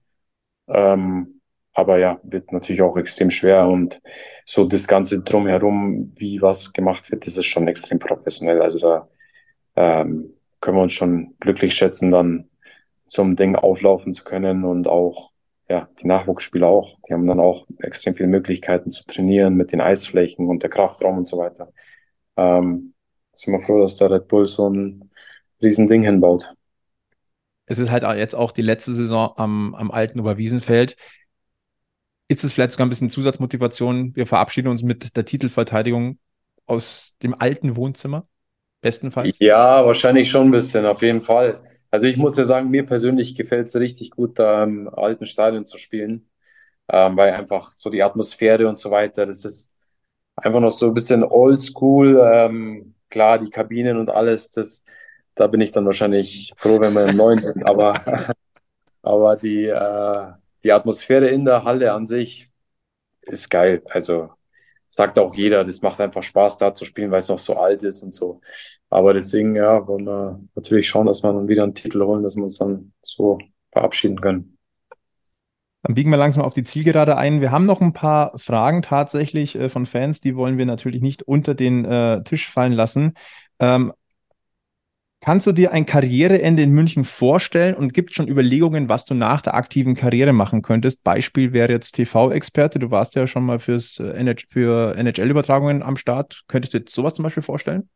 Ähm, 0.68 1.42
aber 1.74 2.00
ja, 2.00 2.20
wird 2.24 2.52
natürlich 2.52 2.82
auch 2.82 2.98
extrem 2.98 3.32
schwer 3.32 3.68
und 3.68 4.02
so 4.46 4.66
das 4.66 4.88
Ganze 4.88 5.22
drumherum, 5.22 6.12
wie 6.18 6.42
was 6.42 6.74
gemacht 6.74 7.12
wird, 7.12 7.28
das 7.28 7.38
ist 7.38 7.46
schon 7.46 7.68
extrem 7.68 8.00
professionell. 8.00 8.62
Also 8.62 8.80
da 8.80 9.10
ähm, 9.76 10.34
können 10.60 10.78
wir 10.78 10.84
uns 10.84 10.94
schon 10.94 11.36
glücklich 11.40 11.76
schätzen, 11.76 12.12
dann 12.12 12.50
zum 13.08 13.36
Ding 13.36 13.56
auflaufen 13.56 14.14
zu 14.14 14.24
können 14.24 14.66
und 14.66 14.88
auch 14.88 15.32
ja, 15.70 15.90
die 16.02 16.08
Nachwuchsspieler 16.08 16.68
auch. 16.68 16.98
Die 17.08 17.14
haben 17.14 17.28
dann 17.28 17.40
auch 17.40 17.68
extrem 17.80 18.16
viele 18.16 18.30
Möglichkeiten 18.30 18.92
zu 18.92 19.06
trainieren 19.06 19.56
mit 19.56 19.72
den 19.72 19.82
Eisflächen 19.82 20.48
und 20.48 20.64
der 20.64 20.70
Kraftraum 20.70 21.18
und 21.20 21.28
so 21.28 21.38
weiter. 21.38 21.72
Ähm, 22.38 22.94
sind 23.34 23.54
wir 23.54 23.60
froh, 23.60 23.80
dass 23.80 23.98
der 23.98 24.12
Red 24.12 24.28
Bull 24.28 24.46
so 24.46 24.70
ein 24.70 25.10
Riesending 25.62 26.04
hinbaut 26.04 26.54
es 27.68 27.80
ist 27.80 27.92
halt 27.92 28.04
jetzt 28.18 28.34
auch 28.34 28.52
die 28.52 28.62
letzte 28.62 28.94
Saison 28.94 29.34
am, 29.36 29.76
am 29.76 29.92
alten 29.92 30.20
Oberwiesenfeld. 30.20 30.96
Ist 32.30 32.44
es 32.44 32.54
vielleicht 32.54 32.72
sogar 32.72 32.88
ein 32.88 32.90
bisschen 32.90 33.10
Zusatzmotivation? 33.10 34.16
Wir 34.16 34.26
verabschieden 34.26 34.70
uns 34.70 34.84
mit 34.84 35.16
der 35.16 35.26
Titelverteidigung 35.26 36.18
aus 36.66 37.16
dem 37.22 37.36
alten 37.40 37.76
Wohnzimmer, 37.76 38.26
bestenfalls? 38.82 39.38
Ja, 39.40 39.86
wahrscheinlich 39.86 40.30
schon 40.30 40.48
ein 40.48 40.52
bisschen, 40.52 40.86
auf 40.86 41.02
jeden 41.02 41.22
Fall. 41.22 41.62
Also 41.92 42.08
ich 42.08 42.18
muss 42.18 42.38
ja 42.38 42.46
sagen, 42.46 42.70
mir 42.70 42.86
persönlich 42.86 43.36
gefällt 43.36 43.68
es 43.68 43.76
richtig 43.76 44.12
gut, 44.12 44.40
da 44.40 44.64
im 44.64 44.90
alten 44.90 45.26
Stadion 45.26 45.66
zu 45.66 45.78
spielen, 45.78 46.30
ähm, 46.90 47.18
weil 47.18 47.34
einfach 47.34 47.74
so 47.74 47.90
die 47.90 48.04
Atmosphäre 48.04 48.68
und 48.70 48.80
so 48.80 48.92
weiter, 48.92 49.26
das 49.26 49.46
ist 49.46 49.72
einfach 50.36 50.60
noch 50.62 50.72
so 50.72 50.88
ein 50.88 50.94
bisschen 50.94 51.24
oldschool. 51.24 52.20
Ähm, 52.34 52.96
klar, 53.10 53.40
die 53.40 53.50
Kabinen 53.50 53.98
und 53.98 54.12
alles, 54.12 54.52
das 54.52 54.84
da 55.36 55.48
bin 55.48 55.62
ich 55.62 55.72
dann 55.72 55.86
wahrscheinlich 55.86 56.54
froh, 56.58 56.80
wenn 56.82 56.94
wir 56.94 57.08
im 57.10 57.18
neuen 57.18 57.42
sind. 57.42 57.66
Aber, 57.68 57.96
aber 59.04 59.38
die, 59.38 59.66
äh, 59.68 60.34
die 60.64 60.72
Atmosphäre 60.74 61.30
in 61.30 61.46
der 61.46 61.64
Halle 61.64 61.94
an 61.94 62.08
sich 62.08 62.52
ist 63.24 63.50
geil. 63.50 63.84
Also 63.90 64.32
sagt 64.98 65.20
auch 65.20 65.36
jeder, 65.36 65.64
das 65.64 65.84
macht 65.84 66.02
einfach 66.02 66.24
Spaß, 66.24 66.58
da 66.58 66.74
zu 66.74 66.84
spielen, 66.84 67.12
weil 67.12 67.20
es 67.20 67.30
noch 67.30 67.38
so 67.38 67.56
alt 67.56 67.84
ist 67.84 68.02
und 68.02 68.16
so. 68.16 68.42
Aber 68.90 69.14
deswegen, 69.14 69.56
ja, 69.56 69.88
wollen 69.88 70.06
wir 70.06 70.42
natürlich 70.56 70.88
schauen, 70.88 71.06
dass 71.06 71.22
wir 71.22 71.32
dann 71.32 71.48
wieder 71.48 71.62
einen 71.62 71.76
Titel 71.76 72.04
holen, 72.04 72.24
dass 72.24 72.36
wir 72.36 72.44
uns 72.44 72.58
dann 72.58 72.94
so 73.04 73.38
verabschieden 73.72 74.20
können. 74.20 74.58
Dann 75.84 75.94
biegen 75.94 76.10
wir 76.10 76.18
langsam 76.18 76.42
auf 76.42 76.56
die 76.56 76.64
Zielgerade 76.64 77.16
ein. 77.16 77.42
Wir 77.42 77.52
haben 77.52 77.68
noch 77.68 77.80
ein 77.80 77.94
paar 77.94 78.36
Fragen 78.40 78.82
tatsächlich 78.82 79.56
äh, 79.56 79.70
von 79.70 79.86
Fans, 79.86 80.20
die 80.20 80.36
wollen 80.36 80.58
wir 80.58 80.66
natürlich 80.66 81.04
nicht 81.04 81.22
unter 81.22 81.54
den 81.54 81.86
äh, 81.86 82.24
Tisch 82.24 82.50
fallen 82.50 82.74
lassen. 82.74 83.14
Ähm, 83.60 83.94
Kannst 85.20 85.48
du 85.48 85.52
dir 85.52 85.72
ein 85.72 85.86
Karriereende 85.88 86.62
in 86.62 86.72
München 86.72 87.04
vorstellen 87.04 87.76
und 87.76 87.94
gibt 87.94 88.14
schon 88.14 88.28
Überlegungen, 88.28 88.88
was 88.88 89.06
du 89.06 89.16
nach 89.16 89.42
der 89.42 89.56
aktiven 89.56 89.96
Karriere 89.96 90.32
machen 90.32 90.62
könntest? 90.62 91.04
Beispiel 91.04 91.54
wäre 91.54 91.72
jetzt 91.72 91.94
TV-Experte. 91.94 92.78
Du 92.78 92.92
warst 92.92 93.16
ja 93.16 93.26
schon 93.26 93.44
mal 93.44 93.58
fürs, 93.58 94.00
äh, 94.00 94.36
für 94.48 94.96
NHL-Übertragungen 94.96 95.82
am 95.82 95.96
Start. 95.98 96.44
Könntest 96.48 96.74
du 96.74 96.78
jetzt 96.78 96.94
sowas 96.94 97.16
zum 97.16 97.24
Beispiel 97.24 97.44
vorstellen? 97.44 97.90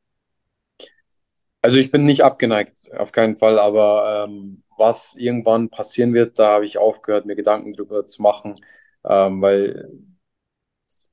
Also 1.62 1.78
ich 1.78 1.92
bin 1.92 2.06
nicht 2.06 2.24
abgeneigt, 2.24 2.74
auf 2.98 3.12
keinen 3.12 3.38
Fall, 3.38 3.60
aber 3.60 4.26
ähm, 4.28 4.64
was 4.78 5.16
irgendwann 5.16 5.70
passieren 5.70 6.16
wird, 6.16 6.40
da 6.40 6.54
habe 6.54 6.66
ich 6.66 6.80
aufgehört, 6.80 7.28
mir 7.28 7.36
Gedanken 7.36 7.74
drüber 7.74 8.08
zu 8.08 8.24
machen, 8.24 8.56
ähm, 9.06 9.42
weil 9.44 9.92
es 10.88 11.10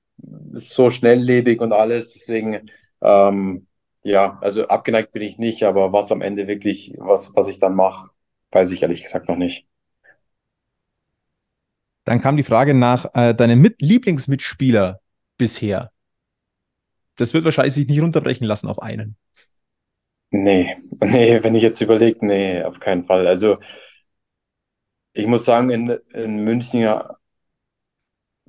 ist 0.55 0.71
so 0.71 0.91
schnelllebig 0.91 1.61
und 1.61 1.73
alles. 1.73 2.15
Deswegen 2.15 2.71
ähm, 3.03 3.67
ja, 4.03 4.39
also 4.41 4.67
abgeneigt 4.69 5.13
bin 5.13 5.23
ich 5.23 5.39
nicht, 5.39 5.63
aber 5.65 5.93
was 5.93 6.13
am 6.13 6.23
Ende 6.23 6.47
wirklich, 6.47 6.95
was, 6.99 7.35
was 7.37 7.49
ich 7.49 7.59
dann 7.59 7.75
mache, 7.75 8.11
weiß 8.53 8.71
ich 8.71 8.83
ehrlich 8.83 9.03
gesagt 9.05 9.29
noch 9.29 9.37
nicht. 9.37 9.67
Dann 12.05 12.21
kam 12.21 12.37
die 12.37 12.43
Frage 12.43 12.73
nach 12.75 13.07
äh, 13.15 13.35
deinem 13.35 13.61
Mit 13.61 13.83
Lieblingsmitspieler 13.83 15.01
bisher. 15.37 15.93
Das 17.17 17.35
wird 17.35 17.45
wahrscheinlich 17.45 17.75
sich 17.75 17.87
nicht 17.87 18.01
runterbrechen 18.01 18.47
lassen 18.47 18.69
auf 18.69 18.81
einen. 18.81 19.17
Nee, 20.31 20.77
nee, 21.01 21.43
wenn 21.43 21.55
ich 21.55 21.63
jetzt 21.63 21.81
überlege, 21.81 22.25
nee, 22.27 22.63
auf 22.63 22.81
keinen 22.81 23.05
Fall. 23.07 23.27
Also 23.27 23.59
ich 25.13 25.27
muss 25.27 25.45
sagen, 25.45 25.71
in, 25.71 25.91
in 26.15 26.45
München 26.45 26.81
ja, 26.81 27.19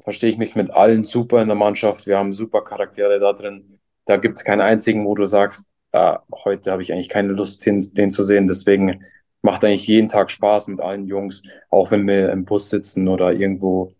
verstehe 0.01 0.29
ich 0.31 0.37
mich 0.37 0.55
mit 0.55 0.71
allen 0.71 1.05
super 1.05 1.41
in 1.41 1.47
der 1.47 1.55
Mannschaft. 1.55 2.05
Wir 2.05 2.17
haben 2.17 2.33
super 2.33 2.63
Charaktere 2.63 3.19
da 3.19 3.33
drin. 3.33 3.78
Da 4.09 4.17
gibt 4.17 4.37
es 4.37 4.43
keinen 4.43 4.61
einzigen, 4.61 5.05
wo 5.05 5.13
du 5.13 5.27
sagst, 5.27 5.67
ah, 5.91 6.23
heute 6.31 6.71
habe 6.71 6.81
ich 6.81 6.91
eigentlich 6.91 7.09
keine 7.09 7.31
Lust, 7.31 7.63
den, 7.67 7.81
den 7.93 8.09
zu 8.09 8.23
sehen. 8.23 8.47
Deswegen 8.47 9.05
macht 9.43 9.63
eigentlich 9.63 9.85
jeden 9.85 10.09
Tag 10.09 10.31
Spaß 10.31 10.67
mit 10.69 10.79
allen 10.79 11.05
Jungs, 11.05 11.43
auch 11.69 11.91
wenn 11.91 12.07
wir 12.07 12.31
im 12.31 12.43
Bus 12.43 12.71
sitzen 12.71 13.07
oder 13.07 13.33
irgendwo 13.33 13.93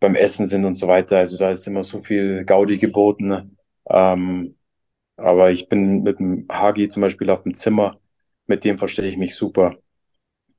beim 0.00 0.14
Essen 0.14 0.46
sind 0.46 0.64
und 0.64 0.76
so 0.76 0.88
weiter. 0.88 1.18
Also 1.18 1.36
da 1.36 1.50
ist 1.50 1.66
immer 1.66 1.82
so 1.82 2.00
viel 2.00 2.46
Gaudi 2.46 2.78
geboten. 2.78 3.58
Ähm, 3.90 4.56
aber 5.18 5.50
ich 5.50 5.68
bin 5.68 6.02
mit 6.02 6.20
dem 6.20 6.46
Hagi 6.50 6.88
zum 6.88 7.02
Beispiel 7.02 7.28
auf 7.28 7.42
dem 7.42 7.54
Zimmer, 7.54 7.98
mit 8.46 8.64
dem 8.64 8.78
verstehe 8.78 9.10
ich 9.10 9.18
mich 9.18 9.36
super. 9.36 9.76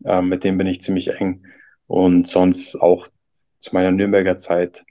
Ähm, 0.06 0.30
mit 0.30 0.44
dem 0.44 0.60
bin 0.60 0.68
ich 0.68 0.82
ziemlich 0.82 1.10
eng. 1.10 1.44
Und 1.88 2.28
sonst 2.28 2.76
auch 2.76 3.08
zu 3.62 3.74
meiner 3.74 3.92
Nürnberger 3.92 4.38
Zeit 4.38 4.86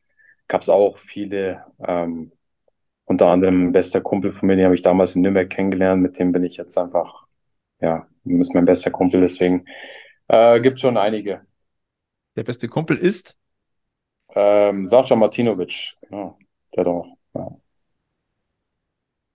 gab 0.48 0.62
es 0.62 0.68
auch 0.68 0.98
viele 0.98 1.64
ähm, 1.86 2.32
unter 3.06 3.28
anderem 3.28 3.68
ein 3.68 3.72
bester 3.72 4.00
Kumpel 4.00 4.32
von 4.32 4.46
mir, 4.46 4.56
den 4.56 4.64
habe 4.64 4.74
ich 4.74 4.82
damals 4.82 5.14
in 5.14 5.22
Nürnberg 5.22 5.48
kennengelernt, 5.48 6.02
mit 6.02 6.18
dem 6.18 6.32
bin 6.32 6.44
ich 6.44 6.56
jetzt 6.56 6.76
einfach, 6.78 7.26
ja, 7.80 8.06
ist 8.24 8.54
mein 8.54 8.64
bester 8.64 8.90
Kumpel, 8.90 9.20
deswegen 9.20 9.66
äh, 10.28 10.60
gibt 10.60 10.80
schon 10.80 10.96
einige. 10.96 11.42
Der 12.36 12.44
beste 12.44 12.68
Kumpel 12.68 12.96
ist? 12.96 13.38
Ähm, 14.34 14.86
Sascha 14.86 15.16
Martinovic, 15.16 15.94
genau, 16.02 16.38
der 16.74 16.84
doch. 16.84 17.06
Ja. 17.34 17.50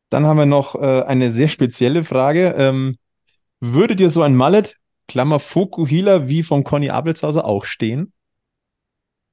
Dann 0.10 0.26
haben 0.26 0.38
wir 0.38 0.46
noch 0.46 0.76
äh, 0.76 1.04
eine 1.04 1.32
sehr 1.32 1.48
spezielle 1.48 2.04
Frage. 2.04 2.56
Ähm, 2.58 2.98
würde 3.60 3.96
dir 3.96 4.10
so 4.10 4.24
ein 4.24 4.36
Mallet, 4.36 4.78
Klammer 5.08 5.40
Fokuhila, 5.40 6.28
wie 6.28 6.44
von 6.44 6.64
Conny 6.64 6.90
Abelshauser 6.90 7.46
auch 7.46 7.66
stehen? 7.66 8.14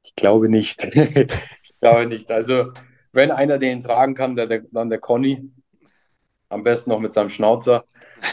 Ich 0.04 0.14
glaube 0.14 0.48
nicht. 0.48 0.84
ich 0.84 1.80
glaube 1.80 2.06
nicht. 2.06 2.30
Also 2.30 2.72
wenn 3.16 3.30
einer 3.30 3.58
den 3.58 3.82
tragen 3.82 4.14
kann, 4.14 4.36
der, 4.36 4.46
der, 4.46 4.62
dann 4.70 4.90
der 4.90 5.00
Conny. 5.00 5.50
Am 6.48 6.62
besten 6.62 6.90
noch 6.90 7.00
mit 7.00 7.12
seinem 7.12 7.30
Schnauzer. 7.30 7.84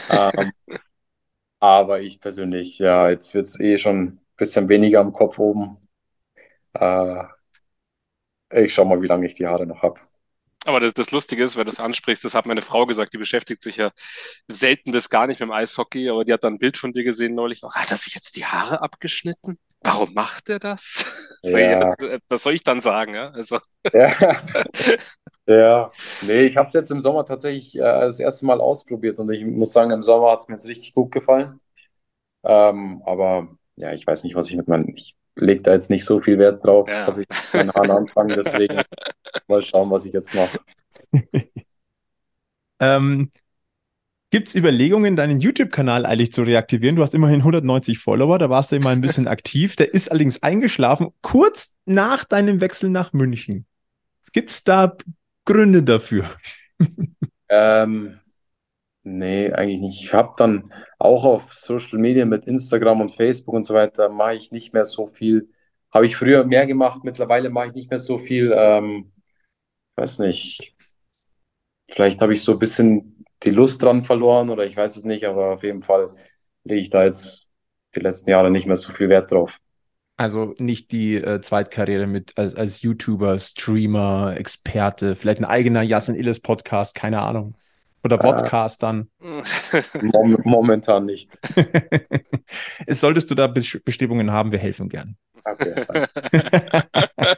ähm, 0.08 0.52
aber 1.58 2.00
ich 2.00 2.20
persönlich, 2.20 2.78
ja, 2.78 3.10
jetzt 3.10 3.34
wird 3.34 3.46
es 3.46 3.58
eh 3.58 3.78
schon 3.78 3.96
ein 4.04 4.20
bisschen 4.36 4.68
weniger 4.68 5.00
am 5.00 5.12
Kopf 5.12 5.38
oben. 5.38 5.78
Äh, 6.74 7.24
ich 8.50 8.74
schau 8.74 8.84
mal, 8.84 9.02
wie 9.02 9.08
lange 9.08 9.26
ich 9.26 9.34
die 9.34 9.46
Haare 9.46 9.66
noch 9.66 9.82
habe. 9.82 9.98
Aber 10.64 10.80
das, 10.80 10.94
das 10.94 11.10
Lustige 11.10 11.44
ist, 11.44 11.56
wenn 11.56 11.64
du 11.64 11.70
es 11.70 11.80
ansprichst, 11.80 12.24
das 12.24 12.34
hat 12.34 12.46
meine 12.46 12.62
Frau 12.62 12.86
gesagt, 12.86 13.12
die 13.12 13.18
beschäftigt 13.18 13.62
sich 13.62 13.76
ja 13.76 13.90
selten 14.48 14.92
bis 14.92 15.10
gar 15.10 15.26
nicht 15.26 15.40
mit 15.40 15.48
dem 15.48 15.52
Eishockey, 15.52 16.08
aber 16.08 16.24
die 16.24 16.32
hat 16.32 16.44
dann 16.44 16.54
ein 16.54 16.58
Bild 16.58 16.76
von 16.76 16.92
dir 16.92 17.04
gesehen 17.04 17.34
neulich. 17.34 17.62
Oh, 17.64 17.70
hat 17.72 17.90
er 17.90 17.96
sich 17.96 18.14
jetzt 18.14 18.36
die 18.36 18.46
Haare 18.46 18.80
abgeschnitten? 18.80 19.58
Warum 19.84 20.14
macht 20.14 20.48
er 20.48 20.58
das? 20.58 21.04
Ja. 21.46 21.94
Was 22.30 22.42
soll 22.42 22.54
ich 22.54 22.64
dann 22.64 22.80
sagen? 22.80 23.12
Ja, 23.14 23.28
also. 23.28 23.58
ja. 23.92 24.12
ja. 25.46 25.90
nee, 26.22 26.46
ich 26.46 26.56
habe 26.56 26.68
es 26.68 26.72
jetzt 26.72 26.90
im 26.90 27.00
Sommer 27.02 27.26
tatsächlich 27.26 27.74
äh, 27.76 27.80
das 27.80 28.18
erste 28.18 28.46
Mal 28.46 28.62
ausprobiert 28.62 29.18
und 29.18 29.30
ich 29.30 29.44
muss 29.44 29.74
sagen, 29.74 29.90
im 29.90 30.02
Sommer 30.02 30.30
hat 30.32 30.40
es 30.40 30.48
mir 30.48 30.54
jetzt 30.54 30.66
richtig 30.68 30.94
gut 30.94 31.12
gefallen. 31.12 31.60
Ähm, 32.44 33.02
aber 33.06 33.48
ja, 33.76 33.92
ich 33.92 34.06
weiß 34.06 34.24
nicht, 34.24 34.36
was 34.36 34.48
ich 34.50 34.56
mit 34.56 34.68
meinen, 34.68 34.88
ich 34.96 35.16
lege 35.36 35.62
da 35.62 35.72
jetzt 35.74 35.90
nicht 35.90 36.04
so 36.06 36.20
viel 36.20 36.38
Wert 36.38 36.64
drauf, 36.64 36.88
Ja. 36.88 37.06
dass 37.06 37.18
ich 37.18 37.26
mit 37.52 37.74
Haaren 37.74 37.90
anfange, 37.90 38.36
deswegen 38.36 38.82
mal 39.48 39.62
schauen, 39.62 39.90
was 39.90 40.04
ich 40.06 40.12
jetzt 40.14 40.34
mache. 40.34 40.58
Ähm, 42.80 43.30
Gibt 44.34 44.48
es 44.48 44.56
Überlegungen, 44.56 45.14
deinen 45.14 45.38
YouTube-Kanal 45.38 46.04
eigentlich 46.04 46.32
zu 46.32 46.42
reaktivieren? 46.42 46.96
Du 46.96 47.02
hast 47.02 47.14
immerhin 47.14 47.38
190 47.38 48.00
Follower, 48.00 48.36
da 48.36 48.50
warst 48.50 48.72
du 48.72 48.74
immer 48.74 48.90
ein 48.90 49.00
bisschen 49.00 49.28
aktiv. 49.28 49.76
Der 49.76 49.94
ist 49.94 50.10
allerdings 50.10 50.42
eingeschlafen, 50.42 51.10
kurz 51.22 51.76
nach 51.84 52.24
deinem 52.24 52.60
Wechsel 52.60 52.90
nach 52.90 53.12
München. 53.12 53.64
Gibt 54.32 54.50
es 54.50 54.64
da 54.64 54.96
Gründe 55.44 55.84
dafür? 55.84 56.24
Ähm, 57.48 58.18
nee, 59.04 59.52
eigentlich 59.52 59.80
nicht. 59.80 60.02
Ich 60.02 60.12
habe 60.14 60.32
dann 60.36 60.72
auch 60.98 61.24
auf 61.24 61.52
Social 61.52 61.98
Media 61.98 62.24
mit 62.24 62.46
Instagram 62.46 63.02
und 63.02 63.14
Facebook 63.14 63.54
und 63.54 63.64
so 63.64 63.74
weiter, 63.74 64.08
mache 64.08 64.34
ich 64.34 64.50
nicht 64.50 64.72
mehr 64.72 64.86
so 64.86 65.06
viel. 65.06 65.50
Habe 65.92 66.06
ich 66.06 66.16
früher 66.16 66.42
mehr 66.44 66.66
gemacht, 66.66 67.04
mittlerweile 67.04 67.50
mache 67.50 67.68
ich 67.68 67.74
nicht 67.74 67.90
mehr 67.90 68.00
so 68.00 68.18
viel. 68.18 68.52
Ähm, 68.56 69.12
weiß 69.94 70.18
nicht. 70.20 70.74
Vielleicht 71.88 72.20
habe 72.20 72.34
ich 72.34 72.42
so 72.42 72.52
ein 72.52 72.58
bisschen 72.58 73.13
die 73.44 73.50
Lust 73.50 73.82
dran 73.82 74.04
verloren 74.04 74.50
oder 74.50 74.64
ich 74.64 74.76
weiß 74.76 74.96
es 74.96 75.04
nicht, 75.04 75.24
aber 75.24 75.52
auf 75.52 75.62
jeden 75.62 75.82
Fall 75.82 76.10
lege 76.64 76.80
ich 76.80 76.90
da 76.90 77.04
jetzt 77.04 77.50
die 77.94 78.00
letzten 78.00 78.30
Jahre 78.30 78.50
nicht 78.50 78.66
mehr 78.66 78.76
so 78.76 78.92
viel 78.92 79.08
Wert 79.08 79.30
drauf. 79.30 79.58
Also 80.16 80.54
nicht 80.58 80.92
die 80.92 81.16
äh, 81.16 81.40
Zweitkarriere 81.40 82.06
mit 82.06 82.38
als, 82.38 82.54
als 82.54 82.82
YouTuber, 82.82 83.38
Streamer, 83.38 84.34
Experte, 84.36 85.16
vielleicht 85.16 85.40
ein 85.40 85.44
eigener 85.44 85.82
Jasin 85.82 86.14
Illes 86.14 86.40
Podcast, 86.40 86.94
keine 86.94 87.20
Ahnung. 87.20 87.56
Oder 88.04 88.18
Podcast 88.18 88.82
dann. 88.82 89.08
Mom 90.02 90.36
momentan 90.44 91.06
nicht. 91.06 91.30
es 92.86 93.00
solltest 93.00 93.30
du 93.30 93.34
da 93.34 93.46
Bes- 93.46 93.82
Bestrebungen 93.82 94.30
haben, 94.30 94.52
wir 94.52 94.58
helfen 94.58 94.88
gern. 94.88 95.16
Okay. 95.44 95.84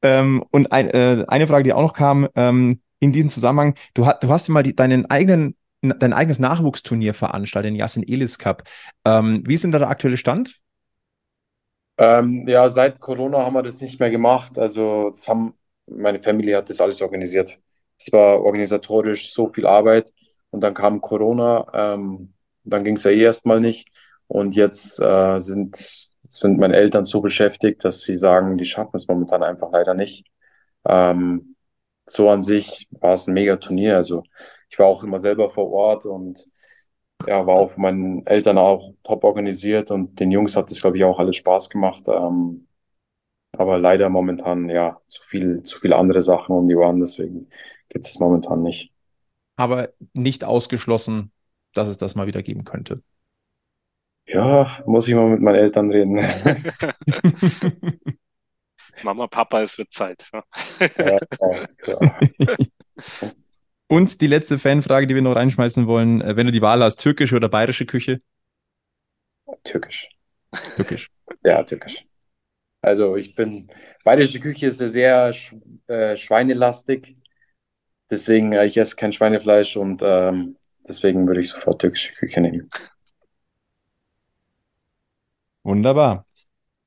Ähm, 0.00 0.44
und 0.50 0.70
ein, 0.72 0.88
äh, 0.90 1.24
eine 1.26 1.46
Frage, 1.46 1.64
die 1.64 1.72
auch 1.72 1.82
noch 1.82 1.92
kam, 1.92 2.28
ähm, 2.36 2.80
in 3.00 3.12
diesem 3.12 3.30
Zusammenhang, 3.30 3.74
du, 3.94 4.06
hast 4.06 4.22
du 4.22 4.28
hast 4.28 4.48
mal 4.48 4.62
die, 4.62 4.74
deinen 4.74 5.06
eigenen, 5.06 5.56
dein 5.82 6.12
eigenes 6.12 6.38
Nachwuchsturnier 6.38 7.14
veranstaltet, 7.14 7.70
den 7.70 7.76
Yasin 7.76 8.06
Elis 8.06 8.38
Cup. 8.38 8.64
Ähm, 9.04 9.42
wie 9.46 9.54
ist 9.54 9.64
denn 9.64 9.72
da 9.72 9.78
der 9.78 9.90
aktuelle 9.90 10.16
Stand? 10.16 10.60
Ähm, 11.96 12.46
ja, 12.46 12.70
seit 12.70 13.00
Corona 13.00 13.38
haben 13.44 13.54
wir 13.54 13.62
das 13.62 13.80
nicht 13.80 13.98
mehr 14.00 14.10
gemacht. 14.10 14.58
Also, 14.58 15.12
haben, 15.26 15.54
meine 15.86 16.22
Familie 16.22 16.56
hat 16.56 16.70
das 16.70 16.80
alles 16.80 17.02
organisiert. 17.02 17.58
Es 17.98 18.12
war 18.12 18.40
organisatorisch 18.42 19.32
so 19.32 19.48
viel 19.48 19.66
Arbeit 19.66 20.12
und 20.50 20.60
dann 20.60 20.74
kam 20.74 21.00
Corona, 21.00 21.66
ähm, 21.74 22.34
dann 22.64 22.84
ging 22.84 22.96
es 22.96 23.04
ja 23.04 23.10
eh 23.10 23.22
erstmal 23.22 23.60
nicht. 23.60 23.88
Und 24.28 24.54
jetzt 24.54 25.00
äh, 25.00 25.38
sind, 25.40 25.76
sind 26.28 26.58
meine 26.58 26.76
Eltern 26.76 27.04
so 27.04 27.20
beschäftigt, 27.20 27.84
dass 27.84 28.02
sie 28.02 28.18
sagen, 28.18 28.58
die 28.58 28.66
schaffen 28.66 28.94
es 28.96 29.08
momentan 29.08 29.42
einfach 29.42 29.70
leider 29.72 29.94
nicht. 29.94 30.26
Ähm, 30.86 31.56
so 32.10 32.30
an 32.30 32.42
sich 32.42 32.88
war 32.90 33.14
es 33.14 33.26
ein 33.26 33.34
mega 33.34 33.56
Turnier. 33.56 33.96
Also, 33.96 34.22
ich 34.70 34.78
war 34.78 34.86
auch 34.86 35.04
immer 35.04 35.18
selber 35.18 35.50
vor 35.50 35.70
Ort 35.72 36.04
und 36.06 36.46
ja, 37.26 37.46
war 37.46 37.56
auch 37.56 37.70
von 37.72 37.82
meinen 37.82 38.26
Eltern 38.26 38.58
auch 38.58 38.94
top 39.02 39.24
organisiert 39.24 39.90
und 39.90 40.18
den 40.20 40.30
Jungs 40.30 40.56
hat 40.56 40.70
das, 40.70 40.80
glaube 40.80 40.98
ich, 40.98 41.04
auch 41.04 41.18
alles 41.18 41.36
Spaß 41.36 41.70
gemacht. 41.70 42.04
Ähm, 42.08 42.66
aber 43.52 43.78
leider 43.78 44.08
momentan, 44.10 44.68
ja, 44.70 44.98
zu 45.08 45.22
viel, 45.24 45.62
zu 45.64 45.80
viele 45.80 45.96
andere 45.96 46.22
Sachen 46.22 46.54
um 46.56 46.68
die 46.68 46.76
Ohren, 46.76 47.00
deswegen 47.00 47.50
gibt 47.88 48.06
es 48.06 48.18
momentan 48.20 48.62
nicht. 48.62 48.92
Aber 49.56 49.90
nicht 50.14 50.44
ausgeschlossen, 50.44 51.32
dass 51.74 51.88
es 51.88 51.98
das 51.98 52.14
mal 52.14 52.26
wieder 52.26 52.42
geben 52.42 52.64
könnte. 52.64 53.02
Ja, 54.26 54.82
muss 54.86 55.08
ich 55.08 55.14
mal 55.14 55.28
mit 55.30 55.40
meinen 55.40 55.56
Eltern 55.56 55.90
reden. 55.90 56.18
Mama, 59.02 59.26
Papa, 59.26 59.62
es 59.62 59.78
wird 59.78 59.92
Zeit. 59.92 60.30
Ja. 60.98 61.18
Und 63.88 64.20
die 64.20 64.26
letzte 64.26 64.58
Fanfrage, 64.58 65.06
die 65.06 65.14
wir 65.14 65.22
noch 65.22 65.36
reinschmeißen 65.36 65.86
wollen, 65.86 66.20
äh, 66.20 66.36
wenn 66.36 66.46
du 66.46 66.52
die 66.52 66.62
Wahl 66.62 66.82
hast, 66.82 66.96
türkische 66.96 67.36
oder 67.36 67.48
bayerische 67.48 67.86
Küche? 67.86 68.20
Türkisch. 69.64 70.08
Türkisch. 70.76 71.10
Ja, 71.44 71.62
türkisch. 71.62 72.04
Also 72.82 73.16
ich 73.16 73.34
bin, 73.34 73.70
bayerische 74.04 74.40
Küche 74.40 74.66
ist 74.66 74.80
ja 74.80 74.88
sehr 74.88 75.32
sch 75.32 75.54
äh, 75.88 76.16
schweinelastig, 76.16 77.16
deswegen 78.10 78.52
äh, 78.52 78.66
ich 78.66 78.76
esse 78.76 78.96
kein 78.96 79.12
Schweinefleisch 79.12 79.76
und 79.76 80.02
ähm, 80.04 80.56
deswegen 80.86 81.26
würde 81.26 81.40
ich 81.40 81.50
sofort 81.50 81.80
türkische 81.80 82.12
Küche 82.14 82.40
nehmen. 82.40 82.70
Wunderbar. 85.64 86.24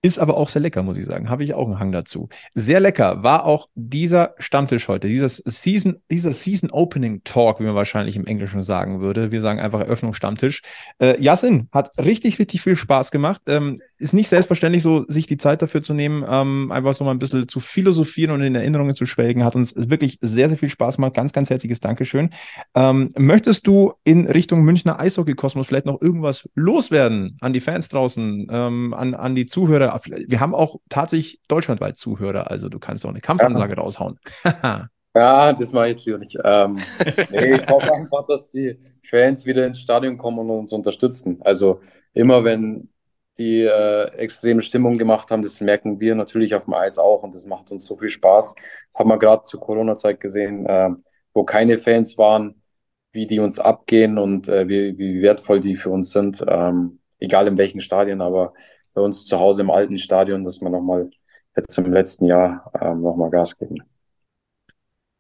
Ist 0.04 0.18
aber 0.18 0.36
auch 0.36 0.50
sehr 0.50 0.64
lecker, 0.64 0.82
muss 0.82 0.98
ich 0.98 1.06
sagen. 1.06 1.30
Habe 1.30 1.44
ich 1.44 1.54
auch 1.54 1.68
einen 1.68 1.78
Hang 1.78 1.92
dazu. 1.92 2.28
Sehr 2.56 2.80
lecker 2.80 3.22
war 3.22 3.46
auch 3.46 3.68
dieser 3.76 4.34
Stammtisch 4.40 4.88
heute, 4.88 5.08
dieses 5.08 5.38
Season, 5.38 5.98
dieser 6.10 6.32
Season 6.32 6.72
Opening 6.72 7.24
Talk, 7.24 7.60
wie 7.60 7.66
man 7.66 7.76
wahrscheinlich 7.76 8.16
im 8.16 8.26
Englischen 8.26 8.64
sagen 8.64 9.02
würde. 9.02 9.32
Wir 9.32 9.42
sagen 9.42 9.60
einfach 9.60 9.80
Eröffnungsstammtisch. 9.80 10.64
Äh, 11.00 11.22
Yasin 11.22 11.70
hat 11.72 11.96
richtig, 12.00 12.40
richtig 12.40 12.64
viel 12.64 12.76
Spaß 12.76 13.12
gemacht. 13.12 13.42
Ähm, 13.46 13.80
ist 14.00 14.14
nicht 14.14 14.28
selbstverständlich 14.28 14.82
so, 14.82 15.06
sich 15.08 15.28
die 15.28 15.38
Zeit 15.38 15.62
dafür 15.62 15.84
zu 15.84 15.94
nehmen, 15.94 16.26
ähm, 16.28 16.72
einfach 16.72 16.96
so 16.96 17.04
mal 17.04 17.12
ein 17.12 17.20
bisschen 17.20 17.48
zu 17.48 17.60
philosophieren 17.60 18.32
und 18.32 18.42
in 18.42 18.56
Erinnerungen 18.56 18.96
zu 18.96 19.06
schwelgen. 19.06 19.44
Hat 19.44 19.56
uns 19.56 19.76
wirklich 19.76 20.18
sehr, 20.22 20.50
sehr 20.50 20.58
viel 20.58 20.70
Spaß 20.70 20.96
gemacht. 20.96 21.14
Ganz, 21.14 21.32
ganz 21.32 21.52
herzliches 21.52 21.80
Dankeschön. 21.80 22.32
Ähm, 22.74 23.14
möchtest 23.16 23.68
du 23.68 23.94
in 24.04 24.26
Richtung 24.26 24.64
Münchner 24.64 25.00
Eishockey-Kosmos 25.00 25.68
vielleicht 25.68 25.86
noch 25.86 26.02
irgendwas 26.02 26.50
loswerden 26.56 27.38
an 27.42 27.54
die 27.54 27.60
Fans 27.60 27.90
draußen, 27.90 28.48
ähm, 28.50 28.96
an, 28.96 29.14
an 29.14 29.36
die 29.36 29.46
Zuhörer? 29.46 29.91
Wir 30.06 30.40
haben 30.40 30.56
auch 30.56 30.78
tatsächlich 30.90 31.40
deutschlandweit 31.48 31.98
Zuhörer, 31.98 32.50
also 32.50 32.70
du 32.70 32.80
kannst 32.80 33.06
auch 33.06 33.10
eine 33.10 33.22
Kampfansage 33.22 33.76
raushauen. 33.76 34.20
Ja, 35.14 35.52
das 35.52 35.74
mache 35.74 35.90
ich 35.90 35.98
jetzt 35.98 36.06
lieber 36.06 36.20
nicht. 36.20 36.38
Ähm, 36.44 36.78
nee, 37.32 37.56
ich 37.56 37.68
hoffe 37.68 37.94
einfach, 37.94 38.26
dass 38.28 38.50
die 38.50 38.80
Fans 39.04 39.46
wieder 39.46 39.66
ins 39.66 39.80
Stadion 39.80 40.18
kommen 40.18 40.40
und 40.40 40.50
uns 40.50 40.72
unterstützen. 40.72 41.42
Also 41.42 41.82
immer 42.14 42.44
wenn 42.46 42.90
die 43.38 43.62
äh, 43.62 44.06
extreme 44.16 44.62
Stimmung 44.62 44.98
gemacht 44.98 45.30
haben, 45.32 45.42
das 45.42 45.60
merken 45.60 46.00
wir 46.00 46.16
natürlich 46.16 46.56
auf 46.56 46.66
dem 46.66 46.74
Eis 46.76 46.98
auch 46.98 47.24
und 47.24 47.36
das 47.36 47.46
macht 47.46 47.72
uns 47.72 47.86
so 47.86 47.98
viel 47.98 48.10
Spaß. 48.10 48.56
Haben 48.94 49.10
wir 49.10 49.20
gerade 49.20 49.44
zur 49.44 49.60
Corona-Zeit 49.60 50.20
gesehen, 50.20 50.66
äh, 50.66 50.90
wo 51.34 51.44
keine 51.44 51.78
Fans 51.78 52.18
waren, 52.18 52.62
wie 53.12 53.28
die 53.28 53.40
uns 53.40 53.60
abgehen 53.60 54.18
und 54.18 54.48
äh, 54.48 54.68
wie, 54.70 54.98
wie 54.98 55.22
wertvoll 55.22 55.60
die 55.60 55.76
für 55.76 55.90
uns 55.90 56.12
sind. 56.12 56.44
Ähm, 56.48 57.00
egal 57.20 57.48
in 57.48 57.58
welchen 57.58 57.82
Stadien, 57.82 58.22
aber 58.22 58.54
bei 58.94 59.02
uns 59.02 59.26
zu 59.26 59.40
Hause 59.40 59.62
im 59.62 59.72
alten 59.72 59.98
Stadion, 59.98 60.44
dass 60.44 60.62
wir 60.62 60.70
nochmal 60.70 61.10
jetzt 61.56 61.78
im 61.78 61.92
letzten 61.92 62.26
Jahr 62.26 62.72
ähm, 62.80 63.02
nochmal 63.02 63.30
Gas 63.30 63.58
geben. 63.58 63.84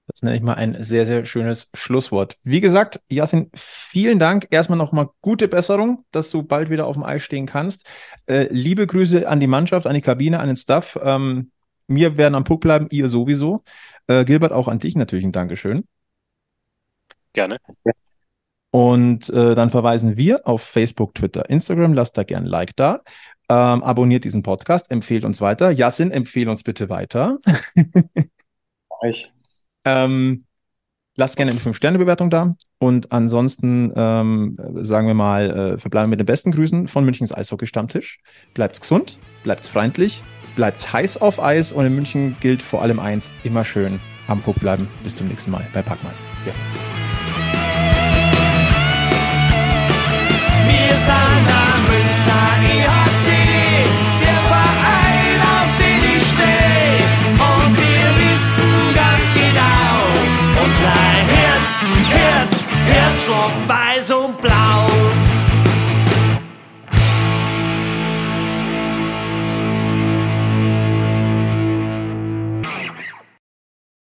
Das 0.08 0.24
nenne 0.24 0.36
ich 0.36 0.42
mal 0.42 0.56
ein 0.56 0.84
sehr, 0.84 1.06
sehr 1.06 1.24
schönes 1.26 1.70
Schlusswort. 1.74 2.38
Wie 2.44 2.60
gesagt, 2.60 3.00
Yasin, 3.10 3.50
vielen 3.54 4.20
Dank. 4.20 4.48
Erstmal 4.50 4.78
nochmal 4.78 5.10
gute 5.22 5.48
Besserung, 5.48 6.06
dass 6.12 6.32
du 6.32 6.44
bald 6.44 6.70
wieder 6.70 6.86
auf 6.86 6.96
dem 6.96 7.04
Eis 7.04 7.24
stehen 7.24 7.46
kannst. 7.46 7.86
Äh, 8.26 8.48
liebe 8.52 8.88
Grüße 8.88 9.28
an 9.28 9.40
die 9.40 9.48
Mannschaft, 9.48 9.88
an 9.88 9.94
die 9.94 10.02
Kabine, 10.02 10.40
an 10.40 10.48
den 10.48 10.58
Staff. 10.58 11.00
Ähm, 11.02 11.52
wir 11.88 12.18
werden 12.18 12.36
am 12.36 12.44
Puck 12.44 12.62
bleiben, 12.62 12.88
ihr 12.92 13.08
sowieso. 13.08 13.64
Äh, 14.08 14.26
Gilbert, 14.26 14.52
auch 14.52 14.68
an 14.68 14.80
dich 14.80 14.96
natürlich 14.96 15.24
ein 15.24 15.32
Dankeschön. 15.32 15.86
Gerne. 17.34 17.58
Und 18.72 19.30
äh, 19.30 19.54
dann 19.56 19.70
verweisen 19.70 20.18
wir 20.18 20.48
auf 20.48 20.62
Facebook, 20.62 21.14
Twitter, 21.14 21.50
Instagram. 21.50 21.94
Lasst 21.94 22.18
da 22.18 22.24
gerne 22.24 22.46
ein 22.46 22.50
Like 22.50 22.76
da. 22.76 23.02
Ähm, 23.50 23.84
abonniert 23.84 24.24
diesen 24.24 24.44
Podcast, 24.44 24.90
empfehlt 24.92 25.26
uns 25.26 25.42
weiter. 25.42 25.72
Yasin, 25.72 26.12
empfehle 26.12 26.50
uns 26.50 26.64
bitte 26.64 26.90
weiter. 26.90 27.40
Ich. 29.04 29.34
Ähm, 29.84 30.46
lasst 31.16 31.36
gerne 31.36 31.50
eine 31.50 31.60
5-Sterne-Bewertung 31.60 32.30
da. 32.30 32.56
Und 32.78 33.12
ansonsten 33.12 33.92
ähm, 33.96 34.58
sagen 34.84 35.08
wir 35.08 35.16
mal, 35.16 35.50
äh, 35.50 35.78
verbleiben 35.80 36.12
mit 36.12 36.20
den 36.20 36.28
besten 36.28 36.52
Grüßen 36.52 36.88
von 36.88 37.04
Münchens 37.04 37.34
Eishockey-Stammtisch. 37.34 38.20
Bleibt's 38.54 38.80
gesund, 38.80 39.18
bleibt's 39.44 39.70
freundlich 39.70 40.22
bleibt 40.56 40.92
heiß 40.92 41.22
auf 41.22 41.42
Eis 41.42 41.74
und 41.74 41.86
in 41.86 41.96
München 41.96 42.36
gilt 42.40 42.62
vor 42.62 42.82
allem 42.82 43.00
eins, 43.00 43.32
immer 43.44 43.66
schön 43.66 44.00
am 44.28 44.42
Puck 44.42 44.60
bleiben. 44.60 44.88
Bis 45.04 45.16
zum 45.16 45.28
nächsten 45.28 45.52
Mal 45.52 45.66
bei 45.74 45.82
Packmas. 45.82 46.26
Servus. 46.38 47.01
Herz, 61.28 61.86
Herz, 62.10 62.68
Herzschlag 62.86 63.52
weiß 63.68 64.12
und 64.12 64.42
blau. 64.42 65.11